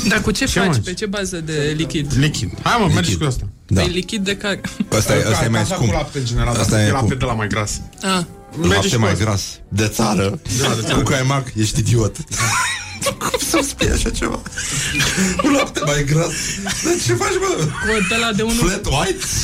Dar 0.08 0.20
cu 0.20 0.30
ce, 0.30 0.44
Ce 0.44 0.58
faci? 0.58 0.66
faci? 0.74 0.84
Pe 0.84 0.92
ce 0.94 1.06
bază 1.06 1.36
de 1.40 1.74
lichid? 1.76 2.12
Lichid. 2.18 2.50
Hai 2.62 2.76
mă, 2.80 2.90
mergi 2.94 3.10
și 3.10 3.16
cu 3.16 3.24
asta. 3.24 3.48
Da. 3.68 3.80
Pe 3.82 3.86
lichid 3.88 4.24
de 4.24 4.36
care? 4.36 4.60
Asta 4.98 5.14
e, 5.16 5.24
asta 5.32 5.44
e 5.44 5.48
mai 5.48 5.60
Casa 5.60 5.74
scump. 5.74 5.90
cu 5.90 5.96
lapte 5.96 6.18
în 6.18 6.24
general, 6.24 6.48
Asta 6.48 6.60
asta 6.60 6.82
e 6.82 6.86
e 6.86 6.88
cu 6.88 6.94
lapte 6.94 7.14
de 7.14 7.24
la 7.24 7.32
mai 7.32 7.46
gras. 7.48 7.80
Ah, 8.02 8.20
Merge 8.56 8.72
lapte 8.74 8.88
și 8.88 8.94
cu 8.94 9.00
mai 9.00 9.10
asta. 9.10 9.24
gras. 9.24 9.42
De 9.68 9.88
țară. 9.88 10.40
Da, 10.60 10.68
de 10.74 10.80
țară. 10.86 10.96
Cu 10.96 11.02
caimac, 11.02 11.46
ești 11.56 11.78
idiot. 11.80 12.16
Cum 13.18 13.38
să-mi 13.48 13.62
spui 13.62 13.90
așa 13.90 14.10
ceva? 14.10 14.40
Cu 15.36 15.48
lapte 15.48 15.80
mai 15.84 16.04
gras. 16.04 16.32
Dar 16.84 16.92
ce 17.06 17.14
faci, 17.14 17.28
mă? 17.40 17.64
cu 17.64 18.14
ăla 18.14 18.32
de 18.32 18.42
unul... 18.42 18.56
Flat 18.68 18.86
white? 18.86 19.24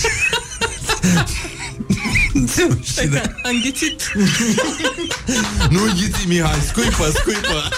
Ce 2.55 2.67
rușine. 2.71 3.35
Am 3.45 3.61
ghițit. 3.63 4.13
Nu 5.71 5.81
ghiți, 5.97 6.27
Mihai, 6.27 6.63
scuipă, 6.69 7.13
scuipă. 7.15 7.69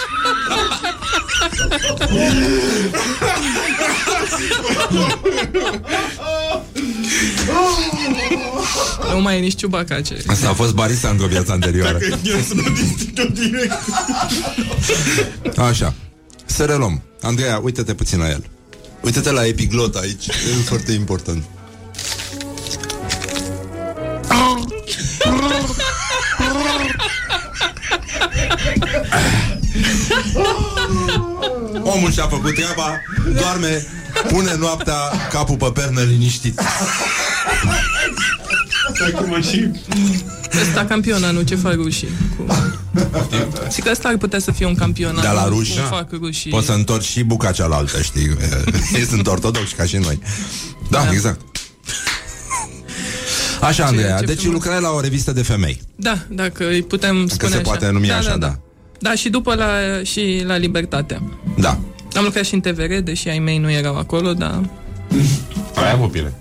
Nu 9.13 9.21
mai 9.21 9.37
e 9.37 9.39
nici 9.39 9.55
ciubaca 9.55 10.01
ce. 10.01 10.23
Asta 10.27 10.49
a 10.49 10.53
fost 10.53 10.73
barista 10.73 11.09
într-o 11.09 11.27
viață 11.27 11.51
anterioară. 11.51 11.97
Dacă 12.09 12.21
e 12.23 12.43
să 12.47 12.53
mă 12.55 12.69
disting 12.69 13.19
eu 13.19 13.27
direct. 13.27 13.73
Așa. 15.57 15.93
Să 16.45 16.63
reluăm. 16.63 17.01
Andreea, 17.21 17.59
uite-te 17.63 17.93
puțin 17.93 18.19
la 18.19 18.29
el. 18.29 18.43
Uite-te 19.01 19.31
la 19.31 19.45
epiglot 19.45 19.95
aici. 19.95 20.27
E 20.27 20.31
foarte 20.65 20.91
important. 20.91 21.43
Omul 31.95 32.11
și-a 32.11 32.27
făcut 32.27 32.53
treaba, 32.53 33.01
doarme, 33.33 33.85
pune 34.27 34.55
noaptea 34.59 34.95
capul 35.31 35.55
pe 35.55 35.71
pernă 35.73 36.01
liniștit. 36.01 36.59
Acum 39.13 39.41
și... 39.41 39.69
Ăsta 40.61 40.85
campionat, 40.85 41.33
nu 41.33 41.41
ce 41.41 41.55
fac 41.55 41.73
rușii. 41.73 42.07
Cu... 42.37 42.45
Zic 43.71 43.83
că 43.83 43.89
ăsta 43.91 44.07
ar 44.07 44.17
putea 44.17 44.39
să 44.39 44.51
fie 44.51 44.65
un 44.65 44.75
campionat. 44.75 45.21
De 45.21 45.27
la 45.27 45.43
nu 45.43 45.49
ruși? 45.49 45.73
Cum 45.73 45.83
fac 45.97 46.11
rușii. 46.11 46.51
Poți 46.51 46.65
să 46.65 46.71
întorci 46.71 47.05
și 47.05 47.23
buca 47.23 47.51
cealaltă, 47.51 48.01
știi? 48.01 48.37
Ei 48.95 49.05
sunt 49.05 49.27
ortodoxi 49.27 49.73
ca 49.73 49.83
și 49.85 49.97
noi. 49.97 50.19
Da, 50.89 51.03
Da. 51.03 51.11
exact. 51.11 51.39
Așa, 53.61 53.85
Andreea, 53.85 54.17
ce 54.19 54.25
deci 54.25 54.39
frumos. 54.39 54.53
lucrai 54.53 54.81
la 54.81 54.89
o 54.89 54.99
revistă 54.99 55.31
de 55.31 55.41
femei. 55.41 55.81
Da, 55.95 56.17
dacă 56.29 56.67
îi 56.67 56.83
putem 56.83 57.27
spune 57.27 57.51
se 57.51 57.57
așa. 57.57 57.63
poate 57.69 57.89
numi 57.89 58.07
da, 58.07 58.15
așa, 58.17 58.29
da, 58.29 58.37
da. 58.37 58.47
da. 58.47 58.59
Da, 58.99 59.15
și 59.15 59.29
după 59.29 59.53
la, 59.55 59.67
și 60.03 60.43
la 60.45 60.55
Libertatea. 60.55 61.21
Da. 61.57 61.79
Am 62.13 62.23
lucrat 62.23 62.45
și 62.45 62.53
în 62.53 62.59
TVR, 62.61 62.93
deși 63.03 63.29
ai 63.29 63.39
mei 63.39 63.57
nu 63.57 63.71
erau 63.71 63.97
acolo, 63.97 64.33
dar... 64.33 64.69
Ai 65.75 65.91
avut 65.91 66.11
pile. 66.11 66.33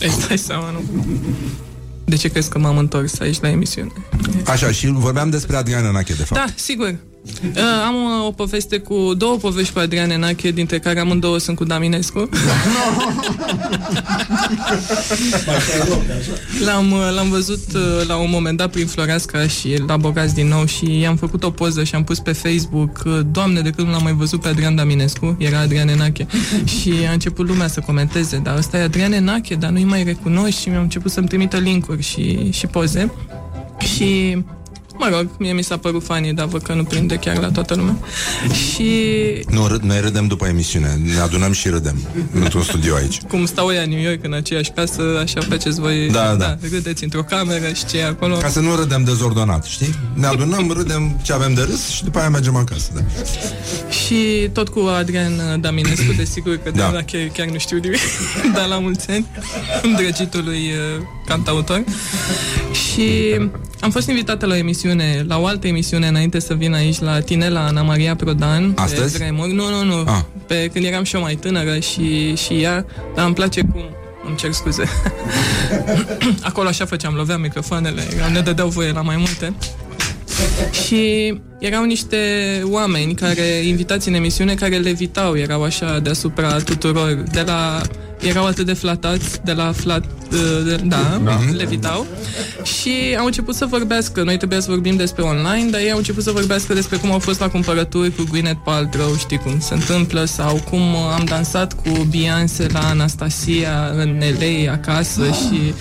Îți 0.00 0.28
dai 0.28 0.38
seama, 0.38 0.70
nu? 0.70 1.06
De 2.04 2.16
ce 2.16 2.28
crezi 2.28 2.50
că 2.50 2.58
m-am 2.58 2.78
întors 2.78 3.20
aici 3.20 3.40
la 3.40 3.48
emisiune? 3.48 3.92
Așa, 4.46 4.70
și 4.70 4.86
vorbeam 4.86 5.30
despre 5.30 5.56
Adriana 5.56 5.90
Nache, 5.90 6.14
de 6.14 6.24
fapt. 6.24 6.40
Da, 6.40 6.52
sigur. 6.54 6.96
Uh, 7.42 7.62
am 7.86 7.94
uh, 7.94 8.26
o 8.26 8.30
poveste 8.30 8.78
cu 8.78 9.14
două 9.16 9.36
povești 9.36 9.72
cu 9.72 9.78
Adrian 9.78 10.10
Enache, 10.10 10.50
dintre 10.50 10.78
care 10.78 11.00
amândouă 11.00 11.38
sunt 11.38 11.56
cu 11.56 11.64
Daminescu. 11.64 12.28
L-am, 16.64 16.92
uh, 16.92 17.12
l-am 17.14 17.28
văzut 17.28 17.62
uh, 17.74 18.06
la 18.06 18.16
un 18.16 18.30
moment 18.30 18.56
dat 18.56 18.70
prin 18.70 18.86
Floreasca 18.86 19.46
și 19.46 19.82
la 19.86 19.96
Bogați 19.96 20.34
din 20.34 20.48
nou 20.48 20.64
și 20.64 20.98
i-am 20.98 21.16
făcut 21.16 21.44
o 21.44 21.50
poză 21.50 21.84
și 21.84 21.94
am 21.94 22.04
pus 22.04 22.18
pe 22.18 22.32
Facebook 22.32 23.02
uh, 23.06 23.20
Doamne, 23.30 23.60
de 23.60 23.70
când 23.70 23.86
nu 23.86 23.92
l-am 23.92 24.02
mai 24.02 24.12
văzut 24.12 24.40
pe 24.40 24.48
Adrian 24.48 24.74
Daminescu, 24.74 25.36
era 25.38 25.58
Adrian 25.58 25.88
Enache. 25.88 26.26
Și 26.80 26.92
a 27.08 27.12
început 27.12 27.48
lumea 27.48 27.68
să 27.68 27.80
comenteze, 27.80 28.40
dar 28.42 28.56
ăsta 28.56 28.78
e 28.78 28.82
Adrian 28.82 29.12
Enache, 29.12 29.54
dar 29.54 29.70
nu-i 29.70 29.84
mai 29.84 30.02
recunoști? 30.02 30.60
Și 30.60 30.68
mi-au 30.68 30.82
început 30.82 31.10
să-mi 31.10 31.28
trimită 31.28 31.56
linkuri 31.56 32.02
și, 32.02 32.50
și 32.52 32.66
poze. 32.66 33.12
Și 33.78 34.38
Mă 34.98 35.08
rog, 35.16 35.28
mie 35.38 35.52
mi 35.52 35.62
s-a 35.62 35.76
părut 35.76 36.04
funny, 36.04 36.32
dar 36.32 36.46
văd 36.46 36.62
că 36.62 36.72
nu 36.74 36.84
prinde 36.84 37.14
chiar 37.16 37.36
la 37.38 37.50
toată 37.50 37.74
lumea. 37.74 37.96
Și 38.52 38.90
Nu, 39.48 39.66
râd, 39.66 39.82
noi 39.82 40.00
râdem 40.00 40.26
după 40.26 40.46
emisiune. 40.46 41.00
Ne 41.14 41.18
adunăm 41.20 41.52
și 41.52 41.68
râdem 41.68 41.96
într-un 42.34 42.62
studio 42.62 42.94
aici. 42.94 43.20
cum 43.20 43.46
stau 43.46 43.72
ea 43.72 43.82
în 43.82 43.88
New 43.88 44.00
York 44.00 44.24
în 44.24 44.32
aceeași 44.32 44.70
casă, 44.70 45.02
așa 45.22 45.40
faceți 45.48 45.80
voi. 45.80 46.08
Da, 46.10 46.34
da. 46.34 46.56
Râdeți 46.70 47.04
într-o 47.04 47.22
cameră 47.22 47.72
și 47.74 47.84
ce 47.84 47.98
e 47.98 48.04
acolo. 48.06 48.36
Ca 48.36 48.48
să 48.48 48.60
nu 48.60 48.74
râdem 48.74 49.04
dezordonat, 49.04 49.64
știi? 49.64 49.94
Ne 50.14 50.26
adunăm, 50.26 50.70
râdem 50.76 51.20
ce 51.22 51.32
avem 51.32 51.54
de 51.54 51.62
râs 51.62 51.88
și 51.88 52.04
după 52.04 52.18
aia 52.18 52.28
mergem 52.28 52.56
acasă. 52.56 52.90
Da. 52.94 53.00
Și 53.90 54.48
tot 54.52 54.68
cu 54.68 54.78
Adrian 54.98 55.60
Daminescu, 55.60 56.12
desigur 56.16 56.56
că 56.64 56.70
Da. 56.70 56.90
da. 56.92 57.02
chiar, 57.02 57.22
chiar 57.32 57.46
nu 57.46 57.58
știu 57.58 57.78
nimic, 57.78 58.00
dar 58.56 58.66
la 58.66 58.78
mulți 58.78 59.10
ani, 59.10 59.26
drăgitului 59.96 60.56
uh, 60.96 61.02
cantautor. 61.26 61.84
Și 62.72 63.36
am 63.80 63.90
fost 63.90 64.08
invitată 64.08 64.46
la 64.46 64.54
o 64.54 64.56
emisiune, 64.90 65.24
la 65.28 65.38
o 65.38 65.46
altă 65.46 65.66
emisiune 65.66 66.06
înainte 66.06 66.38
să 66.38 66.54
vin 66.54 66.74
aici 66.74 66.98
la 66.98 67.20
tine, 67.20 67.48
la 67.48 67.66
Ana 67.66 67.82
Maria 67.82 68.16
Prodan. 68.16 68.72
Astăzi? 68.76 69.12
Pe 69.12 69.18
vremuri. 69.18 69.52
Nu, 69.52 69.68
nu, 69.68 69.84
nu. 69.84 70.04
Ah. 70.06 70.20
Pe 70.46 70.70
când 70.72 70.84
eram 70.84 71.04
și 71.04 71.14
eu 71.14 71.20
mai 71.20 71.34
tânără 71.34 71.78
și, 71.78 72.34
și 72.36 72.54
ea, 72.62 72.86
dar 73.14 73.26
îmi 73.26 73.34
place 73.34 73.60
cum 73.60 73.82
îmi 74.26 74.36
cer 74.36 74.52
scuze. 74.52 74.84
Acolo 76.48 76.68
așa 76.68 76.84
făceam, 76.84 77.14
loveam 77.14 77.40
microfoanele, 77.40 78.02
erau- 78.16 78.30
ne 78.30 78.40
dădeau 78.40 78.68
voie 78.68 78.90
la 78.92 79.02
mai 79.02 79.16
multe. 79.16 79.54
Și 80.86 81.34
erau 81.58 81.84
niște 81.84 82.18
oameni 82.64 83.14
care, 83.14 83.46
invitați 83.64 84.08
în 84.08 84.14
emisiune, 84.14 84.54
care 84.54 84.76
levitau, 84.76 85.36
erau 85.36 85.62
așa 85.62 85.98
deasupra 85.98 86.56
tuturor, 86.56 87.12
de 87.32 87.42
la 87.46 87.80
erau 88.20 88.46
atât 88.46 88.66
de 88.66 88.72
flatați 88.72 89.40
de 89.44 89.52
la 89.52 89.72
flat, 89.72 90.04
de, 90.64 90.80
da, 90.84 91.20
da, 91.24 91.38
levitau. 91.56 92.06
Și 92.62 93.16
au 93.18 93.24
început 93.24 93.54
să 93.54 93.66
vorbească, 93.66 94.22
noi 94.22 94.36
trebuia 94.36 94.60
să 94.60 94.70
vorbim 94.70 94.96
despre 94.96 95.22
online, 95.22 95.70
dar 95.70 95.80
ei 95.80 95.90
au 95.90 95.96
început 95.96 96.22
să 96.22 96.30
vorbească 96.30 96.74
despre 96.74 96.96
cum 96.96 97.12
au 97.12 97.18
fost 97.18 97.40
la 97.40 97.48
cumpărături 97.48 98.14
cu 98.14 98.24
Gwyneth 98.30 98.60
Paltrow, 98.64 99.16
știi 99.16 99.38
cum 99.38 99.60
se 99.60 99.74
întâmplă, 99.74 100.24
sau 100.24 100.60
cum 100.70 100.80
am 101.18 101.24
dansat 101.24 101.72
cu 101.72 102.06
Beyoncé 102.10 102.66
la 102.72 102.88
Anastasia 102.88 103.90
în 103.94 104.22
LA 104.38 104.72
acasă 104.72 105.24
și 105.24 105.74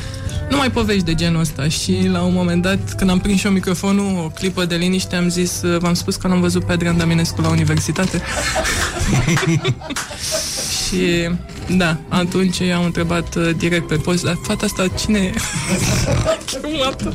numai 0.49 0.71
povești 0.71 1.03
de 1.03 1.13
genul 1.13 1.39
ăsta. 1.39 1.67
Și 1.67 2.09
la 2.11 2.21
un 2.21 2.33
moment 2.33 2.61
dat, 2.61 2.93
când 2.97 3.09
am 3.09 3.19
prins 3.19 3.39
și 3.39 3.45
eu 3.45 3.51
microfonul, 3.51 4.23
o 4.25 4.29
clipă 4.29 4.65
de 4.65 4.75
liniște, 4.75 5.15
am 5.15 5.29
zis, 5.29 5.61
v-am 5.79 5.93
spus 5.93 6.15
că 6.15 6.27
l-am 6.27 6.41
văzut 6.41 6.63
pe 6.63 6.71
Adrian 6.71 6.97
Daminescu 6.97 7.41
la 7.41 7.49
universitate. 7.49 8.21
și 10.87 11.29
da, 11.77 11.97
atunci 12.09 12.57
i-am 12.57 12.83
întrebat 12.83 13.35
uh, 13.35 13.49
direct 13.57 13.87
pe 13.87 13.95
post, 13.95 14.23
dar 14.23 14.37
fata 14.41 14.65
asta 14.65 14.87
cine 14.87 15.19
e? 15.19 15.33
Chemată. 16.61 17.13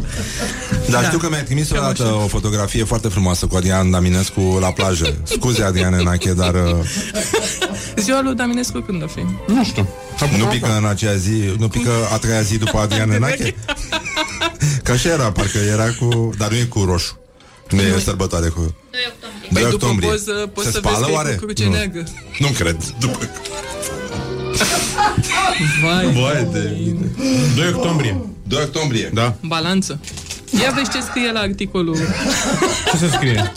Dar 0.88 1.00
Da. 1.00 1.06
știu 1.06 1.18
că 1.18 1.28
mi-ai 1.28 1.42
trimis 1.42 1.68
Cam 1.68 1.78
odată 1.84 2.02
așa. 2.02 2.14
o 2.14 2.26
fotografie 2.26 2.84
foarte 2.84 3.08
frumoasă 3.08 3.46
cu 3.46 3.56
Adrian 3.56 3.90
Daminescu 3.90 4.58
la 4.60 4.72
plajă. 4.72 5.14
Scuze, 5.22 5.62
Adrian 5.62 5.92
Enache, 5.92 6.32
dar 6.32 6.54
uh, 6.54 6.76
Ziua 8.04 8.20
lui 8.22 8.34
Daminescu 8.34 8.80
când 8.80 9.02
o 9.02 9.06
fi? 9.06 9.24
Nu 9.46 9.64
știu. 9.64 9.88
nu 10.38 10.44
pică 10.44 10.76
în 10.76 10.84
aceea 10.86 11.14
zi, 11.14 11.54
nu 11.58 11.68
pică 11.68 11.90
a 12.12 12.16
treia 12.18 12.40
zi 12.40 12.58
după 12.58 12.78
Adrian 12.78 13.10
Enache? 13.10 13.54
Că 14.84 14.92
așa 14.92 15.08
era, 15.08 15.32
parcă 15.32 15.58
era 15.58 15.84
cu... 15.98 16.30
Dar 16.38 16.50
nu 16.50 16.56
e 16.56 16.62
cu 16.64 16.84
roșu. 16.84 17.18
Nu 17.70 17.80
e 17.80 17.98
sărbătoare 18.04 18.48
cu... 18.48 18.74
2 18.90 19.00
octombrie. 19.08 19.48
Păi 19.52 19.62
2 19.62 19.70
după 19.70 19.84
octombrie. 19.84 20.08
poză 20.10 20.32
poți 20.54 20.66
Se 20.66 20.72
să 20.72 20.80
vezi 20.80 20.94
spală 20.94 21.06
că 21.06 21.10
e 21.12 21.14
oare? 21.14 21.34
cu 21.34 21.44
cruce 21.44 21.64
Nu. 21.64 21.70
neagră. 21.70 22.04
Nu 22.38 22.48
cred. 22.48 22.76
După... 23.00 23.18
Vai, 25.82 26.06
Vai 26.12 26.48
de 26.52 26.76
mine. 26.78 27.10
2 27.56 27.68
octombrie. 27.74 28.20
2 28.42 28.62
octombrie. 28.62 29.10
Da. 29.14 29.34
balanță. 29.40 30.00
Ia 30.62 30.70
vezi 30.74 30.90
ce 30.90 31.00
scrie 31.00 31.32
la 31.32 31.40
articolul 31.40 31.96
Ce 32.90 32.96
se 32.96 33.08
scrie? 33.08 33.52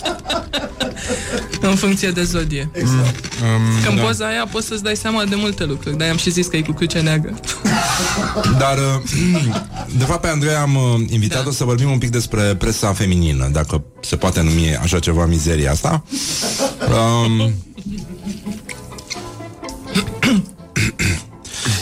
în 1.62 1.76
funcție 1.76 2.12
de 2.12 2.24
zodie. 2.24 2.70
Um, 2.76 2.82
Că 3.84 3.90
în 3.90 3.96
da. 3.96 4.02
poza 4.02 4.26
aia 4.28 4.48
poți 4.52 4.68
să-ți 4.68 4.84
dai 4.84 4.96
seama 4.96 5.24
de 5.24 5.36
multe 5.36 5.64
lucruri, 5.64 5.98
dar 5.98 6.10
am 6.10 6.18
și 6.18 6.30
zis 6.30 6.48
că 6.48 6.58
e 6.58 6.62
cu 6.62 6.72
cruce 6.72 7.00
neagră. 7.00 7.34
Dar, 8.58 8.78
uh, 8.78 9.02
de 10.00 10.04
fapt, 10.04 10.22
pe 10.22 10.28
Andrei 10.28 10.56
am 10.56 10.76
uh, 10.76 10.82
invitat-o 11.10 11.52
să 11.52 11.64
vorbim 11.64 11.92
un 11.92 11.98
pic 11.98 12.10
despre 12.10 12.56
presa 12.56 12.94
feminină, 12.94 13.50
dacă 13.52 13.84
se 14.02 14.16
poate 14.16 14.42
numi 14.42 14.76
așa 14.76 15.00
ceva 15.00 15.26
mizeria 15.26 15.72
asta. 15.72 16.04
Um, 16.90 17.54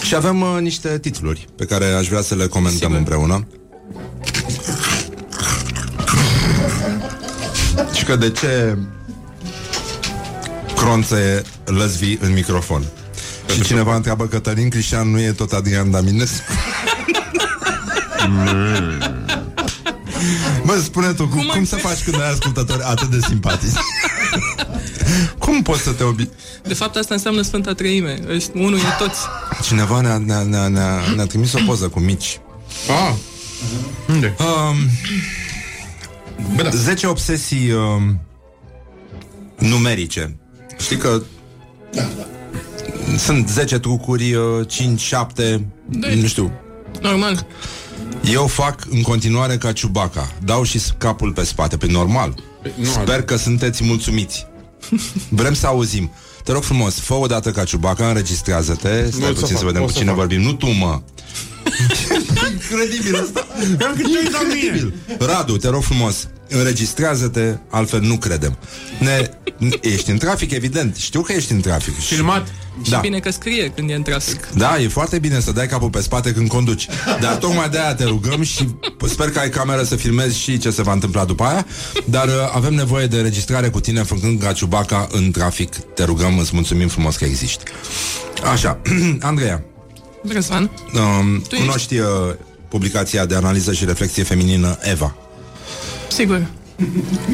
și 0.07 0.15
avem 0.15 0.41
uh, 0.41 0.57
niște 0.61 0.99
titluri 0.99 1.47
pe 1.55 1.65
care 1.65 1.85
aș 1.85 2.07
vrea 2.07 2.21
să 2.21 2.35
le 2.35 2.47
comentăm 2.47 2.77
Sigur. 2.77 2.97
împreună. 2.97 3.47
Și 7.93 8.03
că 8.03 8.15
de 8.15 8.29
ce 8.29 8.77
cronțe 10.75 11.41
lăzvi 11.65 12.17
în 12.19 12.33
microfon. 12.33 12.83
Și 13.53 13.61
cineva 13.63 13.95
întreabă 13.95 14.25
Cătălin 14.25 14.69
Cristian 14.69 15.11
nu 15.11 15.19
e 15.19 15.31
tot 15.31 15.51
Adrian 15.51 15.91
Daminescu? 15.91 16.43
Bă, 20.65 20.79
spune 20.83 21.13
tu, 21.13 21.27
cum, 21.27 21.37
cum, 21.39 21.47
cum 21.47 21.65
să 21.65 21.75
faci 21.75 22.03
când 22.03 22.21
ai 22.21 22.29
ascultători 22.31 22.81
atât 22.83 23.07
de 23.09 23.19
simpatici? 23.27 23.71
cum 25.43 25.61
poți 25.61 25.81
să 25.81 25.91
te 25.91 26.03
obi... 26.03 26.29
De 26.63 26.73
fapt, 26.73 26.95
asta 26.95 27.13
înseamnă 27.13 27.41
Sfânta 27.41 27.73
Treime. 27.73 28.19
Ăști- 28.35 28.51
Unul 28.53 28.77
e 28.77 28.81
toți. 28.99 29.19
Cineva 29.63 30.01
ne-a, 30.01 30.17
ne-a, 30.17 30.41
ne-a, 30.41 30.67
ne-a, 30.67 30.99
ne-a 31.15 31.25
trimis 31.25 31.53
o 31.53 31.59
poză 31.65 31.87
cu 31.87 31.99
mici. 31.99 32.39
Ah, 32.89 33.13
unde? 34.09 34.35
Um, 34.39 34.75
Bă, 36.55 36.61
da. 36.61 36.69
10 36.69 37.07
obsesii 37.07 37.71
um, 37.71 38.19
numerice. 39.57 40.35
Știi 40.79 40.97
că 40.97 41.21
sunt 43.17 43.49
10 43.49 43.79
trucuri, 43.79 44.33
uh, 44.33 44.67
5, 44.67 44.99
7, 44.99 45.65
nu 46.21 46.27
știu. 46.27 46.51
Normal. 47.01 47.45
Eu 48.31 48.47
fac 48.47 48.85
în 48.89 49.01
continuare 49.01 49.57
ca 49.57 49.71
Ciubaca. 49.71 50.31
Dau 50.43 50.63
și 50.63 50.79
capul 50.97 51.31
pe 51.33 51.43
spate, 51.43 51.77
pe 51.77 51.87
normal. 51.89 52.33
nu, 52.75 52.85
Sper 52.85 53.21
că 53.21 53.35
sunteți 53.37 53.83
mulțumiți. 53.83 54.47
Vrem 55.29 55.53
să 55.53 55.67
auzim. 55.67 56.11
Te 56.43 56.51
rog 56.51 56.63
frumos, 56.63 56.99
fă 56.99 57.13
o 57.13 57.25
dată 57.25 57.51
ca 57.51 57.63
Ciubaca, 57.63 58.07
înregistrează-te, 58.07 59.07
stai 59.11 59.19
Nu, 59.19 59.25
o 59.25 59.33
să 59.33 59.39
puțin 59.39 59.55
să 59.55 59.63
fac, 59.63 59.65
vedem 59.65 59.81
o 59.81 59.85
cu 59.85 59.91
să 59.91 59.97
cine 59.97 60.09
fac. 60.09 60.17
vorbim. 60.19 60.41
Nu 60.41 60.53
tu, 60.53 60.67
mă. 60.67 61.01
Incredibil 62.51 63.15
asta. 63.15 63.47
Incredibil. 63.69 64.93
Radu, 65.19 65.57
te 65.57 65.67
rog 65.67 65.83
frumos, 65.83 66.27
înregistrează-te, 66.49 67.55
altfel 67.69 68.01
nu 68.01 68.17
credem. 68.17 68.57
Ne, 68.99 69.29
ești 69.81 70.09
în 70.09 70.17
trafic, 70.17 70.51
evident. 70.51 70.95
Știu 70.95 71.21
că 71.21 71.31
ești 71.33 71.51
în 71.51 71.61
trafic. 71.61 71.99
Filmat. 71.99 72.47
Și 72.83 72.89
Da. 72.89 72.97
bine 72.97 73.19
că 73.19 73.31
scrie 73.31 73.71
când 73.75 73.89
e 73.89 73.93
în 73.93 74.01
trafic. 74.01 74.47
Da, 74.55 74.81
e 74.81 74.87
foarte 74.87 75.19
bine 75.19 75.39
să 75.39 75.51
dai 75.51 75.67
capul 75.67 75.89
pe 75.89 76.01
spate 76.01 76.31
când 76.31 76.47
conduci. 76.47 76.87
Dar 77.19 77.35
tocmai 77.35 77.69
de 77.69 77.79
aia 77.79 77.95
te 77.95 78.03
rugăm 78.03 78.41
și 78.41 78.67
sper 79.07 79.29
că 79.31 79.39
ai 79.39 79.49
cameră 79.49 79.83
să 79.83 79.95
filmezi 79.95 80.39
și 80.39 80.57
ce 80.57 80.69
se 80.69 80.81
va 80.81 80.91
întâmpla 80.91 81.25
după 81.25 81.43
aia. 81.43 81.65
Dar 82.05 82.27
uh, 82.27 82.33
avem 82.53 82.73
nevoie 82.73 83.07
de 83.07 83.21
registrare 83.21 83.69
cu 83.69 83.79
tine 83.79 84.03
făcând 84.03 84.41
ca 84.41 84.51
Ciubaca 84.51 85.07
în 85.11 85.31
trafic. 85.31 85.75
Te 85.75 86.03
rugăm, 86.03 86.37
îți 86.37 86.51
mulțumim 86.53 86.87
frumos 86.87 87.15
că 87.15 87.25
existi. 87.25 87.63
Așa, 88.51 88.81
Andreea, 89.19 89.63
Răzvan? 90.27 90.71
um, 90.93 91.41
Tu 91.49 91.55
cunoști 91.55 91.97
uh, 91.97 92.07
publicația 92.67 93.25
de 93.25 93.35
analiză 93.35 93.73
și 93.73 93.85
reflexie 93.85 94.23
feminină 94.23 94.77
Eva. 94.81 95.15
Sigur. 96.09 96.45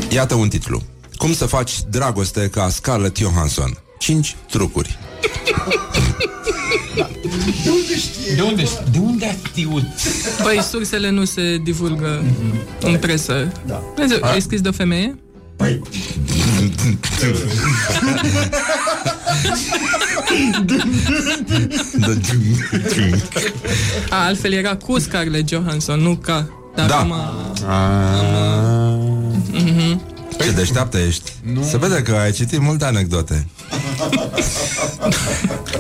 Iată 0.09 0.35
un 0.35 0.49
titlu. 0.49 0.83
Cum 1.15 1.33
să 1.33 1.45
faci 1.45 1.71
dragoste 1.89 2.47
ca 2.51 2.69
Scarlett 2.69 3.17
Johansson? 3.17 3.77
5 3.99 4.35
trucuri. 4.49 4.97
De 8.35 8.41
unde, 8.41 8.63
de 8.91 8.97
unde 8.99 9.25
a 9.25 9.47
știut? 9.47 9.83
Păi, 10.43 10.61
sursele 10.69 11.09
nu 11.09 11.25
se 11.25 11.57
divulgă 11.63 12.23
în 12.81 12.97
presă. 12.97 13.51
Da. 13.65 13.83
Ai 14.21 14.41
scris 14.41 14.61
de 14.61 14.67
o 14.67 14.71
femeie? 14.71 15.17
A, 24.09 24.25
altfel 24.25 24.53
era 24.53 24.75
cu 24.75 24.99
Scarlett 24.99 25.49
Johansson, 25.49 25.99
nu 25.99 26.15
ca. 26.15 26.49
Dar 26.75 26.87
Da. 26.87 26.97
acum... 26.97 27.13
Mhm. 29.51 30.01
Ce 30.41 30.51
deșteaptă 30.51 30.97
ești. 30.97 31.31
Se 31.61 31.77
vede 31.77 32.01
că 32.01 32.11
ai 32.11 32.31
citit 32.31 32.61
multe 32.61 32.85
anecdote. 32.85 33.47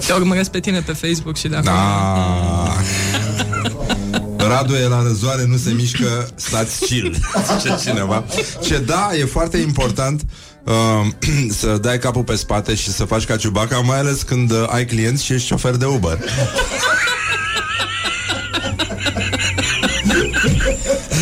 Te 0.07 0.13
urmăresc 0.13 0.49
pe 0.51 0.59
tine 0.59 0.79
pe 0.81 0.91
Facebook 0.91 1.37
și 1.37 1.47
de 1.47 1.55
acum... 1.55 1.71
Da. 1.71 2.75
Radu 4.47 4.73
e 4.73 4.87
la 4.87 5.01
răzoare, 5.03 5.45
nu 5.45 5.57
se 5.57 5.69
mișcă, 5.71 6.27
stați 6.35 6.85
chill, 6.85 7.15
zice 7.57 7.75
cineva. 7.83 8.23
Ce 8.63 8.77
da, 8.77 9.09
e 9.19 9.25
foarte 9.25 9.57
important 9.57 10.21
uh, 10.67 11.07
să 11.59 11.77
dai 11.77 11.99
capul 11.99 12.23
pe 12.23 12.35
spate 12.35 12.75
și 12.75 12.91
să 12.91 13.05
faci 13.05 13.25
ca 13.25 13.35
ciubaca, 13.35 13.77
mai 13.79 13.97
ales 13.97 14.21
când 14.21 14.51
uh, 14.51 14.65
ai 14.69 14.85
clienți 14.85 15.23
și 15.23 15.33
ești 15.33 15.47
șofer 15.47 15.75
de 15.75 15.85
Uber. 15.85 16.19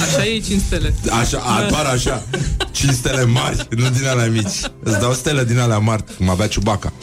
Așa 0.01 0.25
e 0.25 0.39
5 0.39 0.61
stele. 0.61 0.93
Așa, 1.19 1.37
a, 1.37 1.69
doar 1.69 1.85
așa. 1.85 2.23
Cinci 2.71 2.93
stele 2.93 3.25
mari, 3.25 3.67
nu 3.69 3.89
din 3.89 4.07
alea 4.07 4.27
mici. 4.27 4.59
Îți 4.83 4.99
dau 4.99 5.13
stele 5.13 5.43
din 5.43 5.59
alea 5.59 5.77
mari, 5.77 6.03
cum 6.17 6.29
avea 6.29 6.47
ciubaca. 6.47 6.93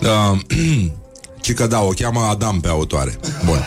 Uh, 0.00 0.38
ci 1.40 1.54
că 1.54 1.66
da, 1.66 1.80
o 1.80 1.88
cheamă 1.88 2.20
Adam 2.20 2.60
pe 2.60 2.68
autoare. 2.68 3.18
Bun. 3.44 3.64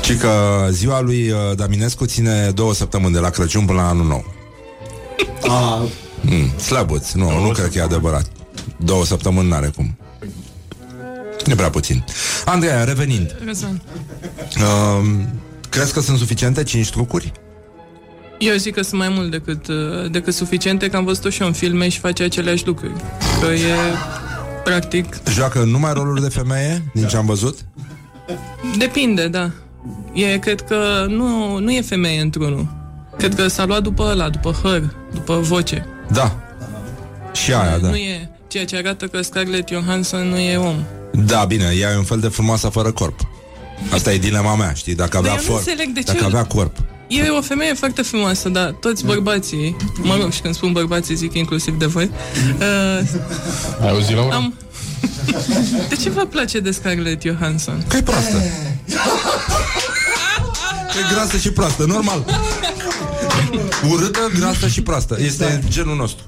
Ci 0.00 0.16
că 0.16 0.66
ziua 0.70 1.00
lui 1.00 1.30
uh, 1.30 1.38
Daminescu 1.56 2.06
ține 2.06 2.50
două 2.54 2.74
săptămâni 2.74 3.12
de 3.12 3.18
la 3.18 3.30
Crăciun 3.30 3.64
până 3.64 3.80
la 3.80 3.88
anul 3.88 4.06
nou. 4.06 4.24
A, 5.48 5.88
Mm, 6.26 6.58
slăbuț, 6.58 7.12
nu, 7.12 7.40
nu 7.40 7.48
cred 7.50 7.70
că 7.70 7.78
e 7.78 7.82
adevărat. 7.82 8.26
Două 8.76 9.04
săptămâni 9.04 9.48
n-are 9.48 9.66
cum. 9.76 9.96
E 11.46 11.54
prea 11.54 11.70
puțin. 11.70 12.04
Andreea, 12.44 12.84
revenind, 12.84 13.36
Răzvan. 13.46 13.82
uh, 14.56 15.10
crezi 15.68 15.92
că 15.92 16.00
sunt 16.00 16.18
suficiente 16.18 16.62
cinci 16.62 16.90
trucuri? 16.90 17.32
Eu 18.38 18.56
zic 18.56 18.74
că 18.74 18.82
sunt 18.82 19.00
mai 19.00 19.08
mult 19.08 19.30
decât, 19.30 19.66
uh, 19.68 20.10
decât 20.10 20.34
suficiente, 20.34 20.88
că 20.88 20.96
am 20.96 21.04
văzut-o 21.04 21.28
și 21.30 21.40
eu 21.40 21.46
în 21.46 21.52
filme 21.52 21.88
și 21.88 21.98
face 21.98 22.22
aceleași 22.22 22.66
lucruri. 22.66 22.92
Că 23.40 23.46
e, 23.46 23.74
practic, 24.64 25.16
Joacă 25.30 25.58
numai 25.62 25.92
roluri 25.92 26.20
de 26.22 26.28
femeie, 26.28 26.82
din 26.94 27.06
ce 27.06 27.16
am 27.16 27.26
văzut? 27.26 27.58
depinde, 28.78 29.28
da. 29.28 29.50
E, 30.12 30.38
cred 30.38 30.60
că 30.60 31.06
nu, 31.08 31.58
nu 31.58 31.70
e 31.72 31.80
femeie 31.80 32.20
într-unul. 32.20 32.66
Cred 33.18 33.34
că 33.34 33.48
s-a 33.48 33.64
luat 33.64 33.82
după 33.82 34.02
ăla, 34.02 34.28
după 34.28 34.50
hăr, 34.62 34.94
după 35.12 35.38
voce. 35.40 35.86
Da. 36.12 36.36
Și 37.32 37.52
aia, 37.52 37.78
da. 37.78 37.88
Nu 37.88 37.96
e 37.96 38.28
ceea 38.48 38.64
ce 38.64 38.76
arată 38.76 39.06
că 39.06 39.22
Scarlett 39.22 39.68
Johansson 39.68 40.28
nu 40.28 40.38
e 40.38 40.56
om. 40.56 40.76
Da, 41.12 41.44
bine, 41.44 41.64
ea 41.78 41.92
e 41.92 41.96
un 41.96 42.04
fel 42.04 42.18
de 42.20 42.28
frumoasă 42.28 42.68
fără 42.68 42.92
corp. 42.92 43.20
Asta 43.92 44.12
e 44.12 44.18
dilema 44.18 44.54
mea, 44.54 44.72
știi? 44.72 44.94
Dacă 44.94 45.16
avea 45.16 45.30
eu 45.30 45.36
nu 45.36 45.42
corp, 45.52 45.66
înțeleg 45.66 45.88
de 45.94 46.02
ce- 46.02 46.12
dacă 46.12 46.24
avea 46.24 46.44
corp. 46.44 46.76
E 47.08 47.28
o 47.28 47.40
femeie 47.40 47.74
foarte 47.74 48.02
frumoasă, 48.02 48.48
dar 48.48 48.70
toți 48.80 49.04
bărbații, 49.04 49.76
mă 50.02 50.16
rog, 50.20 50.32
și 50.32 50.40
când 50.40 50.54
spun 50.54 50.72
bărbații 50.72 51.14
zic 51.14 51.34
inclusiv 51.34 51.78
de 51.78 51.86
voi, 51.86 52.10
uh, 52.58 53.08
Ai 53.82 53.88
auzit, 53.88 54.16
Laura? 54.16 54.34
am... 54.36 54.54
De 55.88 55.94
ce 55.96 56.10
vă 56.10 56.24
place 56.24 56.60
de 56.60 56.70
Scarlett 56.70 57.22
Johansson? 57.22 57.84
Că 57.88 57.96
e 57.96 58.02
proastă. 58.02 58.36
E 61.00 61.14
grasă 61.14 61.36
și 61.36 61.50
proastă, 61.52 61.84
normal. 61.84 62.24
Urâtă, 63.90 64.30
grasă 64.38 64.68
și 64.68 64.82
proastă. 64.82 65.16
Este 65.20 65.62
genul 65.68 65.96
nostru. 65.96 66.24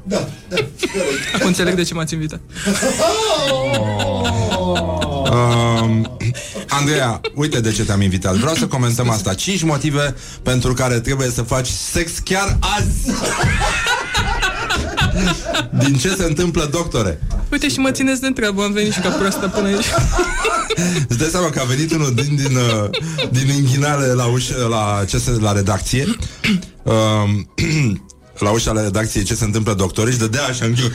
Acum 1.34 1.46
înțeleg 1.46 1.74
de 1.74 1.82
ce 1.82 1.94
m-ați 1.94 2.14
invitat. 2.14 2.40
Um, 5.30 6.16
Andreea, 6.68 7.20
uite 7.34 7.60
de 7.60 7.72
ce 7.72 7.84
te-am 7.84 8.00
invitat. 8.00 8.34
Vreau 8.34 8.54
să 8.54 8.66
comentăm 8.66 9.10
asta. 9.10 9.34
5 9.34 9.62
motive 9.62 10.14
pentru 10.42 10.72
care 10.72 11.00
trebuie 11.00 11.30
să 11.30 11.42
faci 11.42 11.68
sex 11.68 12.18
chiar 12.24 12.58
azi. 12.60 13.18
Din 15.70 15.94
ce 15.94 16.08
se 16.08 16.24
întâmplă, 16.24 16.68
doctore? 16.70 17.20
Uite 17.52 17.68
și 17.68 17.78
mă 17.78 17.90
țineți 17.90 18.20
de 18.20 18.30
treabă, 18.34 18.62
am 18.62 18.72
venit 18.72 18.92
și 18.92 19.00
ca 19.00 19.08
proastă 19.08 19.48
până 19.48 19.66
aici. 19.66 19.86
Îți 21.08 21.18
dai 21.18 21.28
seama 21.30 21.50
că 21.50 21.60
a 21.60 21.64
venit 21.64 21.92
unul 21.92 22.14
din, 22.14 22.36
din, 22.36 22.56
uh, 22.56 22.90
din 23.30 23.54
inghinale 23.54 24.06
la 24.06 24.24
ușă, 24.26 24.66
la, 24.70 25.04
ce 25.08 25.18
se, 25.18 25.30
la 25.30 25.52
redacție 25.52 26.16
um, 26.92 27.50
la 28.44 28.50
ușa 28.50 28.72
la 28.72 28.82
redacție 28.82 29.22
ce 29.22 29.34
se 29.34 29.44
întâmplă 29.44 29.74
doctorii 29.74 30.12
și 30.12 30.18
dădea 30.18 30.44
așa 30.44 30.64
în 30.64 30.74
ghiut. 30.74 30.92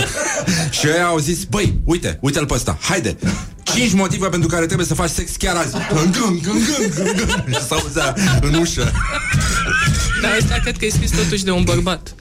și 0.78 0.86
ei 0.86 1.02
au 1.02 1.18
zis, 1.18 1.44
băi, 1.44 1.80
uite, 1.84 2.18
uite-l 2.20 2.46
pe 2.46 2.54
ăsta, 2.54 2.78
haide, 2.80 3.16
cinci 3.62 3.92
motive 3.92 4.28
pentru 4.28 4.48
care 4.48 4.66
trebuie 4.66 4.86
să 4.86 4.94
faci 4.94 5.10
sex 5.10 5.36
chiar 5.36 5.56
azi. 5.56 5.76
Gâng, 5.94 6.16
gâng, 6.16 6.40
gâng, 6.40 6.94
gâng, 6.94 7.14
gâng. 7.16 7.54
Și 7.54 7.66
s-auzea 7.66 8.14
în 8.40 8.54
ușă. 8.54 8.92
Dar 10.22 10.38
asta 10.40 10.58
cred 10.62 10.76
că 10.76 10.84
e 10.84 10.90
scris 10.90 11.10
totuși 11.10 11.44
de 11.44 11.50
un 11.50 11.64
bărbat. 11.64 12.14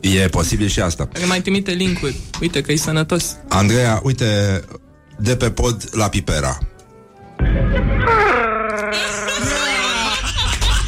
E 0.00 0.28
posibil 0.28 0.68
și 0.68 0.80
asta. 0.80 1.06
Care 1.06 1.24
mai 1.24 1.40
trimite 1.40 1.70
linkuri. 1.70 2.16
Uite 2.40 2.60
că 2.60 2.72
e 2.72 2.76
sănătos. 2.76 3.36
Andreea, 3.48 4.00
uite, 4.02 4.60
de 5.18 5.36
pe 5.36 5.50
pod 5.50 5.88
la 5.92 6.08
Pipera. 6.08 6.58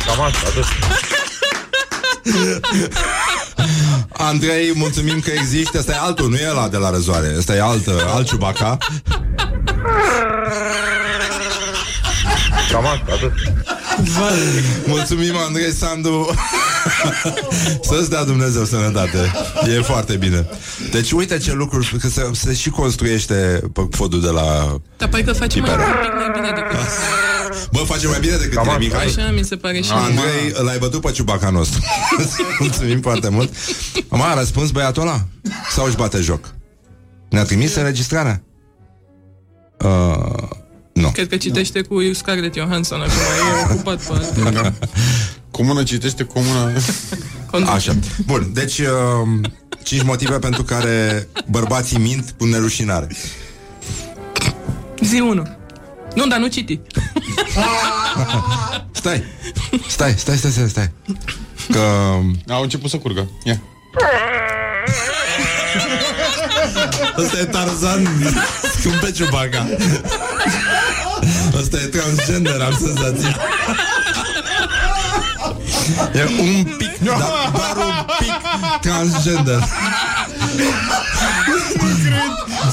Cam 0.07 0.21
asta, 0.21 0.47
atât. 0.47 0.65
Andrei, 4.31 4.73
mulțumim 4.75 5.21
că 5.21 5.31
există 5.31 5.79
Asta 5.79 5.93
e 5.93 5.99
altul, 6.01 6.29
nu 6.29 6.37
e 6.37 6.49
ăla 6.51 6.69
de 6.69 6.77
la 6.77 6.91
răzoare. 6.91 7.35
Asta 7.39 7.55
e 7.55 7.61
alt, 7.61 7.89
alt 8.15 8.27
ciubaca. 8.27 8.79
Cam 12.71 12.87
asta, 12.87 13.05
atât. 13.13 13.33
Mulțumim, 14.87 15.37
Andrei 15.47 15.73
Sandu. 15.73 16.35
Să-ți 17.83 18.11
dea 18.11 18.25
Dumnezeu 18.25 18.65
sănătate. 18.65 19.33
E 19.77 19.81
foarte 19.81 20.17
bine. 20.17 20.47
Deci 20.91 21.13
uite 21.13 21.39
ce 21.39 21.53
lucruri 21.53 21.97
Că 22.01 22.09
se, 22.09 22.31
se 22.33 22.55
și 22.55 22.71
construiește 22.71 23.61
pe 23.73 23.81
podul 23.99 24.21
de 24.21 24.29
la 24.31 24.77
Dar 24.97 25.09
păi 25.09 25.25
că 25.25 25.33
facem 25.33 25.61
mai, 25.61 25.71
Pipera. 25.71 25.89
un 25.89 25.97
pic 26.03 26.13
mai 26.13 26.31
bine 26.35 26.53
decât 26.55 26.77
Bă, 27.87 27.89
face 27.89 28.07
mai 28.07 28.21
bine 28.21 28.37
decât 28.37 28.63
tine, 28.63 28.77
Mihai 28.79 29.05
Așa 29.05 29.31
mi 29.31 29.45
se 29.45 29.57
pare 29.57 29.81
și 29.81 29.91
Andrei, 29.93 30.65
l-ai 30.65 30.79
bătut 30.79 31.01
pe 31.01 31.11
ciubaca 31.11 31.51
nostru 31.51 31.81
Mulțumim 32.61 33.01
foarte 33.01 33.29
mult 33.29 33.55
Mama, 34.09 34.31
a 34.31 34.39
răspuns 34.39 34.71
băiatul 34.71 35.03
ăla? 35.03 35.27
Sau 35.71 35.87
își 35.87 35.97
bate 35.97 36.21
joc? 36.21 36.55
Ne-a 37.31 37.45
trimis 37.45 37.75
înregistrarea? 37.75 38.43
Uh, 39.79 40.49
nu 40.93 41.11
Cred 41.11 41.29
că 41.29 41.37
citește 41.37 41.81
cu 41.81 42.13
Scarlett 42.13 42.55
Johansson 42.55 43.01
acum, 43.01 43.13
e 43.13 43.73
ocupat 43.73 44.07
pe 44.07 44.13
alte. 44.13 44.51
Da. 44.61 44.73
Comună 45.51 45.83
citește 45.83 46.25
comună... 46.25 46.73
Așa. 47.67 47.95
Bun, 48.27 48.51
deci 48.53 48.79
uh, 48.79 49.51
Cinci 49.83 50.03
motive 50.03 50.39
pentru 50.39 50.63
care 50.63 51.29
bărbații 51.51 51.99
mint 51.99 52.35
cu 52.39 52.45
nerușinare 52.45 53.09
Zi 55.01 55.21
1. 55.21 55.62
Nu, 56.15 56.27
dar 56.27 56.39
nu 56.39 56.47
citi. 56.47 56.81
Stai 58.93 59.25
Stai, 59.89 60.15
stai, 60.17 60.37
stai, 60.37 60.51
stai, 60.51 60.69
stai 60.69 60.91
Că... 61.71 61.81
Au 62.49 62.63
început 62.63 62.91
să 62.91 62.97
curgă. 62.97 63.31
Ia. 63.45 63.61
Ăsta 67.19 67.39
e 67.39 67.45
Tarzan 67.45 68.09
Scumpe 68.79 69.11
Ciubaca 69.11 69.67
Ăsta 71.61 71.77
e 71.77 71.87
transgender, 71.87 72.61
am 72.61 72.79
senzația 72.81 73.37
E 76.15 76.23
un 76.41 76.65
pic, 76.65 76.99
dar 76.99 77.17
doar 77.55 77.77
un 77.77 78.05
pic 78.19 78.35
transgender 78.81 79.69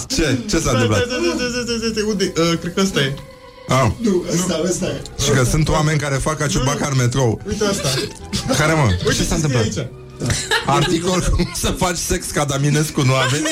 Ce? 0.07 0.40
Ce 0.49 0.60
s-a 0.60 0.72
întâmplat? 0.72 1.02
Unde? 2.07 2.34
Uh, 2.38 2.57
cred 2.60 2.73
că 2.73 2.81
ăsta 2.81 2.99
e. 2.99 3.14
Ah. 3.68 3.91
Nu, 3.98 4.23
ăsta, 4.34 4.61
ăsta 4.65 4.86
e. 4.86 5.02
Și 5.23 5.30
că 5.30 5.44
sunt 5.44 5.69
oameni 5.69 5.99
care 5.99 6.15
fac 6.15 6.38
ca 6.38 6.48
Ciubaca 6.48 6.88
în 6.91 6.98
metrou 6.98 7.41
Uite 7.48 7.65
asta. 7.65 7.90
Care 8.57 8.73
mă? 8.73 8.81
Uite 8.84 9.03
Ce 9.06 9.11
s-a 9.11 9.14
ce 9.14 9.23
scrie 9.23 9.36
întâmplat? 9.36 9.64
aici. 9.64 9.88
Articol 10.65 11.19
cum 11.36 11.52
să 11.56 11.68
faci 11.77 11.98
sex 11.98 12.26
ca 12.26 12.45
Daminescu 12.45 13.02
nu 13.02 13.14
aveți? 13.14 13.44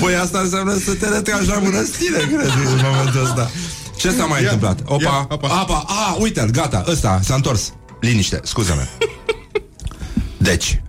Păi 0.00 0.14
asta 0.14 0.38
înseamnă 0.38 0.78
să 0.84 0.94
te 0.94 1.08
retragi 1.08 1.48
la 1.48 1.58
mănăstire, 1.58 2.18
cred, 2.18 2.52
în 2.66 2.80
momentul 2.90 3.22
ăsta. 3.24 3.50
Ce 3.96 4.10
s-a 4.10 4.24
mai 4.24 4.42
Ia, 4.42 4.50
întâmplat? 4.52 4.78
Opa, 4.84 5.02
ia, 5.02 5.26
apa, 5.30 5.48
apa, 5.48 5.84
a, 5.86 6.16
uite-l, 6.18 6.50
gata, 6.50 6.84
ăsta, 6.88 7.20
s-a 7.24 7.34
întors. 7.34 7.72
Liniște, 8.00 8.40
scuză-mă. 8.44 8.82
Deci. 10.36 10.82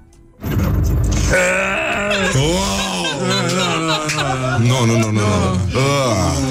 Nu, 4.60 4.86
nu, 4.86 4.98
nu, 4.98 4.98
nu, 4.98 5.11
nu. 5.11 5.22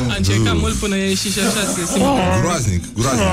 A 0.09 0.15
încercat 0.17 0.57
mult 0.57 0.75
până 0.75 0.95
a 0.95 0.99
ieșit 0.99 1.33
și 1.33 1.39
așa 1.39 1.73
se 1.75 1.85
simte. 1.93 2.41
Groaznic, 2.41 2.85
groaznic. 2.95 3.27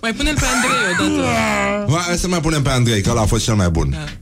Mai 0.00 0.12
pune-l 0.12 0.34
pe 0.34 0.44
Andrei 0.54 1.08
odată. 1.08 1.92
Hai 1.92 2.02
hai 2.06 2.16
să 2.16 2.28
mai 2.28 2.40
punem 2.40 2.62
pe 2.62 2.70
Andrei, 2.70 3.00
că 3.00 3.10
ăla 3.10 3.20
a 3.20 3.26
fost 3.26 3.44
cel 3.44 3.54
mai 3.54 3.68
bun. 3.68 4.18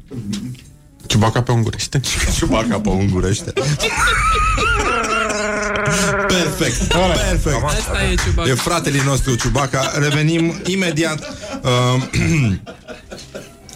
Ciubaca 1.07 1.43
pe 1.43 1.53
ungurește. 1.53 2.01
Ciubaca 2.37 2.81
pe 2.81 2.89
ungurește. 2.89 3.53
Perfect, 6.27 6.95
perfect. 6.95 7.65
Asta 7.65 8.03
e 8.13 8.15
Ciubaca. 8.25 8.49
E 8.51 8.55
fratele 8.55 9.03
nostru 9.05 9.35
Ciubaca. 9.35 9.93
Revenim 9.99 10.61
imediat 10.67 11.19
uh, 11.63 12.03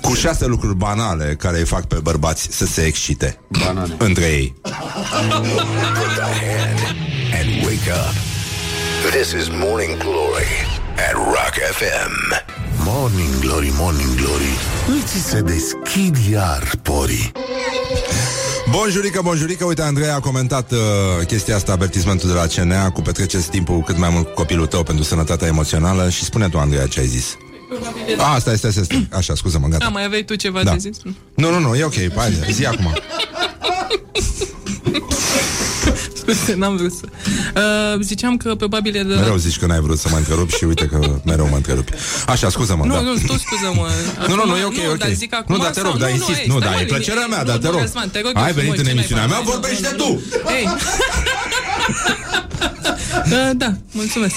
cu 0.03 0.15
șase 0.15 0.47
lucruri 0.47 0.75
banale 0.75 1.37
care 1.39 1.59
îi 1.59 1.65
fac 1.65 1.85
pe 1.85 1.95
bărbați 2.03 2.49
să 2.51 2.67
se 2.67 2.83
excite 2.83 3.39
Banane. 3.49 3.95
între 3.99 4.25
ei. 4.25 4.55
Put 4.63 4.73
the 6.15 6.23
hand 6.23 6.97
and 7.41 7.65
wake 7.65 7.91
up. 7.91 8.15
This 9.11 9.33
is 9.33 9.49
Morning 9.49 9.97
Glory 9.97 10.67
at 11.09 11.13
Rock 11.15 11.55
FM. 11.73 12.47
Morning 12.85 13.39
Glory, 13.41 13.73
Morning 13.77 14.15
Glory 14.15 14.59
Îți 15.03 15.29
se 15.29 15.41
deschid 15.41 16.17
iar 16.31 16.71
porii 16.83 17.33
Bonjurică, 18.71 19.21
bonjurică, 19.23 19.65
uite, 19.65 19.83
Andrei 19.83 20.09
a 20.09 20.21
comentat 20.21 20.73
uh, 20.73 20.79
chestia 21.27 21.57
asta, 21.57 21.73
avertismentul 21.73 22.29
de 22.29 22.35
la 22.35 22.47
CNA 22.47 22.91
cu 22.91 23.01
petreceți 23.03 23.51
timpul 23.51 23.81
cât 23.81 23.99
mai 23.99 24.11
mult 24.13 24.27
cu 24.27 24.33
copilul 24.35 24.67
tău 24.67 24.83
pentru 24.83 25.05
sănătatea 25.05 25.47
emoțională 25.49 26.09
și 26.11 26.25
spune 26.25 26.49
tu, 26.49 26.59
Andrei, 26.59 26.89
ce 26.89 27.01
ai 27.01 27.07
zis. 27.07 27.37
A, 28.19 28.39
stai, 28.39 28.57
stai, 28.57 28.71
stai, 28.73 28.85
stai. 28.85 29.09
Așa, 29.13 29.35
scuză-mă, 29.35 29.67
gata. 29.67 29.85
A, 29.85 29.89
mai 29.89 30.05
aveai 30.05 30.23
tu 30.23 30.35
ceva 30.35 30.63
Da. 30.63 30.71
de 30.73 30.79
zis? 30.79 30.97
Nu, 31.35 31.51
nu, 31.51 31.59
nu, 31.59 31.75
e 31.75 31.85
ok, 31.85 31.95
hai, 32.17 32.39
zi 32.51 32.65
acum. 32.67 32.93
Scuze, 36.35 36.55
n-am 36.61 36.77
vrut 36.77 36.93
să... 36.93 37.01
Uh, 37.57 38.01
ziceam 38.03 38.37
că 38.37 38.55
probabil 38.55 38.97
e 38.97 39.03
de 39.03 39.15
la... 39.15 39.21
Mereu 39.21 39.37
zici 39.37 39.59
că 39.59 39.67
n-ai 39.67 39.81
vrut 39.81 39.99
să 39.99 40.09
mă 40.11 40.17
întrerupi 40.17 40.55
și 40.57 40.65
uite 40.65 40.87
că 40.87 40.99
mereu 41.25 41.47
mă 41.51 41.57
întrerupi. 41.57 41.93
Așa, 42.27 42.49
scuză-mă, 42.51 42.85
Nu, 42.85 42.95
da. 42.95 43.01
nu, 43.01 43.15
tu 43.15 43.39
scuză-mă. 43.39 43.87
Nu, 44.29 44.35
nu, 44.35 44.45
nu, 44.47 44.57
e 44.57 44.61
Acum- 44.61 44.65
ok, 44.65 44.77
e 44.77 44.89
ok. 44.89 44.97
Dar 44.99 45.11
zic 45.13 45.35
acum 45.35 45.55
Nu, 45.57 45.63
dar 45.63 45.71
te 45.71 45.81
sau- 45.81 45.91
rog, 45.91 46.01
dar 46.01 46.11
insist. 46.11 46.39
ei, 46.39 46.45
Nu, 46.49 46.57
stai, 46.59 46.71
dar 46.71 46.79
e 46.81 46.83
mă, 46.83 46.87
plăcerea 46.89 47.27
mea, 47.27 47.45
dar 47.45 47.55
nu, 47.55 47.61
te 47.61 47.67
nu, 47.67 47.73
rog. 47.73 47.81
Răzvan, 47.81 48.09
te 48.11 48.21
rog 48.21 48.33
Hai, 48.35 48.49
eu 48.49 48.55
venit 48.55 48.71
frumos, 48.71 48.79
în 48.79 48.85
ce 48.85 48.91
mai 48.91 48.93
emisiunea 48.99 49.25
faci? 49.27 49.33
mea, 49.33 49.41
Nu, 49.45 49.51
vorbește 49.51 49.95
nu, 49.97 50.05
tu! 50.05 50.09
nu. 50.45 50.51
Ei. 50.51 50.67
Uh, 53.25 53.51
da, 53.57 53.73
mulțumesc. 53.93 54.35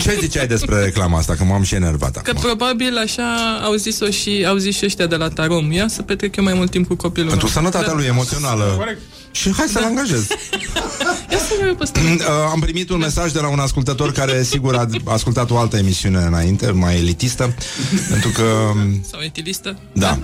Ce 0.00 0.16
ziceai 0.20 0.46
despre 0.46 0.82
reclama 0.82 1.18
asta? 1.18 1.34
Că 1.34 1.44
m-am 1.44 1.62
și 1.62 1.74
enervat 1.74 2.10
Că 2.22 2.30
acum. 2.30 2.40
probabil 2.42 2.96
așa 2.96 3.60
au 3.62 3.74
zis-o 3.74 4.10
și 4.10 4.44
au 4.48 4.56
zis 4.56 4.76
și 4.76 4.84
ăștia 4.84 5.06
de 5.06 5.16
la 5.16 5.28
Tarom. 5.28 5.72
Ia 5.72 5.88
să 5.88 6.02
petrec 6.02 6.36
eu 6.36 6.44
mai 6.44 6.54
mult 6.54 6.70
timp 6.70 6.86
cu 6.88 6.94
copilul 6.94 7.28
Pentru 7.28 7.46
meu. 7.46 7.54
sănătatea 7.54 7.88
Da. 7.88 7.94
lui 7.94 8.06
emoțională. 8.06 8.86
Și 9.30 9.52
hai 9.56 9.66
să-l 9.68 9.82
angajez. 9.84 10.26
Ia 11.50 11.56
să 11.56 11.66
eu 11.66 11.74
pe 11.74 11.82
ăsta. 11.82 12.00
Uh, 12.00 12.50
Am 12.50 12.60
primit 12.60 12.90
un 12.90 12.98
mesaj 12.98 13.32
de 13.32 13.40
la 13.40 13.48
un 13.48 13.58
ascultător 13.58 14.12
care 14.12 14.42
sigur 14.42 14.74
a 14.76 14.86
ascultat 15.04 15.50
o 15.50 15.58
altă 15.58 15.76
emisiune 15.76 16.18
înainte, 16.18 16.70
mai 16.70 16.96
elitistă, 16.96 17.54
pentru 18.10 18.28
că, 18.30 18.72
Sau 19.10 19.20
etilistă. 19.20 19.78
da, 19.92 20.18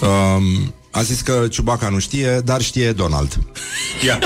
um, 0.00 0.74
a 0.90 1.02
zis 1.02 1.20
că 1.20 1.46
Ciubaca 1.50 1.88
nu 1.88 1.98
știe, 1.98 2.40
dar 2.44 2.62
știe 2.62 2.92
Donald. 2.92 3.38
Ia. 4.04 4.18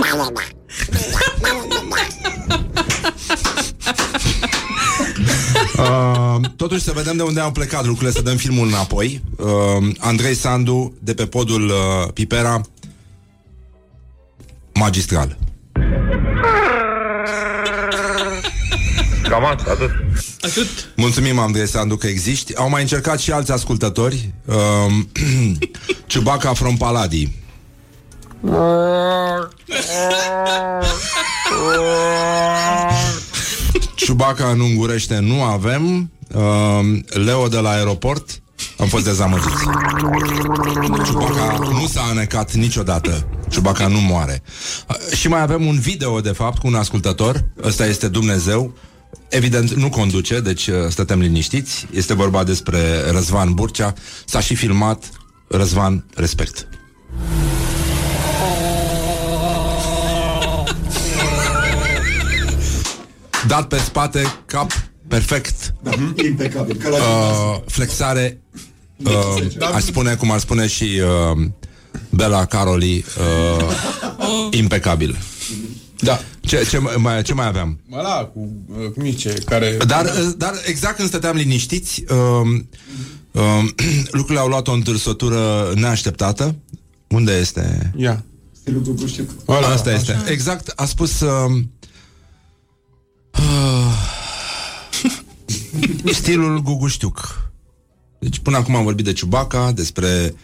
Uh, 5.78 6.40
totuși 6.56 6.82
să 6.82 6.92
vedem 6.94 7.16
de 7.16 7.22
unde 7.22 7.40
au 7.40 7.52
plecat 7.52 7.84
lucrurile, 7.84 8.12
să 8.12 8.22
dăm 8.22 8.36
filmul 8.36 8.66
înapoi. 8.66 9.22
Uh, 9.36 9.48
Andrei 9.98 10.34
Sandu, 10.34 10.94
de 10.98 11.14
pe 11.14 11.26
podul 11.26 11.64
uh, 11.68 12.12
Pipera, 12.12 12.60
magistral. 14.74 15.36
Cam 19.28 19.44
asta, 19.44 19.70
atât. 19.70 19.90
Atât. 20.40 20.92
Mulțumim, 20.96 21.38
Andrei 21.38 21.66
Sandu, 21.68 21.96
că 21.96 22.06
existi. 22.06 22.56
Au 22.56 22.68
mai 22.68 22.80
încercat 22.80 23.18
și 23.18 23.32
alți 23.32 23.52
ascultători. 23.52 24.32
Uh, 24.44 24.56
Ciubaca 26.06 26.52
from 26.52 26.76
Paladi. 26.76 27.28
Ciubaca 33.94 34.48
în 34.48 34.60
ungurește 34.60 35.18
nu 35.18 35.42
avem. 35.42 36.10
Uh, 36.34 36.98
Leo 37.24 37.48
de 37.48 37.58
la 37.58 37.70
aeroport. 37.70 38.42
Am 38.78 38.86
fost 38.86 39.04
dezamăgiți. 39.04 39.64
Ciubaca 41.04 41.58
nu 41.72 41.86
s-a 41.86 42.02
anecat 42.02 42.52
niciodată. 42.52 43.26
Ciubaca 43.48 43.86
nu 43.86 44.00
moare. 44.00 44.42
Uh, 44.88 45.16
și 45.16 45.28
mai 45.28 45.40
avem 45.40 45.66
un 45.66 45.78
video, 45.78 46.20
de 46.20 46.32
fapt, 46.32 46.58
cu 46.58 46.66
un 46.66 46.74
ascultător. 46.74 47.44
Ăsta 47.62 47.86
este 47.86 48.08
Dumnezeu. 48.08 48.74
Evident, 49.28 49.72
nu 49.72 49.88
conduce, 49.88 50.40
deci 50.40 50.66
uh, 50.66 50.74
stătem 50.88 51.20
liniștiți. 51.20 51.86
Este 51.90 52.14
vorba 52.14 52.44
despre 52.44 53.10
Răzvan 53.10 53.54
Burcea. 53.54 53.94
S-a 54.24 54.40
și 54.40 54.54
filmat 54.54 55.04
Răzvan, 55.48 56.04
respect. 56.14 56.68
Dat 63.46 63.68
pe 63.68 63.76
spate, 63.76 64.34
cap 64.46 64.89
perfect. 65.10 65.74
Impecabil. 66.26 66.76
Ca 66.76 66.88
la 66.88 66.96
Uh, 66.96 67.60
flexare, 67.66 68.40
uh, 69.04 69.72
aș 69.74 69.82
spune, 69.82 70.14
cum 70.14 70.30
ar 70.30 70.38
spune 70.38 70.66
și 70.66 70.84
uh, 70.84 71.46
Bela 72.10 72.44
Caroli 72.44 73.04
uh, 73.18 73.68
impecabil. 74.50 75.16
Da. 75.98 76.20
Ce, 76.40 76.66
ce, 76.70 76.78
mai, 76.78 77.22
ce 77.22 77.34
mai 77.34 77.46
aveam? 77.46 77.80
Ăla 77.92 78.24
cu 78.24 78.48
uh, 78.68 78.76
mice, 78.96 79.32
care... 79.44 79.76
Dar, 79.86 80.04
uh, 80.04 80.32
dar 80.36 80.52
exact 80.64 80.96
când 80.96 81.08
stăteam 81.08 81.36
liniștiți, 81.36 82.04
uh, 82.08 82.60
uh, 83.30 83.68
lucrurile 84.18 84.40
au 84.40 84.48
luat 84.48 84.68
o 84.68 84.72
întârsătură 84.72 85.72
neașteptată. 85.74 86.54
Unde 87.08 87.32
este? 87.32 87.92
Ia. 87.96 88.24
Stilul 88.52 88.82
Guguștiuc. 88.82 89.30
Ăla, 89.48 89.66
Asta 89.68 89.92
este. 89.92 90.12
Așa. 90.12 90.30
Exact, 90.30 90.72
a 90.76 90.84
spus... 90.84 91.20
Uh, 91.20 91.50
uh, 93.32 93.89
stilul 96.20 96.62
Guguștiuc. 96.62 97.50
Deci 98.18 98.38
până 98.38 98.56
acum 98.56 98.76
am 98.76 98.84
vorbit 98.84 99.04
de 99.04 99.12
Ciubaca, 99.12 99.72
despre 99.72 100.34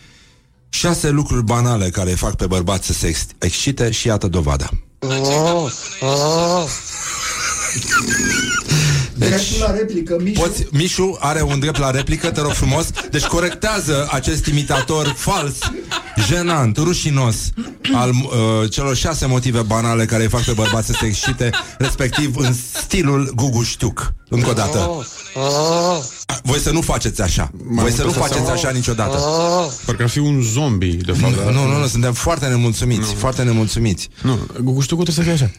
șase 0.68 1.10
lucruri 1.10 1.44
banale 1.44 1.90
care 1.90 2.10
îi 2.10 2.16
fac 2.16 2.34
pe 2.34 2.46
bărbați 2.46 2.86
să 2.86 2.92
se 2.92 3.06
ex- 3.06 3.26
excite 3.38 3.90
și 3.90 4.06
iată 4.06 4.28
dovada. 4.28 4.68
Deci, 9.16 9.28
Dreptul 9.28 9.60
la 9.60 9.70
replică, 9.70 10.16
Mișu. 10.22 10.40
Poți, 10.40 10.66
Mișu 10.70 11.16
are 11.20 11.42
un 11.42 11.58
drept 11.58 11.78
la 11.78 11.90
replică, 11.90 12.30
te 12.30 12.40
rog 12.40 12.50
frumos. 12.50 12.86
Deci 13.10 13.24
corectează 13.24 14.08
acest 14.10 14.46
imitator 14.46 15.14
fals, 15.16 15.54
jenant, 16.28 16.76
rușinos 16.76 17.36
al 17.94 18.10
uh, 18.10 18.70
celor 18.70 18.96
șase 18.96 19.26
motive 19.26 19.60
banale 19.60 20.04
care 20.04 20.22
îi 20.22 20.28
fac 20.28 20.42
pe 20.42 20.52
bărbați 20.52 20.86
să 20.86 20.94
se 21.00 21.06
excite, 21.06 21.50
respectiv 21.78 22.36
în 22.36 22.54
stilul 22.82 23.32
Gugu 23.34 23.62
Știuc. 23.62 24.14
Încă 24.28 24.50
o 24.50 24.52
dată. 24.52 25.06
Voi 26.42 26.58
să 26.58 26.70
nu 26.70 26.80
faceți 26.80 27.22
așa. 27.22 27.50
Voi 27.64 27.92
să 27.92 28.02
nu 28.02 28.10
faceți 28.10 28.50
așa 28.50 28.70
niciodată. 28.70 29.18
Parcă 29.84 30.02
ar 30.02 30.08
fi 30.08 30.18
un 30.18 30.42
zombie, 30.42 30.98
de 31.04 31.12
fapt. 31.12 31.34
Nu, 31.34 31.50
nu, 31.50 31.66
nu, 31.66 31.78
nu 31.78 31.86
suntem 31.86 32.12
foarte 32.12 32.46
nemulțumiți, 32.46 33.14
foarte 33.14 33.42
nemulțumiți. 33.42 34.08
Nu, 34.22 34.38
Guguștiucul 34.60 35.04
trebuie 35.04 35.26
să 35.26 35.36
fie 35.36 35.46
așa. 35.46 35.50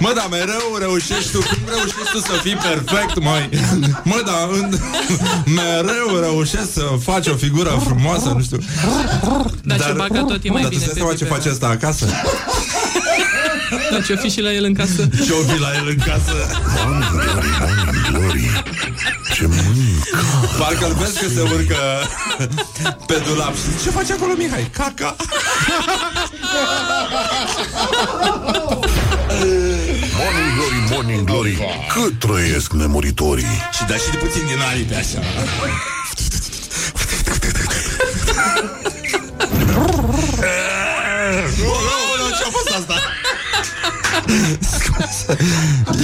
Mă, 0.00 0.12
dar 0.14 0.26
mereu 0.30 0.76
reușești 0.78 1.30
tu 1.30 1.38
Cum 1.38 1.58
reușești 1.66 2.10
tu 2.12 2.18
să 2.18 2.32
fii 2.42 2.56
perfect, 2.56 3.22
mai 3.22 3.48
Mă, 4.02 4.22
dar 4.26 4.48
în... 4.52 4.78
mereu 5.54 6.18
reușești 6.20 6.72
să 6.72 6.84
faci 7.02 7.26
o 7.26 7.34
figură 7.34 7.80
frumoasă 7.84 8.28
Nu 8.28 8.42
știu 8.42 8.58
Dar, 9.62 9.78
dar 9.78 9.88
Ciubaca 9.88 10.20
tot 10.22 10.44
e 10.44 10.50
mai 10.50 10.62
dar 10.62 10.70
bine 10.70 10.82
tu 10.82 10.88
pe 10.88 10.94
seama 10.94 11.10
ce 11.10 11.16
Pipera. 11.16 11.34
face 11.34 11.48
asta 11.48 11.66
acasă? 11.66 12.06
Dar 13.90 14.04
ce-o 14.04 14.16
fi 14.16 14.28
și 14.30 14.40
la 14.40 14.52
el 14.52 14.64
în 14.64 14.74
casă? 14.74 15.08
Ce-o 15.26 15.36
fi 15.52 15.58
la 15.60 15.68
el 15.76 15.86
în 15.88 15.98
casă? 16.04 16.34
Ce 19.34 19.46
mâncă 19.46 20.20
Parcă-l 20.58 20.94
vezi 20.98 21.18
că 21.20 21.28
se 21.34 21.40
urcă 21.40 21.76
pe 23.06 23.22
dulap 23.28 23.54
și 23.54 23.82
ce 23.84 23.90
face 23.90 24.12
acolo, 24.12 24.32
Mihai? 24.36 24.70
Caca! 24.72 25.16
Morning 31.06 31.26
Glory, 31.26 31.56
Morning 31.58 31.86
Glory 31.92 32.08
Cât 32.08 32.18
trăiesc 32.18 32.72
nemuritorii. 32.72 33.44
Și 33.72 33.84
da 33.88 33.94
și 33.94 34.10
de 34.10 34.16
puțin 34.16 34.46
din 34.46 34.60
aripi 34.70 34.94
așa. 34.94 35.18
Ce-a 42.38 42.50
fost 42.50 42.70
asta? 42.78 42.94
Scuze. 44.60 45.36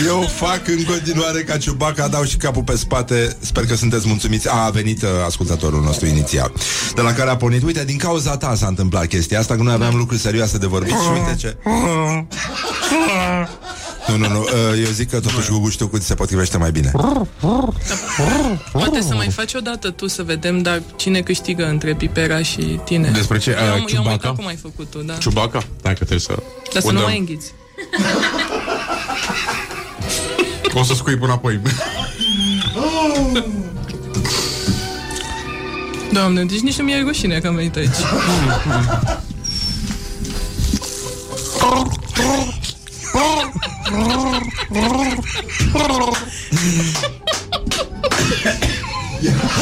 Eu 0.06 0.20
fac 0.20 0.68
în 0.68 0.84
continuare 0.84 1.42
ca 1.42 1.56
Ciubaca 1.56 2.08
Dau 2.08 2.24
și 2.24 2.36
capul 2.36 2.62
pe 2.62 2.76
spate. 2.76 3.36
Sper 3.40 3.66
că 3.66 3.74
sunteți 3.74 4.08
mulțumiți. 4.08 4.48
A, 4.48 4.64
a 4.64 4.70
venit 4.70 5.02
uh, 5.02 5.08
ascultătorul 5.26 5.82
nostru 5.82 6.06
inițial 6.06 6.52
De 6.94 7.00
la 7.00 7.12
care 7.12 7.30
a 7.30 7.36
pornit. 7.36 7.62
Uite, 7.62 7.84
din 7.84 7.96
cauza 7.96 8.36
ta 8.36 8.54
s-a 8.54 8.66
întâmplat 8.66 9.06
chestia 9.06 9.38
asta 9.38 9.56
Că 9.56 9.62
noi 9.62 9.72
aveam 9.72 9.94
lucruri 9.94 10.20
serioase 10.20 10.58
de 10.58 10.66
vorbit. 10.66 10.92
Și 10.92 11.08
uite 11.12 11.36
ce 11.38 11.56
Nu, 14.16 14.28
nu, 14.28 14.28
nu 14.32 14.40
uh, 14.40 14.48
Eu 14.84 14.90
zic 14.90 15.10
că 15.10 15.20
totuși 15.20 15.50
Gugu 15.50 15.68
știu 15.68 15.88
cum 15.88 16.00
se 16.00 16.14
potrivește 16.14 16.56
mai 16.58 16.70
bine 16.70 16.90
Poate 18.72 19.00
să 19.00 19.14
mai 19.14 19.28
faci 19.30 19.54
o 19.54 19.60
dată 19.60 19.90
tu 19.90 20.06
să 20.06 20.22
vedem 20.22 20.62
dar 20.62 20.82
cine 20.96 21.20
câștigă 21.20 21.66
între 21.68 21.94
Pipera 21.94 22.42
și 22.42 22.80
tine. 22.84 23.10
Despre 23.10 23.38
ce? 23.38 23.50
Eu, 23.50 23.56
am- 23.58 23.66
eu 23.66 23.72
am 23.80 23.84
Ciubaca? 23.86 24.10
uitat 24.10 24.34
cum 24.34 24.46
ai 24.46 24.56
făcut 24.56 24.90
tu, 24.90 24.98
da. 24.98 25.14
Ciubaca? 25.14 25.62
Dacă 25.82 25.94
trebuie 25.94 26.18
să... 26.18 26.34
Dar 26.72 26.82
să 26.82 26.88
o 26.88 26.92
nu 26.92 26.98
dăm. 26.98 27.06
mai 27.08 27.18
înghiți. 27.18 27.52
O 30.74 30.82
să 30.82 30.94
scui 30.94 31.16
până 31.16 31.32
apoi. 31.32 31.60
Doamne, 36.12 36.44
deci 36.44 36.60
nici 36.60 36.76
nu 36.78 36.84
mi-e 36.84 37.02
rușine 37.06 37.38
că 37.38 37.46
am 37.46 37.54
venit 37.54 37.76
aici. 37.76 37.88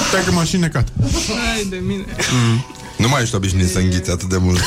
Stai 0.08 0.24
că 0.24 0.30
m-am 0.32 0.44
și 0.44 0.56
necat. 0.56 0.88
Hai 1.28 1.66
de 1.68 1.76
mine. 1.76 2.04
Nu 2.96 3.08
mai 3.08 3.22
ești 3.22 3.34
obișnuit 3.34 3.70
să 3.70 3.78
înghiți 3.78 4.10
atât 4.10 4.28
de 4.28 4.36
mult 4.36 4.60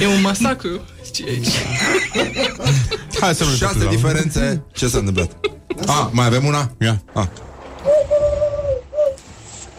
E 0.00 0.06
un 0.06 0.20
masacru. 0.20 0.80
Ce 1.12 1.24
e 1.26 1.30
aici? 1.30 1.48
Hai 3.20 3.34
să 3.34 3.44
nu 3.44 3.50
ne 3.50 3.56
Șase 3.56 3.72
tăcem, 3.72 3.88
da. 3.88 3.94
diferențe 3.94 4.62
Ce 4.72 4.88
s-a 4.88 4.98
întâmplat? 4.98 5.30
A, 5.86 6.10
mai 6.12 6.26
avem 6.26 6.44
una? 6.44 6.70
Ia. 6.80 7.02
A. 7.14 7.28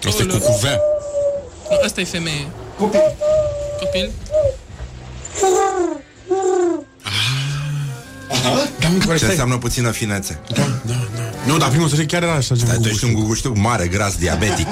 Asta 0.07 0.23
e 0.23 0.25
cu 0.25 0.37
cuvea. 0.37 0.79
Nu, 1.69 1.77
Asta 1.85 2.01
e 2.01 2.03
femeie. 2.03 2.47
Copil. 2.77 2.99
Copil? 3.79 4.11
Da, 8.27 8.49
mă, 8.49 9.11
Ce 9.11 9.17
stai. 9.17 9.29
înseamnă 9.29 9.57
puțină 9.57 9.91
finețe? 9.91 10.39
Nu, 11.45 11.57
dar 11.57 11.69
primul 11.69 11.87
să 11.87 11.95
fie 11.95 12.05
chiar 12.05 12.23
era 12.23 12.33
așa. 12.33 12.55
Dar 12.67 12.75
tu 12.75 12.87
ești 12.87 13.03
un 13.05 13.13
guguștuc 13.13 13.57
mare, 13.57 13.87
gras, 13.87 14.15
diabetic 14.15 14.67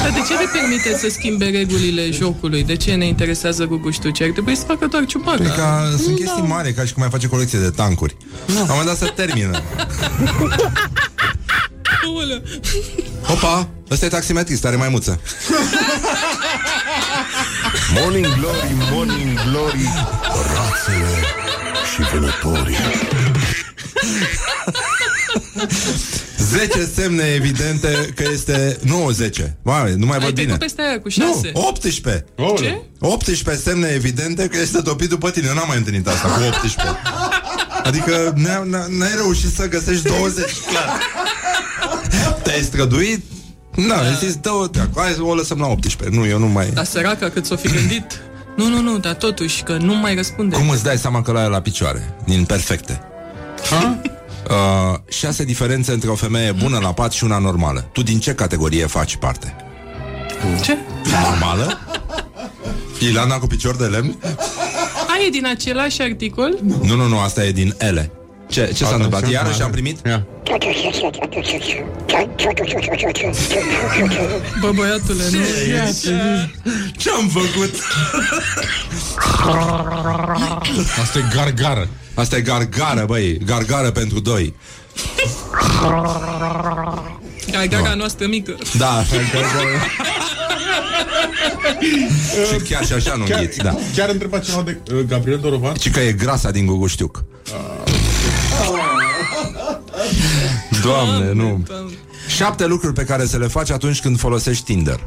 Dar 0.00 0.10
de 0.10 0.20
ce 0.28 0.32
le 0.34 0.48
permite 0.52 0.98
să 0.98 1.06
schimbe 1.10 1.44
regulile 1.44 2.10
jocului? 2.10 2.64
De 2.64 2.76
ce 2.76 2.94
ne 2.94 3.06
interesează 3.06 3.64
guguștuci? 3.64 4.20
Ar 4.20 4.30
trebui 4.30 4.56
să 4.56 4.64
facă 4.66 4.86
doar 4.86 5.04
ciupaca. 5.04 5.36
Cred 5.36 5.54
că 5.54 5.96
sunt 6.02 6.16
chestii 6.16 6.42
mari, 6.46 6.72
ca 6.74 6.84
și 6.84 6.92
cum 6.92 7.02
ai 7.02 7.10
face 7.10 7.26
colecție 7.26 7.58
de 7.58 7.70
tancuri 7.70 8.16
La 8.46 8.60
un 8.60 8.66
moment 8.68 8.86
dat 8.86 8.96
se 8.96 9.12
termină 9.16 9.62
Aoleu. 12.04 12.42
Opa, 13.28 13.68
ăsta 13.90 14.04
e 14.04 14.08
taximetrist, 14.08 14.64
are 14.64 14.76
maimuță 14.76 15.20
Morning 18.00 18.26
Glory, 18.38 18.74
Morning 18.90 19.38
Glory 19.50 19.88
Rațele 20.54 21.41
și 21.94 22.02
vânătorii. 22.12 22.76
10 26.38 26.90
semne 26.94 27.24
evidente 27.34 28.12
că 28.14 28.24
este 28.32 28.78
90 28.82 29.40
Vai, 29.62 29.94
nu 29.96 30.06
mai 30.06 30.16
Ai 30.18 30.24
văd 30.24 30.34
bine. 30.34 30.44
trecut 30.46 30.58
peste 30.60 30.82
aia 30.82 31.00
cu 31.00 31.08
Nu, 31.16 31.26
șase. 31.32 31.50
18 31.54 32.24
Ce? 32.58 32.80
18 33.00 33.64
semne 33.64 33.88
evidente 33.88 34.46
că 34.48 34.58
este 34.60 34.80
topit 34.82 35.08
după 35.08 35.30
tine. 35.30 35.46
Eu 35.48 35.54
n-am 35.54 35.64
mai 35.68 35.76
întâlnit 35.76 36.08
asta 36.08 36.28
cu 36.28 36.40
18 36.42 36.82
Adică 37.82 38.32
n-ai, 38.36 38.68
n-ai 38.88 39.14
reușit 39.14 39.52
să 39.54 39.68
găsești 39.68 40.06
20 40.08 40.44
Clar. 40.68 41.00
Te-ai 42.42 42.60
străduit? 42.62 43.24
Da, 43.88 43.96
ai 43.98 44.14
zis, 44.20 44.34
dă-o 44.36 44.66
dracu, 44.66 45.00
Hai 45.00 45.12
să 45.12 45.22
o 45.22 45.34
lăsăm 45.34 45.58
la 45.58 45.66
18 45.66 46.18
Nu, 46.18 46.26
eu 46.26 46.38
nu 46.38 46.46
mai 46.46 46.70
Dar 46.74 46.84
săraca 46.84 47.28
cât 47.30 47.44
s-o 47.46 47.56
fi 47.56 47.68
gândit 47.68 48.20
Nu, 48.56 48.68
nu, 48.68 48.80
nu, 48.80 48.98
dar 48.98 49.14
totuși 49.14 49.62
Că 49.62 49.76
nu 49.76 49.94
mai 49.94 50.14
răspunde 50.14 50.56
Cum 50.56 50.68
îți 50.68 50.84
dai 50.84 50.98
seama 50.98 51.22
că 51.22 51.32
la 51.32 51.40
ea 51.40 51.46
la 51.46 51.60
picioare? 51.60 52.14
Din 52.24 52.44
perfecte 52.44 53.00
Ha? 53.70 54.00
uh, 54.50 54.98
Șase 55.08 55.44
diferențe 55.44 55.92
între 55.92 56.10
o 56.10 56.14
femeie 56.14 56.52
bună 56.52 56.78
la 56.78 56.92
pat 56.92 57.12
și 57.12 57.24
una 57.24 57.38
normală 57.38 57.80
Tu 57.80 58.02
din 58.02 58.20
ce 58.20 58.34
categorie 58.34 58.86
faci 58.86 59.16
parte? 59.16 59.56
Ce? 60.62 60.78
Normală? 61.22 61.78
Ilana 62.98 63.38
cu 63.38 63.46
picior 63.46 63.76
de 63.76 63.84
lemn? 63.84 64.18
A, 65.08 65.24
e 65.26 65.30
din 65.30 65.46
același 65.46 66.02
articol? 66.02 66.58
Nu, 66.82 66.94
nu, 66.94 67.08
nu, 67.08 67.18
asta 67.18 67.44
e 67.44 67.52
din 67.52 67.74
ele 67.78 68.10
Ce, 68.52 68.72
ce 68.74 68.84
s-a 68.84 68.94
întâmplat? 68.94 69.30
Iarăși 69.30 69.62
am 69.62 69.70
primit? 69.70 70.06
Ia. 70.06 70.26
Bă, 74.60 74.70
băiatule, 74.74 75.24
nu 75.30 75.38
Ce-am 76.96 77.28
făcut? 77.28 77.74
Asta 81.02 81.18
e 81.18 81.22
gargară. 81.34 81.88
Asta 82.14 82.36
e 82.36 82.40
gargară, 82.40 83.04
băi 83.06 83.38
Gargară 83.38 83.90
pentru 83.90 84.20
doi 84.20 84.54
Gara 87.68 87.94
noastră 87.94 88.26
mică 88.26 88.56
Da, 88.78 89.04
gargară 89.32 89.68
Și 92.52 92.70
chiar 92.70 92.84
și 92.84 92.92
așa 92.92 93.14
nu 93.14 93.24
Chiar, 93.24 93.38
înghiți, 93.38 93.58
da 93.58 93.74
chiar 93.96 94.08
întreba 94.08 94.38
ceva 94.38 94.62
de 94.62 94.78
uh, 94.92 95.00
Gabriel 95.08 95.38
Dorovan? 95.38 95.74
Și 95.80 95.90
că 95.90 96.00
e 96.00 96.12
grasa 96.12 96.50
din 96.50 96.66
Guguștiuc 96.66 97.24
Doamne, 100.82 101.32
nu 101.32 101.62
Doamne. 101.66 101.92
Șapte 102.28 102.66
lucruri 102.66 102.94
pe 102.94 103.04
care 103.04 103.26
să 103.26 103.38
le 103.38 103.46
faci 103.46 103.70
atunci 103.70 104.00
când 104.00 104.18
folosești 104.18 104.64
Tinder 104.64 105.00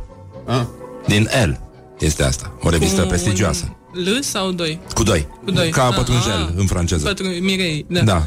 Ah. 0.48 0.62
Din 1.08 1.30
L 1.46 1.60
este 2.00 2.24
asta, 2.24 2.54
o 2.62 2.70
revistă 2.70 3.02
Cu 3.02 3.08
prestigioasă. 3.08 3.76
un 3.96 4.02
L 4.02 4.22
sau 4.22 4.52
doi? 4.52 4.80
Cu 4.94 5.04
doi. 5.04 5.28
Cu 5.46 5.52
doi. 5.52 5.70
Ca 5.70 5.86
Ah, 5.88 5.96
pătrunjel 5.96 6.32
ah. 6.34 6.54
în 6.56 6.66
franceză. 6.66 7.06
Pătrun, 7.08 7.28
Mirei, 7.42 7.86
da. 7.90 8.02
Da. 8.02 8.24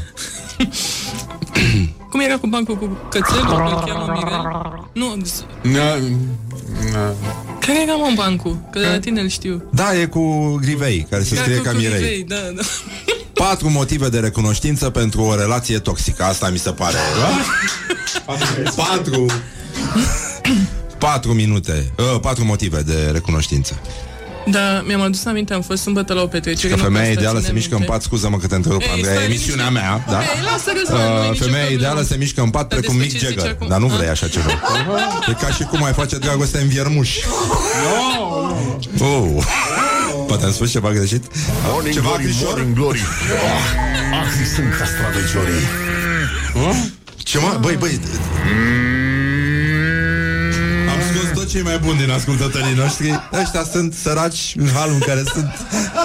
Cum 2.09 2.19
era 2.19 2.37
cu 2.37 2.47
bancul 2.47 2.75
cu 2.75 2.97
cățelul, 3.09 3.45
că 3.45 3.51
îl 3.51 3.83
cheamă 3.85 4.13
Mirel? 4.17 4.89
Nu, 4.93 5.17
z- 5.25 5.45
Na, 5.61 5.95
na. 6.93 7.13
care 7.59 7.81
era 7.81 7.93
mă 7.93 8.11
bancul? 8.15 8.57
Că 8.71 8.79
de 8.79 8.85
la 8.85 8.99
tine 8.99 9.21
îl 9.21 9.27
știu. 9.27 9.63
Da, 9.71 9.95
e 9.99 10.05
cu 10.05 10.55
grivei, 10.61 11.07
care 11.09 11.23
se 11.23 11.33
Era 11.33 11.43
scrie 11.43 11.57
cu- 11.57 11.63
ca 11.63 11.69
cu 11.71 11.75
Mirei. 11.77 11.99
Mirei, 12.01 12.23
Da, 12.23 12.35
da. 12.55 12.61
Patru 13.39 13.69
motive 13.69 14.09
de 14.09 14.19
recunoștință 14.19 14.89
pentru 14.89 15.21
o 15.21 15.35
relație 15.35 15.79
toxică. 15.79 16.23
Asta 16.23 16.49
mi 16.49 16.57
se 16.57 16.71
pare. 16.71 16.95
Da? 17.19 17.29
Patru. 18.75 19.25
Patru 20.97 21.33
minute. 21.33 21.91
Uh, 21.97 22.19
patru 22.21 22.45
motive 22.45 22.81
de 22.81 23.09
recunoștință. 23.11 23.79
Da, 24.45 24.81
mi-am 24.87 25.01
adus 25.01 25.25
aminte, 25.25 25.53
am 25.53 25.61
fost 25.61 25.81
sâmbătă 25.81 26.13
la 26.13 26.21
o 26.21 26.25
petrecere. 26.27 26.69
Că 26.69 26.75
nu 26.75 26.83
femeia 26.83 27.01
asta 27.07 27.19
ideală 27.19 27.37
ține 27.37 27.47
se 27.47 27.53
mișcă 27.53 27.71
în 27.73 27.77
minte. 27.77 27.91
pat, 27.93 28.01
scuză-mă 28.01 28.37
că 28.37 28.47
te 28.47 28.55
întrerup, 28.55 28.81
Ei, 28.81 28.87
Andreea, 28.91 29.13
stai 29.13 29.23
e 29.23 29.27
emisiunea 29.27 29.67
liniștit. 29.67 29.89
mea, 29.89 30.05
da? 30.09 30.19
Ei, 30.19 30.43
lasă, 30.51 30.71
Răzvan, 30.77 31.13
nu 31.13 31.15
e 31.15 31.25
Uh, 31.25 31.29
nicio 31.31 31.43
femeia 31.43 31.63
problemă. 31.65 31.81
ideală 31.81 32.01
se 32.01 32.15
mișcă 32.15 32.41
în 32.41 32.49
pat 32.49 32.67
Dar 32.67 32.79
precum 32.79 32.97
despre 32.97 33.17
Mick 33.17 33.19
ce 33.19 33.27
zici 33.27 33.37
Jagger, 33.37 33.55
acum? 33.55 33.67
dar 33.67 33.79
nu 33.79 33.85
Ah. 33.85 33.93
vrei 33.97 34.09
așa 34.09 34.27
ceva. 34.27 34.51
E 35.29 35.33
ca 35.43 35.49
și 35.57 35.63
cum 35.63 35.83
ai 35.83 35.93
face 35.93 36.17
dragoste 36.17 36.57
în 36.61 36.67
viermuș. 36.67 37.09
Oh. 38.99 39.43
Poate 40.29 40.45
am 40.45 40.51
spus 40.51 40.71
ceva 40.71 40.91
greșit? 40.91 41.23
Morning 41.71 41.93
Ceva 41.93 42.07
glory, 42.07 42.23
acrișor? 42.23 42.47
morning 42.47 42.75
glory. 42.75 42.99
Ah, 42.99 44.17
Axi 44.25 44.53
sunt 44.55 44.67
castraveciorii. 44.77 45.63
Ce 47.17 47.37
mă? 47.39 47.57
Băi, 47.61 47.75
băi 47.79 47.99
Am 50.89 50.99
scos 51.13 51.29
tot 51.39 51.49
cei 51.49 51.61
mai 51.61 51.77
buni 51.77 51.97
din 51.99 52.09
ascultătorii 52.11 52.73
noștri 52.75 53.19
Ăștia 53.41 53.63
sunt 53.71 53.93
săraci 53.93 54.53
în 54.57 54.67
halul 54.73 54.93
în 54.93 54.99
care 54.99 55.23
sunt 55.33 55.49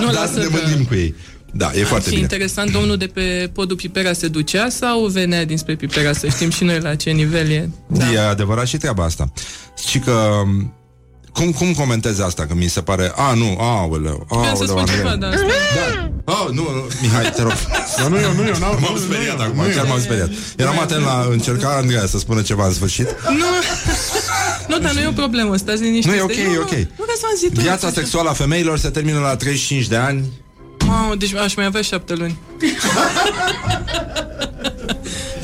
Nu, 0.00 0.04
Dar 0.06 0.14
lasă 0.14 0.38
ne 0.38 0.44
că- 0.44 0.50
mândim 0.64 0.84
cu 0.84 0.94
ei 0.94 1.14
Da, 1.52 1.70
e 1.74 1.84
foarte 1.84 2.04
Și 2.04 2.10
bine 2.10 2.20
interesant, 2.22 2.70
domnul 2.72 2.96
de 2.96 3.06
pe 3.06 3.50
podul 3.52 3.76
Pipera 3.76 4.12
se 4.12 4.28
ducea 4.28 4.68
sau 4.68 5.06
venea 5.06 5.44
dinspre 5.44 5.74
Pipera? 5.74 6.12
Să 6.12 6.28
știm 6.28 6.50
și 6.50 6.64
noi 6.64 6.80
la 6.80 6.94
ce 6.94 7.10
nivel 7.10 7.50
e. 7.50 7.68
Da. 7.86 8.12
E 8.12 8.18
adevărat 8.20 8.66
și 8.66 8.76
treaba 8.76 9.04
asta 9.04 9.32
Și 9.88 9.98
că 9.98 10.30
cum, 11.34 11.52
cum 11.52 11.72
comentezi 11.72 12.22
asta? 12.22 12.46
Că 12.46 12.54
mi 12.54 12.66
se 12.68 12.80
pare... 12.80 13.12
A, 13.16 13.34
nu, 13.34 13.56
aoleu, 13.60 14.26
Vreau 14.28 14.42
să 14.44 14.48
aoleu, 14.50 14.66
spun 14.66 14.84
ceva, 14.84 15.10
Andrei. 15.10 15.30
dar 15.30 15.32
asta... 15.32 15.46
Da. 16.24 16.32
Oh, 16.32 16.48
nu, 16.50 16.62
nu, 16.62 16.82
Mihai, 17.02 17.30
te 17.36 17.42
rog. 17.42 17.52
Dar 17.98 18.06
nu 18.08 18.16
eu, 18.20 18.32
nu 18.32 18.42
eu, 18.42 18.54
n-am- 18.60 18.78
M-am 18.80 18.92
nu, 18.92 18.98
speriat 18.98 19.36
nu, 19.36 19.42
acum, 19.42 19.56
nu, 19.56 19.62
chiar 19.74 19.82
nu. 19.84 19.88
m-am 19.88 20.00
speriat. 20.00 20.30
Eram 20.56 20.78
atent 20.78 21.04
la 21.04 21.26
încerca 21.30 21.68
Andreea 21.76 22.06
să 22.06 22.18
spună 22.18 22.42
ceva 22.42 22.66
în 22.66 22.72
sfârșit. 22.72 23.08
Nu, 23.28 23.44
nu, 24.68 24.78
dar 24.78 24.92
nu 24.92 25.00
e 25.00 25.06
o 25.06 25.10
problemă, 25.12 25.56
stați 25.56 25.82
liniștiți. 25.82 26.08
Nu, 26.08 26.14
e 26.14 26.20
ok, 26.22 26.28
Deci, 26.28 26.38
e 26.54 26.58
ok. 26.58 26.70
Nu, 26.70 26.76
nu 26.78 27.04
vreau 27.04 27.16
să 27.16 27.22
v-am 27.22 27.36
zis 27.38 27.48
tu. 27.54 27.60
Viața 27.60 27.90
sexuală 27.90 28.28
a 28.28 28.32
femeilor 28.32 28.78
se 28.78 28.88
termină 28.88 29.18
la 29.18 29.36
35 29.36 29.86
de 29.86 29.96
ani. 29.96 30.24
Mamă, 30.86 31.14
deci 31.14 31.34
aș 31.34 31.54
mai 31.54 31.64
avea 31.64 31.82
șapte 31.82 32.14
luni. 32.14 32.38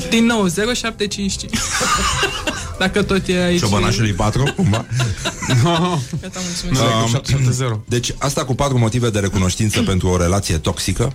Din 0.09 0.25
nou, 0.25 0.47
0755. 0.49 1.45
Dacă 2.81 3.03
tot 3.03 3.27
e 3.27 3.43
aici. 3.43 3.59
Ciobănașului 3.59 4.13
4, 4.13 4.53
cumva. 4.55 4.77
Gata, 6.21 6.39
mulțumesc. 6.39 6.81
Nu, 6.81 7.07
770. 7.07 7.67
Deci 7.87 8.13
asta 8.17 8.45
cu 8.45 8.55
patru 8.55 8.77
motive 8.77 9.09
de 9.09 9.19
recunoștință 9.19 9.81
pentru 9.81 10.07
o 10.07 10.17
relație 10.17 10.57
toxică. 10.57 11.13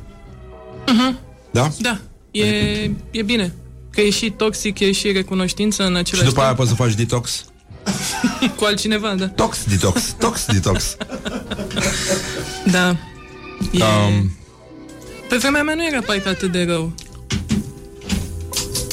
Mhm. 0.86 1.18
Da? 1.51 1.70
Da, 1.78 1.98
e, 2.30 2.44
e 3.10 3.22
bine. 3.24 3.55
Că 3.90 4.01
e 4.01 4.10
și 4.10 4.30
toxic, 4.30 4.78
e 4.78 4.93
și 4.93 5.12
recunoștință 5.12 5.82
în 5.82 5.93
Și 5.93 5.98
același 5.98 6.28
după 6.28 6.40
aia 6.40 6.47
timp. 6.48 6.59
poți 6.59 6.70
să 6.70 6.76
faci 6.82 6.94
detox. 6.94 7.44
Cu 8.56 8.64
altcineva, 8.64 9.14
da. 9.14 9.28
Tox, 9.28 9.64
detox, 9.64 10.14
tox, 10.18 10.47
detox. 10.47 10.97
Da. 12.70 12.97
E... 13.72 13.82
Um, 13.82 14.36
Pe 15.28 15.36
vremea 15.36 15.62
mea 15.62 15.74
nu 15.74 15.86
era 15.86 16.01
parcă 16.01 16.28
atât 16.28 16.52
de 16.52 16.64
rău. 16.64 16.93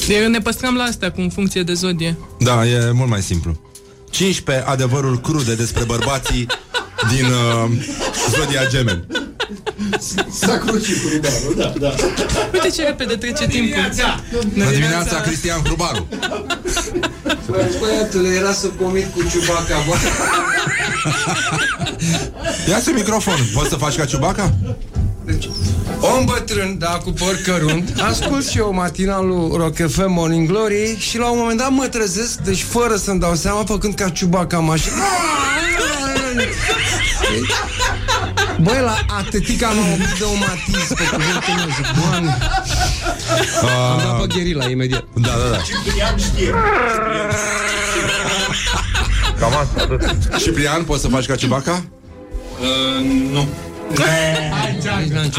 Eu 0.08 0.28
ne 0.28 0.38
păstram 0.38 0.74
la 0.74 0.82
astea 0.82 1.10
cu 1.10 1.20
în 1.20 1.28
funcție 1.30 1.62
de 1.62 1.72
zodie. 1.72 2.16
da, 2.38 2.66
e 2.66 2.90
mult 2.90 3.08
mai 3.10 3.22
simplu. 3.22 3.56
15 4.10 4.64
adevărul 4.66 5.20
crude 5.20 5.54
despre 5.54 5.84
bărbații 5.84 6.46
din 7.14 7.24
uh, 7.24 7.70
Zodia 8.30 8.66
Gemeni. 8.68 9.04
Sacru 10.30 10.78
și 10.78 10.92
curbanul, 11.00 11.54
da, 11.56 11.72
da. 11.80 11.94
Uite 12.52 12.68
ce 12.68 12.82
repede 12.82 13.14
trece 13.14 13.46
timpul. 13.46 13.82
La 14.54 14.70
dimineața 14.70 15.20
Cristian 15.20 15.60
Hrubaru. 15.64 16.06
Băiatule, 17.80 18.28
era 18.28 18.52
să 18.52 18.66
comit 18.66 19.12
cu 19.12 19.20
ciubaca, 19.30 19.84
bă. 19.88 19.94
Ia-ți 22.68 22.88
un 22.88 22.94
microfon. 22.94 23.38
Poți 23.54 23.68
să 23.68 23.76
faci 23.76 23.96
ca 23.96 24.04
Ciubaca? 24.04 24.54
Om 26.00 26.24
bătrân, 26.24 26.78
da, 26.78 27.00
cu 27.04 27.10
păr 27.10 27.40
cărunt 27.44 28.00
Ascult 28.08 28.46
și 28.46 28.58
eu 28.58 28.72
matinalul 28.72 29.52
Rock 29.56 29.90
FM 29.90 30.10
Morning 30.12 30.48
Glory 30.48 30.96
Și 30.98 31.18
la 31.18 31.30
un 31.30 31.38
moment 31.38 31.58
dat 31.58 31.70
mă 31.70 31.86
trezesc 31.86 32.38
Deci 32.38 32.62
fără 32.62 32.96
să-mi 32.96 33.20
dau 33.20 33.34
seama 33.34 33.64
Făcând 33.64 33.94
ca 33.94 34.08
ciubaca 34.08 34.56
în 34.56 34.64
mașină 34.64 34.94
Băi, 38.60 38.80
la 38.80 38.96
atâtica 39.18 39.68
m-am 39.68 39.92
oprit 39.92 40.18
de 40.18 40.24
un 40.24 40.38
matiz 40.38 40.88
Pe 40.88 41.04
cuvântul 41.04 41.54
meu 41.56 41.66
Zic, 41.76 41.86
Doamne 42.00 42.36
Am 43.90 43.98
dat 43.98 44.20
pe 44.20 44.26
gherila 44.34 44.68
imediat 44.68 45.04
Da, 45.14 45.28
da, 45.28 45.50
da. 45.50 45.58
Cam 49.38 49.52
asta, 49.56 49.96
da. 50.30 50.36
Ciprian, 50.36 50.84
poți 50.84 51.00
să 51.00 51.08
faci 51.08 51.26
ca 51.26 51.34
Ciubaca? 51.34 51.84
Uh, 52.60 53.04
nu. 53.32 53.48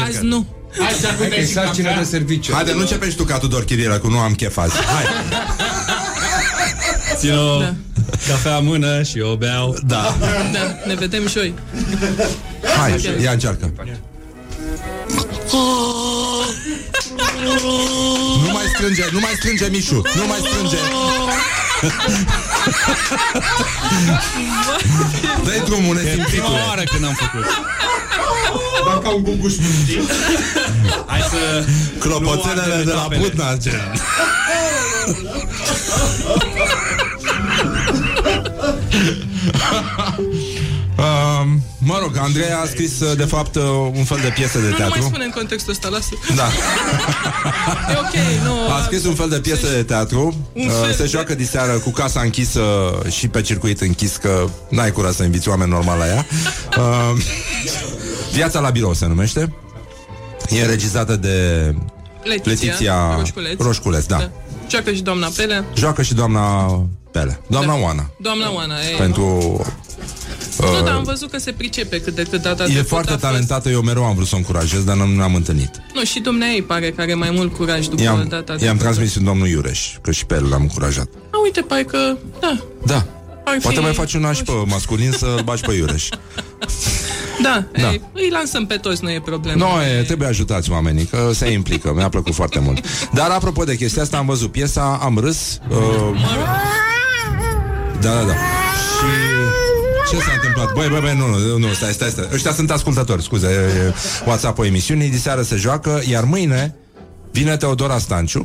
Azi 0.06 0.18
nu. 0.22 0.46
Hai 0.78 1.28
că 1.28 1.34
e 1.34 1.44
sarcină 1.44 1.94
de 1.98 2.04
serviciu 2.04 2.52
Haide, 2.52 2.72
nu 2.72 2.80
începe 2.80 3.10
și 3.10 3.16
tu 3.16 3.24
ca 3.24 3.38
Tudor 3.38 3.64
Chirila, 3.64 3.98
că 3.98 4.06
nu 4.06 4.18
am 4.18 4.34
chef 4.34 4.56
azi. 4.56 4.74
Hai. 4.76 5.04
Țin-o 7.18 7.58
Da. 7.58 7.74
cafea 8.28 8.56
în 8.56 8.64
mână 8.64 9.02
și 9.02 9.20
o 9.20 9.36
beau. 9.36 9.76
Da. 9.86 10.16
Da, 10.52 10.76
ne 10.86 10.94
vedem 10.94 11.28
și 11.28 11.36
noi. 11.36 11.54
Hai, 12.78 13.18
ia 13.22 13.32
încearcă. 13.32 13.72
Nu 18.44 18.52
mai 18.52 18.64
strânge, 18.74 19.04
nu 19.12 19.18
mai 19.20 19.32
strânge, 19.36 19.68
Mișu, 19.70 20.02
nu 20.14 20.26
mai 20.26 20.38
strânge. 20.48 20.76
Dă-i 25.44 25.60
drumul, 25.64 25.96
E 25.96 26.00
prima 26.00 26.14
nesimțitule. 26.16 26.60
oară 26.68 26.82
când 26.92 27.04
am 27.04 27.16
făcut. 27.20 27.44
Dacă 28.84 29.08
un 29.16 29.22
guguș 29.22 29.52
știi? 29.52 30.00
Hai 31.06 31.20
să... 31.30 31.64
Clopoțelele 31.98 32.82
de 32.84 32.92
la 32.92 33.02
apele. 33.02 33.20
Putna, 33.20 33.56
ce? 33.56 33.70
Um, 40.98 41.62
mă 41.78 41.98
rog, 42.02 42.16
Andrei 42.18 42.50
a 42.62 42.66
scris 42.66 43.00
uh, 43.00 43.16
de 43.16 43.24
fapt 43.24 43.54
uh, 43.56 43.62
un 43.94 44.04
fel 44.04 44.18
de 44.22 44.32
piesă 44.34 44.58
de 44.58 44.64
Nu, 44.64 44.70
nu 44.70 44.76
mai 44.78 44.88
teatru. 44.88 45.02
spune 45.08 45.24
în 45.24 45.30
contextul 45.30 45.72
ăsta, 45.72 45.88
lasă. 45.88 46.08
Da. 46.36 46.48
E 47.92 47.96
ok, 47.98 48.42
nu. 48.44 48.72
A 48.74 48.82
scris 48.84 49.04
un 49.04 49.14
fel 49.14 49.28
de 49.28 49.38
piesă 49.38 49.66
de 49.74 49.82
teatru 49.82 50.34
Un 50.52 50.66
uh, 50.66 50.72
fel 50.82 50.92
Se 50.92 51.02
de- 51.02 51.08
joacă 51.08 51.34
diseară 51.34 51.72
cu 51.72 51.90
casa 51.90 52.20
închisă 52.20 52.62
Și 53.10 53.28
pe 53.28 53.40
circuit 53.42 53.80
închis 53.80 54.16
Că 54.16 54.44
n-ai 54.68 54.92
curaj 54.92 55.14
să 55.14 55.22
inviți 55.22 55.48
oameni 55.48 55.70
normal 55.70 55.98
la 55.98 56.06
ea 56.06 56.26
uh, 56.78 57.16
Viața 58.36 58.60
la 58.60 58.70
birou 58.70 58.94
se 58.94 59.06
numește 59.06 59.54
E 60.50 60.66
regizată 60.66 61.16
de 61.16 61.34
Letiția, 62.22 62.52
Letiția 62.68 63.14
Roșculeț. 63.18 63.58
Roșculeț, 63.60 64.04
da. 64.04 64.16
Da. 64.16 64.30
Joacă 64.70 64.92
și 64.92 65.02
doamna 65.02 65.28
Pelea. 65.36 65.64
Joacă 65.74 66.02
și 66.02 66.14
doamna 66.14 66.66
Pele 67.10 67.40
Doamna 67.48 67.74
Da. 67.74 67.80
Oana 67.80 68.10
Doamna 68.20 68.52
Oana, 68.54 68.74
e... 68.74 68.96
Pentru 68.98 69.24
Nu, 70.58 70.66
uh, 70.72 70.84
dar 70.84 70.94
am 70.94 71.02
văzut 71.02 71.30
că 71.30 71.38
se 71.38 71.52
pricepe 71.52 72.00
cât 72.00 72.14
de 72.14 72.22
cât 72.22 72.42
data 72.42 72.62
E 72.62 72.66
trecută 72.66 72.88
foarte 72.88 73.08
a 73.08 73.12
fost- 73.12 73.24
talentată 73.24 73.68
Eu 73.68 73.80
mereu 73.80 74.04
am 74.04 74.14
vrut 74.14 74.26
să 74.26 74.34
o 74.34 74.38
încurajez 74.38 74.84
Dar 74.84 74.96
nu 74.96 75.22
am 75.22 75.34
întâlnit 75.34 75.70
Nu, 75.94 76.04
și 76.04 76.20
dumneai 76.20 76.64
pare 76.66 76.90
că 76.90 77.00
are 77.00 77.14
mai 77.14 77.30
mult 77.30 77.54
curaj 77.56 77.86
după 77.86 78.02
I-am, 78.02 78.26
data 78.28 78.52
i-am 78.52 78.58
trecută. 78.58 78.82
transmis 78.82 79.14
un 79.14 79.24
domnul 79.24 79.46
Iureș 79.48 79.96
Că 80.02 80.10
și 80.10 80.26
pe 80.26 80.34
el 80.34 80.48
l-am 80.48 80.60
încurajat 80.62 81.08
A, 81.30 81.38
uite, 81.44 81.60
pare 81.60 81.82
că... 81.84 81.98
Da, 82.40 82.58
Da 82.84 83.06
ar 83.44 83.56
Poate 83.62 83.76
fi... 83.76 83.82
mai 83.82 83.92
faci 83.94 84.14
un 84.14 84.24
aș 84.24 84.38
pe 84.38 84.52
masculin 84.66 85.12
Să-l 85.12 85.40
bagi 85.44 85.62
pe 85.62 85.72
Iureș 85.74 86.08
Da, 87.42 87.64
Da. 87.72 87.80
da. 87.80 87.90
Ei, 87.90 88.00
îi 88.12 88.28
lansăm 88.30 88.66
pe 88.66 88.76
toți, 88.76 89.04
nu 89.04 89.10
e 89.10 89.20
problemă. 89.20 89.64
Nu, 89.64 89.82
e, 89.82 90.02
trebuie 90.02 90.28
ajutați 90.28 90.70
oamenii, 90.70 91.04
că 91.04 91.30
se 91.34 91.50
implică. 91.50 91.92
Mi-a 91.94 92.08
plăcut 92.08 92.34
foarte 92.34 92.58
mult. 92.58 92.84
Dar 93.12 93.30
apropo 93.30 93.64
de 93.64 93.76
chestia 93.76 94.02
asta, 94.02 94.16
am 94.16 94.26
văzut 94.26 94.52
piesa, 94.52 94.98
am 95.02 95.18
râs. 95.18 95.58
Uh, 95.68 95.76
da, 98.00 98.10
da, 98.10 98.20
da. 98.22 98.32
Și 98.32 100.10
ce 100.10 100.16
s-a 100.22 100.32
întâmplat? 100.34 100.72
Băi, 100.72 100.88
băi, 100.88 101.00
băi, 101.00 101.16
nu, 101.16 101.26
nu, 101.26 101.58
nu, 101.58 101.72
stai, 101.72 101.92
stai, 101.92 102.08
stai. 102.08 102.28
Ăștia 102.32 102.52
sunt 102.52 102.70
ascultători, 102.70 103.22
scuze, 103.22 103.46
e 103.46 103.94
WhatsApp-ul 104.26 104.66
emisiunii, 104.66 105.08
diseară 105.08 105.42
se 105.42 105.56
joacă, 105.56 106.02
iar 106.08 106.24
mâine 106.24 106.74
vine 107.30 107.56
Teodora 107.56 107.98
Stanciu 107.98 108.42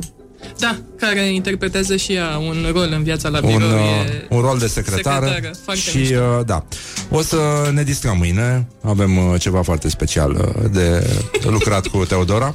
Da, 0.58 0.78
care 0.96 1.32
interpretează 1.32 1.96
și 1.96 2.12
ea 2.12 2.38
un 2.38 2.66
rol 2.72 2.88
în 2.92 3.02
viața 3.02 3.28
la 3.28 3.40
birou. 3.40 3.56
un, 3.56 3.62
uh, 3.62 3.70
e 3.70 4.26
un 4.28 4.40
rol 4.40 4.58
de 4.58 4.66
secretară, 4.66 5.26
secretară 5.26 5.56
foarte 5.64 5.80
și 5.80 5.96
mișto. 5.96 6.14
uh, 6.14 6.44
da. 6.46 6.64
O 7.10 7.22
să 7.22 7.70
ne 7.72 7.82
distrăm 7.82 8.16
mâine. 8.16 8.66
Avem 8.82 9.16
uh, 9.16 9.40
ceva 9.40 9.62
foarte 9.62 9.88
special 9.88 10.30
uh, 10.30 10.70
de 10.70 11.06
lucrat 11.44 11.86
cu 11.86 12.04
Teodora. 12.04 12.54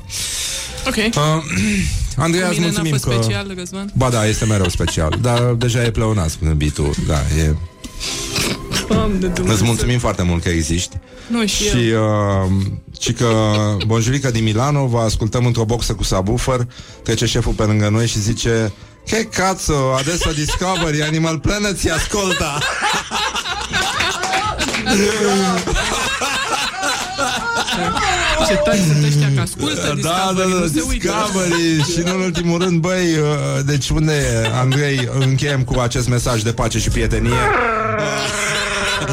Ok. 0.88 0.96
Uh, 0.96 1.14
Andreea, 2.26 2.46
Cu 2.46 2.52
îți 2.52 2.60
mine 2.60 2.72
n-a 2.72 2.82
mulțumim 2.82 2.92
fost 2.92 3.04
că... 3.04 3.22
special, 3.24 3.54
Răzvan? 3.58 3.92
Ba 3.94 4.10
da, 4.10 4.26
este 4.26 4.46
mereu 4.46 4.70
special, 4.70 5.18
dar 5.28 5.42
deja 5.42 5.84
e 5.84 5.92
pleonat 5.92 6.32
până 6.32 6.52
bitul. 6.54 6.94
Da, 7.08 7.20
e... 7.44 7.56
Doamne, 8.88 9.18
Dumnezeu. 9.28 9.54
Îți 9.54 9.64
mulțumim 9.64 10.00
foarte 10.00 10.24
mult 10.24 10.44
că 10.44 10.50
existi. 10.50 10.98
Nu, 11.28 11.46
și, 11.46 11.64
Și, 11.70 11.88
eu. 11.90 12.04
uh, 12.04 12.52
și 13.00 13.14
că 13.14 13.28
Bonjurica 13.86 14.30
din 14.30 14.44
Milano 14.44 14.86
vă 14.86 15.00
ascultăm 15.00 15.46
într-o 15.46 15.66
boxă 15.66 15.94
cu 15.94 16.04
subwoofer 16.04 16.68
Trece 17.04 17.26
șeful 17.26 17.54
pe 17.54 17.64
lângă 17.64 17.90
noi 17.90 18.08
și 18.08 18.20
zice 18.20 18.74
Che 19.06 19.24
cazzo, 19.34 19.94
adesso 20.00 20.32
Discovery, 20.32 21.02
Animal 21.04 21.40
Planet 21.40 21.78
si 21.80 21.90
ascolta 21.90 22.58
Ce 28.48 28.54
tari 28.56 28.78
sunt 28.80 29.04
ăștia 29.06 29.32
că 29.36 29.42
ascultă 29.42 29.82
Da, 30.02 30.34
da, 30.36 30.44
Discovery, 30.44 30.52
da, 30.52 30.58
nu 30.60 30.68
se 30.68 30.82
uită. 30.88 31.08
Discovery 31.08 31.92
Și 31.92 32.14
în 32.14 32.22
ultimul 32.22 32.62
rând, 32.62 32.80
băi, 32.82 33.04
uh, 33.18 33.64
deci 33.66 33.90
unde 33.90 34.14
e, 34.14 34.58
Andrei, 34.60 35.10
încheiem 35.20 35.64
cu 35.64 35.80
acest 35.80 36.08
mesaj 36.08 36.42
de 36.42 36.52
pace 36.52 36.80
și 36.80 36.90
prietenie 36.90 37.32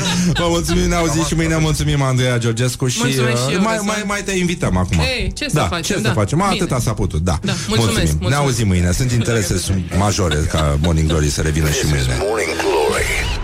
Vă 0.40 0.46
mulțumim, 0.48 0.88
ne 0.88 0.94
auzim 0.94 1.24
și 1.24 1.34
mâine 1.34 1.56
mulțumim 1.56 2.02
Andreea 2.02 2.38
Georgescu 2.38 2.86
și 2.86 2.98
Mulțumesc 3.02 3.36
și 3.42 3.46
uh, 3.48 3.52
eu, 3.54 3.60
mai, 3.60 3.76
Răzvan. 3.76 3.86
mai, 3.86 4.02
mai 4.06 4.22
te 4.22 4.32
invităm 4.32 4.76
acum. 4.76 4.98
Ei, 4.98 5.32
ce 5.32 5.48
să 5.48 5.54
da, 5.54 5.66
facem, 5.66 5.96
Ce 5.96 6.02
da. 6.02 6.08
să 6.08 6.14
facem? 6.14 6.38
Bine. 6.38 6.50
Atâta 6.50 6.80
s-a 6.80 6.92
putut, 6.92 7.20
da. 7.20 7.38
Da, 7.42 7.52
mulțumesc, 7.68 7.96
mulțumim. 7.96 8.06
Ne 8.06 8.16
mulțumesc. 8.20 8.40
auzim 8.40 8.66
mâine. 8.66 8.92
Sunt 8.92 9.10
interese 9.12 9.58
sunt 9.58 9.96
majore 9.98 10.36
ca 10.36 10.78
Morning 10.82 11.08
Glory 11.08 11.28
să 11.30 11.40
revină 11.40 11.70
și 11.70 11.86
mâine. 11.86 12.16
Morning 12.18 12.56
Glory. 12.60 13.42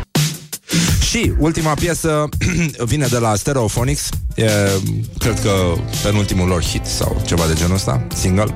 Și 1.09 1.33
ultima 1.39 1.75
piesă 1.75 2.29
vine 2.93 3.07
de 3.07 3.19
la 3.19 3.35
Stereophonics 3.35 4.09
e, 4.35 4.51
Cred 5.19 5.41
că 5.41 5.53
penultimul 6.03 6.49
lor 6.49 6.63
hit 6.63 6.87
Sau 6.87 7.23
ceva 7.27 7.47
de 7.47 7.53
genul 7.55 7.75
ăsta, 7.75 8.07
single 8.15 8.55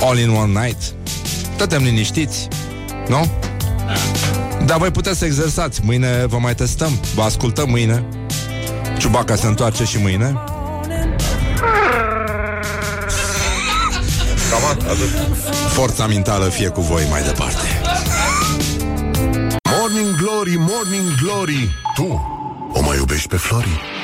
All 0.00 0.18
in 0.18 0.28
One 0.28 0.60
Night 0.60 0.94
Stătem 1.54 1.82
liniștiți, 1.82 2.48
nu? 3.08 3.30
Dar 4.70 4.78
voi 4.78 4.90
puteți 4.90 5.18
să 5.18 5.24
exersați. 5.24 5.80
Mâine 5.84 6.26
vă 6.26 6.38
mai 6.38 6.54
testăm, 6.54 7.00
vă 7.14 7.22
ascultăm 7.22 7.70
mâine. 7.70 8.04
Ciubaca 8.98 9.34
se 9.34 9.46
întoarce 9.46 9.84
și 9.84 9.98
mâine. 9.98 10.34
Cam 14.50 14.64
atât. 14.70 14.96
Forța 15.72 16.06
mentală 16.06 16.44
fie 16.44 16.68
cu 16.68 16.80
voi 16.80 17.02
mai 17.10 17.22
departe. 17.22 17.66
Morning 19.78 20.16
Glory, 20.16 20.56
Morning 20.56 21.14
Glory. 21.22 21.68
Tu 21.94 22.20
o 22.72 22.82
mai 22.82 22.96
iubești 22.96 23.28
pe 23.28 23.36
Flori? 23.36 23.99